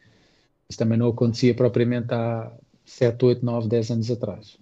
Isso 0.69 0.79
também 0.79 0.97
não 0.99 1.09
acontecia 1.09 1.55
propriamente 1.55 2.13
há 2.15 2.51
7, 2.87 3.25
8, 3.25 3.45
9, 3.45 3.69
10 3.69 3.91
anos 3.91 4.11
atrás. 4.11 4.57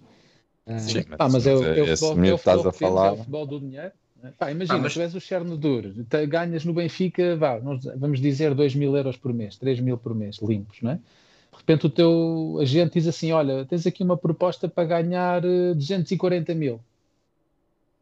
Ah, 0.67 0.77
Sim, 0.79 1.03
pá, 1.03 1.29
mas 1.29 1.47
é, 1.47 1.55
o- 1.55 1.63
é 1.63 1.81
o 1.83 1.87
futebol, 1.87 2.11
é 2.25 2.33
o 2.33 2.35
que 2.35 2.41
estás 2.41 2.57
futebol 2.61 2.67
a 2.67 2.71
que 2.73 2.77
temos, 2.79 2.93
é 2.93 2.97
falar. 2.99 3.13
o 3.13 3.17
futebol 3.17 3.47
do 3.47 3.59
dinheiro. 3.59 3.91
Pá, 4.37 4.51
imagina, 4.51 4.77
Ah, 4.77 4.81
mas- 4.81 4.93
tu 4.93 5.01
és 5.01 5.13
o 5.15 5.19
Chernobyl, 5.19 6.05
te- 6.05 6.25
ganhas 6.27 6.63
no 6.63 6.73
Benfica, 6.73 7.35
vá, 7.35 7.57
vamos 7.57 8.21
dizer 8.21 8.53
2 8.53 8.73
mil 8.73 8.95
euros 8.95 9.17
por 9.17 9.33
mês, 9.33 9.57
3 9.57 9.79
mil 9.79 9.97
por 9.97 10.15
mês, 10.15 10.37
limpos, 10.41 10.81
não 10.81 10.91
é? 10.91 10.95
De 10.95 11.57
repente 11.57 11.85
o 11.85 11.89
teu 11.89 12.57
agente 12.61 12.93
diz 12.93 13.07
assim, 13.07 13.31
olha, 13.31 13.65
tens 13.65 13.85
aqui 13.85 14.01
uma 14.01 14.17
proposta 14.17 14.67
para 14.67 14.85
ganhar 14.85 15.43
eh, 15.43 15.73
240 15.73 16.55
mil. 16.55 16.79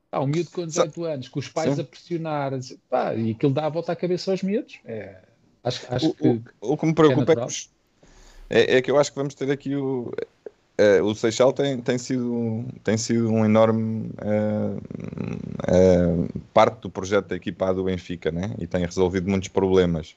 Pá, 0.09 0.19
um 0.19 0.27
miúdo 0.27 0.49
com 0.51 0.65
18 0.65 1.03
anos, 1.05 1.27
com 1.29 1.39
os 1.39 1.47
pais 1.47 1.75
Sim. 1.75 1.81
a 1.81 1.83
pressionar, 1.83 2.53
a 2.53 2.57
dizer, 2.57 2.77
pá, 2.89 3.13
e 3.15 3.31
aquilo 3.31 3.53
dá 3.53 3.65
a 3.65 3.69
volta 3.69 3.91
à 3.91 3.95
cabeça 3.95 4.29
aos 4.31 4.43
miúdos. 4.43 4.79
É, 4.85 5.17
acho 5.63 5.85
acho 5.93 6.09
O, 6.09 6.13
que... 6.13 6.27
o, 6.27 6.73
o 6.73 6.77
que 6.77 6.85
me 6.85 6.93
preocupa 6.93 7.21
é, 7.31 7.35
que 7.35 7.41
natural. 7.41 7.47
os- 7.47 7.69
é, 8.49 8.77
é 8.77 8.81
que 8.81 8.91
eu 8.91 8.97
acho 8.99 9.11
que 9.11 9.17
vamos 9.17 9.33
ter 9.33 9.49
aqui 9.49 9.75
o. 9.75 10.11
é, 10.81 11.01
o 11.01 11.13
Seixal 11.13 11.53
tem, 11.53 11.79
tem, 11.79 11.97
sido, 11.97 12.65
tem 12.83 12.97
sido 12.97 13.29
um 13.29 13.45
enorme 13.45 14.09
é, 14.19 14.77
é, 15.67 16.27
parte 16.53 16.81
do 16.81 16.89
projeto 16.89 17.27
da 17.27 17.35
equipa 17.35 17.71
do 17.73 17.83
Benfica, 17.83 18.31
né? 18.31 18.55
E 18.57 18.65
tem 18.65 18.83
resolvido 18.83 19.29
muitos 19.29 19.49
problemas. 19.49 20.15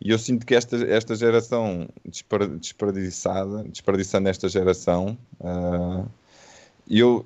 E 0.00 0.10
eu 0.10 0.18
sinto 0.18 0.44
que 0.44 0.56
esta, 0.56 0.76
esta 0.76 1.14
geração 1.14 1.88
desper- 2.04 2.48
desperdiçada, 2.48 3.62
desperdiçando 3.62 4.28
esta 4.28 4.48
geração, 4.48 5.16
eu, 6.90 7.24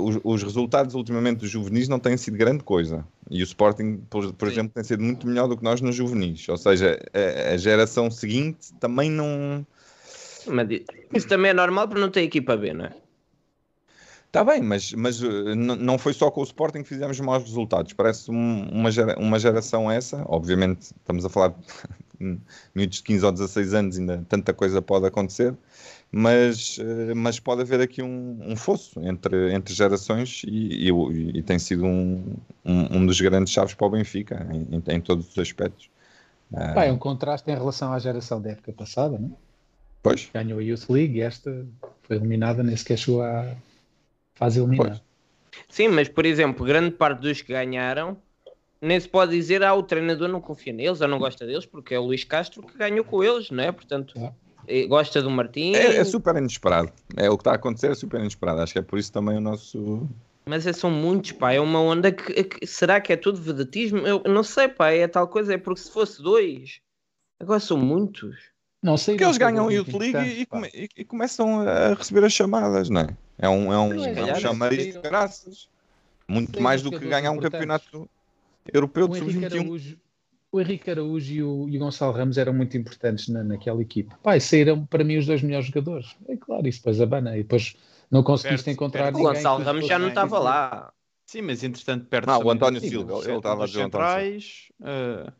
os, 0.00 0.18
os 0.24 0.42
resultados 0.42 0.96
ultimamente 0.96 1.38
dos 1.38 1.50
juvenis 1.50 1.88
não 1.88 2.00
têm 2.00 2.16
sido 2.16 2.36
grande 2.36 2.64
coisa. 2.64 3.04
E 3.30 3.40
o 3.40 3.44
Sporting, 3.44 3.98
por, 4.10 4.32
por 4.32 4.48
exemplo, 4.48 4.72
tem 4.74 4.82
sido 4.82 5.00
muito 5.00 5.28
melhor 5.28 5.46
do 5.46 5.56
que 5.56 5.62
nós 5.62 5.80
nos 5.80 5.94
juvenis. 5.94 6.48
Ou 6.48 6.58
seja, 6.58 6.98
a, 7.14 7.54
a 7.54 7.56
geração 7.56 8.10
seguinte 8.10 8.72
também 8.80 9.08
não. 9.08 9.64
Mas 10.46 10.68
isso 11.12 11.28
também 11.28 11.50
é 11.50 11.54
normal 11.54 11.88
para 11.88 12.00
não 12.00 12.10
ter 12.10 12.22
equipa 12.22 12.56
B, 12.56 12.72
não 12.72 12.86
é? 12.86 12.92
Está 14.26 14.42
bem, 14.42 14.62
mas, 14.62 14.92
mas 14.94 15.20
n- 15.20 15.76
não 15.76 15.98
foi 15.98 16.14
só 16.14 16.30
com 16.30 16.40
o 16.40 16.44
Sporting 16.44 16.82
que 16.82 16.88
fizemos 16.88 17.20
maus 17.20 17.44
resultados. 17.44 17.92
Parece 17.92 18.30
um- 18.30 18.68
uma, 18.70 18.90
gera- 18.90 19.18
uma 19.18 19.38
geração 19.38 19.90
essa. 19.90 20.24
Obviamente, 20.26 20.80
estamos 20.82 21.22
a 21.24 21.28
falar 21.28 21.48
de 21.48 21.56
miúdos 22.74 22.96
de 22.96 23.02
15 23.02 23.26
ou 23.26 23.30
16 23.32 23.74
anos, 23.74 23.98
ainda 23.98 24.24
tanta 24.28 24.54
coisa 24.54 24.80
pode 24.80 25.04
acontecer. 25.06 25.54
Mas, 26.10 26.78
uh, 26.78 27.14
mas 27.14 27.38
pode 27.40 27.60
haver 27.62 27.80
aqui 27.82 28.02
um, 28.02 28.38
um 28.42 28.56
fosso 28.56 29.00
entre, 29.06 29.52
entre 29.52 29.74
gerações 29.74 30.42
e, 30.46 30.88
e- 30.90 31.38
e 31.38 31.42
tem 31.42 31.58
sido 31.58 31.84
um, 31.84 32.34
um, 32.64 32.98
um 32.98 33.06
dos 33.06 33.20
grandes 33.20 33.52
chaves 33.52 33.74
para 33.74 33.86
o 33.86 33.90
Benfica, 33.90 34.46
em, 34.50 34.94
em- 34.94 35.00
todos 35.00 35.28
os 35.30 35.38
aspectos. 35.38 35.90
É 36.54 36.92
um 36.92 36.98
contraste 36.98 37.50
em 37.50 37.54
relação 37.54 37.92
à 37.92 37.98
geração 37.98 38.40
da 38.40 38.50
época 38.50 38.72
passada, 38.72 39.18
não 39.18 39.28
é? 39.28 39.51
Pois. 40.02 40.28
Ganhou 40.34 40.58
a 40.58 40.62
Youth 40.62 40.88
League 40.90 41.18
e 41.18 41.20
esta 41.22 41.66
foi 42.02 42.16
eliminada, 42.16 42.62
nem 42.62 42.76
sequer 42.76 42.98
chegou 42.98 43.22
à 43.22 43.54
fase 44.34 44.58
eliminar. 44.60 45.00
Sim, 45.68 45.88
mas 45.88 46.08
por 46.08 46.24
exemplo, 46.26 46.64
grande 46.66 46.90
parte 46.92 47.20
dos 47.20 47.40
que 47.42 47.52
ganharam, 47.52 48.16
nem 48.80 48.98
se 48.98 49.08
pode 49.08 49.32
dizer, 49.32 49.62
ah, 49.62 49.74
o 49.74 49.82
treinador 49.82 50.28
não 50.28 50.40
confia 50.40 50.72
neles 50.72 51.00
ou 51.00 51.08
não 51.08 51.18
gosta 51.18 51.46
deles, 51.46 51.66
porque 51.66 51.94
é 51.94 51.98
o 51.98 52.02
Luís 52.04 52.24
Castro 52.24 52.62
que 52.62 52.76
ganhou 52.76 53.04
com 53.04 53.22
eles, 53.22 53.50
não 53.50 53.62
é? 53.62 53.70
Portanto, 53.70 54.14
eh, 54.66 54.86
gosta 54.86 55.22
do 55.22 55.30
Martim, 55.30 55.74
É, 55.74 55.98
é 55.98 56.04
super 56.04 56.34
inesperado. 56.36 56.90
É 57.16 57.30
o 57.30 57.36
que 57.36 57.42
está 57.42 57.52
a 57.52 57.56
acontecer, 57.56 57.90
é 57.90 57.94
super 57.94 58.18
inesperado. 58.20 58.60
Acho 58.60 58.72
que 58.72 58.78
é 58.78 58.82
por 58.82 58.98
isso 58.98 59.12
também 59.12 59.36
o 59.36 59.40
nosso. 59.40 60.08
mas 60.46 60.66
é, 60.66 60.72
são 60.72 60.90
muitos, 60.90 61.32
pá, 61.32 61.52
é 61.52 61.60
uma 61.60 61.80
onda 61.80 62.10
que, 62.10 62.42
que- 62.44 62.66
será 62.66 63.00
que 63.00 63.12
é 63.12 63.16
tudo 63.16 63.40
vedetismo? 63.40 63.98
Eu 63.98 64.22
não 64.26 64.42
sei, 64.42 64.66
pá, 64.68 64.90
é 64.90 65.06
tal 65.06 65.28
coisa, 65.28 65.54
é 65.54 65.58
porque 65.58 65.80
se 65.80 65.92
fosse 65.92 66.20
dois, 66.20 66.80
agora 67.38 67.60
são 67.60 67.76
muitos. 67.76 68.50
Não 68.82 68.96
sei. 68.96 69.14
Porque 69.14 69.24
eles 69.24 69.38
ganham 69.38 69.68
a 69.68 69.72
Youth 69.72 69.92
League 69.94 70.40
e, 70.40 70.46
come- 70.46 70.70
e- 70.74 70.88
e 70.96 71.04
começam 71.04 71.60
a 71.60 71.94
receber 71.94 72.24
as 72.24 72.32
chamadas, 72.32 72.90
não 72.90 73.02
é? 73.02 73.16
É 73.38 73.48
um, 73.48 73.72
é 73.72 73.78
um, 73.78 74.04
é 74.04 74.32
um 74.32 74.34
chamariz 74.36 74.94
de 74.94 75.00
graças. 75.00 75.68
Muito 76.28 76.60
mais 76.60 76.82
do 76.82 76.90
que 76.90 76.98
ganhar 76.98 77.30
um 77.30 77.38
campeonato 77.38 78.08
europeu 78.72 79.06
O 79.06 79.08
de 79.08 79.18
Henrique 79.18 79.34
sub-21. 79.40 79.60
Araújo, 79.60 79.98
o 80.50 80.60
Henrique 80.60 80.90
Araújo 80.90 81.32
e 81.32 81.42
o, 81.42 81.68
e 81.68 81.76
o 81.76 81.80
Gonçalo 81.80 82.12
Ramos 82.12 82.38
eram 82.38 82.52
muito 82.52 82.76
importantes 82.76 83.28
na, 83.28 83.42
naquela 83.44 83.80
equipa. 83.82 84.18
Pá, 84.22 84.36
e 84.36 84.40
saíram 84.40 84.84
para 84.86 85.04
mim 85.04 85.16
os 85.16 85.26
dois 85.26 85.42
melhores 85.42 85.66
jogadores. 85.66 86.16
É 86.28 86.36
claro, 86.36 86.66
isso 86.66 86.78
depois 86.78 87.00
abana. 87.00 87.36
E 87.36 87.42
depois 87.42 87.76
não 88.10 88.22
conseguiste 88.22 88.64
Perde- 88.64 88.76
encontrar 88.76 89.04
perde- 89.04 89.16
O 89.16 89.18
ninguém. 89.18 89.34
Gonçalo 89.34 89.58
que 89.60 89.64
Ramos 89.64 89.86
já 89.86 89.98
não 89.98 90.08
estava 90.08 90.38
lá. 90.38 90.92
Sim, 91.26 91.42
mas 91.42 91.62
entretanto 91.62 92.06
perde 92.06 92.28
Ah, 92.30 92.38
o 92.38 92.50
António 92.50 92.80
Silva, 92.80 93.14
ele 93.24 93.36
estava 93.36 93.62
a 93.62 93.64
o 93.64 93.68
centrais. 93.68 94.68
eh, 94.82 95.32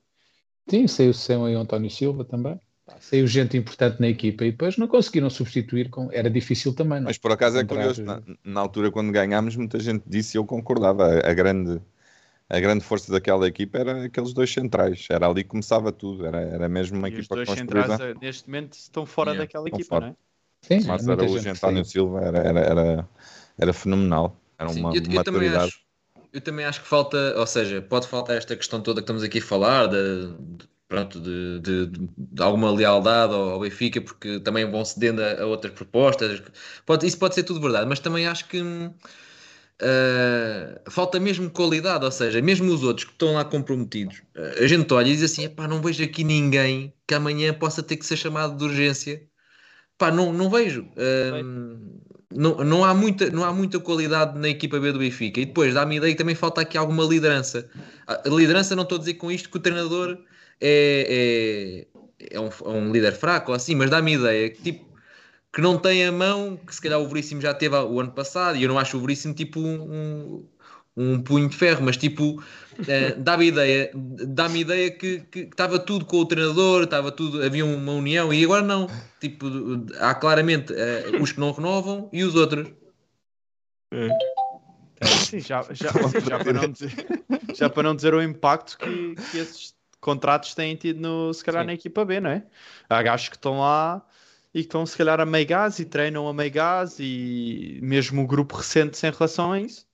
Sim, 0.68 0.86
saiu 0.86 1.12
Sem 1.12 1.36
e 1.36 1.56
o 1.56 1.58
António 1.58 1.90
Silva 1.90 2.24
também. 2.24 2.58
Saiu 3.00 3.26
gente 3.26 3.56
importante 3.56 4.00
na 4.00 4.08
equipa 4.08 4.44
e 4.44 4.50
depois 4.52 4.76
não 4.78 4.88
conseguiram 4.88 5.28
substituir. 5.30 5.90
Com... 5.90 6.10
Era 6.12 6.30
difícil 6.30 6.74
também, 6.74 7.00
não 7.00 7.10
é? 7.10 7.14
Mas 7.14 7.18
por 7.18 7.32
acaso 7.32 7.58
é 7.58 7.64
curioso, 7.64 8.02
na, 8.04 8.22
na 8.44 8.60
altura 8.60 8.90
quando 8.90 9.12
ganhámos, 9.12 9.56
muita 9.56 9.78
gente 9.80 10.04
disse 10.06 10.36
e 10.36 10.38
eu 10.38 10.44
concordava. 10.46 11.04
A, 11.06 11.30
a 11.30 11.34
grande, 11.34 11.80
a 12.48 12.60
grande 12.60 12.84
força 12.84 13.12
daquela 13.12 13.48
equipa 13.48 13.78
era 13.78 14.06
aqueles 14.06 14.32
dois 14.34 14.52
centrais. 14.52 15.06
Era 15.10 15.28
ali 15.28 15.44
que 15.44 15.50
começava 15.50 15.92
tudo. 15.92 16.26
Era, 16.26 16.40
era 16.42 16.68
mesmo 16.68 16.98
uma 16.98 17.08
e 17.08 17.16
os 17.18 17.28
equipa 17.28 17.36
dois 17.36 17.50
construída. 17.50 17.56
centrais 17.56 17.98
eh, 18.00 18.14
neste 18.14 18.48
momento 18.48 18.74
estão 18.74 19.04
fora 19.06 19.34
Yeah, 19.34 19.34
daquela 19.34 19.68
estão 19.72 19.78
equipa, 19.78 19.98
fora. 19.98 20.06
não 20.06 20.08
é? 20.08 20.16
Sim, 20.62 20.80
Márcio 20.86 21.12
muita 21.12 21.14
Araújo 21.14 21.28
gente 21.28 21.48
e 21.48 21.50
que 21.50 21.52
António. 21.52 21.84
Silva 21.84 22.20
era, 22.22 22.38
era, 22.40 22.60
era, 22.60 23.08
era 23.58 23.72
fenomenal. 23.74 24.36
Era 24.58 24.70
Sim, 24.70 24.82
uma 24.82 24.94
eu, 24.94 25.02
eu 25.10 25.22
também 25.22 25.48
maturidade. 25.48 25.48
acho, 25.48 25.80
eu 26.32 26.40
também 26.40 26.64
acho 26.64 26.80
que 26.82 26.88
falta, 26.88 27.16
ou 27.38 27.46
seja, 27.46 27.82
pode 27.82 28.08
faltar 28.08 28.36
esta 28.36 28.56
questão 28.56 28.82
toda 28.82 29.00
que 29.00 29.04
estamos 29.04 29.22
aqui 29.22 29.38
a 29.38 29.42
falar, 29.42 29.86
de, 29.88 30.36
de- 30.38 30.68
pronto, 30.92 31.18
de, 31.20 31.58
de- 31.60 31.86
de- 31.86 32.42
alguma 32.42 32.70
lealdade 32.70 33.32
ao, 33.32 33.50
ao 33.52 33.60
Benfica, 33.60 33.98
porque 33.98 34.38
também 34.40 34.70
vão 34.70 34.84
cedendo 34.84 35.22
a, 35.22 35.40
a 35.42 35.46
outras 35.46 35.72
propostas. 35.72 36.42
Pode, 36.84 37.06
isso 37.06 37.18
pode 37.18 37.34
ser 37.34 37.44
tudo 37.44 37.60
verdade, 37.62 37.88
mas 37.88 37.98
também 37.98 38.26
acho 38.26 38.46
que 38.46 38.60
ah, 39.80 40.80
falta 40.90 41.18
mesmo 41.18 41.50
qualidade, 41.50 42.04
ou 42.04 42.10
seja, 42.12 42.42
mesmo 42.42 42.70
os 42.72 42.82
outros 42.82 43.06
que 43.06 43.12
estão 43.12 43.32
lá 43.32 43.44
comprometidos, 43.44 44.22
ah, 44.36 44.62
a 44.62 44.66
gente 44.66 44.92
olha 44.92 45.08
e 45.08 45.12
diz 45.16 45.22
assim: 45.22 45.44
"Epá, 45.44 45.66
não 45.66 45.80
vejo 45.80 46.04
aqui 46.04 46.22
ninguém 46.24 46.92
que 47.06 47.14
amanhã 47.14 47.54
possa 47.54 47.82
ter 47.82 47.96
que 47.96 48.04
ser 48.04 48.16
chamado 48.18 48.56
de 48.58 48.64
urgência. 48.64 49.22
Pá, 49.98 50.10
não, 50.10 50.32
não 50.32 50.50
vejo. 50.50 50.86
Hum, 51.44 52.00
não, 52.34 52.56
não, 52.64 52.84
há 52.84 52.94
muita, 52.94 53.30
não 53.30 53.44
há 53.44 53.52
muita 53.52 53.78
qualidade 53.80 54.38
na 54.38 54.48
equipa 54.48 54.80
B 54.80 54.92
do 54.92 54.98
Benfica. 54.98 55.40
E 55.40 55.46
depois 55.46 55.74
dá-me 55.74 55.94
a 55.94 55.98
ideia 55.98 56.12
que 56.14 56.18
também 56.18 56.34
falta 56.34 56.60
aqui 56.62 56.76
alguma 56.78 57.04
liderança. 57.04 57.68
A 58.06 58.28
liderança, 58.28 58.74
não 58.76 58.82
estou 58.84 58.96
a 58.96 58.98
dizer 58.98 59.14
com 59.14 59.30
isto 59.30 59.48
que 59.50 59.56
o 59.58 59.60
treinador 59.60 60.18
é, 60.60 61.86
é, 62.20 62.36
é, 62.36 62.40
um, 62.40 62.48
é 62.48 62.68
um 62.68 62.92
líder 62.92 63.12
fraco 63.12 63.52
assim, 63.52 63.74
mas 63.74 63.90
dá-me 63.90 64.14
ideia 64.14 64.50
que 64.50 64.62
tipo 64.62 64.92
que 65.52 65.60
não 65.60 65.78
tem 65.78 66.06
a 66.06 66.10
mão, 66.10 66.56
que 66.56 66.74
se 66.74 66.80
calhar 66.80 66.98
o 66.98 67.06
Veríssimo 67.06 67.40
já 67.40 67.52
teve 67.52 67.76
o 67.76 68.00
ano 68.00 68.10
passado, 68.12 68.56
e 68.56 68.62
eu 68.62 68.68
não 68.68 68.78
acho 68.78 68.96
o 68.96 69.00
Veríssimo 69.00 69.34
tipo 69.34 69.60
um, 69.60 70.48
um, 70.96 71.20
punho 71.20 71.46
de 71.48 71.56
ferro, 71.56 71.82
mas 71.84 71.98
tipo 71.98 72.42
eh, 72.88 73.14
dá-me 73.18 73.46
ideia, 73.48 73.90
dá-me 73.94 74.60
ideia 74.60 74.90
que 74.90 75.26
estava 75.34 75.78
tudo 75.78 76.06
com 76.06 76.16
o 76.16 76.24
treinador, 76.24 76.84
estava 76.84 77.12
tudo, 77.12 77.42
havia 77.42 77.66
uma 77.66 77.92
união, 77.92 78.32
e 78.32 78.42
agora 78.42 78.62
não. 78.62 78.88
Tipo, 79.20 79.46
há 80.00 80.14
claramente 80.14 80.72
eh, 80.74 81.18
os 81.20 81.32
que 81.32 81.40
não 81.40 81.52
renovam 81.52 82.08
e 82.12 82.24
os 82.24 82.34
outros. 82.34 82.72
Sim, 85.04 85.40
já, 85.40 85.62
já, 85.70 85.90
já 86.24 86.38
para 86.38 86.52
não 86.52 86.70
dizer, 86.70 86.92
já 87.54 87.68
para 87.68 87.82
não 87.82 87.94
dizer 87.94 88.14
o 88.14 88.22
impacto 88.22 88.78
que, 88.78 89.14
que 89.30 89.38
esses 89.38 89.74
contratos 90.02 90.54
têm 90.54 90.76
tido 90.76 91.00
no, 91.00 91.32
se 91.32 91.42
calhar 91.42 91.62
Sim. 91.62 91.66
na 91.68 91.72
equipa 91.74 92.04
B, 92.04 92.20
não 92.20 92.28
é? 92.30 92.44
Há 92.90 93.02
gajos 93.02 93.28
que 93.30 93.36
estão 93.36 93.60
lá 93.60 94.04
e 94.52 94.58
que 94.60 94.66
estão 94.66 94.84
se 94.84 94.96
calhar 94.98 95.18
a 95.20 95.24
meio 95.24 95.46
gás 95.46 95.78
e 95.78 95.84
treinam 95.86 96.28
a 96.28 96.34
meio 96.34 96.50
gás 96.50 96.96
e 97.00 97.78
mesmo 97.82 98.22
o 98.22 98.26
grupo 98.26 98.56
recente 98.56 99.04
em 99.06 99.10
relação 99.10 99.52
a 99.52 99.60
isso. 99.60 99.86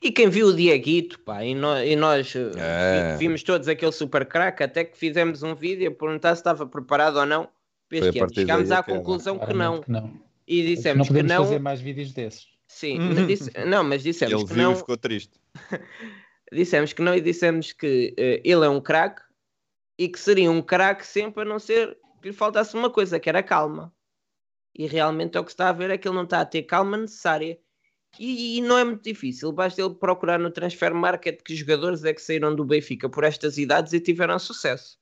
E 0.00 0.12
quem 0.12 0.28
viu 0.28 0.48
o 0.48 0.54
Dieguito, 0.54 1.18
pá, 1.20 1.42
e 1.44 1.52
nós, 1.54 1.88
e 1.88 1.96
nós 1.96 2.32
eh, 2.36 2.50
É. 2.56 3.12
vi- 3.16 3.26
vimos 3.26 3.42
todos 3.42 3.66
aquele 3.66 3.90
super 3.90 4.24
crack, 4.26 4.62
até 4.62 4.84
que 4.84 4.96
fizemos 4.96 5.42
um 5.42 5.54
vídeo 5.54 5.88
a 5.88 5.94
perguntar 5.94 6.34
se 6.36 6.40
estava 6.40 6.64
preparado 6.66 7.16
ou 7.18 7.26
não. 7.26 7.48
Chegámos 7.92 8.70
à 8.70 8.82
que 8.82 8.90
era. 8.90 8.98
conclusão 9.00 9.38
que 9.38 9.52
não. 9.52 9.80
Que 9.82 9.90
não. 9.90 10.12
E 10.46 10.60
não 10.62 10.66
dissemos 10.74 11.08
que 11.08 11.14
podemos 11.14 11.32
não. 11.32 11.44
fazer 11.44 11.58
mais 11.58 11.80
vídeos 11.80 12.12
desses. 12.12 12.46
Sim, 12.68 12.98
mas 13.00 13.26
disse- 13.26 13.50
não, 13.66 13.82
mas 13.84 14.02
dissemos 14.02 14.32
Ele 14.34 14.44
que 14.46 14.54
viu 14.54 14.62
não. 14.62 14.72
e 14.72 14.76
ficou 14.76 14.96
triste. 14.96 15.32
Dissemos 16.52 16.92
que 16.92 17.00
não 17.02 17.14
e 17.14 17.20
dissemos 17.20 17.72
que 17.72 18.14
eh, 18.18 18.42
ele 18.44 18.64
é 18.64 18.68
um 18.68 18.80
craque 18.80 19.22
e 19.98 20.08
que 20.08 20.20
seria 20.20 20.50
um 20.50 20.60
craque 20.60 21.06
sempre 21.06 21.42
a 21.42 21.44
não 21.46 21.58
ser 21.58 21.98
que 22.20 22.28
lhe 22.28 22.34
faltasse 22.34 22.76
uma 22.76 22.90
coisa, 22.90 23.18
que 23.18 23.28
era 23.28 23.42
calma. 23.42 23.94
E 24.74 24.86
realmente 24.86 25.36
é 25.36 25.40
o 25.40 25.44
que 25.44 25.50
está 25.50 25.68
a 25.68 25.72
ver 25.72 25.90
é 25.90 25.98
que 25.98 26.06
ele 26.06 26.16
não 26.16 26.24
está 26.24 26.40
a 26.40 26.46
ter 26.46 26.62
calma 26.62 26.96
necessária. 26.96 27.58
E, 28.18 28.58
e 28.58 28.60
não 28.60 28.76
é 28.76 28.84
muito 28.84 29.02
difícil, 29.02 29.50
basta 29.52 29.80
ele 29.80 29.94
procurar 29.94 30.38
no 30.38 30.50
transfer 30.50 30.94
market 30.94 31.42
que 31.42 31.56
jogadores 31.56 32.04
é 32.04 32.12
que 32.12 32.20
saíram 32.20 32.54
do 32.54 32.64
Benfica 32.64 33.08
por 33.08 33.24
estas 33.24 33.56
idades 33.56 33.94
e 33.94 34.00
tiveram 34.00 34.38
sucesso. 34.38 34.98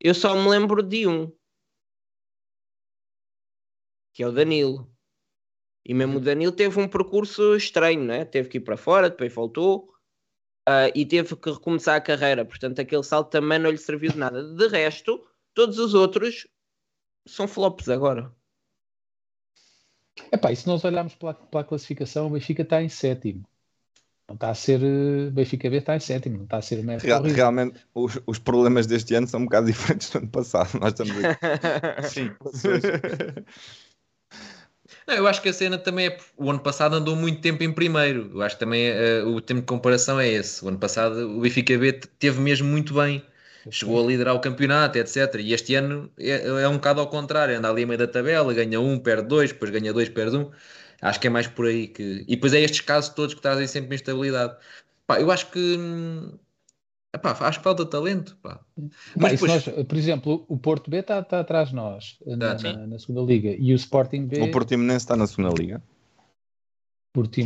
Eu 0.00 0.14
só 0.14 0.34
me 0.34 0.48
lembro 0.48 0.80
de 0.80 1.08
um, 1.08 1.32
que 4.12 4.22
é 4.22 4.28
o 4.28 4.32
Danilo. 4.32 4.88
E 5.84 5.92
mesmo 5.92 6.18
o 6.18 6.20
Danilo 6.20 6.52
teve 6.52 6.78
um 6.78 6.88
percurso 6.88 7.56
estranho, 7.56 8.04
né? 8.04 8.24
teve 8.24 8.48
que 8.48 8.58
ir 8.58 8.60
para 8.60 8.76
fora, 8.76 9.10
depois 9.10 9.32
voltou. 9.32 9.92
Ah, 10.66 10.88
e 10.94 11.04
teve 11.06 11.34
que 11.36 11.50
recomeçar 11.50 11.96
a 11.96 12.00
carreira, 12.00 12.44
portanto 12.44 12.80
aquele 12.80 13.02
salto 13.02 13.30
também 13.30 13.58
não 13.58 13.70
lhe 13.70 13.78
serviu 13.78 14.12
de 14.12 14.18
nada. 14.18 14.42
De 14.54 14.68
resto, 14.68 15.26
todos 15.54 15.78
os 15.78 15.94
outros 15.94 16.46
são 17.26 17.48
flops 17.48 17.88
agora. 17.88 18.32
Epá, 20.32 20.52
e 20.52 20.56
se 20.56 20.66
nós 20.66 20.84
olharmos 20.84 21.14
pela, 21.14 21.34
pela 21.34 21.64
classificação, 21.64 22.26
o 22.26 22.30
Benfica 22.30 22.62
está 22.62 22.82
em 22.82 22.88
sétimo. 22.88 23.44
Não 24.28 24.34
está 24.34 24.50
a 24.50 24.54
ser 24.54 24.80
eh, 24.80 25.30
Benfica 25.30 25.68
B, 25.68 25.78
está 25.78 25.96
em 25.96 26.00
sétimo, 26.00 26.36
não 26.36 26.44
está 26.44 26.58
a 26.58 26.62
ser 26.62 26.78
uma 26.78 26.96
Real- 26.98 27.22
realmente, 27.22 27.80
os, 27.92 28.20
os 28.26 28.38
problemas 28.38 28.86
deste 28.86 29.12
ano 29.14 29.26
são 29.26 29.40
um 29.40 29.44
bocado 29.44 29.66
diferentes 29.72 30.10
do 30.10 30.18
ano 30.18 30.28
passado. 30.28 30.78
Nós 30.78 30.92
estamos 30.92 31.12
aqui. 31.24 32.06
Sim. 32.06 32.30
Não, 35.10 35.16
eu 35.16 35.26
acho 35.26 35.42
que 35.42 35.48
a 35.48 35.52
cena 35.52 35.76
também 35.76 36.06
é. 36.06 36.18
O 36.36 36.48
ano 36.50 36.60
passado 36.60 36.94
andou 36.94 37.16
muito 37.16 37.40
tempo 37.40 37.64
em 37.64 37.72
primeiro. 37.72 38.30
Eu 38.32 38.42
acho 38.42 38.54
que 38.54 38.60
também 38.60 38.86
eh, 38.86 39.24
o 39.24 39.40
tempo 39.40 39.60
de 39.60 39.66
comparação 39.66 40.20
é 40.20 40.28
esse. 40.28 40.64
O 40.64 40.68
ano 40.68 40.78
passado 40.78 41.36
o 41.36 41.40
Benfica 41.40 41.76
B 41.76 41.92
teve 41.92 42.40
mesmo 42.40 42.68
muito 42.68 42.94
bem. 42.94 43.20
Chegou 43.70 44.02
a 44.02 44.06
liderar 44.06 44.36
o 44.36 44.40
campeonato, 44.40 44.98
etc. 44.98 45.34
E 45.40 45.52
este 45.52 45.74
ano 45.74 46.10
é, 46.16 46.46
é 46.46 46.68
um 46.68 46.74
bocado 46.74 47.00
ao 47.00 47.08
contrário. 47.08 47.58
Anda 47.58 47.68
ali 47.68 47.82
a 47.82 47.86
meio 47.88 47.98
da 47.98 48.06
tabela, 48.06 48.54
ganha 48.54 48.80
um, 48.80 48.98
perde 49.00 49.26
dois, 49.28 49.50
depois 49.52 49.70
ganha 49.72 49.92
dois, 49.92 50.08
perde 50.08 50.36
um. 50.36 50.50
Acho 51.02 51.18
que 51.20 51.26
é 51.26 51.30
mais 51.30 51.48
por 51.48 51.66
aí 51.66 51.88
que. 51.88 52.24
E 52.28 52.36
depois 52.36 52.54
é 52.54 52.60
estes 52.60 52.80
casos 52.82 53.10
todos 53.10 53.34
que 53.34 53.40
trazem 53.42 53.66
sempre 53.66 53.96
instabilidade. 53.96 54.56
Pá, 55.06 55.20
eu 55.20 55.30
acho 55.32 55.50
que. 55.50 55.58
hum, 55.58 56.38
Epá, 57.12 57.32
acho 57.32 57.58
que 57.58 57.64
falta 57.64 57.84
talento. 57.84 58.36
Pá. 58.40 58.60
Mas, 59.16 59.32
depois... 59.32 59.66
nós, 59.66 59.84
por 59.84 59.98
exemplo, 59.98 60.44
o 60.48 60.56
Porto 60.56 60.90
B 60.90 60.98
está 60.98 61.22
tá 61.22 61.40
atrás 61.40 61.70
de 61.70 61.74
nós 61.74 62.18
eh, 62.24 62.36
tá, 62.36 62.54
na, 62.54 62.72
na, 62.72 62.86
na, 62.86 62.98
segunda 62.98 63.22
liga 63.22 63.50
e 63.50 63.72
o 63.72 63.76
Sporting 63.76 64.26
B. 64.26 64.40
O 64.42 64.50
Portimonense 64.50 65.04
está 65.04 65.16
na 65.16 65.26
segunda 65.26 65.54
liga. 65.60 65.82
Porto, 67.12 67.40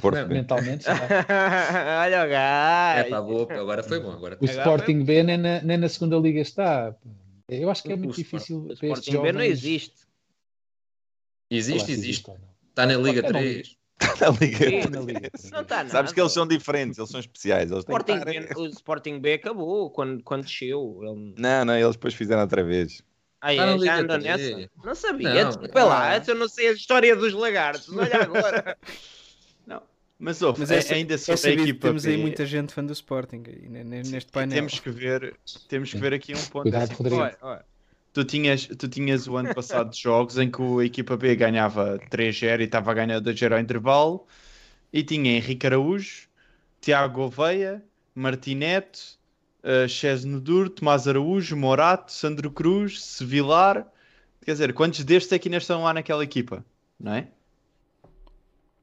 Porto 0.00 0.26
B. 0.26 0.34
Mentalmente. 0.34 0.86
Olha 0.90 2.24
o. 2.24 2.98
É 2.98 3.04
pá, 3.04 3.20
boa, 3.20 3.52
agora 3.52 3.82
foi 3.84 4.00
bom. 4.00 4.10
Agora... 4.10 4.36
O 4.40 4.44
agora 4.44 4.58
Sporting 4.58 5.04
B 5.04 5.22
nem 5.22 5.38
na, 5.38 5.60
nem 5.62 5.76
na, 5.76 5.88
segunda 5.88 6.16
liga 6.16 6.40
está. 6.40 6.96
Eu 7.48 7.70
acho 7.70 7.84
que 7.84 7.92
é 7.92 7.96
muito 7.96 8.16
difícil. 8.16 8.66
O 8.66 8.72
Sporting 8.72 9.22
B 9.22 9.32
não 9.32 9.42
existe. 9.42 10.10
Existe, 11.48 11.92
existe. 11.92 12.30
Está 12.68 12.86
na 12.86 12.94
Liga 12.94 13.20
é 13.20 13.22
3. 13.22 13.76
Está 14.00 14.30
na 14.30 14.38
Liga 14.38 14.58
3. 14.58 14.84
Tá 14.84 14.90
na 14.90 15.00
Liga 15.00 15.30
Não 15.52 15.60
está 15.60 15.76
nada. 15.76 15.88
Sabes 15.90 16.12
que 16.12 16.20
eles 16.20 16.32
são 16.32 16.46
diferentes, 16.46 16.98
eles 16.98 17.10
são 17.10 17.20
especiais. 17.20 17.70
Eles 17.70 17.80
Sporting 17.80 18.20
B, 18.20 18.48
o 18.56 18.66
Sporting 18.66 19.18
B 19.18 19.34
acabou 19.34 19.90
quando, 19.90 20.22
quando 20.22 20.44
desceu. 20.44 21.00
Ele... 21.02 21.34
Não, 21.38 21.64
não, 21.64 21.76
eles 21.76 21.92
depois 21.92 22.14
fizeram 22.14 22.42
outra 22.42 22.62
vez. 22.64 23.02
Ah, 23.40 23.54
é, 23.54 23.56
já 23.78 23.96
andou 23.96 24.08
tá 24.08 24.18
nessa? 24.18 24.70
Não 24.84 24.94
sabia. 24.94 25.44
Não, 25.44 25.48
Desculpa 25.48 25.80
é 25.80 25.84
lá, 25.84 26.16
eu 26.18 26.34
não 26.34 26.48
sei 26.48 26.68
a 26.68 26.72
história 26.72 27.16
dos 27.16 27.32
lagartos. 27.32 27.88
Olha 27.96 28.22
agora. 28.22 28.76
Mas, 30.20 30.42
oh, 30.42 30.54
Mas 30.56 30.70
é, 30.70 30.78
é, 30.80 30.94
ainda 30.96 31.16
se 31.16 31.32
é 31.32 31.36
sabido, 31.36 31.62
equipa 31.62 31.88
temos 31.88 32.04
aí 32.04 32.18
muita 32.18 32.44
gente 32.44 32.74
fã 32.74 32.84
do 32.84 32.92
Sporting 32.92 33.42
neste 33.70 34.30
painel. 34.30 34.54
Temos 34.54 34.78
que 34.78 34.90
ver, 34.90 35.34
temos 35.66 35.90
que 35.90 35.98
ver 35.98 36.12
aqui 36.12 36.34
um 36.34 36.44
ponto. 36.48 36.64
Cuidado, 36.64 36.82
assim, 36.82 36.94
Rodrigo. 36.94 37.22
Olha, 37.22 37.38
olha 37.40 37.64
tu 38.12 38.24
tinhas, 38.24 38.66
tu 38.66 38.88
tinhas 38.88 39.26
o 39.28 39.36
ano 39.36 39.54
passado 39.54 39.90
de 39.90 39.98
jogos 40.00 40.38
em 40.38 40.50
que 40.50 40.62
a 40.62 40.84
equipa 40.84 41.16
B 41.16 41.34
ganhava 41.36 41.98
3-0 42.10 42.60
e 42.60 42.64
estava 42.64 42.90
a 42.90 42.94
ganhar 42.94 43.20
2-0 43.20 43.52
ao 43.52 43.58
intervalo 43.60 44.26
e 44.92 45.02
tinha 45.02 45.36
Henrique 45.36 45.66
Araújo, 45.66 46.28
Tiago 46.80 47.14
Gouveia, 47.14 47.82
Martinete, 48.14 49.18
uh, 49.62 49.88
Chesno 49.88 50.40
Dur, 50.40 50.68
Tomás 50.68 51.06
Araújo, 51.06 51.56
Morato, 51.56 52.12
Sandro 52.12 52.50
Cruz, 52.50 53.02
Sevilar. 53.02 53.86
Quer 54.44 54.52
dizer, 54.52 54.72
quantos 54.72 55.04
destes 55.04 55.32
é 55.32 55.38
que 55.38 55.48
ainda 55.48 55.58
estão 55.58 55.82
lá 55.82 55.94
naquela 55.94 56.24
equipa? 56.24 56.64
Não 56.98 57.14
é? 57.14 57.28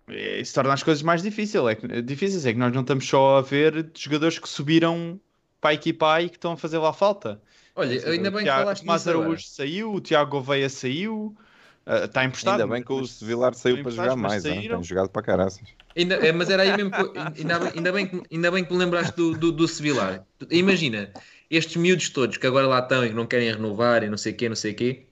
E 0.07 0.39
Isso 0.39 0.53
torna 0.53 0.73
as 0.73 0.83
coisas 0.83 1.03
mais 1.03 1.21
difíceis. 1.21 1.65
É 1.65 1.75
que, 1.75 2.01
difíceis. 2.01 2.45
É 2.45 2.53
que 2.53 2.59
nós 2.59 2.73
não 2.73 2.81
estamos 2.81 3.07
só 3.07 3.37
a 3.37 3.41
ver 3.41 3.91
jogadores 3.95 4.39
que 4.39 4.47
subiram 4.47 5.19
para 5.59 5.71
a 5.71 5.73
equipa 5.73 6.13
A 6.13 6.21
e 6.21 6.29
que 6.29 6.37
estão 6.37 6.53
a 6.53 6.57
fazer 6.57 6.77
lá 6.77 6.93
falta. 6.93 7.41
Olha, 7.77 8.09
ainda 8.09 8.31
bem 8.31 8.43
que 8.43 8.49
falaste 8.49 8.81
nisso 8.85 9.09
agora. 9.09 9.25
Araújo 9.25 9.47
saiu, 9.47 9.93
o 9.93 10.01
Tiago 10.01 10.31
Gouveia 10.31 10.67
saiu, 10.67 11.35
ah, 11.85 12.05
está 12.05 12.25
emprestado. 12.25 12.61
Ainda 12.61 12.73
bem 12.73 12.83
que 12.83 12.91
o 12.91 13.01
mas- 13.01 13.11
Sevilar 13.11 13.53
saiu 13.53 13.75
Estão 13.77 13.83
para 13.83 13.91
jogar 14.03 14.15
mas 14.15 14.31
mais. 14.31 14.45
hein? 14.45 14.55
saíram. 14.55 14.75
Tem 14.77 14.83
jogado 14.83 15.09
para 15.09 15.21
caraças. 15.21 15.61
Ainda, 15.95 16.15
é, 16.15 16.31
mas 16.31 16.49
era 16.49 16.63
aí 16.63 16.75
mesmo 16.75 16.91
que 16.91 16.97
ainda, 17.39 17.59
bem- 17.59 17.71
ainda, 17.75 17.91
bem 17.91 18.07
que, 18.07 18.23
ainda 18.31 18.51
bem 18.51 18.65
que 18.65 18.73
me 18.73 18.79
lembraste 18.79 19.15
do, 19.15 19.37
do, 19.37 19.51
do 19.51 19.67
Sevilar. 19.67 20.25
Imagina, 20.49 21.11
estes 21.49 21.75
miúdos 21.77 22.09
todos 22.09 22.37
que 22.37 22.45
agora 22.47 22.67
lá 22.67 22.79
estão 22.79 23.05
e 23.05 23.09
que 23.09 23.15
não 23.15 23.25
querem 23.25 23.51
renovar 23.51 24.03
e 24.03 24.09
não 24.09 24.17
sei 24.17 24.33
o 24.33 24.35
quê, 24.35 24.49
não 24.49 24.55
sei 24.55 24.71
o 24.73 24.75
quê. 24.75 25.05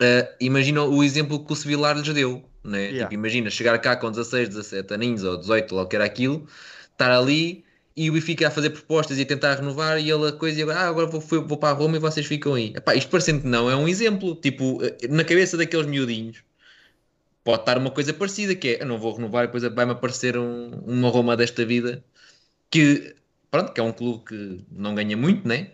ah, 0.00 0.28
imagina 0.40 0.82
o 0.82 1.02
exemplo 1.04 1.44
que 1.44 1.52
o 1.52 1.56
Sevilar 1.56 1.96
lhes 1.96 2.08
deu. 2.12 2.42
Né? 2.64 2.84
Yeah. 2.84 3.00
Tipo, 3.04 3.14
imagina 3.14 3.50
chegar 3.50 3.76
cá 3.80 3.96
com 3.96 4.08
16, 4.10 4.48
17 4.50 4.94
aninhos 4.94 5.24
ou 5.24 5.36
18, 5.36 5.74
lá 5.74 5.82
o 5.82 5.86
que 5.86 5.96
era 5.96 6.04
aquilo, 6.04 6.46
estar 6.92 7.10
ali 7.10 7.64
e 7.96 8.08
o 8.10 8.12
Benfica 8.14 8.48
a 8.48 8.50
fazer 8.50 8.70
propostas 8.70 9.18
e 9.18 9.22
a 9.22 9.26
tentar 9.26 9.54
renovar 9.56 9.98
e 9.98 10.10
ele 10.10 10.28
a 10.28 10.32
coisa 10.32 10.58
e 10.60 10.62
agora, 10.62 10.80
ah, 10.80 10.88
agora 10.88 11.06
vou, 11.06 11.20
vou 11.20 11.58
para 11.58 11.70
a 11.70 11.72
Roma 11.72 11.96
e 11.96 12.00
vocês 12.00 12.26
ficam 12.26 12.54
aí. 12.54 12.72
Epá, 12.76 12.94
isto 12.94 13.10
parecendo 13.10 13.42
que 13.42 13.48
não, 13.48 13.70
é 13.70 13.76
um 13.76 13.88
exemplo. 13.88 14.34
Tipo, 14.36 14.82
eh, 14.84 15.08
na 15.08 15.24
cabeça 15.24 15.56
daqueles 15.56 15.86
miudinhos 15.86 16.42
pode 17.44 17.62
estar 17.62 17.78
uma 17.78 17.90
coisa 17.90 18.12
parecida, 18.14 18.54
que 18.54 18.68
é, 18.68 18.82
eu 18.82 18.86
não 18.86 18.98
vou 18.98 19.14
renovar 19.14 19.44
e 19.44 19.46
depois 19.48 19.64
vai-me 19.74 19.92
aparecer 19.92 20.36
um- 20.38 20.70
uma 20.86 21.08
Roma 21.10 21.36
desta 21.36 21.64
vida 21.64 22.04
que, 22.70 23.14
pronto, 23.50 23.72
que 23.72 23.80
é 23.80 23.84
um 23.84 23.92
clube 23.92 24.24
que 24.26 24.66
não 24.70 24.94
ganha 24.94 25.16
muito, 25.16 25.46
né? 25.48 25.72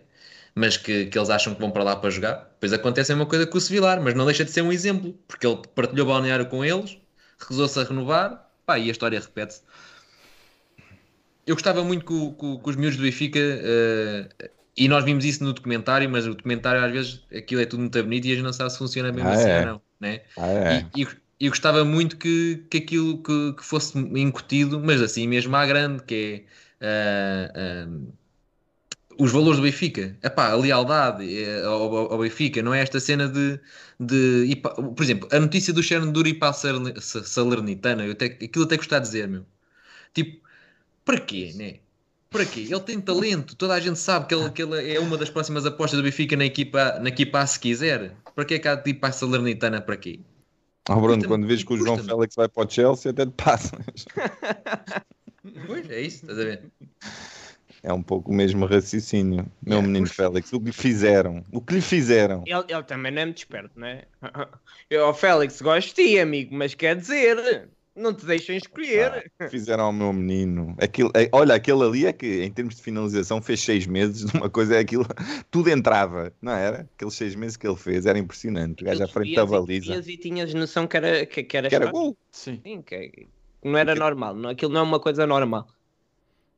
Mas 0.54 0.76
que, 0.76 1.06
que 1.06 1.18
eles 1.18 1.30
acham 1.30 1.54
que 1.54 1.60
vão 1.60 1.70
para 1.70 1.84
lá 1.84 1.96
para 1.96 2.10
jogar. 2.10 2.50
Depois 2.54 2.72
acontece 2.72 3.12
a 3.12 3.16
mesma 3.16 3.28
coisa 3.28 3.46
com 3.46 3.58
o 3.58 3.60
Sevilar, 3.60 4.02
mas 4.02 4.14
não 4.14 4.26
deixa 4.26 4.44
de 4.44 4.50
ser 4.52 4.62
um 4.62 4.72
exemplo, 4.72 5.14
porque 5.28 5.46
ele 5.46 5.62
partilhou 5.74 6.06
balneário 6.06 6.46
com 6.48 6.64
eles, 6.64 6.98
recusou-se 7.38 7.78
a 7.80 7.84
renovar, 7.84 8.50
pá, 8.66 8.78
e 8.78 8.88
a 8.88 8.92
história 8.92 9.20
repete-se. 9.20 9.62
Eu 11.48 11.54
gostava 11.56 11.82
muito 11.84 12.04
que, 12.06 12.14
que 12.40 12.62
que 12.62 12.70
os 12.70 12.76
miúdos 12.76 12.96
do 12.98 13.02
Benfica, 13.04 13.38
eh, 13.40 14.50
e 14.76 14.88
nós 14.88 15.04
vimos 15.04 15.24
isso 15.24 15.42
no 15.44 15.52
documentário, 15.52 16.08
mas 16.10 16.26
o 16.26 16.34
documentário 16.34 16.84
às 16.84 16.92
vezes 16.92 17.26
aquilo 17.36 17.60
é 17.62 17.66
tudo 17.66 17.80
muito 17.80 18.02
bonito 18.02 18.26
e 18.26 18.32
a 18.32 18.34
gente 18.34 18.44
não 18.44 18.52
sabe 18.52 18.70
se 18.72 18.78
funciona 18.78 19.10
mesmo 19.12 19.32
Ah, 19.32 19.34
assim 19.34 19.50
é? 19.50 19.56
ou 19.56 19.60
não, 19.62 19.82
né? 20.00 20.22
Ah, 20.36 20.48
é. 20.52 20.68
E, 20.68 20.90
e, 20.94 21.06
e 21.40 21.48
gostava 21.48 21.84
muito 21.84 22.16
que, 22.18 22.66
que 22.70 22.78
aquilo 22.78 23.22
que, 23.22 23.54
que 23.54 23.64
fosse 23.64 23.98
incutido, 23.98 24.80
mas 24.80 25.00
assim 25.02 25.26
mesmo 25.26 25.56
à 25.56 25.66
grande, 25.66 26.02
que 26.04 26.46
é 26.80 26.86
ah, 26.86 27.52
ah, 27.86 28.18
os 29.18 29.32
valores 29.32 29.58
do 29.58 29.62
Benfica. 29.64 30.16
Epá, 30.22 30.50
a 30.50 30.54
lealdade 30.56 31.24
ao, 31.64 32.12
ao- 32.12 32.18
Benfica, 32.18 32.62
não 32.62 32.72
é 32.74 32.80
esta 32.82 33.00
cena 33.00 33.28
de. 33.28 33.58
de 33.98 34.56
por 34.96 35.02
exemplo, 35.02 35.28
a 35.32 35.40
notícia 35.40 35.72
do 35.72 35.82
Chernobyl 35.82 36.26
ir 36.28 36.34
para 36.34 36.50
a 36.50 36.52
Salern- 36.52 37.00
Sa- 37.00 37.24
Salernitana, 37.24 38.04
eu 38.06 38.12
até, 38.12 38.26
aquilo 38.26 38.64
até 38.64 38.76
gostava 38.76 39.00
de 39.02 39.08
dizer, 39.08 39.28
meu. 39.28 39.44
Tipo, 40.14 40.40
para 41.08 41.20
quê, 41.20 41.52
né? 41.56 41.80
Para 42.30 42.44
quê? 42.44 42.60
Ele 42.60 42.80
tem 42.80 43.00
talento, 43.00 43.56
toda 43.56 43.72
a 43.72 43.80
gente 43.80 43.98
sabe 43.98 44.26
que 44.26 44.34
ele, 44.34 44.50
que 44.50 44.62
ele 44.62 44.92
é 44.94 45.00
uma 45.00 45.16
das 45.16 45.30
próximas 45.30 45.64
apostas 45.64 45.98
do 45.98 46.02
Benfica 46.02 46.36
na 46.36 46.44
equipa, 46.44 46.98
na 47.00 47.08
equipa 47.08 47.40
A 47.40 47.46
se 47.46 47.58
quiser. 47.58 48.14
Para 48.34 48.44
que 48.44 48.54
é 48.54 48.58
que 48.58 48.68
há 48.68 48.74
de 48.74 48.90
ir 48.90 48.94
para 48.94 49.08
a 49.08 49.12
Salernitana? 49.12 49.80
Para 49.80 49.96
quê? 49.96 50.20
Oh, 50.90 50.96
Bruno, 50.96 51.06
Custa-me- 51.16 51.28
quando 51.28 51.46
vês 51.46 51.64
que 51.64 51.72
o 51.72 51.78
João. 51.78 51.96
Félix 51.98 52.34
vai 52.36 52.48
para 52.48 52.66
o 52.66 52.70
Chelsea, 52.70 53.10
até 53.10 53.24
te 53.24 53.32
passas. 53.32 53.80
Pois 55.66 55.88
é 55.90 56.00
isso, 56.02 56.16
estás 56.26 56.38
a 56.38 56.44
ver? 56.44 56.70
É 57.82 57.92
um 57.92 58.02
pouco 58.02 58.30
o 58.30 58.34
mesmo 58.34 58.66
raciocínio. 58.66 59.50
Meu 59.62 59.74
Yeah, 59.78 59.86
menino 59.86 60.06
pois. 60.06 60.16
Félix, 60.16 60.52
o 60.52 60.58
que 60.60 60.66
lhe 60.66 60.72
fizeram? 60.72 61.44
O 61.52 61.60
que 61.60 61.74
lhe 61.74 61.80
fizeram? 61.80 62.42
Ele, 62.44 62.64
ele 62.68 62.82
também 62.82 63.12
não 63.12 63.22
é 63.22 63.24
muito 63.26 63.38
esperto, 63.38 63.78
não 63.78 63.86
é? 63.86 64.04
Eu, 64.90 65.14
Félix, 65.14 65.62
gosto 65.62 65.94
de 65.94 66.08
ti, 66.10 66.18
amigo, 66.18 66.54
mas 66.54 66.74
quer 66.74 66.96
dizer, 66.96 67.68
não 67.98 68.14
te 68.14 68.24
deixam 68.24 68.54
escolher. 68.56 69.30
Fizeram 69.50 69.84
ao 69.84 69.92
meu 69.92 70.12
menino. 70.12 70.74
Aquilo, 70.80 71.10
é- 71.14 71.28
olha, 71.32 71.54
aquele 71.54 71.82
ali 71.82 72.06
é 72.06 72.12
que, 72.12 72.42
em 72.42 72.50
termos 72.50 72.76
de 72.76 72.82
finalização, 72.82 73.42
fez 73.42 73.60
seis 73.60 73.86
meses 73.86 74.24
uma 74.34 74.48
coisa, 74.48 74.76
é 74.76 74.78
aquilo, 74.78 75.06
tudo 75.50 75.68
entrava, 75.70 76.32
não 76.40 76.52
era? 76.52 76.88
Aqueles 76.94 77.14
seis 77.14 77.34
meses 77.34 77.56
que 77.56 77.66
ele 77.66 77.76
fez, 77.76 78.06
era 78.06 78.18
impressionante. 78.18 78.82
O 78.82 78.86
gajo 78.86 79.02
à 79.04 79.08
frente 79.08 79.34
da 79.34 79.42
e- 79.42 79.46
baliza. 79.46 80.02
E 80.10 80.16
tinhas 80.16 80.54
noção 80.54 80.86
que 80.86 80.96
era, 80.96 81.26
que, 81.26 81.42
que 81.42 81.56
era, 81.56 81.68
Que 81.68 81.74
era 81.74 81.90
gol. 81.90 82.16
Sim. 82.30 82.60
Sim, 82.62 82.82
que, 82.82 83.08
que 83.08 83.28
não 83.62 83.76
era 83.78 83.94
normal. 83.94 84.34
Não, 84.34 84.50
aquilo 84.50 84.72
não 84.72 84.80
é 84.80 84.84
uma 84.84 85.00
coisa 85.00 85.26
normal. 85.26 85.68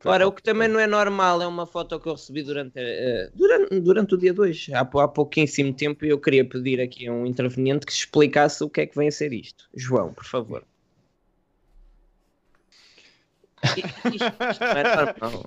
Ora, 0.03 0.27
o 0.27 0.33
que 0.33 0.43
também 0.43 0.67
não 0.67 0.81
é 0.81 0.87
normal 0.87 1.43
é 1.43 1.47
uma 1.47 1.67
foto 1.67 2.01
que 2.01 2.09
eu 2.09 2.15
recebi 2.15 2.43
durante, 2.43 2.73
eh, 2.77 3.31
durante, 3.35 3.81
durante 3.81 4.15
o 4.15 4.19
dia 4.19 4.33
2, 4.33 4.69
há, 4.73 4.81
há 4.81 5.09
pouquíssimo 5.09 5.75
tempo, 5.75 6.07
e 6.07 6.09
eu 6.09 6.19
queria 6.19 6.43
pedir 6.43 6.81
aqui 6.81 7.07
a 7.07 7.13
um 7.13 7.27
interveniente 7.27 7.85
que 7.85 7.93
explicasse 7.93 8.65
o 8.65 8.71
que 8.71 8.81
é 8.81 8.87
que 8.87 8.97
vem 8.97 9.09
a 9.09 9.13
ser 9.13 9.31
isto. 9.35 9.69
João, 9.75 10.11
por 10.15 10.25
favor. 10.25 10.65
Isto, 13.63 14.09
isto 14.51 14.65
não 14.65 14.71
é 14.71 14.97
normal. 14.97 15.45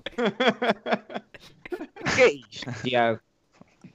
O 2.02 2.16
que 2.16 2.22
é 2.22 2.32
isto, 2.34 2.72
Tiago? 2.84 3.20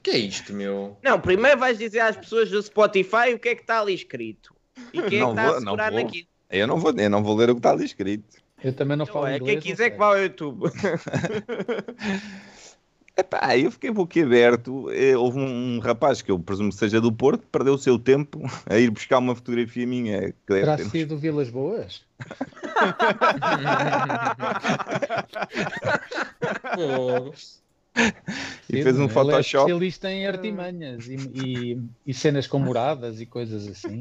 que 0.03 0.11
é 0.11 0.19
isto, 0.19 0.53
meu? 0.53 0.97
Não, 1.03 1.21
primeiro 1.21 1.59
vais 1.59 1.77
dizer 1.79 2.01
às 2.01 2.17
pessoas 2.17 2.51
do 2.51 2.63
Spotify 2.63 3.35
o 3.35 3.39
que 3.39 3.49
é 3.51 3.55
que 3.55 3.63
está 3.63 3.81
ali 3.81 3.95
escrito. 3.95 4.55
E 4.93 5.03
quem 5.03 5.19
é 5.19 5.21
Não 5.21 5.35
que 5.35 5.41
está 5.41 5.47
vou, 5.49 5.57
a 5.57 5.61
não 5.61 5.73
segurar 5.73 5.91
vou. 5.93 6.03
naquilo. 6.03 6.27
Eu 6.51 6.67
não 6.67 6.79
vou, 6.79 6.93
eu 6.97 7.11
não 7.11 7.23
vou 7.23 7.37
ler 7.37 7.51
o 7.51 7.55
que 7.55 7.59
está 7.59 7.71
ali 7.73 7.85
escrito. 7.85 8.37
Eu 8.63 8.73
também 8.73 8.97
não 8.97 9.07
falo 9.07 9.27
Então, 9.29 9.29
é, 9.29 9.37
inglês. 9.37 9.47
quem 9.47 9.55
não 9.57 9.63
quiser 9.63 9.85
sei. 9.85 9.91
que 9.93 9.99
vá 9.99 10.07
ao 10.07 10.19
YouTube. 10.19 10.65
Epá, 13.19 13.57
eu 13.59 13.71
fiquei 13.73 13.91
boquiaberto. 13.91 14.89
Eh, 14.93 15.17
Houve 15.17 15.41
um, 15.41 15.77
um 15.77 15.79
rapaz 15.81 16.23
que 16.23 16.31
eu 16.31 16.39
presumo 16.39 16.71
que 16.71 16.77
seja 16.77 17.01
do 17.01 17.13
Porto, 17.13 17.45
perdeu 17.51 17.75
o 17.75 17.79
seu 17.79 17.99
tempo 17.99 18.41
a 18.65 18.79
ir 18.79 18.91
buscar 18.91 19.19
uma 19.19 19.35
fotografia 19.35 19.85
minha. 19.87 20.29
Que 20.33 20.37
Terá 20.47 20.77
ter- 20.77 20.89
sido 20.89 21.19
Vilas 21.19 21.51
Boas? 21.51 22.03
E 28.71 28.83
fez 28.83 28.97
um 28.99 29.05
Ele 29.05 29.11
é 29.11 29.15
Photoshop. 29.15 29.71
especialista 29.71 30.11
em 30.11 30.27
artimanhas 30.27 31.07
e, 31.09 31.15
e- 31.17 31.83
e 32.07 32.15
cenas 32.15 32.47
com 32.47 32.59
moradas 32.59 33.21
e 33.21 33.27
coisas 33.27 33.67
assim. 33.67 34.01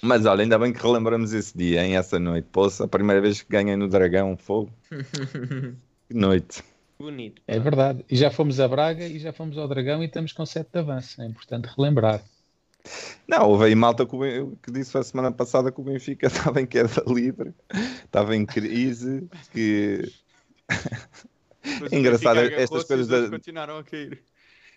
Mas 0.00 0.26
olha, 0.26 0.42
ainda 0.42 0.58
bem 0.58 0.72
que 0.72 0.80
relembramos 0.80 1.32
esse 1.32 1.56
dia, 1.56 1.84
em 1.84 1.96
essa 1.96 2.18
noite. 2.18 2.46
Poxa, 2.52 2.84
a 2.84 2.88
primeira 2.88 3.20
vez 3.20 3.42
que 3.42 3.50
ganhei 3.50 3.76
no 3.76 3.88
Dragão, 3.88 4.36
fogo. 4.36 4.70
Que 6.08 6.18
noite. 6.18 6.62
Bonito. 7.02 7.42
É 7.48 7.58
verdade. 7.58 8.04
E 8.08 8.14
já 8.16 8.30
fomos 8.30 8.60
a 8.60 8.68
Braga 8.68 9.04
e 9.04 9.18
já 9.18 9.32
fomos 9.32 9.58
ao 9.58 9.66
Dragão 9.66 10.02
e 10.02 10.06
estamos 10.06 10.32
com 10.32 10.46
7 10.46 10.70
de 10.72 10.78
avanço. 10.78 11.20
É 11.20 11.26
importante 11.26 11.68
relembrar. 11.76 12.22
Não, 13.26 13.48
houve 13.48 13.64
aí 13.64 13.74
malta 13.74 14.06
que, 14.06 14.16
que 14.62 14.70
disse 14.70 14.96
a 14.96 15.02
semana 15.02 15.32
passada 15.32 15.72
que 15.72 15.80
o 15.80 15.84
Benfica 15.84 16.26
estava 16.28 16.60
em 16.60 16.66
queda 16.66 17.02
livre, 17.08 17.52
estava 18.04 18.36
em 18.36 18.46
crise, 18.46 19.28
que 19.52 20.12
É 21.90 21.96
engraçado, 21.98 22.38
estas 22.38 22.84
coisas 22.84 23.08
da- 23.08 23.28
continuaram 23.30 23.78
a 23.78 23.84
cair. 23.84 24.22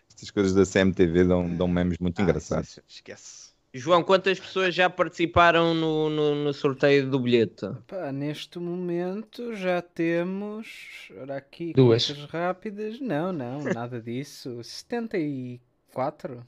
estas 0.10 0.32
coisas 0.32 0.54
da 0.54 0.66
CMTV 0.66 1.26
dão, 1.26 1.48
dão 1.56 1.68
memes 1.68 2.00
muito 2.00 2.20
engraçados. 2.22 2.80
Esquece. 2.88 3.55
João, 3.78 4.02
quantas 4.02 4.40
pessoas 4.40 4.74
já 4.74 4.90
participaram 4.90 5.74
no, 5.74 6.10
no, 6.10 6.34
no 6.46 6.54
sorteio 6.54 7.10
do 7.10 7.20
bilhete? 7.20 7.68
Pá, 7.86 8.10
neste 8.10 8.58
momento 8.58 9.54
já 9.54 9.82
temos. 9.82 11.10
Ora 11.20 11.36
aqui, 11.36 11.74
Duas. 11.74 12.10
rápidas. 12.30 13.02
Não, 13.02 13.34
não, 13.34 13.62
nada 13.66 14.00
disso. 14.02 14.60
74? 14.64 16.48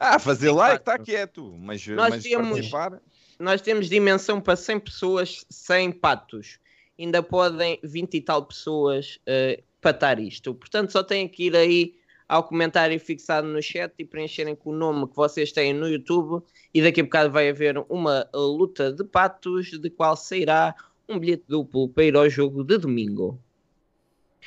Ah, 0.00 0.18
fazer 0.18 0.50
like 0.50 0.80
está 0.80 0.98
quieto, 0.98 1.54
mas, 1.56 1.86
Nós 1.86 2.10
mas 2.10 2.24
temos- 2.24 2.48
participar. 2.50 3.00
Nós 3.38 3.60
temos 3.60 3.88
dimensão 3.88 4.40
para 4.40 4.56
100 4.56 4.80
pessoas, 4.80 5.46
100 5.48 5.92
patos. 5.92 6.58
Ainda 6.98 7.22
podem 7.22 7.78
20 7.84 8.14
e 8.16 8.20
tal 8.20 8.44
pessoas 8.44 9.20
eh, 9.24 9.62
patar 9.80 10.18
isto. 10.18 10.52
Portanto, 10.52 10.90
só 10.90 11.04
têm 11.04 11.28
que 11.28 11.44
ir 11.44 11.54
aí 11.56 11.94
ao 12.30 12.44
comentário 12.44 12.98
fixado 13.00 13.48
no 13.48 13.60
chat 13.60 13.92
e 13.98 14.04
preencherem 14.04 14.54
com 14.54 14.70
o 14.70 14.72
nome 14.72 15.08
que 15.08 15.16
vocês 15.16 15.50
têm 15.50 15.72
no 15.72 15.88
YouTube. 15.88 16.40
E 16.72 16.80
daqui 16.80 17.00
a 17.00 17.04
bocado 17.04 17.32
vai 17.32 17.48
haver 17.48 17.84
uma 17.88 18.24
luta 18.32 18.92
de 18.92 19.02
patos, 19.02 19.72
de 19.72 19.90
qual 19.90 20.16
sairá 20.16 20.72
um 21.08 21.18
bilhete 21.18 21.42
duplo 21.48 21.88
para 21.88 22.04
ir 22.04 22.14
ao 22.14 22.30
jogo 22.30 22.62
de 22.62 22.78
domingo. 22.78 23.36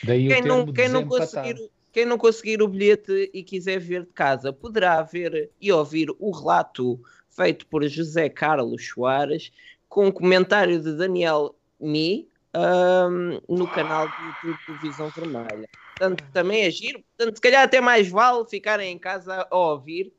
Daí 0.01 0.29
Quem 0.29 0.41
não, 0.41 0.65
quem, 0.71 0.87
não 0.87 1.05
conseguir, 1.05 1.69
quem 1.91 2.05
não 2.05 2.17
conseguir 2.17 2.61
o 2.61 2.69
bilhete 2.69 3.29
e 3.33 3.43
quiser 3.43 3.79
ver 3.79 4.05
de 4.05 4.13
casa, 4.13 4.53
poderá 4.53 5.01
ver 5.01 5.51
e 5.59 5.69
ouvir 5.69 6.07
o 6.19 6.31
relato 6.31 6.97
feito 7.31 7.67
por 7.67 7.85
José 7.85 8.29
Carlos 8.29 8.87
Soares 8.87 9.51
com 9.89 10.07
o 10.07 10.13
comentário 10.13 10.81
de 10.81 10.93
Daniel 10.93 11.53
Mi 11.77 12.29
ahm, 12.53 13.39
no 13.49 13.67
canal 13.67 14.07
do 14.07 14.47
YouTube 14.47 14.57
do 14.67 14.79
Visão 14.79 15.09
Vermelha. 15.09 15.67
Portanto, 15.97 16.23
também 16.31 16.63
é 16.63 16.71
giro. 16.71 17.03
Portanto, 17.17 17.35
se 17.35 17.41
calhar 17.41 17.63
até 17.63 17.79
mais 17.81 18.09
vale 18.09 18.45
ficarem 18.45 18.91
em 18.93 18.99
casa 18.99 19.47
a 19.49 19.57
ouvir 19.57 20.13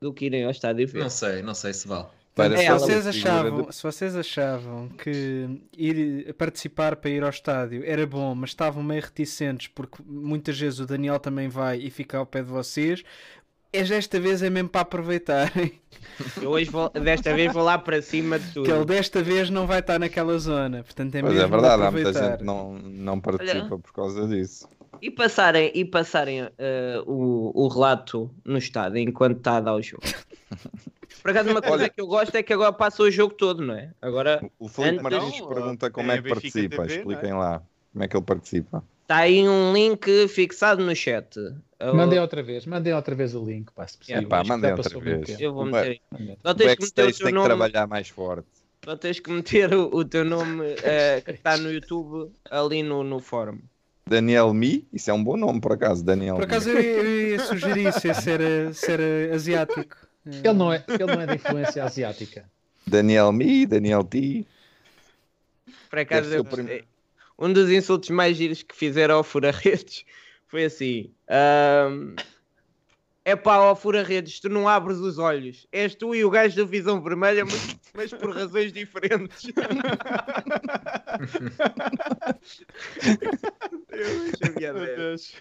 do 0.00 0.12
que 0.12 0.26
irem 0.26 0.44
ao 0.44 0.50
estádio 0.50 0.86
ver. 0.88 1.00
Não 1.00 1.10
sei, 1.10 1.42
não 1.42 1.54
sei 1.54 1.72
se 1.72 1.86
vale. 1.86 2.06
Para 2.34 2.56
se, 2.56 2.64
ela, 2.64 2.78
vocês 2.78 3.06
achavam, 3.06 3.72
se 3.72 3.82
vocês 3.82 4.16
achavam 4.16 4.88
que 4.88 5.60
ir 5.76 6.32
participar 6.34 6.96
para 6.96 7.10
ir 7.10 7.22
ao 7.22 7.28
estádio 7.28 7.82
era 7.84 8.06
bom, 8.06 8.34
mas 8.34 8.50
estavam 8.50 8.82
meio 8.82 9.02
reticentes 9.02 9.66
porque 9.68 10.02
muitas 10.06 10.58
vezes 10.58 10.78
o 10.78 10.86
Daniel 10.86 11.18
também 11.18 11.48
vai 11.48 11.78
e 11.78 11.90
fica 11.90 12.18
ao 12.18 12.24
pé 12.24 12.42
de 12.42 12.48
vocês, 12.48 13.02
é 13.72 13.82
desta 13.84 14.18
vez 14.20 14.42
é 14.42 14.50
mesmo 14.50 14.68
para 14.68 14.80
aproveitarem. 14.82 15.72
Eu 16.40 16.50
hoje 16.50 16.70
vou, 16.70 16.90
desta 16.90 17.34
vez 17.34 17.52
vou 17.52 17.62
lá 17.62 17.78
para 17.78 18.02
cima 18.02 18.38
de 18.38 18.52
tudo. 18.52 18.66
Que 18.66 18.72
ele 18.72 18.84
desta 18.84 19.22
vez 19.22 19.48
não 19.50 19.66
vai 19.66 19.80
estar 19.80 19.98
naquela 19.98 20.36
zona. 20.38 20.82
Portanto, 20.82 21.14
é 21.14 21.20
Pois 21.20 21.32
mesmo 21.34 21.46
é 21.46 21.50
verdade, 21.50 21.82
há 21.82 21.86
aproveitar. 21.88 22.12
muita 22.20 22.28
gente 22.30 22.38
que 22.40 22.44
não, 22.44 22.74
não 22.74 23.20
participa 23.20 23.78
por 23.78 23.92
causa 23.92 24.26
disso. 24.26 24.68
E 25.00 25.10
passarem, 25.10 25.70
e 25.74 25.84
passarem 25.84 26.48
eh, 26.58 27.02
o, 27.06 27.52
o 27.54 27.68
relato 27.68 28.30
no 28.44 28.58
estádio 28.58 28.98
enquanto 28.98 29.38
está 29.38 29.56
a 29.56 29.60
dar 29.60 29.74
o 29.74 29.82
jogo. 29.82 30.02
Por 31.22 31.30
acaso, 31.32 31.50
uma 31.50 31.60
coisa 31.60 31.76
Olha- 31.84 31.88
que 31.90 32.00
eu 32.00 32.06
gosto 32.06 32.34
é 32.34 32.42
que 32.42 32.52
agora 32.52 32.72
passa 32.72 33.02
o 33.02 33.10
jogo 33.10 33.34
todo, 33.34 33.62
não 33.62 33.74
é? 33.74 33.90
Agora 34.00 34.40
O 34.58 34.68
Felipe 34.68 34.94
Antes- 34.96 35.02
Martins 35.02 35.40
pergunta 35.46 35.90
como 35.90 36.08
tem 36.08 36.18
é 36.18 36.22
que 36.22 36.28
participa, 36.30 36.68
TV, 36.68 36.76
não 36.76 36.84
é? 36.84 36.96
expliquem 36.96 37.32
lá 37.34 37.62
como 37.92 38.04
é 38.04 38.08
que 38.08 38.16
ele 38.16 38.24
participa. 38.24 38.84
Está 39.10 39.16
aí 39.16 39.48
um 39.48 39.72
link 39.72 40.28
fixado 40.28 40.84
no 40.84 40.94
chat. 40.94 41.36
Eu- 41.80 41.94
Mandem 41.94 42.20
outra 42.20 42.42
vez, 42.42 42.64
mandem 42.64 42.94
outra 42.94 43.14
vez 43.14 43.34
o 43.34 43.44
link, 43.44 43.72
pá, 43.72 43.86
se 43.88 43.98
possível. 43.98 44.22
Que 44.22 44.28
mandem 44.28 44.70
já 44.70 44.76
outra 44.76 45.00
vez. 45.00 45.40
Eu 45.40 45.52
vou 45.52 45.64
O 45.64 45.66
meter. 45.66 46.00
Só 46.44 46.54
tens 46.54 46.74
que 46.76 46.82
meter 46.84 47.02
o 47.02 47.06
backstage 47.06 47.12
teu 47.18 47.26
tem 47.26 47.26
que 47.26 47.32
nome. 47.32 47.46
trabalhar 47.48 47.86
mais 47.88 48.08
forte. 48.08 48.46
Só 48.84 48.96
tens 48.96 49.18
que 49.18 49.30
meter 49.30 49.74
o, 49.74 49.94
o 49.94 50.04
teu 50.04 50.24
nome 50.24 50.64
eh, 50.84 51.20
que 51.24 51.32
está 51.32 51.56
no 51.56 51.72
YouTube 51.72 52.30
ali 52.48 52.82
no, 52.84 53.02
no 53.02 53.18
fórum. 53.18 53.58
Daniel 54.06 54.54
Mi, 54.54 54.86
isso 54.92 55.10
é 55.10 55.14
um 55.14 55.22
bom 55.22 55.36
nome 55.36 55.60
por 55.60 55.72
acaso, 55.72 56.04
Daniel 56.04 56.36
Por 56.36 56.46
Mi. 56.46 56.52
acaso 56.52 56.70
eu, 56.70 56.80
eu 56.80 57.30
ia 57.30 57.38
sugerir 57.44 57.88
isso, 57.88 58.06
é 58.06 58.14
ser, 58.14 58.40
eh, 58.40 58.72
ser 58.72 59.00
eh, 59.00 59.32
asiático. 59.34 59.96
Ele 60.26 60.52
não, 60.52 60.72
é, 60.72 60.84
ele 60.88 61.06
não 61.06 61.20
é 61.20 61.26
da 61.26 61.34
influência 61.34 61.82
asiática. 61.82 62.44
Daniel 62.86 63.32
Mi, 63.32 63.66
Daniel 63.66 64.04
T. 64.04 64.46
Por 65.88 65.98
acaso, 65.98 66.32
eu 66.32 66.44
prim-. 66.44 66.82
Um 67.40 67.52
dos 67.52 67.70
insultos 67.70 68.10
mais 68.10 68.36
giros 68.36 68.62
que 68.62 68.76
fizeram 68.76 69.16
ao 69.16 69.24
Fura-Redes 69.24 70.04
foi 70.46 70.64
assim: 70.64 71.12
É 73.24 73.34
pá, 73.34 73.58
ó 73.58 73.74
Fura-Redes, 73.74 74.38
tu 74.40 74.50
não 74.50 74.68
abres 74.68 74.98
os 74.98 75.18
olhos. 75.18 75.66
És 75.72 75.94
tu 75.94 76.14
e 76.14 76.22
o 76.24 76.30
gajo 76.30 76.56
da 76.56 76.64
visão 76.64 77.02
vermelha, 77.02 77.44
mas, 77.44 77.76
mas 77.94 78.12
por 78.12 78.34
razões 78.34 78.72
diferentes. 78.72 79.50
eu 83.90 84.06
achei. 84.32 84.96
Deus. 84.96 85.34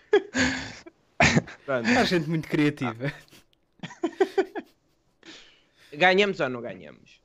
Pronto. 1.65 1.89
Há 1.89 2.03
gente 2.05 2.29
muito 2.29 2.47
criativa. 2.47 3.13
Ganhamos 5.91 6.39
ou 6.39 6.49
não 6.49 6.61
ganhamos? 6.61 7.18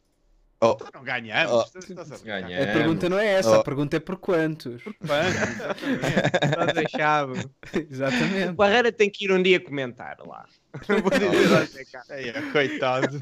Oh, 0.64 0.78
Não 0.94 1.04
ganhamos. 1.04 1.70
Oh. 1.74 1.78
Estás- 1.78 2.12
a. 2.12 2.24
Ganhamos. 2.24 2.68
A 2.68 2.72
pergunta 2.72 3.08
não 3.08 3.18
é 3.18 3.26
essa, 3.34 3.50
Oh. 3.50 3.60
a 3.60 3.64
pergunta 3.64 3.96
é 3.96 4.00
por 4.00 4.16
quantos. 4.16 4.82
Vamos, 5.00 5.34
exatamente. 5.34 6.04
Estás 6.44 6.78
a 6.78 6.88
chave. 6.98 7.40
O 7.40 7.78
Exatamente. 7.90 8.52
Barreira 8.52 8.90
tem 8.92 9.10
que 9.10 9.24
ir 9.26 9.32
um 9.32 9.42
dia 9.42 9.60
comentar 9.60 10.16
lá. 10.26 10.46
Vou 10.88 11.10
dizer 11.10 11.66
Zé. 11.66 11.86
Ei, 12.10 12.30
é, 12.30 12.42
coitado. 12.52 13.18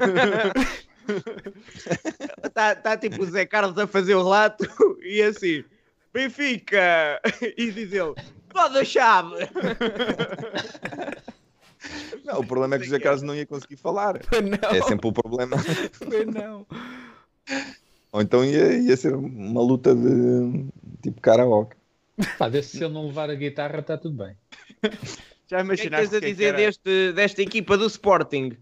Está 2.43 2.75
tá, 2.81 2.97
tipo 2.97 3.21
o 3.21 3.25
Zé 3.25 3.45
Carlos 3.45 3.77
a 3.77 3.85
fazer 3.87 4.15
o 4.15 4.23
relato 4.23 4.65
e 5.01 5.21
assim, 5.21 5.63
Benfica! 6.13 7.19
E 7.57 7.71
diz 7.71 7.91
ele, 7.91 8.13
toda 8.53 8.81
a 8.81 8.85
chave! 8.85 9.35
Não, 12.23 12.39
o 12.39 12.47
problema 12.47 12.75
é 12.75 12.77
que 12.77 12.83
o 12.83 12.87
José 12.87 12.99
Carlos 12.99 13.21
não 13.21 13.35
ia 13.35 13.45
conseguir 13.45 13.75
falar. 13.75 14.13
Não, 14.31 14.69
É 14.69 14.81
sempre 14.83 15.07
o 15.07 15.11
problema. 15.11 15.57
pois 15.99 16.25
não. 16.27 16.65
Ou 18.11 18.21
então 18.21 18.45
ia, 18.45 18.73
ia 18.77 18.95
ser 18.95 19.13
uma 19.15 19.61
luta 19.61 19.93
de 19.95 20.65
tipo 21.01 21.19
karaoke. 21.21 21.75
Pá, 22.37 22.47
desde 22.47 22.77
se 22.77 22.83
ele 22.83 22.93
não 22.93 23.07
levar 23.07 23.29
a 23.29 23.35
guitarra, 23.35 23.79
está 23.79 23.97
tudo 23.97 24.17
bem. 24.23 24.35
Já 25.49 25.61
O 25.61 25.65
que 25.65 25.71
é 25.73 25.75
que 25.75 25.87
imaginaste 25.87 26.09
tens 26.09 26.13
a 26.13 26.19
quem 26.21 26.31
dizer 26.31 26.45
era? 26.49 26.57
deste, 26.57 27.11
desta 27.13 27.41
equipa 27.41 27.77
do 27.77 27.87
Sporting? 27.87 28.55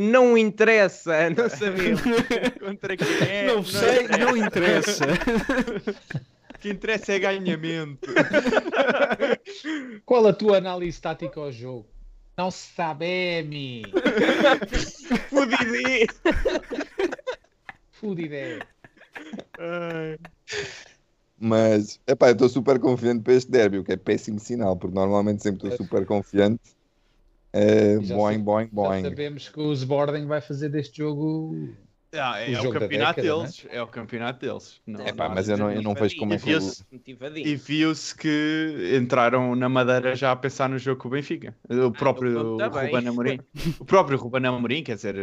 Não 0.00 0.36
interessa, 0.36 1.30
não 1.36 1.48
sabemos. 1.50 2.00
Contra 2.58 2.96
quem 2.96 3.06
é? 3.28 3.46
Não 3.46 3.62
sei, 3.62 4.04
interessa. 4.04 4.18
não 4.18 4.36
interessa. 4.36 5.04
O 6.54 6.58
que 6.58 6.70
interessa 6.70 7.12
é 7.12 7.18
ganhamento. 7.18 8.08
Qual 10.06 10.26
a 10.26 10.32
tua 10.32 10.56
análise 10.56 11.00
tática 11.00 11.38
ao 11.38 11.52
jogo? 11.52 11.86
Não 12.36 12.50
se 12.50 12.74
sabe, 12.74 13.42
mi. 13.44 13.82
Fudidi! 15.30 16.06
Fude 18.04 18.24
ideia. 18.24 18.68
Ai. 19.58 20.18
Mas, 21.38 21.98
epá, 22.06 22.28
eu 22.28 22.32
estou 22.32 22.50
super 22.50 22.78
confiante 22.78 23.22
para 23.22 23.32
este 23.32 23.50
derby, 23.50 23.78
o 23.78 23.84
que 23.84 23.92
é 23.92 23.96
péssimo 23.96 24.38
sinal, 24.38 24.76
porque 24.76 24.94
normalmente 24.94 25.42
sempre 25.42 25.68
estou 25.70 25.86
super 25.86 26.04
confiante. 26.04 26.60
É, 27.50 27.98
Já 28.02 28.14
boing, 28.14 28.42
boing, 28.42 28.68
boing. 28.70 29.00
sabemos 29.00 29.48
que 29.48 29.58
o 29.58 29.72
Sporting 29.72 30.26
vai 30.26 30.42
fazer 30.42 30.68
deste 30.68 30.98
jogo. 30.98 31.74
Ah, 32.18 32.40
é, 32.40 32.50
O 32.50 32.54
é 32.54 32.60
o 32.60 32.70
campeonato 32.70 33.20
década, 33.20 33.38
deles. 33.38 33.66
É 33.70 33.82
o 33.82 33.86
campeonato 33.86 34.40
deles. 34.46 34.80
Não, 34.86 35.06
Epá, 35.06 35.28
não 35.28 35.34
mas 35.34 35.48
eu 35.48 35.56
não, 35.56 35.70
eu 35.70 35.82
não 35.82 35.94
vejo 35.94 36.16
como 36.16 36.34
é 36.34 36.38
que. 36.38 36.50
E 37.44 37.56
viu-se 37.56 38.14
que 38.14 38.96
entraram 39.00 39.54
na 39.54 39.68
Madeira 39.68 40.14
já 40.14 40.32
a 40.32 40.36
pensar 40.36 40.68
no 40.68 40.78
jogo 40.78 41.00
com 41.00 41.08
o 41.08 41.10
Benfica. 41.10 41.54
O 41.68 41.90
próprio 41.90 42.30
então 42.30 42.56
tá 42.56 42.68
bem. 42.68 42.86
Ruben 42.86 43.08
Amorim. 43.08 43.40
O 43.78 43.84
próprio 43.84 44.18
Ruben 44.18 44.46
Amorim, 44.46 44.82
quer 44.82 44.96
dizer, 44.96 45.16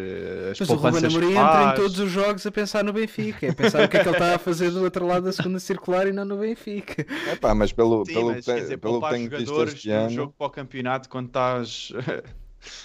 as 0.52 0.60
Mas 0.60 0.70
o 0.70 0.76
Ruben 0.76 1.06
Amorim 1.06 1.32
entra 1.32 1.72
em 1.72 1.76
todos 1.76 2.00
os 2.00 2.12
jogos 2.12 2.46
a 2.46 2.52
pensar 2.52 2.84
no 2.84 2.94
Benfica, 2.94 3.48
é 3.48 3.54
pensar 3.54 3.86
o 3.86 3.90
que 3.90 3.98
é 3.98 4.04
que 4.04 4.10
ele 4.10 4.16
está 4.16 4.36
a 4.36 4.40
fazer 4.40 4.72
do 4.72 4.84
outro 4.84 5.06
lado 5.06 5.24
da 5.24 5.32
segunda 5.32 5.60
circular 5.60 6.08
e 6.08 6.12
não 6.12 6.26
no 6.26 6.38
Benfica. 6.38 7.06
Epá, 7.32 7.56
mas 7.56 7.72
pelo, 7.72 8.06
Sim, 8.06 8.14
pelo, 8.14 8.28
mas, 8.28 8.46
dizer, 8.46 8.78
pelo 8.78 9.02
que 9.02 9.10
tenho 9.10 9.30
visto 9.30 9.64
este 9.64 9.92
ano, 9.92 10.10
jogo 10.10 10.34
para 10.38 10.48
o 10.48 10.50
campeonato 10.50 11.10
quando 11.10 11.28
estás... 11.28 11.94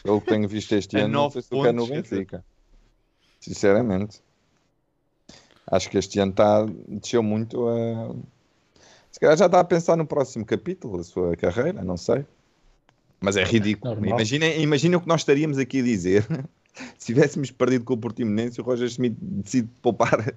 pelo 0.02 0.20
que 0.20 0.26
tenho 0.26 0.48
visto 0.48 0.72
este 0.72 0.96
A 0.98 1.04
ano, 1.04 1.12
não 1.12 1.30
sei 1.30 1.42
se 1.42 1.50
tu 1.50 1.62
quer 1.62 1.72
no. 1.72 1.86
Benfica. 1.86 2.44
Sinceramente. 3.40 4.20
Acho 5.68 5.90
que 5.90 5.98
este 5.98 6.18
ano 6.20 6.30
está, 6.30 6.64
desceu 6.88 7.22
muito 7.22 7.68
a. 7.68 8.14
Se 9.10 9.18
calhar 9.18 9.36
já 9.36 9.46
está 9.46 9.60
a 9.60 9.64
pensar 9.64 9.96
no 9.96 10.06
próximo 10.06 10.44
capítulo 10.44 10.98
da 10.98 11.04
sua 11.04 11.34
carreira, 11.36 11.82
não 11.82 11.96
sei. 11.96 12.24
Mas 13.20 13.36
é 13.36 13.42
ridículo. 13.44 13.94
Normal. 13.94 14.10
Imaginem 14.10 14.60
imaginem 14.62 14.96
o 14.96 15.00
que 15.00 15.08
nós 15.08 15.22
estaríamos 15.22 15.58
aqui 15.58 15.80
a 15.80 15.82
dizer 15.82 16.26
se 16.98 17.06
tivéssemos 17.06 17.50
perdido 17.50 17.84
com 17.84 17.94
o 17.94 17.98
Portimonense, 17.98 18.60
o 18.60 18.64
Roger 18.64 18.88
Schmidt 18.88 19.16
decide 19.20 19.68
poupar. 19.82 20.34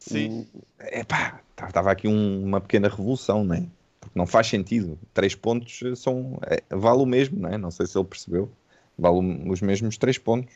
Sim. 0.00 0.46
É 0.78 1.04
pá, 1.04 1.40
estava 1.66 1.90
aqui 1.92 2.08
um- 2.08 2.42
uma 2.44 2.60
pequena 2.60 2.88
revolução, 2.88 3.44
não 3.44 3.54
é? 3.54 3.66
Porque 4.00 4.18
não 4.18 4.26
faz 4.26 4.46
sentido. 4.48 4.98
Três 5.12 5.34
pontos 5.34 5.78
são, 6.00 6.38
é, 6.46 6.62
vale 6.74 7.02
o 7.02 7.06
mesmo, 7.06 7.38
não 7.38 7.50
é? 7.50 7.58
Não 7.58 7.70
sei 7.70 7.86
se 7.86 7.96
ele 7.98 8.06
percebeu. 8.06 8.50
Vale 8.98 9.18
os 9.48 9.60
mesmos 9.60 9.98
três 9.98 10.16
pontos. 10.16 10.54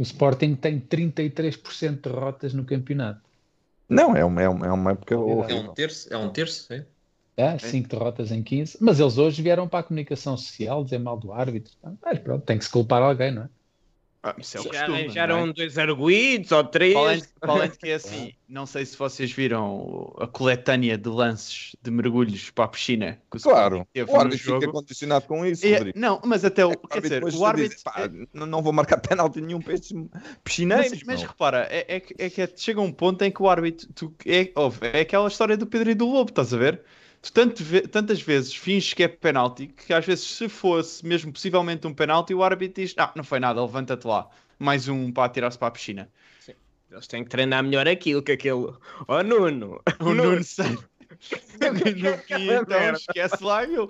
O 0.00 0.02
Sporting 0.02 0.54
tem 0.54 0.80
33% 0.80 1.96
de 1.96 2.00
derrotas 2.00 2.54
no 2.54 2.64
campeonato. 2.64 3.20
Não, 3.86 4.16
é 4.16 4.24
uma, 4.24 4.40
é 4.40 4.48
uma, 4.48 4.66
é 4.66 4.72
uma 4.72 4.90
época 4.92 5.14
É 5.14 5.18
um 5.18 5.74
terço, 5.74 6.14
é 6.14 6.16
um 6.16 6.32
terço, 6.32 6.72
é? 6.72 6.86
É, 7.36 7.58
5 7.58 7.86
derrotas 7.86 8.32
em 8.32 8.42
15. 8.42 8.78
Mas 8.80 8.98
eles 8.98 9.18
hoje 9.18 9.42
vieram 9.42 9.68
para 9.68 9.80
a 9.80 9.82
comunicação 9.82 10.38
social 10.38 10.82
dizer 10.84 10.98
mal 10.98 11.18
do 11.18 11.34
árbitro. 11.34 11.74
Mas 12.02 12.18
pronto, 12.18 12.46
tem 12.46 12.56
que 12.56 12.64
se 12.64 12.70
culpar 12.70 13.02
alguém, 13.02 13.30
não 13.30 13.42
é? 13.42 13.48
Ah, 14.22 14.34
isso 14.38 14.58
é 14.58 14.60
o 14.60 14.64
Já 14.64 14.70
costume, 14.70 14.98
arranjaram 14.98 15.46
não 15.46 15.50
é? 15.50 15.52
dois 15.54 15.78
arguídos 15.78 16.52
ou 16.52 16.62
três. 16.64 16.94
Para 17.40 17.52
além 17.52 17.70
de 17.70 17.78
que 17.78 17.88
é 17.88 17.94
assim, 17.96 18.34
não 18.46 18.66
sei 18.66 18.84
se 18.84 18.94
vocês 18.94 19.32
viram 19.32 20.14
a 20.18 20.26
coletânea 20.26 20.98
de 20.98 21.08
lances 21.08 21.74
de 21.80 21.90
mergulhos 21.90 22.50
para 22.50 22.66
a 22.66 22.68
piscina 22.68 23.18
que 23.30 23.38
o 23.38 23.40
Claro, 23.40 23.78
o 23.78 24.16
árbitro 24.16 24.38
fica 24.38 24.60
jogo. 24.60 24.72
condicionado 24.72 25.26
com 25.26 25.46
isso, 25.46 25.64
É, 25.66 25.72
Rodrigo. 25.78 25.98
não, 25.98 26.20
mas 26.22 26.44
até 26.44 26.66
o. 26.66 26.72
O 26.72 26.76
Quer 26.88 27.00
dizer, 27.00 27.24
o 27.24 27.46
árbitro. 27.46 27.68
dizes, 27.70 27.82
pá, 27.82 28.10
não, 28.34 28.44
não 28.46 28.62
vou 28.62 28.74
marcar 28.74 28.98
penalti 28.98 29.40
nenhum 29.40 29.60
para 29.60 29.72
estes 29.72 29.92
piscineiros. 30.44 30.90
Mas, 30.90 31.02
mas 31.04 31.22
repara, 31.22 31.66
é, 31.70 31.96
é, 31.96 32.00
que- 32.00 32.14
é 32.18 32.28
que 32.28 32.60
chega 32.60 32.80
um 32.80 32.92
ponto 32.92 33.22
em 33.22 33.30
que 33.30 33.42
o 33.42 33.48
árbitro. 33.48 33.88
Tu, 33.94 34.14
é, 34.26 34.50
ouve, 34.54 34.78
é 34.82 35.00
aquela 35.00 35.28
história 35.28 35.56
do 35.56 35.66
Pedro 35.66 35.90
e 35.90 35.94
do 35.94 36.04
Lobo, 36.06 36.28
estás 36.30 36.52
a 36.52 36.58
ver? 36.58 36.82
Tu 37.22 37.32
tanto 37.32 37.62
ve- 37.62 37.82
tantas 37.86 38.20
vezes 38.22 38.54
finges 38.54 38.94
que 38.94 39.02
é 39.02 39.08
penalti 39.08 39.66
que 39.66 39.92
às 39.92 40.06
vezes, 40.06 40.24
se 40.24 40.48
fosse 40.48 41.04
mesmo 41.06 41.32
possivelmente 41.32 41.86
um 41.86 41.92
penalti, 41.94 42.32
o 42.34 42.42
árbitro 42.42 42.82
diz: 42.82 42.94
Ah, 42.96 43.12
não 43.14 43.22
foi 43.24 43.38
nada, 43.40 43.60
levanta-te 43.60 44.06
lá. 44.06 44.28
Mais 44.58 44.88
um 44.88 45.12
para 45.12 45.24
atirar-se 45.26 45.58
para 45.58 45.68
a 45.68 45.70
piscina. 45.70 46.10
Eles 46.90 47.06
têm 47.06 47.22
que 47.22 47.30
treinar 47.30 47.62
melhor 47.62 47.86
aquilo 47.86 48.22
que 48.22 48.32
aquele. 48.32 48.72
Oh 49.06 49.22
Nuno! 49.22 49.80
O 50.00 50.14
Nuno 50.14 50.42
Santos. 50.42 50.89
Então, 52.30 52.92
esquece 52.94 53.44
lá, 53.44 53.62
ele 53.64 53.86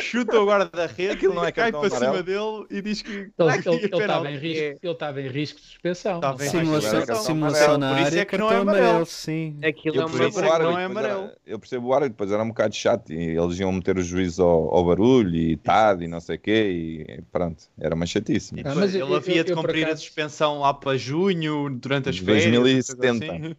chuta 0.00 0.38
o 0.40 0.46
guarda-rede, 0.46 1.12
Aquilo 1.12 1.34
não 1.34 1.44
é 1.44 1.52
cai 1.52 1.72
para 1.72 1.88
cima 1.90 2.08
amarelo. 2.18 2.66
dele 2.68 2.78
e 2.78 2.82
diz 2.82 3.02
que 3.02 3.10
Ele 3.10 3.32
"Ah, 3.38 3.56
ele- 3.56 3.68
ele 3.68 3.84
é 3.84 3.88
penalti." 3.88 4.02
estava 4.02 4.30
em, 4.30 4.36
risco- 4.38 4.78
ele 4.82 4.92
estava 4.92 5.22
em 5.22 5.28
risco 5.28 5.60
de 5.60 5.66
suspensão. 5.66 6.14
Estava 6.16 6.44
em 6.44 6.52
Não 6.52 6.52
risco 6.52 6.58
de 6.58 6.64
Simulação, 6.64 7.00
é 7.16 7.18
simulação 7.24 7.78
na 7.78 7.86
amarelo. 7.88 7.94
Por 7.94 8.00
isso 8.00 8.06
área, 8.06 8.20
é 8.20 8.24
que 8.24 8.38
não 8.38 8.52
é 8.52 8.56
amarelo. 8.56 8.86
amarelo, 8.86 9.06
sim. 9.06 9.58
Aquilo 9.64 9.96
Eu 9.96 10.02
é 10.02 10.04
uma 10.06 10.18
percebo, 10.18 10.38
o 10.38 10.58
não 10.62 10.78
é 10.78 10.84
amarelo. 10.84 11.14
depois 11.22 11.30
era, 11.30 11.38
eu 11.46 11.58
percebo 11.58 11.86
o 11.88 11.92
árbitro, 11.94 12.12
depois 12.12 12.32
era 12.32 12.42
um 12.42 12.48
bocado 12.48 12.74
chato 12.74 13.12
e 13.12 13.36
eles 13.36 13.58
iam 13.58 13.72
meter 13.72 13.98
o 13.98 14.02
juiz 14.02 14.38
ao, 14.38 14.74
ao 14.74 14.84
barulho 14.84 15.34
e 15.34 15.56
tarde 15.56 16.04
e 16.04 16.08
não 16.08 16.20
sei 16.20 16.36
o 16.36 16.38
quê 16.38 17.06
e 17.08 17.22
pronto, 17.32 17.64
era 17.80 17.94
uma 17.94 18.06
chatice. 18.06 18.54
Ah, 18.64 18.74
mas 18.74 18.94
ele 18.94 19.02
eu- 19.04 19.16
havia 19.16 19.36
eu- 19.38 19.44
de 19.44 19.54
cumprir 19.54 19.88
a 19.88 19.96
suspensão 19.96 20.60
lá 20.60 20.72
para 20.74 20.96
junho, 20.98 21.70
durante 21.70 22.08
as 22.10 22.18
férias. 22.18 22.44
2070. 22.44 23.56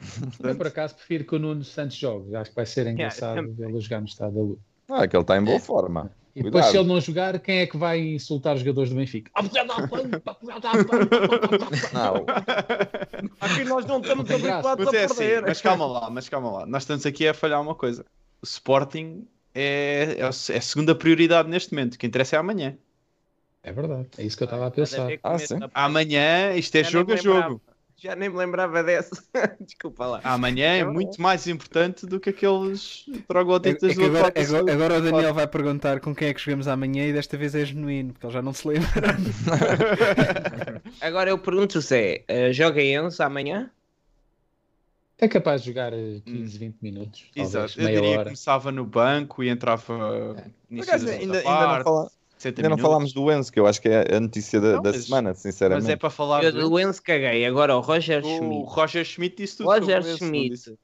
Assim. 0.00 0.30
Eu, 0.42 0.56
por 0.56 0.66
acaso, 0.66 0.94
prefiro 0.94 1.24
que 1.24 1.34
o 1.34 1.38
Nuno 1.38 1.64
Santos 1.64 1.96
jogue. 1.96 2.34
Acho 2.36 2.50
que 2.50 2.56
vai 2.56 2.66
ser 2.66 2.86
engraçado 2.86 3.52
vê-lo 3.54 3.80
jogar 3.80 4.00
no 4.00 4.06
estado 4.06 4.34
da 4.34 4.40
luz. 4.40 4.58
Ah, 4.88 5.06
que 5.08 5.16
ele 5.16 5.22
está 5.22 5.36
em 5.36 5.42
boa 5.44 5.58
forma. 5.60 6.10
E 6.34 6.42
depois, 6.42 6.66
Cuidado. 6.66 6.70
se 6.72 6.78
ele 6.78 6.88
não 6.88 7.00
jogar, 7.00 7.38
quem 7.40 7.58
é 7.60 7.66
que 7.66 7.78
vai 7.78 7.98
insultar 7.98 8.54
os 8.54 8.60
jogadores 8.60 8.90
do 8.90 8.96
Benfica? 8.96 9.30
Não, 11.92 12.26
Aqui 13.40 13.64
nós 13.64 13.86
não 13.86 14.00
estamos 14.00 14.30
habituados 14.30 14.84
Mas 14.84 14.94
a 14.94 14.98
é 14.98 15.04
assim, 15.04 15.16
perder. 15.16 15.42
mas 15.42 15.60
calma 15.60 15.86
lá, 15.86 16.10
mas 16.10 16.28
calma 16.28 16.50
lá. 16.50 16.66
Nós 16.66 16.82
estamos 16.82 17.06
aqui 17.06 17.26
a 17.26 17.34
falhar 17.34 17.60
uma 17.60 17.74
coisa. 17.74 18.04
O 18.42 18.44
Sporting 18.44 19.26
é, 19.54 20.16
é 20.18 20.22
a 20.22 20.26
é 20.26 20.58
a 20.58 20.60
segunda 20.60 20.94
prioridade 20.94 21.48
neste 21.48 21.72
momento. 21.72 21.94
O 21.94 21.98
que 21.98 22.06
interessa 22.06 22.36
é 22.36 22.38
amanhã. 22.38 22.76
É 23.62 23.72
verdade, 23.72 24.06
é 24.18 24.22
isso 24.24 24.36
que 24.36 24.42
eu 24.44 24.46
estava 24.46 24.66
a 24.66 24.70
pensar. 24.70 25.08
que 25.08 25.18
Ah, 25.24 25.36
Amanhã, 25.86 26.52
isto 26.54 26.76
é 26.76 26.84
jogo 26.84 27.12
a 27.12 27.16
jogo. 27.16 27.60
Já 27.98 28.14
nem 28.14 28.28
me 28.28 28.36
lembrava 28.36 28.82
dessa. 28.82 29.16
Desculpa 29.60 30.06
lá. 30.06 30.20
Amanhã 30.22 30.66
é 30.66 30.78
É 30.80 30.84
muito 30.84 31.20
mais 31.20 31.46
importante 31.46 32.04
do 32.04 32.20
que 32.20 32.28
aqueles 32.30 33.06
trogloditas 33.26 33.90
É 33.90 33.94
que 33.94 34.00
do 34.00 34.06
agora, 34.06 34.28
Atlético 34.28 34.56
agora, 34.56 34.72
agora 34.74 34.98
o 34.98 35.02
Daniel 35.02 35.32
vai 35.34 35.46
perguntar 35.46 36.00
com 36.00 36.14
quem 36.14 36.28
é 36.28 36.34
que 36.34 36.40
jogamos 36.40 36.68
amanhã 36.68 37.06
e 37.06 37.12
desta 37.14 37.36
vez 37.38 37.54
é 37.54 37.64
genuíno, 37.64 38.12
porque 38.12 38.26
ele 38.26 38.32
já 38.34 38.42
não 38.42 38.52
se 38.52 38.68
lembra. 38.68 38.88
Agora 41.00 41.30
eu 41.30 41.38
pergunto-vos 41.38 41.90
é, 41.92 42.22
eh, 42.28 42.52
joga 42.52 42.82
Enzo 42.82 43.22
amanhã? 43.22 43.70
É 45.18 45.26
capaz 45.28 45.62
de 45.62 45.68
jogar 45.68 45.92
eh, 45.94 46.20
15, 46.26 46.58
20 46.58 46.76
minutos, 46.82 47.24
talvez, 47.34 47.54
Exato, 47.54 47.80
eu 47.80 47.82
é 47.82 47.84
meia 47.86 47.96
diria 47.96 48.10
que 48.12 48.16
hora. 48.18 48.24
começava 48.24 48.70
no 48.72 48.84
banco 48.84 49.42
e 49.42 49.48
entrava 49.48 50.36
acaso, 50.82 51.06
da 51.06 51.12
ainda, 51.12 51.38
ainda 51.38 51.78
não, 51.78 51.84
fala- 51.84 52.10
60 52.10 52.15
ainda 52.44 52.68
não 52.68 52.78
falámos 52.78 53.12
do 53.12 53.30
Enzo, 53.32 53.50
que 53.52 53.58
eu 53.58 53.66
acho 53.66 53.80
que 53.80 53.88
é 53.88 54.14
a 54.16 54.20
notícia 54.20 54.60
da, 54.60 54.72
Não, 54.74 54.82
da 54.82 54.92
mas- 54.92 55.04
semana, 55.04 55.28
Mas 55.30 55.38
sinceramente. 55.38 55.90
é 55.90 55.96
para 55.96 56.10
falar 56.10 56.44
Eu 56.44 56.52
do... 56.52 56.78
Enzo 56.78 57.02
caguei. 57.02 57.44
Agora 57.46 57.76
o 57.76 57.80
Roger 57.80 58.22
o 58.24 58.36
Schmidt. 58.36 58.64
Roger 58.68 59.04
Schmidt 59.04 59.36
disse 59.36 59.56
tudo 59.58 59.66
Roger 59.70 60.04
não 60.04 60.16
Schmidt. 60.16 60.50
disse? 60.50 60.78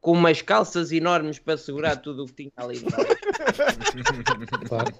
Com 0.00 0.12
umas 0.12 0.40
calças 0.40 0.92
enormes 0.92 1.38
para 1.38 1.56
segurar 1.56 1.96
tudo 1.96 2.22
o 2.22 2.26
que 2.26 2.32
tinha 2.34 2.52
ali. 2.56 2.78
Claro. 4.68 4.94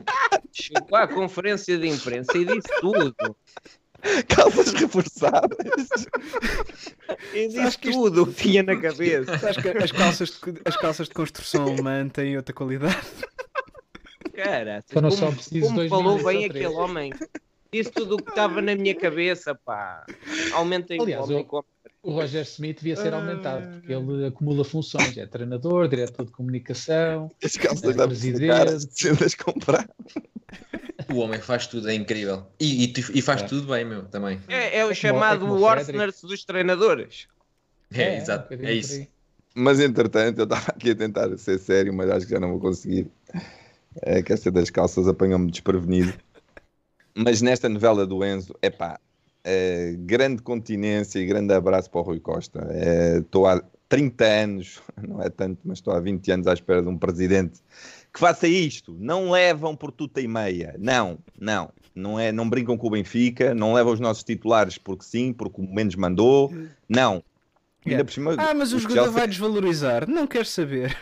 Chegou 0.53 0.97
à 0.99 1.07
conferência 1.07 1.77
de 1.79 1.89
imprensa 1.89 2.37
e 2.37 2.45
disse 2.45 2.69
tudo. 2.81 3.15
Calças 4.29 4.73
reforçadas. 4.73 5.57
E 7.35 7.49
disse 7.49 7.79
tudo 7.79 8.23
o 8.23 8.27
que 8.27 8.43
tinha 8.43 8.63
na 8.63 8.77
cabeça. 8.77 9.33
Acho 9.49 9.61
que 9.63 9.69
as 9.69 9.93
calças, 9.93 10.29
de, 10.31 10.61
as 10.65 10.77
calças 10.77 11.09
de 11.09 11.15
construção 11.15 11.65
alemã 11.65 12.09
têm 12.09 12.37
outra 12.37 12.55
qualidade. 12.55 12.97
Cara, 14.37 14.85
Foram 14.87 15.09
como, 15.09 15.21
só 15.21 15.31
precisos 15.33 15.69
como 15.69 15.77
dois 15.77 15.89
falou 15.89 16.23
bem 16.23 16.45
aquele 16.45 16.67
homem. 16.67 17.13
Disse 17.73 17.91
tudo 17.91 18.17
o 18.17 18.23
que 18.23 18.31
estava 18.31 18.61
na 18.61 18.75
minha 18.75 18.95
cabeça, 18.95 19.55
pá. 19.55 20.05
Aumentem 20.53 21.01
Aliás, 21.01 21.29
o 21.29 21.33
homem 21.33 21.47
O 22.03 22.13
Roger 22.13 22.43
Smith 22.43 22.77
devia 22.79 22.97
ser 22.97 23.13
aumentado, 23.15 23.67
porque 23.81 23.93
ele 23.93 24.27
acumula 24.27 24.65
funções. 24.65 25.17
É 25.17 25.27
treinador, 25.27 25.89
diretor 25.89 26.27
de 26.27 26.33
comunicação, 26.33 27.31
As 27.43 27.57
calças 27.57 27.91
É, 27.91 27.93
da 27.95 28.07
presidente. 28.07 29.37
comprar. 29.37 29.89
O 31.13 31.17
homem 31.17 31.41
faz 31.41 31.67
tudo, 31.67 31.89
é 31.89 31.95
incrível. 31.95 32.47
E, 32.61 32.85
e, 32.85 32.93
e 33.15 33.23
faz 33.23 33.43
tudo 33.43 33.67
bem, 33.67 33.85
meu, 33.85 34.05
também. 34.05 34.41
É, 34.49 34.79
é 34.79 34.85
o 34.85 34.95
chamado 34.95 35.47
é 35.47 36.07
dos 36.27 36.45
treinadores. 36.45 37.27
É, 37.93 38.03
É, 38.03 38.17
exato, 38.19 38.55
um 38.55 38.65
é 38.65 38.73
isso. 38.73 39.07
Mas 39.55 39.81
entretanto, 39.81 40.39
eu 40.39 40.45
estava 40.45 40.67
aqui 40.69 40.91
a 40.91 40.95
tentar 40.95 41.37
ser 41.39 41.59
sério, 41.59 41.93
mas 41.95 42.11
acho 42.11 42.27
que 42.27 42.33
já 42.33 42.41
não 42.41 42.51
vou 42.51 42.61
conseguir. 42.61 43.11
É 44.03 44.23
que 44.23 44.33
esta 44.33 44.51
das 44.51 44.71
calças 44.71 45.09
apanhou-me 45.09 45.51
desprevenido. 45.51 46.13
Mas 47.15 47.41
nesta 47.41 47.69
novela 47.69 48.07
do 48.07 48.25
Enzo, 48.25 48.55
é 48.61 48.69
pá, 48.71 49.01
grande 50.01 50.43
continência 50.43 51.19
e 51.19 51.27
grande 51.27 51.55
abraço 51.55 51.91
para 51.91 52.01
o 52.01 52.05
Rui 52.05 52.21
Costa. 52.21 52.69
Estou 53.19 53.47
há 53.47 53.63
30 53.89 54.25
anos, 54.25 54.83
não 55.01 55.23
é 55.23 55.31
tanto, 55.31 55.61
mas 55.65 55.79
estou 55.79 55.95
há 55.95 56.01
20 56.01 56.31
anos 56.33 56.47
à 56.47 56.53
espera 56.53 56.83
de 56.83 56.89
um 56.89 56.99
presidente 56.99 57.61
que 58.13 58.21
faça 58.21 58.49
isto. 58.49 58.97
Não 58.99 59.31
levam 59.31 59.77
por 59.77 59.93
tuta 59.93 60.21
e 60.21 60.29
meia. 60.29 60.75
Não, 60.79 61.19
não. 61.39 61.71
Não, 61.95 62.21
é, 62.21 62.31
não 62.31 62.49
brincam 62.49 62.77
com 62.77 62.89
o 62.89 62.91
Benfica, 62.91 63.55
não 63.55 63.73
levam 63.73 63.95
os 63.95 64.01
nossos 64.01 64.23
titulares 64.23 64.77
porque 64.77 65.05
sim, 65.05 65.33
porque 65.33 65.61
o 65.61 65.65
menos 65.67 65.95
mandou. 65.95 66.53
Não. 66.87 67.23
Ainda 67.87 68.05
por 68.05 68.13
cima, 68.13 68.35
Ah, 68.37 68.53
mas 68.53 68.73
o 68.73 68.79
jogador 68.79 69.11
vai 69.11 69.29
desvalorizar. 69.29 70.09
Não 70.09 70.27
quer 70.27 70.45
saber. 70.45 70.95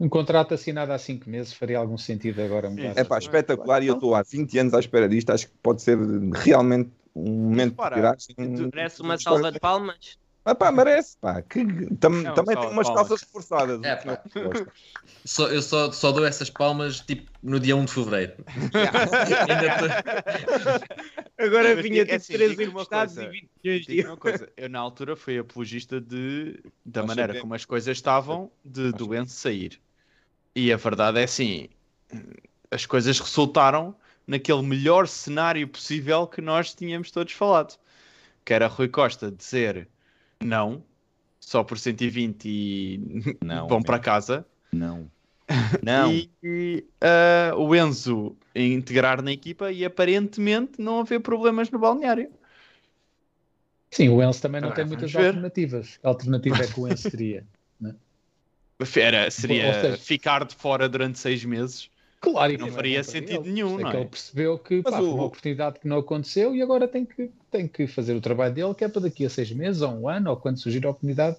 Um 0.00 0.08
contrato 0.08 0.54
assinado 0.54 0.92
há 0.92 0.98
5 0.98 1.28
meses 1.28 1.52
faria 1.52 1.76
algum 1.78 1.98
sentido 1.98 2.40
agora 2.42 2.70
mudar. 2.70 2.94
É 2.96 3.04
pá, 3.04 3.18
espetacular 3.18 3.82
e 3.82 3.88
eu 3.88 3.94
estou 3.94 4.14
há 4.14 4.22
20 4.22 4.58
anos 4.58 4.72
à 4.74 4.80
espera 4.80 5.06
disto. 5.06 5.30
Acho 5.30 5.46
que 5.46 5.52
pode 5.62 5.82
ser 5.82 5.98
realmente 6.32 6.90
um 7.14 7.30
momento 7.30 7.64
de 7.74 7.82
Repara, 7.82 7.96
tiragem. 7.96 8.70
Merece 8.74 9.02
uma 9.02 9.18
salva 9.18 9.52
de 9.52 9.60
palmas. 9.60 10.18
Ah, 10.42 10.54
pá, 10.54 10.72
merece, 10.72 11.18
pá. 11.20 11.42
Que, 11.42 11.62
tam- 11.96 12.22
Não, 12.22 12.32
também 12.32 12.56
tem 12.56 12.70
umas 12.70 12.86
palmas. 12.86 13.08
calças 13.08 13.20
reforçadas. 13.20 13.82
É, 13.84 13.94
pá. 13.96 14.22
Só, 15.22 15.48
eu 15.48 15.60
só, 15.60 15.92
só 15.92 16.10
dou 16.12 16.24
essas 16.24 16.48
palmas 16.48 17.00
tipo 17.00 17.30
no 17.42 17.60
dia 17.60 17.76
1 17.76 17.84
de 17.84 17.92
fevereiro. 17.92 18.32
Ainda 18.72 19.76
tô- 19.76 21.44
Agora 21.44 21.74
Mas 21.76 21.84
vinha 21.84 22.02
é 22.02 22.04
de 22.06 22.12
assim, 22.12 22.32
3 22.32 22.50
digo-te 22.52 22.68
uma 22.68 22.72
emprestados 22.82 23.14
coisa. 23.16 23.28
e 23.28 23.32
20 23.32 23.50
milhões 23.62 23.86
de 23.86 23.96
Digo 23.96 24.08
uma 24.08 24.16
coisa, 24.16 24.48
eu 24.56 24.68
na 24.70 24.78
altura 24.78 25.14
fui 25.14 25.38
apologista 25.38 26.00
de, 26.00 26.58
da 26.86 27.00
Nós 27.02 27.08
maneira 27.08 27.28
sabemos. 27.28 27.42
como 27.42 27.54
as 27.54 27.64
coisas 27.66 27.94
estavam 27.96 28.50
de 28.64 28.92
doença 28.92 29.34
sair. 29.34 29.78
E 30.54 30.72
a 30.72 30.76
verdade 30.76 31.20
é 31.20 31.24
assim, 31.24 31.68
as 32.70 32.86
coisas 32.86 33.18
resultaram 33.18 33.94
naquele 34.26 34.62
melhor 34.62 35.06
cenário 35.06 35.66
possível 35.66 36.26
que 36.26 36.40
nós 36.40 36.74
tínhamos 36.74 37.10
todos 37.10 37.32
falado. 37.32 37.78
Que 38.44 38.54
era 38.54 38.66
Rui 38.66 38.88
Costa 38.88 39.30
dizer 39.30 39.88
não, 40.42 40.82
só 41.38 41.62
por 41.62 41.78
120 41.78 42.48
e 42.48 43.36
Não, 43.42 43.68
vão 43.68 43.82
para 43.82 43.98
casa. 43.98 44.46
Não. 44.72 45.10
Não. 45.82 46.12
E, 46.12 46.30
e, 46.42 46.84
ah, 47.00 47.54
o 47.56 47.74
Enzo 47.74 48.36
integrar 48.54 49.20
na 49.20 49.32
equipa 49.32 49.72
e 49.72 49.84
aparentemente 49.84 50.80
não 50.80 51.00
haver 51.00 51.20
problemas 51.20 51.70
no 51.70 51.78
balneário. 51.78 52.30
Sim, 53.90 54.10
o 54.10 54.22
Enzo 54.22 54.40
também 54.40 54.60
não 54.60 54.68
Ah, 54.68 54.72
tem 54.72 54.84
muitas 54.84 55.10
ver. 55.12 55.26
alternativas. 55.26 55.98
A 56.04 56.08
alternativa 56.08 56.62
é 56.62 56.66
que 56.68 56.78
o 56.80 56.86
Enzo 56.86 57.10
teria. 57.10 57.44
Era, 58.96 59.30
seria 59.30 59.72
seja- 59.74 59.96
ficar 59.98 60.44
de 60.44 60.54
fora 60.54 60.88
durante 60.88 61.18
seis 61.18 61.44
meses 61.44 61.90
Claro, 62.20 62.58
Não 62.58 62.66
é 62.66 62.70
faria 62.70 63.02
sentido 63.02 63.44
ele. 63.44 63.52
nenhum, 63.52 63.68
isso 63.70 63.80
não 63.80 63.90
que 63.90 63.96
é? 63.96 64.00
Ele 64.00 64.08
percebeu 64.08 64.58
que 64.58 64.82
pá, 64.82 64.92
foi 64.92 65.06
o- 65.06 65.14
uma 65.14 65.24
oportunidade 65.24 65.80
que 65.80 65.88
não 65.88 65.98
aconteceu 65.98 66.54
e 66.54 66.60
agora 66.62 66.86
tem 66.86 67.06
que, 67.06 67.30
tem 67.50 67.66
que 67.66 67.86
fazer 67.86 68.14
o 68.14 68.20
trabalho 68.20 68.54
dele, 68.54 68.74
que 68.74 68.84
é 68.84 68.88
para 68.88 69.02
daqui 69.02 69.24
a 69.24 69.30
seis 69.30 69.50
meses 69.52 69.80
ou 69.82 69.90
um 69.92 70.08
ano, 70.08 70.30
ou 70.30 70.36
quando 70.36 70.58
surgir 70.60 70.84
a 70.86 70.90
oportunidade 70.90 71.36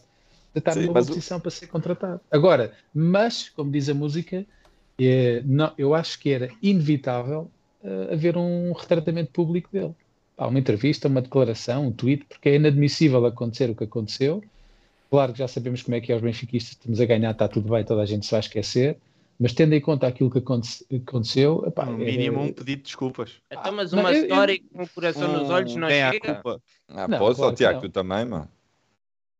de 0.53 0.59
estar 0.59 0.73
Sim, 0.73 0.81
numa 0.81 0.93
boa 0.93 1.03
o- 1.03 1.07
posição 1.07 1.39
para 1.39 1.51
ser 1.51 1.67
contratado. 1.67 2.19
Agora, 2.31 2.75
mas, 2.93 3.49
como 3.49 3.71
diz 3.71 3.89
a 3.89 3.93
música, 3.93 4.45
é, 4.99 5.41
não, 5.43 5.73
eu 5.77 5.93
acho 5.93 6.19
que 6.19 6.29
era 6.31 6.49
inevitável 6.61 7.51
eh, 7.83 8.13
haver 8.13 8.37
um 8.37 8.73
retratamento 8.73 9.31
público 9.31 9.69
dele. 9.71 9.95
Pá, 10.35 10.47
uma 10.47 10.59
entrevista, 10.59 11.07
uma 11.07 11.21
declaração, 11.21 11.87
um 11.87 11.91
tweet, 11.91 12.25
porque 12.25 12.49
é 12.49 12.55
inadmissível 12.55 13.25
acontecer 13.25 13.69
o 13.69 13.75
que 13.75 13.83
aconteceu. 13.83 14.41
Claro 15.11 15.33
que 15.33 15.39
já 15.39 15.47
sabemos 15.49 15.83
como 15.83 15.93
é 15.95 15.99
que 15.99 16.09
é 16.09 16.15
os 16.15 16.21
benfiquistas, 16.21 16.71
estamos 16.71 17.01
a 17.01 17.05
ganhar, 17.05 17.31
está 17.31 17.45
tudo 17.45 17.69
bem, 17.69 17.83
toda 17.83 18.01
a 18.01 18.05
gente 18.05 18.25
se 18.25 18.31
vai 18.31 18.39
esquecer, 18.39 18.97
mas 19.37 19.51
tendo 19.51 19.73
em 19.73 19.81
conta 19.81 20.07
aquilo 20.07 20.31
que 20.31 20.37
aconte- 20.37 20.85
aconteceu, 21.05 21.65
epá, 21.67 21.85
No 21.85 22.01
é- 22.01 22.05
mínimo 22.05 22.39
um 22.39 22.53
pedido 22.53 22.77
de 22.77 22.83
desculpas. 22.83 23.33
Então, 23.51 23.73
mas 23.73 23.91
Não, 23.91 23.99
uma 23.99 24.11
eu- 24.11 24.15
eu- 24.15 24.21
história 24.23 24.57
com 24.71 24.83
o 24.83 24.87
coração 24.87 25.33
nos 25.33 25.49
olhos 25.49 25.75
não 25.75 25.89
Tem 25.89 26.01
a 26.01 26.11
chega. 26.13 26.35
culpa. 26.35 26.61
Ah, 26.87 27.07
Não, 27.09 27.19
posso, 27.19 27.35
claro 27.41 27.51
que 27.51 27.57
Tiago, 27.57 27.73
não. 27.73 27.81
tu 27.81 27.89
também, 27.89 28.23
mano. 28.25 28.47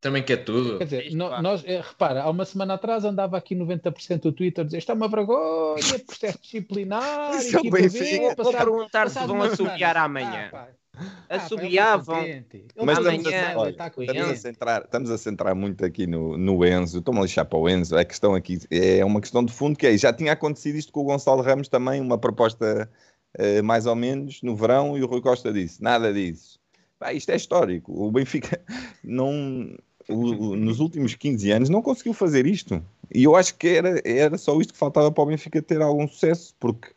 Também 0.01 0.23
quer 0.23 0.37
tudo. 0.43 0.77
Quer 0.79 0.83
dizer, 0.83 1.05
Isto, 1.05 1.15
nós, 1.17 1.63
é, 1.63 1.79
repara, 1.79 2.23
há 2.23 2.29
uma 2.29 2.43
semana 2.43 2.73
atrás 2.73 3.05
andava 3.05 3.37
aqui 3.37 3.55
90% 3.55 4.23
do 4.23 4.31
Twitter 4.33 4.63
a 4.63 4.65
dizer 4.65 4.79
isto 4.79 4.91
é 4.91 4.95
uma 4.95 5.07
vergonha, 5.07 5.99
processo 6.05 6.39
disciplinar, 6.41 7.35
Isso 7.37 7.55
é 7.55 7.59
o 7.59 7.61
equipa 7.61 7.77
Benfica. 7.77 8.35
B, 8.35 8.43
Vou 8.43 8.51
perguntar 8.51 9.09
se 9.09 9.25
vão 9.25 9.41
assobiar 9.41 9.95
amanhã. 9.95 10.49
Ah, 10.51 10.67
Ah, 11.33 11.37
pá, 11.39 11.45
Assobiavam. 11.45 12.23
Ele 12.23 12.45
Mas 12.83 12.97
está 12.97 13.13
estamos 13.13 13.25
a, 13.25 13.29
amanhã, 13.29 13.57
olha, 13.57 13.67
ele 13.67 13.71
está 13.71 13.87
estamos, 13.87 14.29
a 14.31 14.35
centrar, 14.35 14.81
estamos 14.83 15.09
a 15.11 15.17
centrar 15.17 15.55
muito 15.55 15.85
aqui 15.85 16.05
no, 16.05 16.37
no 16.37 16.65
Enzo. 16.65 16.99
Estou-me 16.99 17.19
a 17.19 17.23
lixar 17.23 17.45
para 17.45 17.57
o 17.59 17.69
Enzo. 17.69 17.97
A 17.97 18.03
questão 18.03 18.35
aqui 18.35 18.59
é 18.69 19.03
uma 19.05 19.21
questão 19.21 19.43
de 19.43 19.53
fundo 19.53 19.77
que 19.77 19.87
é, 19.87 19.97
já 19.97 20.11
tinha 20.11 20.33
acontecido 20.33 20.75
isto 20.75 20.91
com 20.91 21.01
o 21.01 21.03
Gonçalo 21.05 21.41
Ramos 21.41 21.67
também, 21.67 22.01
uma 22.01 22.17
proposta 22.17 22.89
eh, 23.37 23.61
mais 23.61 23.85
ou 23.85 23.95
menos 23.95 24.41
no 24.43 24.55
verão, 24.55 24.97
e 24.97 25.03
o 25.03 25.07
Rui 25.07 25.21
Costa 25.21 25.53
disse, 25.53 25.81
nada 25.81 26.13
disso. 26.13 26.59
Pá, 26.99 27.13
isto 27.13 27.29
é 27.31 27.35
histórico. 27.35 27.91
O 27.93 28.11
Benfica 28.11 28.61
não, 29.03 29.73
o- 30.09 30.55
nos 30.55 30.79
últimos 30.79 31.15
15 31.15 31.49
anos 31.51 31.69
não 31.69 31.81
conseguiu 31.81 32.13
fazer 32.13 32.45
isto. 32.45 32.83
E 33.13 33.23
eu 33.23 33.35
acho 33.35 33.55
que 33.55 33.67
era, 33.69 34.01
era 34.05 34.37
só 34.37 34.59
isto 34.59 34.73
que 34.73 34.79
faltava 34.79 35.11
para 35.11 35.23
o 35.23 35.27
Benfica 35.27 35.61
ter 35.61 35.81
algum 35.81 36.07
sucesso, 36.07 36.53
porque 36.59 36.89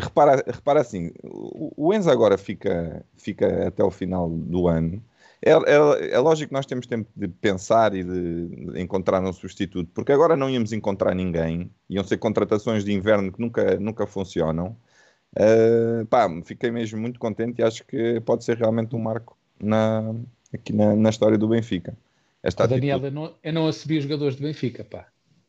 repara, 0.00 0.44
repara 0.46 0.80
assim, 0.80 1.10
o, 1.22 1.92
Enzo 1.94 2.10
agora 2.10 2.36
fica, 2.36 3.04
fica 3.16 3.68
até 3.68 3.82
o 3.82 3.90
final 3.90 4.28
do 4.28 4.68
ano. 4.68 5.02
É, 5.42 5.52
é- 5.52 6.10
é 6.12 6.18
lógico 6.18 6.48
que 6.48 6.54
nós 6.54 6.66
temos 6.66 6.86
tempo 6.86 7.08
de 7.14 7.28
pensar 7.28 7.94
e 7.94 8.02
de, 8.02 8.80
encontrar 8.80 9.22
um 9.22 9.32
substituto, 9.32 9.90
porque 9.94 10.12
agora 10.12 10.36
não 10.36 10.50
íamos 10.50 10.72
encontrar 10.72 11.14
ninguém, 11.14 11.70
iam 11.88 12.04
ser 12.04 12.18
contratações 12.18 12.84
de 12.84 12.92
inverno 12.92 13.32
que 13.32 13.40
nunca, 13.40 13.78
nunca 13.78 14.06
funcionam. 14.06 14.76
Uh, 15.38 16.06
pá, 16.06 16.28
fiquei 16.44 16.70
mesmo 16.70 16.98
muito 16.98 17.18
contente 17.20 17.60
e 17.60 17.64
acho 17.64 17.84
que 17.84 18.20
pode 18.20 18.44
ser 18.44 18.56
realmente 18.56 18.96
um 18.96 18.98
marco 18.98 19.36
na, 19.60 20.14
aqui 20.52 20.72
na, 20.72 20.96
na 20.96 21.10
história 21.10 21.36
do 21.36 21.48
Benfica. 21.48 21.96
Esta 22.42 22.64
Ó, 22.64 22.66
Daniel, 22.66 23.04
eu 23.04 23.10
não, 23.10 23.34
eu 23.42 23.52
não 23.52 23.66
os 23.66 23.84
jogadores 23.84 24.36
do 24.36 24.42
Benfica, 24.42 24.84
pá. 24.84 25.08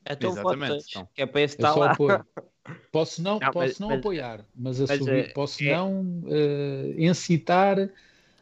Então 0.09 0.31
Exatamente, 0.31 0.69
votas, 0.69 0.85
então. 0.89 1.07
que 1.13 1.21
é 1.21 1.25
para 1.25 1.41
esse 1.41 1.55
estar 1.55 1.73
só 1.73 1.79
lá. 1.79 1.95
Posso 2.91 3.21
não, 3.21 3.39
Não, 3.39 3.51
posso 3.51 3.57
mas- 3.67 3.79
não 3.79 3.87
mas- 3.89 3.99
apoiar, 3.99 4.37
mas, 4.55 4.79
mas, 4.79 4.91
assobi- 4.91 5.11
eh, 5.11 5.23
posso 5.33 5.63
é- 5.63 5.75
não 5.75 6.23
eh, 6.27 6.95
incitar 6.97 7.89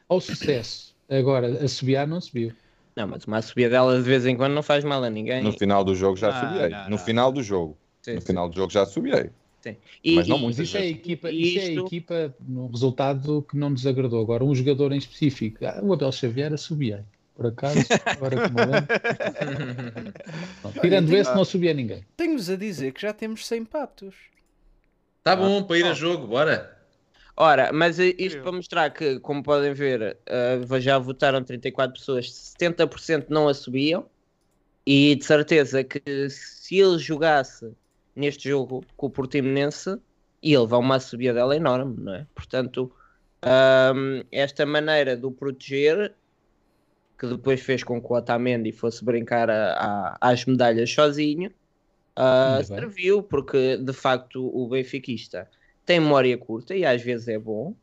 ao 0.10 0.20
sucesso. 0.22 0.96
Agora, 1.10 1.64
assobiar 1.64 2.08
não 2.08 2.20
subiu. 2.22 2.52
Não, 2.96 3.08
mas 3.08 3.26
uma 3.26 3.42
subida 3.42 3.70
dela 3.72 3.96
de 3.98 4.04
vez 4.04 4.26
em 4.26 4.36
quando 4.38 4.54
não 4.54 4.64
faz 4.64 4.84
mal 4.84 5.04
a 5.04 5.10
ninguém. 5.10 5.44
No 5.44 5.52
final 5.52 5.84
do 5.84 5.94
jogo 5.96 6.16
já 6.16 6.32
Não, 6.32 6.50
subiei. 6.50 6.70
não, 6.70 6.84
no 6.86 6.90
não. 6.92 6.98
final 6.98 7.32
do 7.32 7.44
jogo. 7.44 7.78
Sim, 8.02 8.14
no 8.16 8.22
sim. 8.22 8.28
final 8.28 8.50
do 8.50 8.56
jogo 8.56 8.72
já 8.72 8.86
subiei. 8.86 9.30
E- 10.04 10.14
mas 10.16 10.28
não 10.28 10.38
e- 10.38 10.42
muito. 10.42 10.58
Mas 10.60 10.68
isso 10.68 10.78
é 10.78 10.82
a 10.82 10.86
equipa, 10.86 11.32
isso 11.32 11.58
é 11.58 11.62
a 11.62 11.70
Isto- 11.70 11.86
equipa 11.88 12.36
no 12.48 12.68
resultado 12.68 13.44
que 13.50 13.58
não 13.58 13.72
nos 13.72 13.86
agradou. 13.88 14.22
Agora, 14.22 14.44
um 14.44 14.54
jogador 14.54 14.92
em 14.92 14.98
específico, 14.98 15.66
ah, 15.66 15.80
o 15.82 15.92
Abel 15.92 16.12
Xavier 16.12 16.54
assobiei. 16.54 17.00
Por 17.36 17.48
acaso, 17.48 17.80
agora 18.06 18.48
que 18.48 18.54
me 18.54 18.62
lembro. 18.62 20.14
Pronto, 20.62 20.82
Tirando 20.82 21.16
esse, 21.16 21.36
não 21.36 21.44
subia 21.44 21.74
ninguém. 21.74 22.06
Tenho-vos 22.16 22.50
a 22.50 22.56
dizer 22.56 22.94
que 22.94 23.02
já 23.02 23.12
temos 23.12 23.46
100 23.46 23.66
patos. 23.66 24.16
Tá 25.22 25.36
bom, 25.36 25.64
para 25.64 25.78
ir 25.78 25.86
a 25.86 25.94
jogo, 25.94 26.28
bora. 26.28 26.76
Ora, 27.36 27.72
mas 27.74 28.00
eh, 28.00 28.16
isto 28.18 28.42
para 28.42 28.52
mostrar 28.54 28.90
que, 28.92 29.20
como 29.20 29.44
podem 29.44 29.74
ver, 29.74 30.18
eh, 30.26 30.60
já 30.80 30.98
votaram 30.98 31.44
34 31.44 32.00
pessoas, 32.00 32.28
70% 32.58 33.26
não 33.30 33.50
a 33.50 33.54
subiam. 33.54 34.06
E 34.86 35.16
de 35.16 35.26
certeza 35.26 35.84
que 35.84 36.30
se 36.30 36.78
ele 36.78 37.00
jogasse 37.00 37.72
neste 38.16 38.48
jogo 38.48 38.86
com 38.96 39.08
o 39.08 39.10
Portimonense, 39.10 39.98
ia 40.42 40.62
levar 40.62 40.78
uma 40.78 41.00
subida 41.00 41.34
dela 41.34 41.56
enorme, 41.56 41.96
não 41.98 42.14
é? 42.14 42.28
Portanto, 42.36 42.92
ahm, 43.42 44.22
esta 44.32 44.66
maneira 44.66 45.18
de 45.18 45.26
o 45.26 45.32
proteger, 45.32 46.14
que 47.18 47.28
depois 47.28 47.62
fez 47.62 47.84
com 47.84 48.02
que 48.02 48.08
o 48.12 48.16
Otamendi 48.16 48.72
fosse 48.72 49.04
brincar 49.04 49.50
a- 49.50 49.74
a- 49.74 50.18
às 50.32 50.46
medalhas 50.46 50.92
sozinho, 50.92 51.52
bem. 52.70 52.80
serviu, 52.80 53.24
porque 53.24 53.78
de 53.78 53.94
facto 53.94 54.46
o 54.54 54.68
benfiquista 54.68 55.50
tem 55.86 56.00
memória 56.00 56.38
curta 56.38 56.76
e 56.76 56.86
às 56.86 57.02
vezes 57.02 57.28
é 57.28 57.38
bom. 57.40 57.74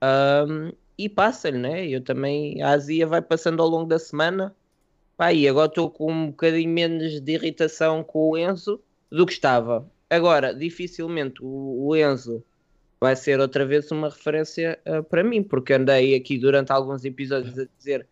Ahm, 0.00 0.72
e 0.96 1.08
passa-lhe, 1.08 1.58
né? 1.58 1.86
Eu 1.86 2.00
também, 2.00 2.62
a 2.62 2.70
azia 2.70 3.06
vai 3.06 3.20
passando 3.20 3.62
ao 3.62 3.68
longo 3.68 3.86
da 3.88 3.98
semana. 3.98 4.54
Pá, 5.16 5.32
e 5.32 5.48
agora 5.48 5.68
estou 5.68 5.90
com 5.90 6.10
um 6.12 6.26
bocadinho 6.26 6.70
menos 6.70 7.20
de 7.20 7.32
irritação 7.32 8.02
com 8.02 8.30
o 8.30 8.36
Enzo 8.38 8.80
do 9.10 9.24
que 9.26 9.32
estava. 9.32 9.88
Agora, 10.10 10.52
dificilmente 10.54 11.42
o, 11.42 11.86
o 11.86 11.96
Enzo 11.96 12.42
vai 13.00 13.14
ser 13.16 13.38
outra 13.40 13.64
vez 13.64 13.90
uma 13.90 14.08
referência 14.08 14.78
ah, 14.84 15.02
para 15.02 15.22
mim, 15.24 15.42
porque 15.42 15.72
andei 15.72 16.14
aqui 16.14 16.36
durante 16.38 16.72
alguns 16.72 17.04
episódios 17.04 17.58
a 17.58 17.66
dizer 17.78 18.06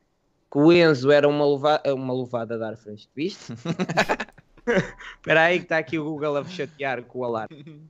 que 0.52 0.58
o 0.58 0.70
Enzo 0.70 1.10
era 1.10 1.26
uma, 1.26 1.46
leva 1.46 1.82
uma 1.94 2.12
levada 2.14 2.56
a 2.56 2.58
dar 2.58 2.76
frente, 2.76 3.08
viste? 3.16 3.52
Espera 5.16 5.44
aí 5.44 5.58
que 5.58 5.64
está 5.64 5.78
aqui 5.78 5.98
o 5.98 6.04
Google 6.04 6.36
a 6.36 6.44
chatear 6.44 7.02
com 7.02 7.20
o 7.20 7.24
alarme. 7.24 7.80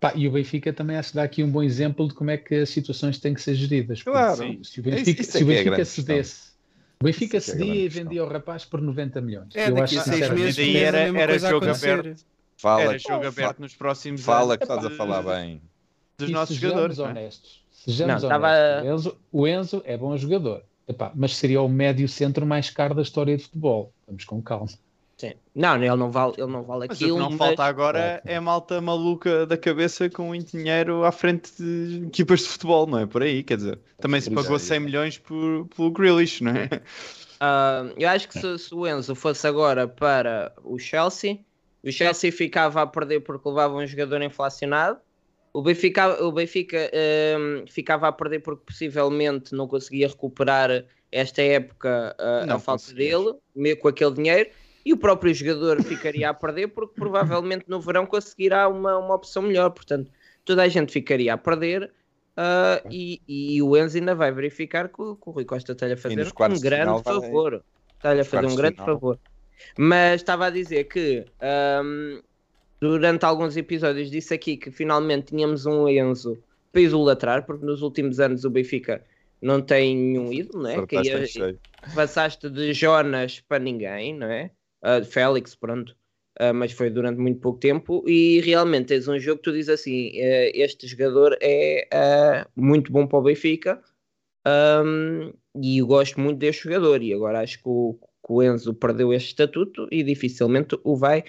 Pá, 0.00 0.12
e 0.16 0.26
o 0.26 0.32
Benfica 0.32 0.72
também 0.72 0.96
acho 0.96 1.10
que 1.10 1.16
dá 1.16 1.22
aqui 1.24 1.44
um 1.44 1.50
bom 1.50 1.62
exemplo 1.62 2.08
de 2.08 2.14
como 2.14 2.30
é 2.30 2.38
que 2.38 2.54
as 2.54 2.70
situações 2.70 3.18
têm 3.18 3.34
que 3.34 3.42
ser 3.42 3.54
geridas. 3.54 4.02
Claro. 4.02 4.36
Se, 4.36 4.42
se 4.42 4.48
o 4.48 4.56
Isso- 4.62 4.82
Benfica, 4.82 5.20
isso 5.22 5.30
é 5.36 5.38
se 5.38 5.44
o 5.44 5.46
que 5.46 5.52
é 5.52 5.54
Benfica 5.56 5.70
grande 5.76 5.88
cedesse, 5.90 6.50
o 7.00 7.04
Benfica 7.04 7.36
Isso 7.36 7.50
é 7.50 7.54
que 7.56 7.60
é 7.62 7.66
cedia 7.66 7.66
grande 7.66 7.78
e 7.78 7.84
questão. 7.84 8.04
vendia 8.04 8.24
o 8.24 8.28
rapaz 8.28 8.64
por 8.64 8.80
90 8.80 9.20
milhões. 9.20 9.54
É, 9.54 9.68
Eu 9.68 9.74
daqui 9.74 9.98
acho 9.98 10.10
a 10.10 10.12
seis 10.14 10.30
meses 10.30 10.56
daí 10.56 10.76
era- 10.78 10.98
era 11.00 11.38
jogo 11.38 11.68
aberto. 11.68 12.24
Fala, 12.56 12.82
Era 12.82 12.98
jogo 12.98 13.08
fala, 13.14 13.28
aberto 13.28 13.58
nos 13.60 13.74
próximos 13.76 14.20
fala 14.22 14.54
anos 14.54 14.56
que 14.56 14.64
estás 14.64 14.84
a 14.86 14.88
de- 14.88 14.96
falar 14.96 15.22
bem. 15.22 15.62
dos 16.18 16.28
E 16.28 16.32
nossos 16.32 16.56
jogadores. 16.56 16.98
é? 16.98 17.02
honestos. 17.02 17.59
Sejamos 17.84 18.22
Não, 18.22 18.28
tava- 18.28 18.48
honestos. 18.48 18.82
O, 18.82 18.94
Enzo, 18.94 19.18
o 19.32 19.46
Enzo 19.48 19.82
é 19.86 19.96
bom 19.96 20.16
jogador. 20.16 20.62
Epá, 20.86 21.12
mas 21.14 21.36
seria 21.36 21.62
o 21.62 21.68
médio 21.68 22.08
centro 22.08 22.44
mais 22.44 22.68
caro 22.68 22.94
da 22.94 23.02
história 23.02 23.36
de 23.36 23.44
futebol. 23.44 23.92
Vamos 24.06 24.24
com 24.24 24.42
calma. 24.42 24.66
Sim. 25.16 25.34
Não, 25.54 25.76
ele 25.76 25.94
não 25.96 26.10
vale, 26.10 26.34
ele 26.38 26.50
não 26.50 26.62
vale 26.62 26.86
Mas 26.88 26.96
aquilo. 26.96 27.12
o 27.12 27.16
que 27.16 27.22
não 27.22 27.30
mas- 27.30 27.38
falta 27.38 27.64
agora 27.64 28.22
é 28.24 28.40
malta 28.40 28.80
maluca 28.80 29.46
da 29.46 29.56
cabeça 29.56 30.08
com 30.10 30.24
muito 30.28 30.56
dinheiro 30.56 31.04
à 31.04 31.12
frente 31.12 31.50
de 31.58 32.06
equipas 32.06 32.40
de 32.40 32.46
futebol, 32.48 32.86
não 32.86 32.98
é? 32.98 33.06
Por 33.06 33.22
aí, 33.22 33.42
quer 33.42 33.56
dizer. 33.58 33.78
Também 34.00 34.20
se 34.20 34.30
pagou 34.30 34.54
aí. 34.54 34.60
100 34.60 34.80
milhões 34.80 35.18
por, 35.18 35.66
pelo 35.76 35.90
Grealish, 35.90 36.42
não 36.42 36.52
é? 36.52 36.68
Ah, 37.38 37.84
eu 37.96 38.08
acho 38.08 38.28
que 38.28 38.38
se, 38.38 38.58
se 38.58 38.74
o 38.74 38.86
Enzo 38.86 39.14
fosse 39.14 39.46
agora 39.46 39.86
para 39.88 40.52
o 40.64 40.78
Chelsea, 40.78 41.38
o 41.84 41.90
Chelsea 41.92 42.30
ficava 42.32 42.82
a 42.82 42.86
perder 42.86 43.20
porque 43.20 43.48
levava 43.48 43.74
um 43.74 43.86
jogador 43.86 44.20
inflacionado. 44.22 44.98
O 45.52 45.62
Benfica, 45.62 46.22
o 46.22 46.30
Benfica 46.32 46.90
ahm, 46.94 47.66
ficava 47.66 48.08
a 48.08 48.12
perder 48.12 48.40
porque 48.40 48.64
possivelmente 48.64 49.52
não 49.54 49.66
conseguia 49.66 50.06
recuperar 50.08 50.84
esta 51.10 51.42
época 51.42 52.14
ah, 52.18 52.46
Não 52.46 52.56
a 52.56 52.58
falta 52.60 52.94
dele, 52.94 53.34
meio 53.54 53.76
com 53.78 53.88
aquele 53.88 54.14
dinheiro. 54.14 54.50
E 54.84 54.92
o 54.92 54.96
próprio 54.96 55.34
jogador 55.34 55.82
ficaria 55.82 56.30
a 56.30 56.34
perder 56.34 56.68
porque 56.68 56.94
provavelmente 56.94 57.64
no 57.68 57.80
verão 57.80 58.06
conseguirá 58.06 58.68
uma, 58.68 58.96
uma 58.98 59.14
opção 59.14 59.42
melhor. 59.42 59.70
Portanto, 59.70 60.10
toda 60.44 60.62
a 60.62 60.68
gente 60.68 60.92
ficaria 60.92 61.34
a 61.34 61.38
perder. 61.38 61.92
ah, 62.36 62.80
e, 62.90 63.20
e 63.28 63.60
o 63.62 63.76
Enzo 63.76 63.98
ainda 63.98 64.14
vai 64.14 64.30
verificar 64.32 64.88
que, 64.88 65.02
o- 65.02 65.16
que 65.16 65.28
o 65.28 65.32
Rui 65.32 65.44
Costa 65.44 65.72
está-lhe 65.72 65.92
a 65.94 65.96
fazer 65.96 66.16
um 66.48 66.60
grande 66.60 67.02
favor. 67.02 67.64
Está-lhe 67.96 68.20
a 68.20 68.24
fazer 68.24 68.46
um 68.46 68.56
grande 68.56 68.76
final. 68.76 68.94
favor. 68.94 69.20
Mas 69.76 70.20
estava 70.22 70.46
a 70.46 70.50
dizer 70.50 70.84
que 70.84 71.26
ahm, 71.40 72.20
durante 72.80 73.24
alguns 73.24 73.56
episódios 73.56 74.10
disse 74.10 74.34
aqui 74.34 74.56
que 74.56 74.70
finalmente 74.70 75.26
tínhamos 75.26 75.66
um 75.66 75.88
Enzo 75.88 76.38
para 76.72 76.80
idolatrar, 76.80 77.44
porque 77.46 77.64
nos 77.64 77.82
últimos 77.82 78.20
anos 78.20 78.44
o 78.44 78.50
Benfica 78.50 79.04
não 79.42 79.60
tem 79.60 79.96
nenhum 79.96 80.32
ídolo, 80.32 80.62
não 80.62 80.70
é? 80.70 80.86
Que 80.86 80.96
Acertaste 80.96 81.38
ia- 81.38 81.58
passaste 81.94 82.48
de 82.50 82.72
Jonas 82.72 83.40
para 83.40 83.62
ninguém, 83.62 84.14
não 84.14 84.26
é? 84.26 84.50
Ah, 84.82 85.02
Félix, 85.02 85.54
pronto. 85.54 85.96
Ah, 86.38 86.52
mas 86.52 86.72
foi 86.72 86.88
durante 86.90 87.18
muito 87.18 87.40
pouco 87.40 87.58
tempo 87.58 88.02
e 88.08 88.40
realmente 88.40 88.86
tens 88.86 89.08
um 89.08 89.18
jogo 89.18 89.38
que 89.38 89.44
tu 89.44 89.52
dizes 89.52 89.68
assim: 89.68 90.12
eh, 90.14 90.52
este 90.54 90.86
jogador 90.86 91.36
é 91.40 91.88
ah, 91.92 92.46
muito 92.56 92.92
bom 92.92 93.06
para 93.06 93.18
o 93.18 93.22
Benfica 93.22 93.82
ahm, 94.44 95.32
e 95.60 95.78
eu 95.78 95.86
gosto 95.86 96.20
muito 96.20 96.38
deste 96.38 96.64
jogador. 96.64 97.02
E 97.02 97.12
agora 97.12 97.40
acho 97.40 97.58
que 97.58 97.68
o, 97.68 97.94
que 97.94 98.32
o 98.32 98.42
Enzo 98.42 98.74
perdeu 98.74 99.12
este 99.12 99.28
estatuto 99.28 99.88
e 99.90 100.02
dificilmente 100.02 100.78
o 100.84 100.96
vai 100.96 101.24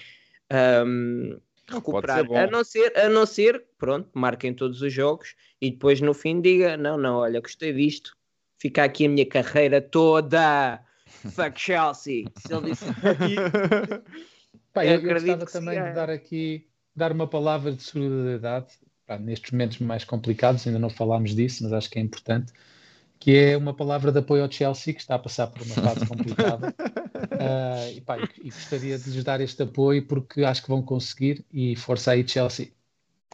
ahm, 0.52 1.38
recuperar. 1.68 2.26
A 2.34 2.48
não 2.48 2.64
ser, 2.64 2.98
a 2.98 3.10
não 3.10 3.26
ser, 3.26 3.64
pronto, 3.78 4.10
marquem 4.14 4.54
todos 4.54 4.82
os 4.82 4.92
jogos 4.92 5.36
e 5.62 5.72
depois 5.72 6.02
no 6.02 6.14
fim 6.14 6.42
diga: 6.42 6.78
não, 6.78 6.98
não, 6.98 7.18
olha, 7.18 7.40
gostei 7.40 7.74
disto, 7.74 8.16
fica 8.58 8.84
aqui 8.84 9.06
a 9.06 9.10
minha 9.10 9.26
carreira 9.26 9.82
toda. 9.82 10.82
Fuck 11.36 11.60
Chelsea. 11.60 12.26
Se 12.38 12.54
ele 12.54 12.72
disse 12.72 12.86
Pá, 14.74 14.86
Eu 14.86 15.02
eu, 15.02 15.14
gostava 15.14 15.46
que 15.46 15.52
também 15.52 15.76
sim, 15.76 15.84
de 15.84 15.90
é. 15.90 15.94
dar 15.94 16.10
aqui, 16.10 16.68
dar 16.96 17.12
uma 17.12 17.28
palavra 17.28 17.74
de 17.74 17.84
solidariedade, 17.84 18.74
pá, 19.06 19.18
nestes 19.18 19.52
momentos 19.52 19.80
mais 19.80 20.06
complicados, 20.06 20.66
ainda 20.66 20.80
não 20.80 20.90
falámos 20.90 21.36
disso, 21.36 21.64
mas 21.64 21.74
acho 21.74 21.90
que 21.90 22.00
é 22.00 22.02
importante, 22.02 22.54
que 23.22 23.38
é 23.38 23.58
uma 23.58 23.76
palavra 23.76 24.12
de 24.12 24.20
apoio 24.20 24.44
ao 24.44 24.52
Chelsea, 24.52 24.94
que 24.96 25.02
está 25.02 25.16
a 25.16 25.20
passar 25.20 25.48
por 25.50 25.64
uma 25.64 25.78
fase 25.78 26.06
complicada. 26.06 26.74
Ah, 27.38 27.92
e, 27.92 28.02
pá, 28.02 28.20
e- 28.20 28.30
e 28.38 28.52
gostaria 28.52 29.00
de 29.00 29.10
lhes 29.12 29.24
dar 29.24 29.42
este 29.42 29.64
apoio 29.64 30.08
porque 30.08 30.44
acho 30.44 30.64
que 30.64 30.70
vão 30.70 30.84
conseguir 30.84 31.46
e 31.52 31.76
força 31.78 32.12
aí 32.12 32.28
Chelsea. 32.28 32.74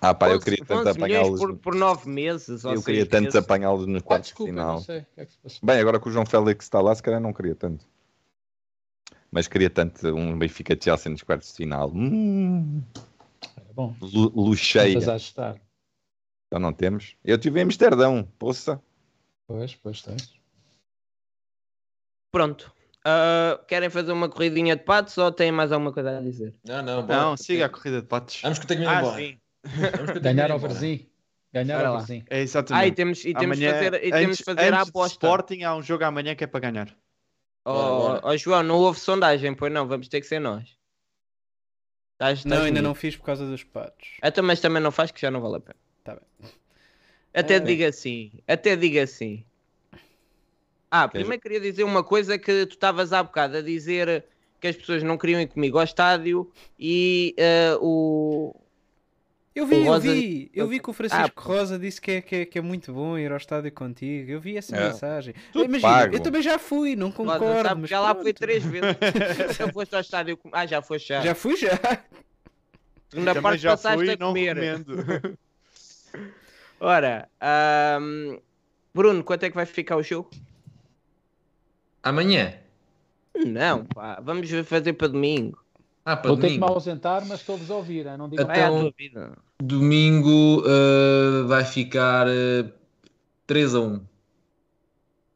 Ah, 0.02 0.14
pá, 0.14 0.30
eu 0.30 0.40
11 0.40 0.46
queria 0.46 0.66
tanto 0.66 0.82
11 0.82 1.00
milhões 1.00 1.30
apanhá-los. 1.30 1.40
por, 1.40 1.58
por 1.58 1.76
nove 1.76 2.10
meses. 2.10 2.66
ou 2.66 2.74
Eu 2.74 2.84
queria 2.84 3.06
tanto 3.06 3.24
meses. 3.24 3.38
apanhá-los 3.38 3.88
nos 3.88 4.02
Ah, 4.02 4.06
quartos 4.08 4.30
de 4.30 4.34
desculpa, 4.34 4.54
final. 4.54 4.76
não 4.76 4.82
sei. 4.84 5.00
o 5.00 5.06
que 5.16 5.22
é 5.22 5.26
que 5.26 5.32
se 5.34 5.38
passou. 5.40 5.68
Bem, 5.68 5.80
agora 5.80 6.00
que 6.00 6.08
o 6.10 6.12
João 6.12 6.26
Félix 6.26 6.66
está 6.66 6.82
lá, 6.82 6.94
se 6.96 7.04
calhar 7.04 7.20
não 7.22 7.34
queria 7.34 7.56
tanto. 7.56 7.86
Mas 9.32 9.48
queria 9.48 9.70
tanto 9.70 10.08
um 10.16 10.38
Benfica 10.38 10.78
Chelsea 10.82 11.12
nos 11.12 11.24
quartos 11.24 11.50
de 11.50 11.56
final. 11.56 11.90
Hum, 11.94 12.82
É 13.58 13.74
bom, 13.74 13.94
ajustar. 15.10 15.60
Então 16.48 16.60
não 16.60 16.74
temos. 16.74 17.16
Eu 17.24 17.36
estive 17.36 17.60
em 17.60 17.64
Amsterdão, 17.64 18.24
poça. 18.40 18.82
Pois, 19.48 19.76
pois 19.76 20.02
tens. 20.02 20.34
Pronto. 22.32 22.74
Ah, 23.06 23.64
querem 23.68 23.90
fazer 23.90 24.12
uma 24.12 24.28
corridinha 24.30 24.76
de 24.76 24.84
patos 24.84 25.18
ou 25.18 25.32
têm 25.32 25.52
mais 25.52 25.72
alguma 25.72 25.94
coisa 25.94 26.18
a 26.18 26.22
dizer? 26.22 26.54
Não, 26.66 26.84
não, 26.84 27.06
bora. 27.06 27.22
Não, 27.22 27.38
siga 27.38 27.66
a 27.66 27.70
corrida 27.70 28.02
de 28.02 28.08
patos. 28.08 28.42
Vamos 28.42 28.60
que 28.60 28.66
eu 28.66 28.68
tenho 28.68 28.82
mesmo 28.82 28.94
Ah, 28.96 29.00
embora. 29.00 29.18
sim. 29.22 29.40
Que 30.14 30.20
Ganhar 30.20 30.52
ao. 30.52 30.60
Varzim. 30.60 31.10
Ganhar 31.54 31.86
ao. 31.86 31.94
Varzim. 31.98 32.24
É 32.30 32.38
Ah, 32.38 32.42
exatamente. 32.42 32.88
e 32.88 32.92
temos, 32.96 33.20
e 33.26 33.34
temos 33.34 33.58
Amanhã, 33.58 33.74
fazer, 33.74 33.94
e 34.04 34.12
temos 34.12 34.28
antes, 34.30 34.42
fazer 34.42 34.74
a 34.74 34.82
aposta. 34.82 35.14
Sporting 35.26 35.64
há 35.64 35.76
um 35.76 35.82
jogo 35.82 36.04
amanhã 36.04 36.36
que 36.36 36.44
é 36.44 36.48
para 36.48 36.60
ganhar. 36.60 36.96
Oh, 37.66 37.74
Bora, 37.74 38.22
oh, 38.26 38.38
João, 38.38 38.64
não 38.64 38.76
houve 38.76 39.00
sondagem, 39.00 39.54
pois 39.56 39.72
não, 39.72 39.88
vamos 39.88 40.08
ter 40.08 40.22
que 40.22 40.28
ser 40.28 40.40
nós. 40.40 40.78
Estás- 42.14 42.46
Não, 42.46 42.56
estás 42.58 42.66
ainda 42.66 42.82
não 42.82 42.96
fiz 42.96 43.16
por 43.16 43.26
causa 43.26 43.46
dos 43.46 43.64
patos. 43.64 44.18
Então, 44.24 44.44
mas 44.44 44.60
também 44.60 44.82
não 44.82 44.92
faz 44.92 45.12
que 45.12 45.22
já 45.22 45.30
não 45.32 45.40
vale 45.42 45.58
a 45.58 45.60
pena. 45.60 45.76
Tá 46.04 46.16
bem. 46.16 46.52
Até 47.40 47.56
É. 47.56 47.60
diga 47.60 47.88
assim, 47.90 48.32
até 48.48 48.76
diga 48.76 49.04
assim. 49.04 49.44
Ah, 50.90 51.08
primeiro 51.08 51.42
queria 51.42 51.60
dizer 51.60 51.84
uma 51.84 52.04
coisa 52.04 52.38
que 52.38 52.66
tu 52.66 52.74
estavas 52.74 53.12
há 53.14 53.22
bocado 53.22 53.58
a 53.58 53.62
dizer 53.62 54.24
que 54.60 54.68
as 54.68 54.76
pessoas 54.76 55.04
não 55.04 55.18
queriam 55.18 55.40
ir 55.42 55.48
comigo 55.48 55.78
ao 55.78 55.84
estádio 55.84 56.50
e 56.80 57.36
eh, 57.38 57.78
o. 57.82 58.56
Eu 59.54 59.66
vi, 59.66 59.76
O 59.76 59.78
eu 59.80 59.84
Rosa- 59.86 60.14
vi, 60.14 60.52
eu 60.54 60.68
vi 60.68 60.80
que 60.80 60.90
o 60.90 60.94
Francisco 60.94 61.42
Rosa 61.42 61.80
disse 61.80 62.00
que 62.00 62.12
é, 62.12 62.22
que, 62.22 62.36
é, 62.36 62.46
que 62.46 62.60
é 62.60 62.62
muito 62.62 62.94
bom 62.94 63.18
ir 63.18 63.32
ao 63.32 63.38
estádio 63.38 63.72
contigo. 63.72 64.30
Eu 64.32 64.40
vi 64.40 64.56
essa 64.56 64.76
É. 64.78 64.88
mensagem. 64.90 65.34
Tudo 65.52 65.66
Imagina, 65.66 65.92
pago. 65.94 66.16
eu 66.16 66.20
também 66.20 66.42
já 66.44 66.60
fui, 66.60 66.96
não 66.96 67.10
Rosa, 67.10 67.40
concordo. 67.40 67.68
sabe, 67.68 67.82
mas 67.82 67.90
já 67.90 68.00
lá 68.00 68.14
pronto. 68.14 68.24
fui 68.24 68.34
três 68.34 68.64
vezes. 68.64 68.96
já 69.58 69.72
foste 69.74 69.96
ao 69.96 70.02
estádio. 70.02 70.38
com- 70.38 70.50
Ah, 70.54 70.66
já 70.68 70.80
foste 70.82 71.08
já. 71.10 71.22
Já 71.22 71.34
fui 71.36 71.56
já. 71.58 71.70
Segunda 73.10 73.32
Também 73.32 73.42
parte 73.44 73.62
já 73.62 73.72
passaste 73.72 73.98
fui 73.98 74.10
a 74.12 74.18
não 74.18 74.28
comer. 74.28 74.58
Ora, 76.80 77.30
ahm, 77.42 78.38
Bruno, 78.94 79.24
quanto 79.24 79.44
é 79.44 79.50
que 79.50 79.56
vai 79.56 79.66
ficar 79.66 79.98
o 79.98 80.04
jogo? 80.04 80.30
Amanhã. 82.04 82.60
Não, 83.36 83.86
pá, 83.86 84.20
vamos 84.22 84.50
fazer 84.66 84.94
para 84.94 85.08
domingo. 85.08 85.64
Ah, 86.06 86.16
para 86.16 86.30
Vou 86.30 86.38
ter 86.38 86.48
que 86.48 86.54
me 86.54 86.60
domingo. 86.60 86.74
ausentar, 86.74 87.26
mas 87.28 87.40
estou-vos 87.42 87.70
a 87.70 87.76
ouvir. 87.76 88.06
hein? 88.08 88.18
Não 88.18 88.30
digo 88.30 88.42
Então- 88.42 88.94
vida. 88.98 89.38
Domingo 89.60 90.64
eh, 90.66 91.44
vai 91.48 91.66
ficar 91.66 92.28
eh, 92.30 92.72
3 93.46 93.76
a 93.76 93.80
1. 93.82 94.06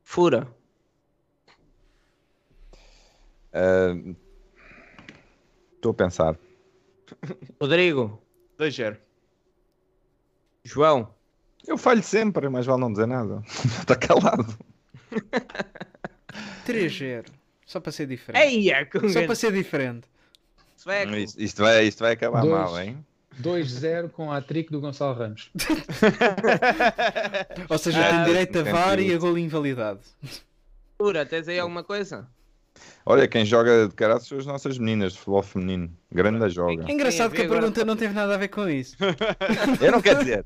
Fura. 0.03 0.47
Estou 5.75 5.91
a 5.91 5.93
pensar. 5.93 6.37
Rodrigo, 7.59 8.21
2-0. 8.57 8.97
João, 10.63 11.13
Eu 11.67 11.77
falho 11.77 12.03
sempre, 12.03 12.49
mas 12.49 12.65
vale 12.65 12.81
não 12.81 12.91
dizer 12.91 13.07
nada. 13.07 13.41
Está 13.79 13.95
calado. 13.99 14.45
3-0. 16.65 17.25
Só 17.65 17.79
para 17.79 17.91
ser 17.91 18.07
diferente. 18.07 18.43
Eia, 18.43 18.85
com 18.85 18.99
Só 18.99 19.07
grande 19.07 19.25
para 19.27 19.35
ser 19.35 19.51
diferente. 19.53 20.07
Isto, 21.17 21.41
isto 21.41 21.61
vai, 21.61 21.83
isto 21.85 21.99
vai 21.99 22.13
acabar 22.13 22.41
Dois. 22.41 22.53
mal, 22.53 22.81
hein? 22.81 22.97
2-0 23.41 24.09
com 24.09 24.31
a 24.31 24.41
trick 24.41 24.71
do 24.71 24.81
Gonçalo 24.81 25.17
Ramos. 25.17 25.49
Ou 27.69 27.77
seja, 27.77 28.05
Ah, 28.05 28.09
tem 28.11 28.23
direito 28.25 28.59
a 28.59 28.63
VAR 28.63 28.99
e 28.99 29.13
a 29.13 29.17
gol 29.17 29.37
invalidado. 29.37 29.99
Fura, 30.97 31.25
tens 31.25 31.47
aí 31.47 31.59
alguma 31.59 31.83
coisa? 31.83 32.27
Olha, 33.05 33.27
quem 33.27 33.45
joga 33.45 33.87
de 33.87 33.95
caralho 33.95 34.21
são 34.21 34.37
as 34.37 34.45
nossas 34.45 34.77
meninas 34.77 35.13
de 35.13 35.19
futebol 35.19 35.43
feminino. 35.43 35.89
Grande 36.11 36.49
joga. 36.49 36.85
É 36.87 36.91
engraçado 36.91 37.31
a 37.31 37.35
que 37.35 37.41
a 37.43 37.47
pergunta 37.49 37.85
não 37.85 37.95
teve 37.95 38.13
nada 38.13 38.33
a 38.33 38.37
ver 38.37 38.47
com 38.49 38.67
isso. 38.69 38.95
Eu 39.79 39.91
não 39.91 40.01
quero 40.01 40.19
dizer. 40.19 40.45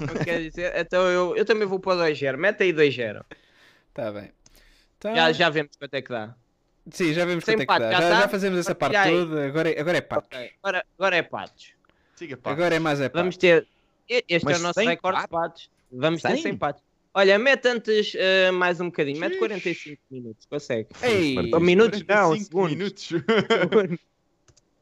Não 0.00 0.24
quer 0.24 0.40
dizer? 0.42 0.72
Então 0.76 1.06
eu, 1.08 1.36
eu 1.36 1.44
também 1.44 1.66
vou 1.66 1.78
para 1.80 1.96
o 1.96 2.00
2-0. 2.10 2.36
Mete 2.36 2.62
aí 2.62 2.72
2-0. 2.72 3.24
Está 3.88 4.12
bem. 4.12 4.30
Então, 4.98 5.14
Já, 5.14 5.32
já 5.32 5.50
vemos 5.50 5.76
quanto 5.76 5.94
é 5.94 6.02
que 6.02 6.08
dá. 6.10 6.34
Sim, 6.90 7.12
já 7.12 7.24
vemos 7.24 7.44
Sem 7.44 7.56
quanto 7.56 7.62
é 7.62 7.66
que 7.66 7.66
pato, 7.66 7.80
dá. 7.82 7.92
já 7.92 8.00
Já, 8.14 8.20
já 8.22 8.28
fazemos 8.28 8.58
essa 8.58 8.74
parte 8.74 8.96
aí. 8.96 9.10
toda. 9.10 9.46
Agora 9.46 9.70
é, 9.70 9.80
agora 9.80 9.98
é 9.98 10.00
patos. 10.00 10.28
Ok, 10.32 10.50
Agora, 10.62 10.86
agora 10.98 11.16
é 11.16 11.22
patos. 11.22 11.72
Siga, 12.16 12.36
pá. 12.36 12.50
Agora 12.52 12.74
é 12.74 12.78
mais 12.78 13.00
é 13.00 13.08
patos. 13.08 13.20
Vamos 13.20 13.36
ter. 13.36 13.66
Este 14.08 14.44
Mas 14.44 14.56
é 14.56 14.60
o 14.60 14.62
nosso 14.62 14.80
recorde 14.80 15.20
de 15.22 15.28
patos. 15.28 15.70
Vamos 15.90 16.22
ter 16.22 16.32
Sem? 16.32 16.42
100 16.42 16.56
patos. 16.56 16.82
Olha, 17.12 17.38
mete 17.38 17.66
antes 17.68 18.12
eh, 18.14 18.50
mais 18.50 18.78
um 18.80 18.86
bocadinho. 18.86 19.18
Mete 19.18 19.38
45 19.38 20.02
minutos. 20.10 20.46
Consegue? 20.46 20.88
Ei, 21.02 21.34
minutos? 21.60 22.00
Não, 22.06 22.28
45 22.28 22.44
segundos. 22.44 23.10
minutos. 23.10 23.12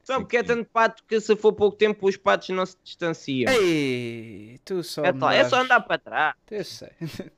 Só 0.05 0.21
porque 0.21 0.37
é 0.37 0.43
tanto 0.43 0.67
pato 0.71 1.03
que 1.09 1.19
se 1.19 1.35
for 1.35 1.53
pouco 1.53 1.77
tempo 1.77 2.07
os 2.07 2.17
patos 2.17 2.51
não 2.51 2.65
se 2.67 2.77
distanciam. 2.85 3.51
Ei, 3.53 4.61
tu 4.65 4.83
só. 4.83 5.03
É, 5.05 5.13
tal, 5.13 5.31
é 5.31 5.45
só 5.49 5.63
andar 5.63 5.81
para 5.81 5.99
trás. 5.99 6.35
Eu 6.51 6.65
sei. 6.65 6.91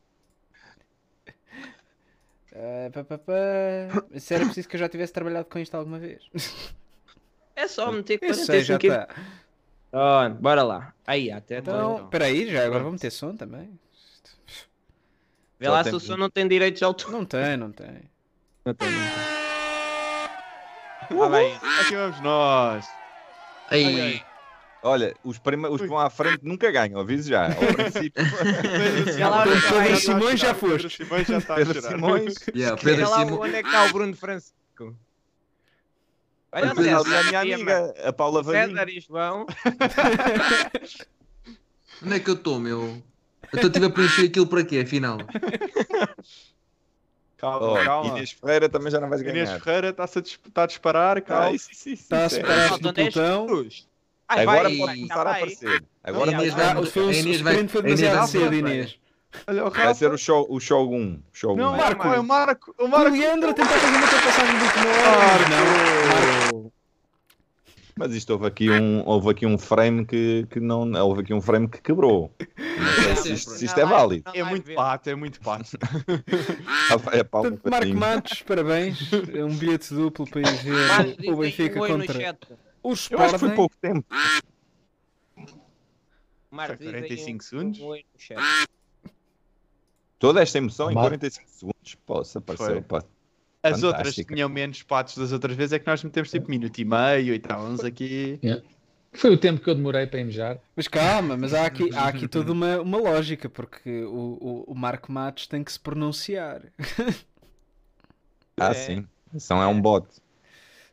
Ah, 2.59 2.88
pá, 2.90 3.05
pá, 3.05 3.18
pá. 3.18 4.18
Se 4.18 4.32
era 4.34 4.47
preciso 4.47 4.66
que 4.66 4.76
eu 4.76 4.80
já 4.80 4.88
tivesse 4.88 5.12
trabalhado 5.12 5.44
com 5.44 5.59
isto 5.59 5.74
alguma 5.74 5.98
vez. 5.98 6.26
É 7.55 7.68
só 7.68 7.93
meter 7.93 8.18
Eu 8.22 8.32
sei, 8.32 8.62
já 8.62 8.78
45 8.78 8.86
está. 8.86 9.09
Pronto, 9.90 10.40
bora 10.40 10.62
lá. 10.62 10.94
Aí, 11.06 11.30
até 11.30 11.59
Então, 11.59 11.74
então. 11.97 12.05
espera 12.06 12.24
aí, 12.24 12.51
já 12.51 12.64
agora 12.64 12.82
vou 12.82 12.93
meter 12.93 13.10
som 13.10 13.36
também. 13.36 13.78
Vê 15.60 15.68
lá 15.68 15.84
Só 15.84 15.90
se 15.90 15.97
o 15.97 16.01
som 16.01 16.16
não 16.16 16.30
tem 16.30 16.48
direitos 16.48 16.78
de 16.78 16.84
autor. 16.86 17.10
Não 17.10 17.26
tem, 17.26 17.59
não 17.59 17.70
tem. 17.70 18.10
Não 18.64 18.72
tem, 18.72 18.90
não 18.90 18.98
tem. 18.98 19.35
Bem, 21.30 21.54
aqui 21.80 21.96
vamos 21.96 22.20
nós. 22.20 22.86
Aí. 23.70 24.22
Olha, 24.82 25.14
os, 25.24 25.38
prima- 25.38 25.68
os 25.68 25.80
que 25.80 25.86
vão 25.88 25.98
à 25.98 26.08
frente 26.08 26.40
nunca 26.44 26.70
ganham, 26.70 27.00
aviso 27.00 27.28
já. 27.30 27.46
Ao 27.46 27.74
princípio, 27.74 28.22
Pedro 28.22 29.96
Simões 29.98 30.38
já 30.40 30.54
Pedro 30.54 30.78
foste. 30.80 30.96
Simões 31.04 31.26
já 31.26 31.38
está 31.38 31.54
a 31.54 31.56
Pedro 31.56 31.74
chorar. 31.80 31.90
Simões. 31.94 32.34
Yeah, 32.54 32.80
Pedro 32.80 33.40
onde 33.40 33.54
é 33.56 33.62
que 33.62 33.68
está 33.68 33.84
o 33.84 33.92
Bruno 33.92 34.14
Francisco? 34.14 34.96
Olha 36.52 36.74
César, 36.74 37.18
a 37.18 37.22
minha 37.24 37.40
amiga, 37.40 37.94
a 38.04 38.12
Paula 38.12 38.42
Vazinho. 38.42 38.68
César 38.68 38.88
e 38.88 39.00
João. 39.00 39.46
Onde 42.04 42.14
é 42.14 42.20
que 42.20 42.30
eu 42.30 42.34
estou, 42.34 42.60
meu? 42.60 43.02
Eu 43.52 43.66
estive 43.66 43.86
a 43.86 43.90
preencher 43.90 44.26
aquilo 44.26 44.46
para 44.46 44.64
quê, 44.64 44.78
afinal? 44.84 45.18
Calma, 47.36 47.66
Oh, 47.72 47.84
calma. 47.84 48.10
Inês 48.10 48.30
Ferreira 48.32 48.68
também 48.68 48.90
já 48.90 48.98
não 48.98 49.08
vais 49.08 49.20
Inês 49.20 49.48
ganhar. 49.48 49.60
Ferreira 49.60 49.88
está-se 49.90 50.18
a, 50.18 50.22
dis- 50.22 50.40
está 50.46 50.62
a 50.62 50.66
disparar, 50.66 51.20
calma. 51.22 51.46
Ah, 51.46 51.52
isso, 51.52 51.70
isso, 51.72 51.88
Está 51.90 52.24
a 52.24 52.78
do 52.78 52.92
10 52.92 53.12
pelotão. 53.14 53.46
Ai, 54.28 54.42
Agora 54.42 54.62
vai, 54.62 54.76
pode 54.76 54.86
vai, 54.86 54.96
começar 54.96 55.20
a 55.20 55.24
vai. 55.24 55.32
aparecer. 55.34 55.84
Agora 56.02 56.30
A 56.30 56.34
Inês 56.34 56.54
vai, 56.54 56.64
vai- 56.64 56.74
Ah, 56.74 56.80
o 56.80 56.86
seu 56.86 57.08
a 57.08 57.12
Inês 57.12 57.40
vai- 57.42 57.52
sprint 57.54 57.72
foi 57.72 57.80
a 57.80 57.84
Inês 57.84 58.00
demasiado 58.00 58.18
vai- 58.22 58.28
cedo, 58.40 58.48
vai- 58.50 58.58
Inês. 58.58 58.98
Olha 59.46 59.66
o 59.66 59.70
vai 59.70 59.94
ser 59.94 60.10
o 60.12 60.16
show, 60.16 60.46
o 60.48 60.58
show 60.58 60.90
1. 60.90 61.22
Show 61.32 61.52
1. 61.52 61.56
Não, 61.56 61.76
Marco. 61.76 61.98
Marco. 62.04 62.14
É 62.16 62.20
o 62.20 62.24
Marco. 62.24 62.74
O 62.78 62.84
O 62.84 62.88
Marco. 62.88 63.10
Leandro 63.10 63.50
a 63.50 63.52
tentar 63.54 63.68
fazer 63.68 63.86
uma 63.96 64.00
ultrapassagem 64.04 64.54
última 64.54 64.86
hora. 64.88 65.44
mas 65.50 66.52
Não. 66.52 66.72
Mas 67.98 68.12
isto 68.14 68.31
houve 68.35 68.47
aqui 68.47 68.70
um, 68.70 69.02
houve 69.06 69.31
aqui 69.31 69.47
um 69.47 69.56
frame 69.56 70.05
que, 70.05 70.47
que 70.51 70.60
não. 70.60 70.93
Houve 71.02 71.23
aqui 71.23 71.32
um 71.32 71.40
frame 71.40 71.66
que 71.66 71.81
quebrou. 71.81 72.31
Não 72.39 72.93
sei 73.02 73.16
se 73.16 73.32
isto, 73.32 73.51
se 73.52 73.64
isto 73.64 73.81
é 73.81 73.86
válido. 73.86 74.31
É 74.35 74.43
muito 74.44 74.74
pato, 74.74 75.09
é 75.09 75.14
muito 75.14 75.40
pato. 75.40 75.70
É 77.12 77.24
Portanto, 77.24 77.68
Marco. 77.68 77.94
Matos, 77.94 78.43
parabéns. 78.43 79.10
É 79.35 79.43
um 79.44 79.56
bilhete 79.56 79.93
duplo 79.94 80.28
para 80.28 80.40
ir 80.43 80.56
ver 80.62 81.31
o 81.32 81.36
Benfica 81.36 81.78
contra 81.81 82.36
o 82.82 82.90
Eu 82.90 82.93
acho 82.93 83.09
que 83.09 83.16
foi 83.16 83.27
Sporting. 83.27 83.55
pouco 83.56 83.77
tempo. 83.81 84.06
Aí 86.52 86.66
45 86.77 87.36
um- 87.36 87.40
segundos? 87.40 87.81
um. 87.81 89.09
Toda 90.18 90.43
esta 90.43 90.59
emoção 90.59 90.90
em 90.90 90.94
Mar- 90.94 91.09
45 91.09 91.48
segundos. 91.51 91.94
Poxa, 92.06 92.40
Foi. 92.40 92.55
apareceu. 92.55 92.82
pá. 92.82 93.02
As 93.62 93.82
outras 93.82 94.02
Fantástica. 94.02 94.34
tinham 94.34 94.48
menos 94.48 94.82
patos 94.82 95.16
das 95.16 95.32
outras 95.32 95.56
vezes, 95.56 95.72
é 95.72 95.78
que 95.78 95.86
nós 95.86 96.02
metemos 96.02 96.30
tipo 96.30 96.48
minuto 96.48 96.78
e 96.78 96.84
meio 96.84 97.34
e 97.34 97.36
estávamos 97.36 97.84
aqui. 97.84 98.38
Foi 99.12 99.32
o 99.32 99.38
tempo 99.38 99.60
que 99.60 99.70
eu 99.70 99.74
demorei 99.74 100.06
para 100.06 100.20
emejar. 100.20 100.58
Mas 100.76 100.86
calma, 100.86 101.36
mas 101.36 101.54
há 101.54 101.66
aqui, 101.66 101.88
há 101.94 102.08
aqui 102.08 102.28
toda 102.28 102.52
uma, 102.52 102.80
uma 102.80 102.98
lógica, 102.98 103.48
porque 103.48 104.02
o, 104.04 104.64
o, 104.66 104.72
o 104.72 104.74
Marco 104.74 105.10
Matos 105.10 105.46
tem 105.46 105.64
que 105.64 105.72
se 105.72 105.80
pronunciar. 105.80 106.62
Ah, 108.58 108.72
sim. 108.72 109.06
Então 109.34 109.62
é 109.62 109.66
um 109.66 109.78
bot. 109.78 110.06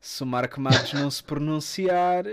Se 0.02 0.22
o 0.22 0.26
Marco 0.26 0.60
Matos 0.60 0.92
não 0.92 1.10
se 1.10 1.24
pronunciar. 1.24 2.26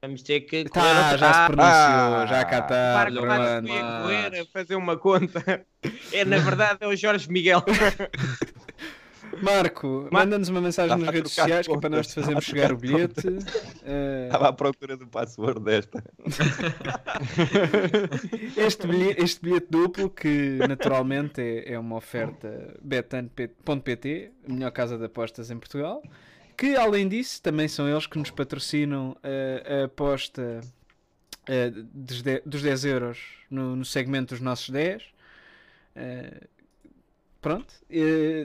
Vamos 0.00 0.22
ter 0.22 0.42
que. 0.42 0.64
Tá, 0.66 0.80
correr 0.80 1.18
já 1.18 1.32
se 1.32 1.46
pronunciou, 1.46 2.26
já 2.28 2.44
cá 2.44 2.58
está. 2.60 2.94
Marco 2.94 3.12
Bruno. 3.12 3.28
Matos 3.28 3.68
foi 3.68 3.80
a 3.80 4.02
correr 4.02 4.40
a 4.40 4.46
fazer 4.46 4.76
uma 4.76 4.96
conta. 4.96 5.66
É, 6.12 6.24
na 6.24 6.38
verdade, 6.38 6.78
é 6.80 6.86
o 6.86 6.94
Jorge 6.94 7.28
Miguel. 7.28 7.60
Marco, 9.42 10.08
manda-nos 10.10 10.48
uma 10.48 10.60
mensagem 10.60 10.94
Estava 10.96 11.04
nas 11.06 11.14
redes 11.14 11.32
sociais 11.32 11.68
é 11.68 11.78
para 11.78 11.88
nós 11.90 12.06
te 12.06 12.14
fazermos 12.14 12.44
chegar 12.44 12.72
o 12.72 12.76
bilhete. 12.76 13.26
Eh, 13.88 14.24
Estava 14.26 14.48
à 14.48 14.52
procura 14.52 14.96
do 14.96 15.06
password 15.06 15.60
desta. 15.60 16.02
este, 18.56 18.86
bilhete, 18.86 19.22
este 19.22 19.40
bilhete 19.44 19.66
duplo, 19.70 20.10
que 20.10 20.58
naturalmente 20.68 21.40
é, 21.40 21.72
é 21.74 21.78
uma 21.78 21.96
oferta 21.96 22.74
betan.pt, 22.82 24.32
a 24.48 24.52
melhor 24.52 24.70
casa 24.72 24.98
de 24.98 25.04
apostas 25.04 25.50
em 25.50 25.58
Portugal, 25.58 26.02
que 26.56 26.76
além 26.76 27.08
disso 27.08 27.40
também 27.42 27.68
são 27.68 27.88
eles 27.88 28.06
que 28.06 28.18
nos 28.18 28.30
patrocinam 28.30 29.16
a, 29.22 29.82
a 29.82 29.84
aposta 29.84 30.60
dos, 31.94 32.22
de- 32.22 32.42
dos 32.44 32.62
10 32.62 32.84
euros 32.86 33.18
no, 33.50 33.76
no 33.76 33.84
segmento 33.84 34.34
dos 34.34 34.40
nossos 34.42 34.70
10. 34.70 35.02
Eh, 35.94 36.40
pronto, 37.46 37.72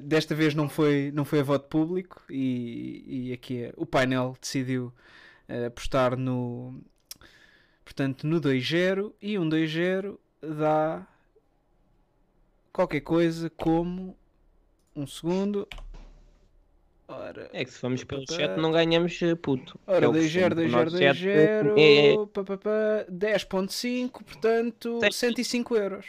desta 0.04 0.36
vez 0.36 0.54
não 0.54 0.70
foi, 0.70 1.12
não 1.12 1.26
foi 1.26 1.40
a 1.40 1.44
voto 1.44 1.68
público 1.68 2.22
e, 2.30 3.30
e 3.30 3.34
aqui 3.34 3.64
é- 3.64 3.74
o 3.76 3.84
painel 3.84 4.36
decidiu 4.40 4.94
eh, 5.50 5.66
apostar 5.66 6.16
no 6.16 6.80
portanto 7.84 8.28
no 8.28 8.40
2-0 8.40 9.12
e 9.20 9.40
um 9.40 9.50
2-0 9.50 10.20
dá 10.40 11.08
qualquer 12.72 13.02
coisa 13.02 13.50
como 13.50 14.16
um 14.96 15.08
segundo 15.08 15.68
ora, 17.08 17.50
É 17.54 17.66
que 17.66 17.72
se 17.72 17.80
formos 17.80 18.04
pelo 18.04 18.24
chat 18.32 18.56
não 18.60 18.72
ganhamos 18.72 19.20
eh, 19.24 19.34
puto. 19.34 19.80
ora 19.88 20.06
É 20.06 20.08
o 20.08 20.12
2-0, 20.14 20.50
costume. 20.50 20.66
O 20.68 20.70
nosso 20.70 20.96
2-0, 20.96 21.00
chat 21.16 21.28
é- 21.28 21.64
2-0 21.64 22.28
pá, 22.28 22.44
pá, 22.44 22.58
pá, 22.58 23.06
10.5 23.12 24.24
portanto 24.24 25.00
105 25.12 25.76
euros 25.76 26.06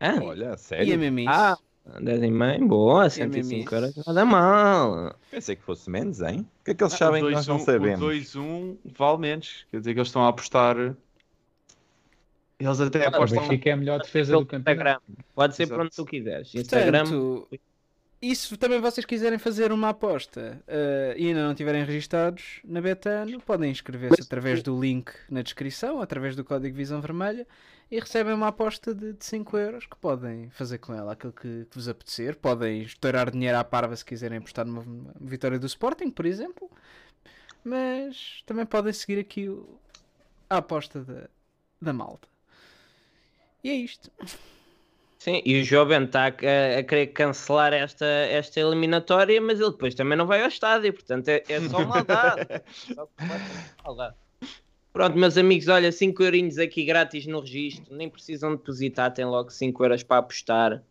Ah, 0.00 0.18
Olha, 0.22 0.52
e 0.54 0.58
sério. 0.58 0.92
é 0.92 0.96
mesmo 0.96 1.20
isso 1.20 1.30
Ah, 1.30 1.58
10 2.00 2.22
e 2.22 2.30
meio, 2.30 2.66
boa, 2.66 3.04
E 3.04 3.06
é 3.06 3.10
105 3.10 3.48
mesmo 3.74 3.86
euros, 3.86 4.06
nada 4.06 4.24
mal. 4.24 5.14
Pensei 5.30 5.56
que 5.56 5.62
fosse 5.62 5.88
menos, 5.88 6.20
hein? 6.20 6.40
O 6.60 6.64
que 6.64 6.70
é 6.72 6.74
que 6.74 6.82
eles 6.82 6.94
Ah, 6.94 6.96
sabem 6.98 7.22
o 7.22 7.28
que 7.28 7.32
nós 7.32 7.46
não 7.46 7.56
2-1 7.58 7.64
sabemos? 7.64 8.00
O 8.02 8.38
2-1 8.40 8.76
vale 8.96 9.18
menos. 9.18 9.66
Quer 9.70 9.78
dizer 9.78 9.92
que 9.94 9.98
eles 10.00 10.08
estão 10.08 10.24
a 10.24 10.28
apostar. 10.28 10.76
Eles 12.58 12.80
até 12.80 13.04
O 13.04 13.08
apostam. 13.08 13.42
Benfica 13.42 13.70
é 13.70 13.72
a 13.72 13.76
melhor 13.76 14.00
defesa 14.00 14.32
do 14.32 14.46
campeonato. 14.46 14.70
Instagram. 14.70 15.22
Pode 15.34 15.54
ser 15.56 15.62
Exato. 15.64 15.74
para 15.76 15.84
onde 15.86 15.96
tu 15.96 16.04
quiseres. 16.06 16.54
Instagram. 16.54 17.04
Portanto, 17.04 17.48
e 18.20 18.34
se 18.34 18.56
também 18.56 18.80
vocês 18.80 19.04
quiserem 19.04 19.38
fazer 19.38 19.70
uma 19.72 19.90
aposta 19.90 20.62
eh, 20.66 21.14
e 21.18 21.28
ainda 21.28 21.42
não 21.44 21.50
estiverem 21.52 21.84
registados 21.84 22.60
na 22.64 22.80
Betano, 22.80 23.40
podem 23.42 23.70
inscrever-se 23.70 24.22
através 24.22 24.62
do 24.62 24.78
link 24.80 25.10
na 25.30 25.42
descrição, 25.42 26.00
através 26.00 26.34
do 26.34 26.44
código 26.44 26.74
Visão 26.76 27.00
Vermelha 27.00 27.46
e 27.90 28.00
recebem 28.00 28.32
uma 28.34 28.48
aposta 28.48 28.94
de, 28.94 29.12
de 29.12 29.24
5 29.24 29.56
euros 29.58 29.86
que 29.86 29.96
podem 29.96 30.50
fazer 30.50 30.78
com 30.78 30.92
ela 30.94 31.12
aquilo 31.12 31.32
que, 31.32 31.66
que 31.70 31.74
vos 31.76 31.88
apetecer. 31.88 32.34
Podem 32.36 32.82
estourar 32.82 33.30
dinheiro 33.30 33.58
à 33.58 33.62
parva 33.64 33.94
se 33.94 34.04
quiserem 34.04 34.38
apostar 34.38 34.64
numa, 34.66 34.82
numa 34.82 35.12
vitória 35.20 35.58
do 35.58 35.66
Sporting, 35.66 36.10
por 36.10 36.26
exemplo, 36.26 36.70
mas 37.64 38.42
também 38.46 38.64
podem 38.66 38.92
seguir 38.92 39.18
aqui 39.20 39.48
o- 39.48 39.78
a 40.50 40.56
aposta 40.56 41.04
da, 41.04 41.28
da 41.80 41.92
malta. 41.92 42.26
E 43.62 43.70
é 43.70 43.74
isto. 43.74 44.10
Sim, 45.18 45.42
e 45.44 45.60
o 45.60 45.64
jovem 45.64 46.04
está 46.04 46.26
a, 46.26 46.78
a 46.78 46.82
querer 46.82 47.08
cancelar 47.08 47.72
esta, 47.72 48.04
esta 48.04 48.60
eliminatória, 48.60 49.40
mas 49.40 49.58
ele 49.60 49.70
depois 49.70 49.94
também 49.94 50.16
não 50.16 50.26
vai 50.26 50.42
ao 50.42 50.48
estádio, 50.48 50.92
portanto 50.92 51.28
é, 51.28 51.42
é 51.48 51.60
só 51.60 51.84
maldade. 51.84 52.46
Só 52.94 53.08
maldade. 53.84 54.14
Pronto, 54.92 55.18
meus 55.18 55.36
amigos, 55.36 55.68
olha, 55.68 55.92
5 55.92 56.22
eurinhos 56.22 56.58
aqui 56.58 56.84
grátis 56.84 57.26
no 57.26 57.40
registro, 57.40 57.94
nem 57.94 58.08
precisam 58.08 58.52
depositar, 58.52 59.12
tem 59.12 59.26
logo 59.26 59.50
5 59.50 59.84
euros 59.84 60.02
para 60.02 60.18
apostar. 60.18 60.82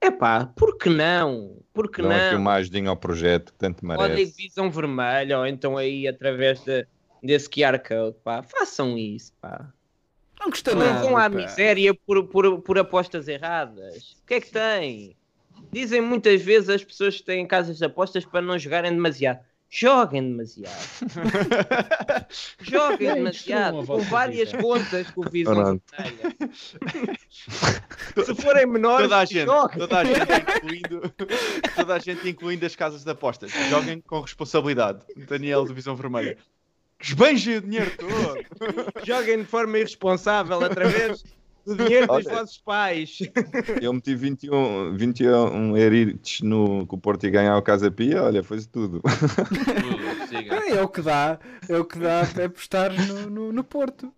Epá, 0.00 0.46
por 0.46 0.76
que 0.76 0.90
não? 0.90 1.58
Por 1.72 1.88
que 1.88 2.00
aqui 2.00 2.32
não? 2.32 2.40
uma 2.40 2.54
ajudinha 2.54 2.90
ao 2.90 2.96
projeto 2.96 3.52
que 3.52 3.58
tanto 3.58 3.86
merece. 3.86 4.32
Visão 4.36 4.68
Vermelha, 4.68 5.38
ou 5.38 5.46
então 5.46 5.76
aí 5.76 6.08
através 6.08 6.60
de, 6.64 6.84
desse 7.22 7.48
QR 7.48 7.78
Code, 7.78 8.16
pá, 8.24 8.42
façam 8.42 8.98
isso, 8.98 9.32
pá. 9.40 9.72
Não 10.42 10.50
custa 10.50 10.74
Não 10.74 10.84
nada. 10.86 11.00
vão 11.00 11.16
à 11.16 11.28
miséria 11.28 11.94
por, 11.94 12.24
por, 12.26 12.60
por 12.62 12.78
apostas 12.78 13.28
erradas. 13.28 14.16
O 14.22 14.26
que 14.26 14.34
é 14.34 14.40
que 14.40 14.50
tem? 14.50 15.16
Dizem 15.72 16.00
muitas 16.00 16.42
vezes 16.42 16.68
as 16.68 16.82
pessoas 16.84 17.16
que 17.16 17.22
têm 17.22 17.46
casas 17.46 17.78
de 17.78 17.84
apostas 17.84 18.24
para 18.24 18.42
não 18.42 18.58
jogarem 18.58 18.90
demasiado. 18.92 19.40
Joguem 19.74 20.22
demasiado. 20.22 20.76
Joguem 22.60 23.08
É, 23.08 23.14
demasiado. 23.14 23.86
Com 23.86 23.98
várias 24.00 24.50
vida. 24.50 24.62
contas 24.62 25.10
com 25.12 25.22
visão 25.22 25.54
Pronto. 25.54 25.82
vermelha. 25.96 26.36
Se 28.26 28.34
forem 28.34 28.66
menores, 28.66 29.04
Toda 29.08 29.18
a 29.18 29.24
gente, 29.24 29.46
joguem. 29.46 29.78
toda 29.78 29.98
a 29.98 30.04
gente, 30.04 30.20
incluindo, 30.58 31.14
toda 31.74 31.94
a 31.94 31.98
gente, 31.98 32.28
incluindo 32.28 32.66
as 32.66 32.76
casas 32.76 33.02
de 33.02 33.10
apostas. 33.10 33.50
Joguem 33.70 34.00
com 34.02 34.20
responsabilidade. 34.20 35.04
Daniel 35.26 35.64
do 35.64 35.72
Visão 35.72 35.96
Vermelha. 35.96 36.36
Esbanjem 37.02 37.56
o 37.56 37.60
dinheiro 37.62 37.90
todo. 37.96 38.44
Joguem 39.04 39.38
de 39.38 39.44
forma 39.44 39.78
irresponsável 39.78 40.64
através 40.64 41.24
do 41.66 41.76
dinheiro 41.76 42.06
dos 42.06 42.24
vossos 42.24 42.58
pais. 42.58 43.18
Eu 43.80 43.92
meti 43.92 44.14
21, 44.14 44.96
21 44.96 45.76
erites 45.76 46.40
no 46.40 46.86
que 46.86 46.94
o 46.94 46.98
Porto 46.98 47.24
ia 47.24 47.30
ganhar 47.30 47.52
ao 47.52 47.62
Casa 47.62 47.90
Pia, 47.90 48.22
olha, 48.22 48.42
foi 48.42 48.60
tudo. 48.62 49.00
Tudo. 49.00 50.54
É, 50.54 50.76
é 50.76 50.82
o 50.82 50.88
que 50.88 51.02
dá, 51.02 51.38
é 51.68 51.76
o 51.76 51.84
que 51.84 51.98
dá 51.98 52.26
para 52.32 52.46
apostar 52.46 52.92
no, 52.92 53.30
no, 53.30 53.52
no 53.52 53.64
Porto. 53.64 54.12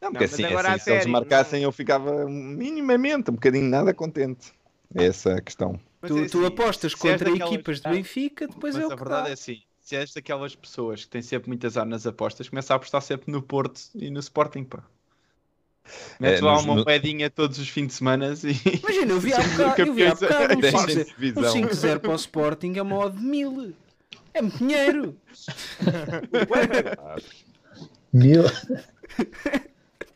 Não, 0.00 0.10
porque 0.12 0.24
mas 0.24 0.34
assim, 0.34 0.44
agora 0.44 0.68
assim, 0.68 0.76
a 0.76 0.78
se 0.84 0.90
eles 0.90 0.98
sério, 1.02 1.12
marcassem 1.12 1.62
eu 1.62 1.72
ficava 1.72 2.26
minimamente, 2.28 3.30
um 3.30 3.34
bocadinho 3.34 3.68
nada 3.68 3.94
contente. 3.94 4.52
É 4.94 5.06
essa 5.06 5.34
a 5.34 5.40
questão. 5.40 5.78
Tu, 6.06 6.18
é 6.18 6.28
tu 6.28 6.38
assim, 6.38 6.46
apostas 6.46 6.94
contra 6.94 7.30
equipas 7.30 7.80
de 7.80 7.88
Ah, 7.88 7.90
Benfica, 7.90 8.46
depois 8.46 8.74
Mas 8.74 8.84
é 8.84 8.86
o 8.86 8.90
a 8.92 8.96
que 8.96 9.02
verdade 9.02 9.24
dá. 9.24 9.30
é 9.30 9.32
assim: 9.32 9.62
se 9.86 9.94
és 9.94 10.12
daquelas 10.12 10.56
pessoas 10.56 11.04
que 11.04 11.10
têm 11.10 11.22
sempre 11.22 11.46
muitas 11.48 11.76
ar 11.76 11.86
nas 11.86 12.04
apostas, 12.08 12.48
começa 12.48 12.74
a 12.74 12.76
apostar 12.76 13.00
sempre 13.00 13.30
no 13.30 13.40
Porto 13.40 13.80
e 13.94 14.10
no 14.10 14.18
Sporting, 14.18 14.64
pá. 14.64 14.82
Metes 16.18 16.40
É, 16.40 16.44
lá 16.44 16.58
uma 16.58 16.74
no- 16.74 16.84
moedinha 16.84 17.30
todos 17.30 17.56
os 17.60 17.68
fins 17.68 17.86
de 17.86 17.92
semana 17.94 18.34
e. 18.42 18.78
Imagina, 18.80 19.12
eu 19.12 19.20
vi 19.20 19.30
há 19.32 19.36
bocado, 19.38 19.82
eu 19.82 19.94
vi 19.94 20.04
há 20.04 20.16
Campeões 20.16 20.20
bocado 20.20 20.54
um 20.56 20.60
deixem 20.60 20.80
5-0 20.80 21.04
de 21.04 21.12
um 21.12 21.16
visão. 21.18 21.54
5-0 21.54 21.98
para 22.00 22.10
o 22.10 22.14
Sporting 22.16 22.72
é 22.74 22.82
uma 22.82 22.96
odd 22.98 23.16
de 23.16 23.24
mil. 23.24 23.72
É 24.34 24.42
muito 24.42 24.58
dinheiro. 24.58 25.16
Mil. 28.12 28.42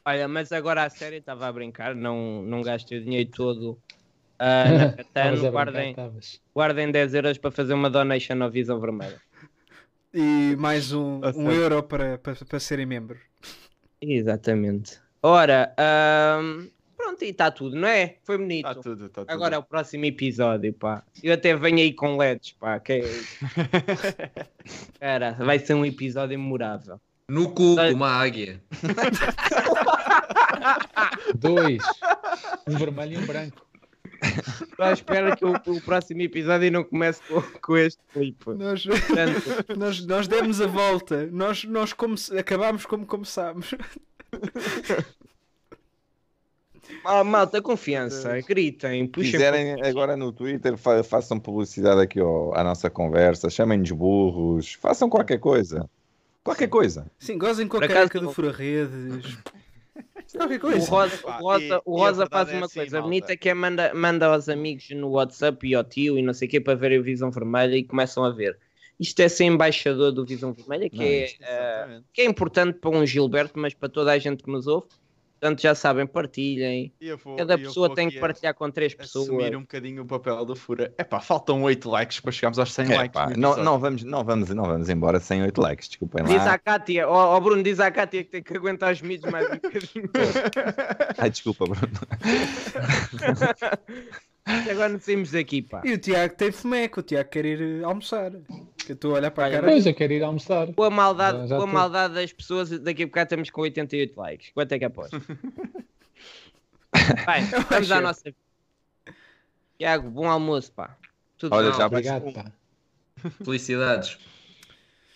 Olha, 0.04 0.26
mas 0.26 0.50
agora 0.50 0.82
a 0.84 0.90
sério 0.90 1.18
estava 1.18 1.46
a 1.46 1.52
brincar, 1.52 1.94
não, 1.94 2.42
não 2.42 2.62
gastei 2.62 2.98
o 2.98 3.04
dinheiro 3.04 3.30
todo 3.30 3.78
ah, 4.38 4.64
na 4.68 4.92
Catano, 4.92 5.50
guardem, 5.52 5.94
guardem 6.54 6.90
10 6.90 7.14
euros 7.14 7.38
para 7.38 7.50
fazer 7.50 7.74
uma 7.74 7.90
donation 7.90 8.42
ao 8.42 8.50
Visão 8.50 8.80
Vermelha. 8.80 9.20
E 10.12 10.56
mais 10.56 10.92
um, 10.92 11.20
um 11.36 11.50
euro 11.50 11.82
para, 11.82 12.18
para, 12.18 12.34
para 12.44 12.60
serem 12.60 12.86
membros. 12.86 13.20
Exatamente. 14.00 14.98
Ora, 15.22 15.72
ahm, 15.78 16.66
pronto, 16.96 17.22
e 17.24 17.28
está 17.28 17.50
tudo, 17.50 17.76
não 17.76 17.86
é? 17.86 18.16
Foi 18.24 18.38
bonito. 18.38 18.66
Está 18.68 18.82
tudo, 18.82 19.06
está 19.06 19.20
tudo. 19.22 19.30
Agora 19.30 19.54
é 19.54 19.58
o 19.58 19.62
próximo 19.62 20.04
episódio, 20.06 20.72
pá. 20.72 21.04
Eu 21.22 21.34
até 21.34 21.54
venho 21.54 21.78
aí 21.78 21.92
com 21.92 22.16
LEDs, 22.16 22.52
pá. 22.52 22.80
Que... 22.80 22.92
é- 22.94 24.46
Cara, 24.98 25.32
vai 25.32 25.58
ser 25.58 25.74
um 25.74 25.84
episódio 25.84 26.38
memorável. 26.38 26.98
No 27.28 27.52
cu, 27.54 27.74
Sei. 27.74 27.92
uma 27.92 28.08
águia. 28.10 28.60
Dois. 31.38 31.82
Um 32.66 32.76
vermelho 32.76 33.14
e 33.14 33.18
um 33.22 33.26
branco. 33.26 33.64
Estou 34.22 34.84
à 34.84 34.92
espera 34.92 35.36
que 35.36 35.44
o, 35.44 35.52
o 35.54 35.80
próximo 35.80 36.20
episódio 36.22 36.70
não 36.70 36.84
comece 36.84 37.20
com, 37.28 37.40
com 37.60 37.76
este 37.76 38.00
clipe. 38.12 38.50
Nós, 38.54 38.84
nós, 39.76 40.06
nós 40.06 40.28
demos 40.28 40.60
a 40.60 40.66
volta. 40.66 41.26
Nós, 41.32 41.64
nós 41.64 41.92
come- 41.92 42.16
acabámos 42.38 42.84
como 42.86 43.06
começámos. 43.06 43.74
ah, 47.04 47.24
malta, 47.24 47.62
confiança, 47.62 48.40
gritem, 48.42 49.04
Se 49.04 49.08
puxem. 49.10 49.30
quiserem 49.32 49.82
agora 49.82 50.16
no 50.16 50.32
Twitter, 50.32 50.76
fa- 50.76 51.02
façam 51.02 51.38
publicidade 51.38 52.00
aqui 52.00 52.20
ao- 52.20 52.54
à 52.56 52.62
nossa 52.64 52.90
conversa, 52.90 53.48
chamem-nos 53.48 53.90
burros, 53.92 54.74
façam 54.74 55.08
qualquer 55.08 55.38
coisa. 55.38 55.88
Qualquer 56.42 56.68
coisa. 56.68 57.06
Sim, 57.18 57.36
gozem 57.38 57.68
com 57.68 57.76
a 57.76 57.80
careca 57.86 58.18
do 58.20 58.32
fura-redes. 58.32 59.36
Qualquer 60.38 60.60
O. 60.62 60.78
Rosa, 60.84 61.20
o 61.26 61.30
Rosa, 61.42 61.64
e- 61.64 61.82
o 61.84 61.96
Rosa 61.96 62.26
faz 62.26 62.48
é 62.48 62.56
uma 62.56 62.66
assim, 62.66 62.74
coisa 62.80 62.96
malta. 62.96 63.08
bonita 63.08 63.36
que 63.36 63.48
é 63.48 63.54
manda, 63.54 63.94
manda 63.94 64.26
aos 64.26 64.48
amigos 64.48 64.88
no 64.90 65.08
WhatsApp 65.10 65.66
e 65.66 65.74
ao 65.74 65.84
tio 65.84 66.18
e 66.18 66.22
não 66.22 66.32
sei 66.34 66.46
o 66.48 66.50
que 66.50 66.60
para 66.60 66.74
verem 66.76 66.98
o 66.98 67.02
Visão 67.02 67.30
Vermelha 67.30 67.76
e 67.76 67.84
começam 67.84 68.24
a 68.24 68.30
ver. 68.30 68.58
Isto 68.98 69.20
é 69.20 69.28
ser 69.28 69.44
embaixador 69.44 70.12
do 70.12 70.26
Visão 70.26 70.52
Vermelha, 70.52 70.90
que, 70.90 70.96
Não, 70.96 71.04
é, 71.04 71.24
isto- 71.24 71.42
eh, 71.42 72.02
que 72.12 72.20
é 72.22 72.24
importante 72.26 72.78
para 72.78 72.90
um 72.90 73.04
Gilberto, 73.06 73.58
mas 73.58 73.72
para 73.74 73.88
toda 73.88 74.12
a 74.12 74.18
gente 74.18 74.42
que 74.42 74.50
nos 74.50 74.66
ouve. 74.66 74.88
Portanto, 75.40 75.62
já 75.62 75.74
sabem, 75.74 76.06
partilhem. 76.06 76.92
Vou- 77.24 77.34
Cada 77.36 77.56
pessoa 77.56 77.94
tem 77.94 78.10
que 78.10 78.20
partilhar 78.20 78.52
com 78.54 78.70
três 78.70 78.92
pessoas. 78.92 79.24
Assumir 79.26 79.56
um 79.56 79.62
bocadinho 79.62 80.02
o 80.02 80.06
papel 80.06 80.44
do 80.44 80.54
Fura. 80.54 80.92
Epá, 80.98 81.18
faltam 81.18 81.62
8 81.62 81.88
likes 81.88 82.20
para 82.20 82.30
chegarmos 82.30 82.58
aos 82.58 82.70
100 82.74 82.92
É, 82.92 82.96
likes. 82.98 83.14
pá, 83.14 83.30
não, 83.34 83.56
não, 83.56 83.78
vamos, 83.78 84.04
não, 84.04 84.22
vamos, 84.22 84.50
não 84.50 84.64
vamos 84.64 84.90
embora 84.90 85.18
sem 85.18 85.42
8 85.42 85.58
likes, 85.58 85.88
desculpem 85.88 86.24
Diz 86.24 86.44
lá. 86.44 86.52
à 86.52 86.58
Cátia, 86.58 87.08
ó 87.08 87.36
ó, 87.36 87.40
Bruno, 87.40 87.62
diz 87.62 87.80
à 87.80 87.90
Cátia 87.90 88.22
que 88.22 88.30
tem 88.30 88.42
que 88.42 88.54
aguentar 88.54 88.92
os 88.92 89.00
miúdos 89.00 89.30
mais 89.30 89.46
um 89.46 89.54
bocadinho. 89.54 90.10
Ai, 91.16 91.30
desculpa, 91.30 91.64
Bruno. 91.64 91.80
E 94.66 94.70
Agora 94.70 94.88
não 94.88 95.00
saímos 95.00 95.30
daqui, 95.32 95.62
pá. 95.62 95.82
E 95.84 95.92
o 95.92 95.98
Tiago 95.98 96.34
tem 96.34 96.50
fomeco, 96.52 97.00
o 97.00 97.02
Tiago 97.02 97.28
quer 97.30 97.44
ir 97.44 97.80
eh, 97.80 97.84
almoçar. 97.84 98.30
Que 98.76 98.92
eu 98.92 98.94
estou 98.94 99.12
a 99.12 99.18
olhar 99.18 99.30
para 99.30 99.46
a 99.46 99.50
cara. 99.50 99.66
Pois, 99.68 99.86
eu 99.86 99.94
quero 99.94 100.12
ir 100.12 100.22
almoçar. 100.22 100.72
Com 100.74 100.82
a 100.84 100.90
maldade, 100.90 101.38
Já- 101.38 101.46
já 101.48 101.56
com 101.56 101.62
a 101.62 101.66
maldade 101.66 102.14
das 102.14 102.32
pessoas, 102.32 102.70
daqui 102.80 103.02
a 103.02 103.06
bocado 103.06 103.26
estamos 103.26 103.50
com 103.50 103.60
88 103.62 104.16
likes. 104.18 104.50
Quanto 104.52 104.72
é 104.72 104.78
que 104.78 104.84
aposto? 104.84 105.20
Vai, 107.26 107.42
vamos 107.44 107.90
à 107.90 107.96
acho. 107.96 108.02
nossa. 108.02 108.34
Tiago, 109.78 110.10
bom 110.10 110.28
almoço, 110.28 110.72
pá. 110.72 110.96
Tudo 111.38 111.54
Olha, 111.54 111.70
bom. 111.70 111.78
já 111.78 111.86
Obrigado, 111.86 112.32
pá. 112.32 112.52
Felicidades. 113.44 114.18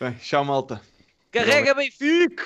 Bem, 0.01 0.13
tchau, 0.15 0.45
malta. 0.45 0.81
Carrega 1.31 1.75
Benfica! 1.75 2.45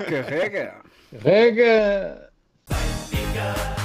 Carrega! 0.10 0.82
Rega! 1.22 2.30
Benfica, 2.68 3.76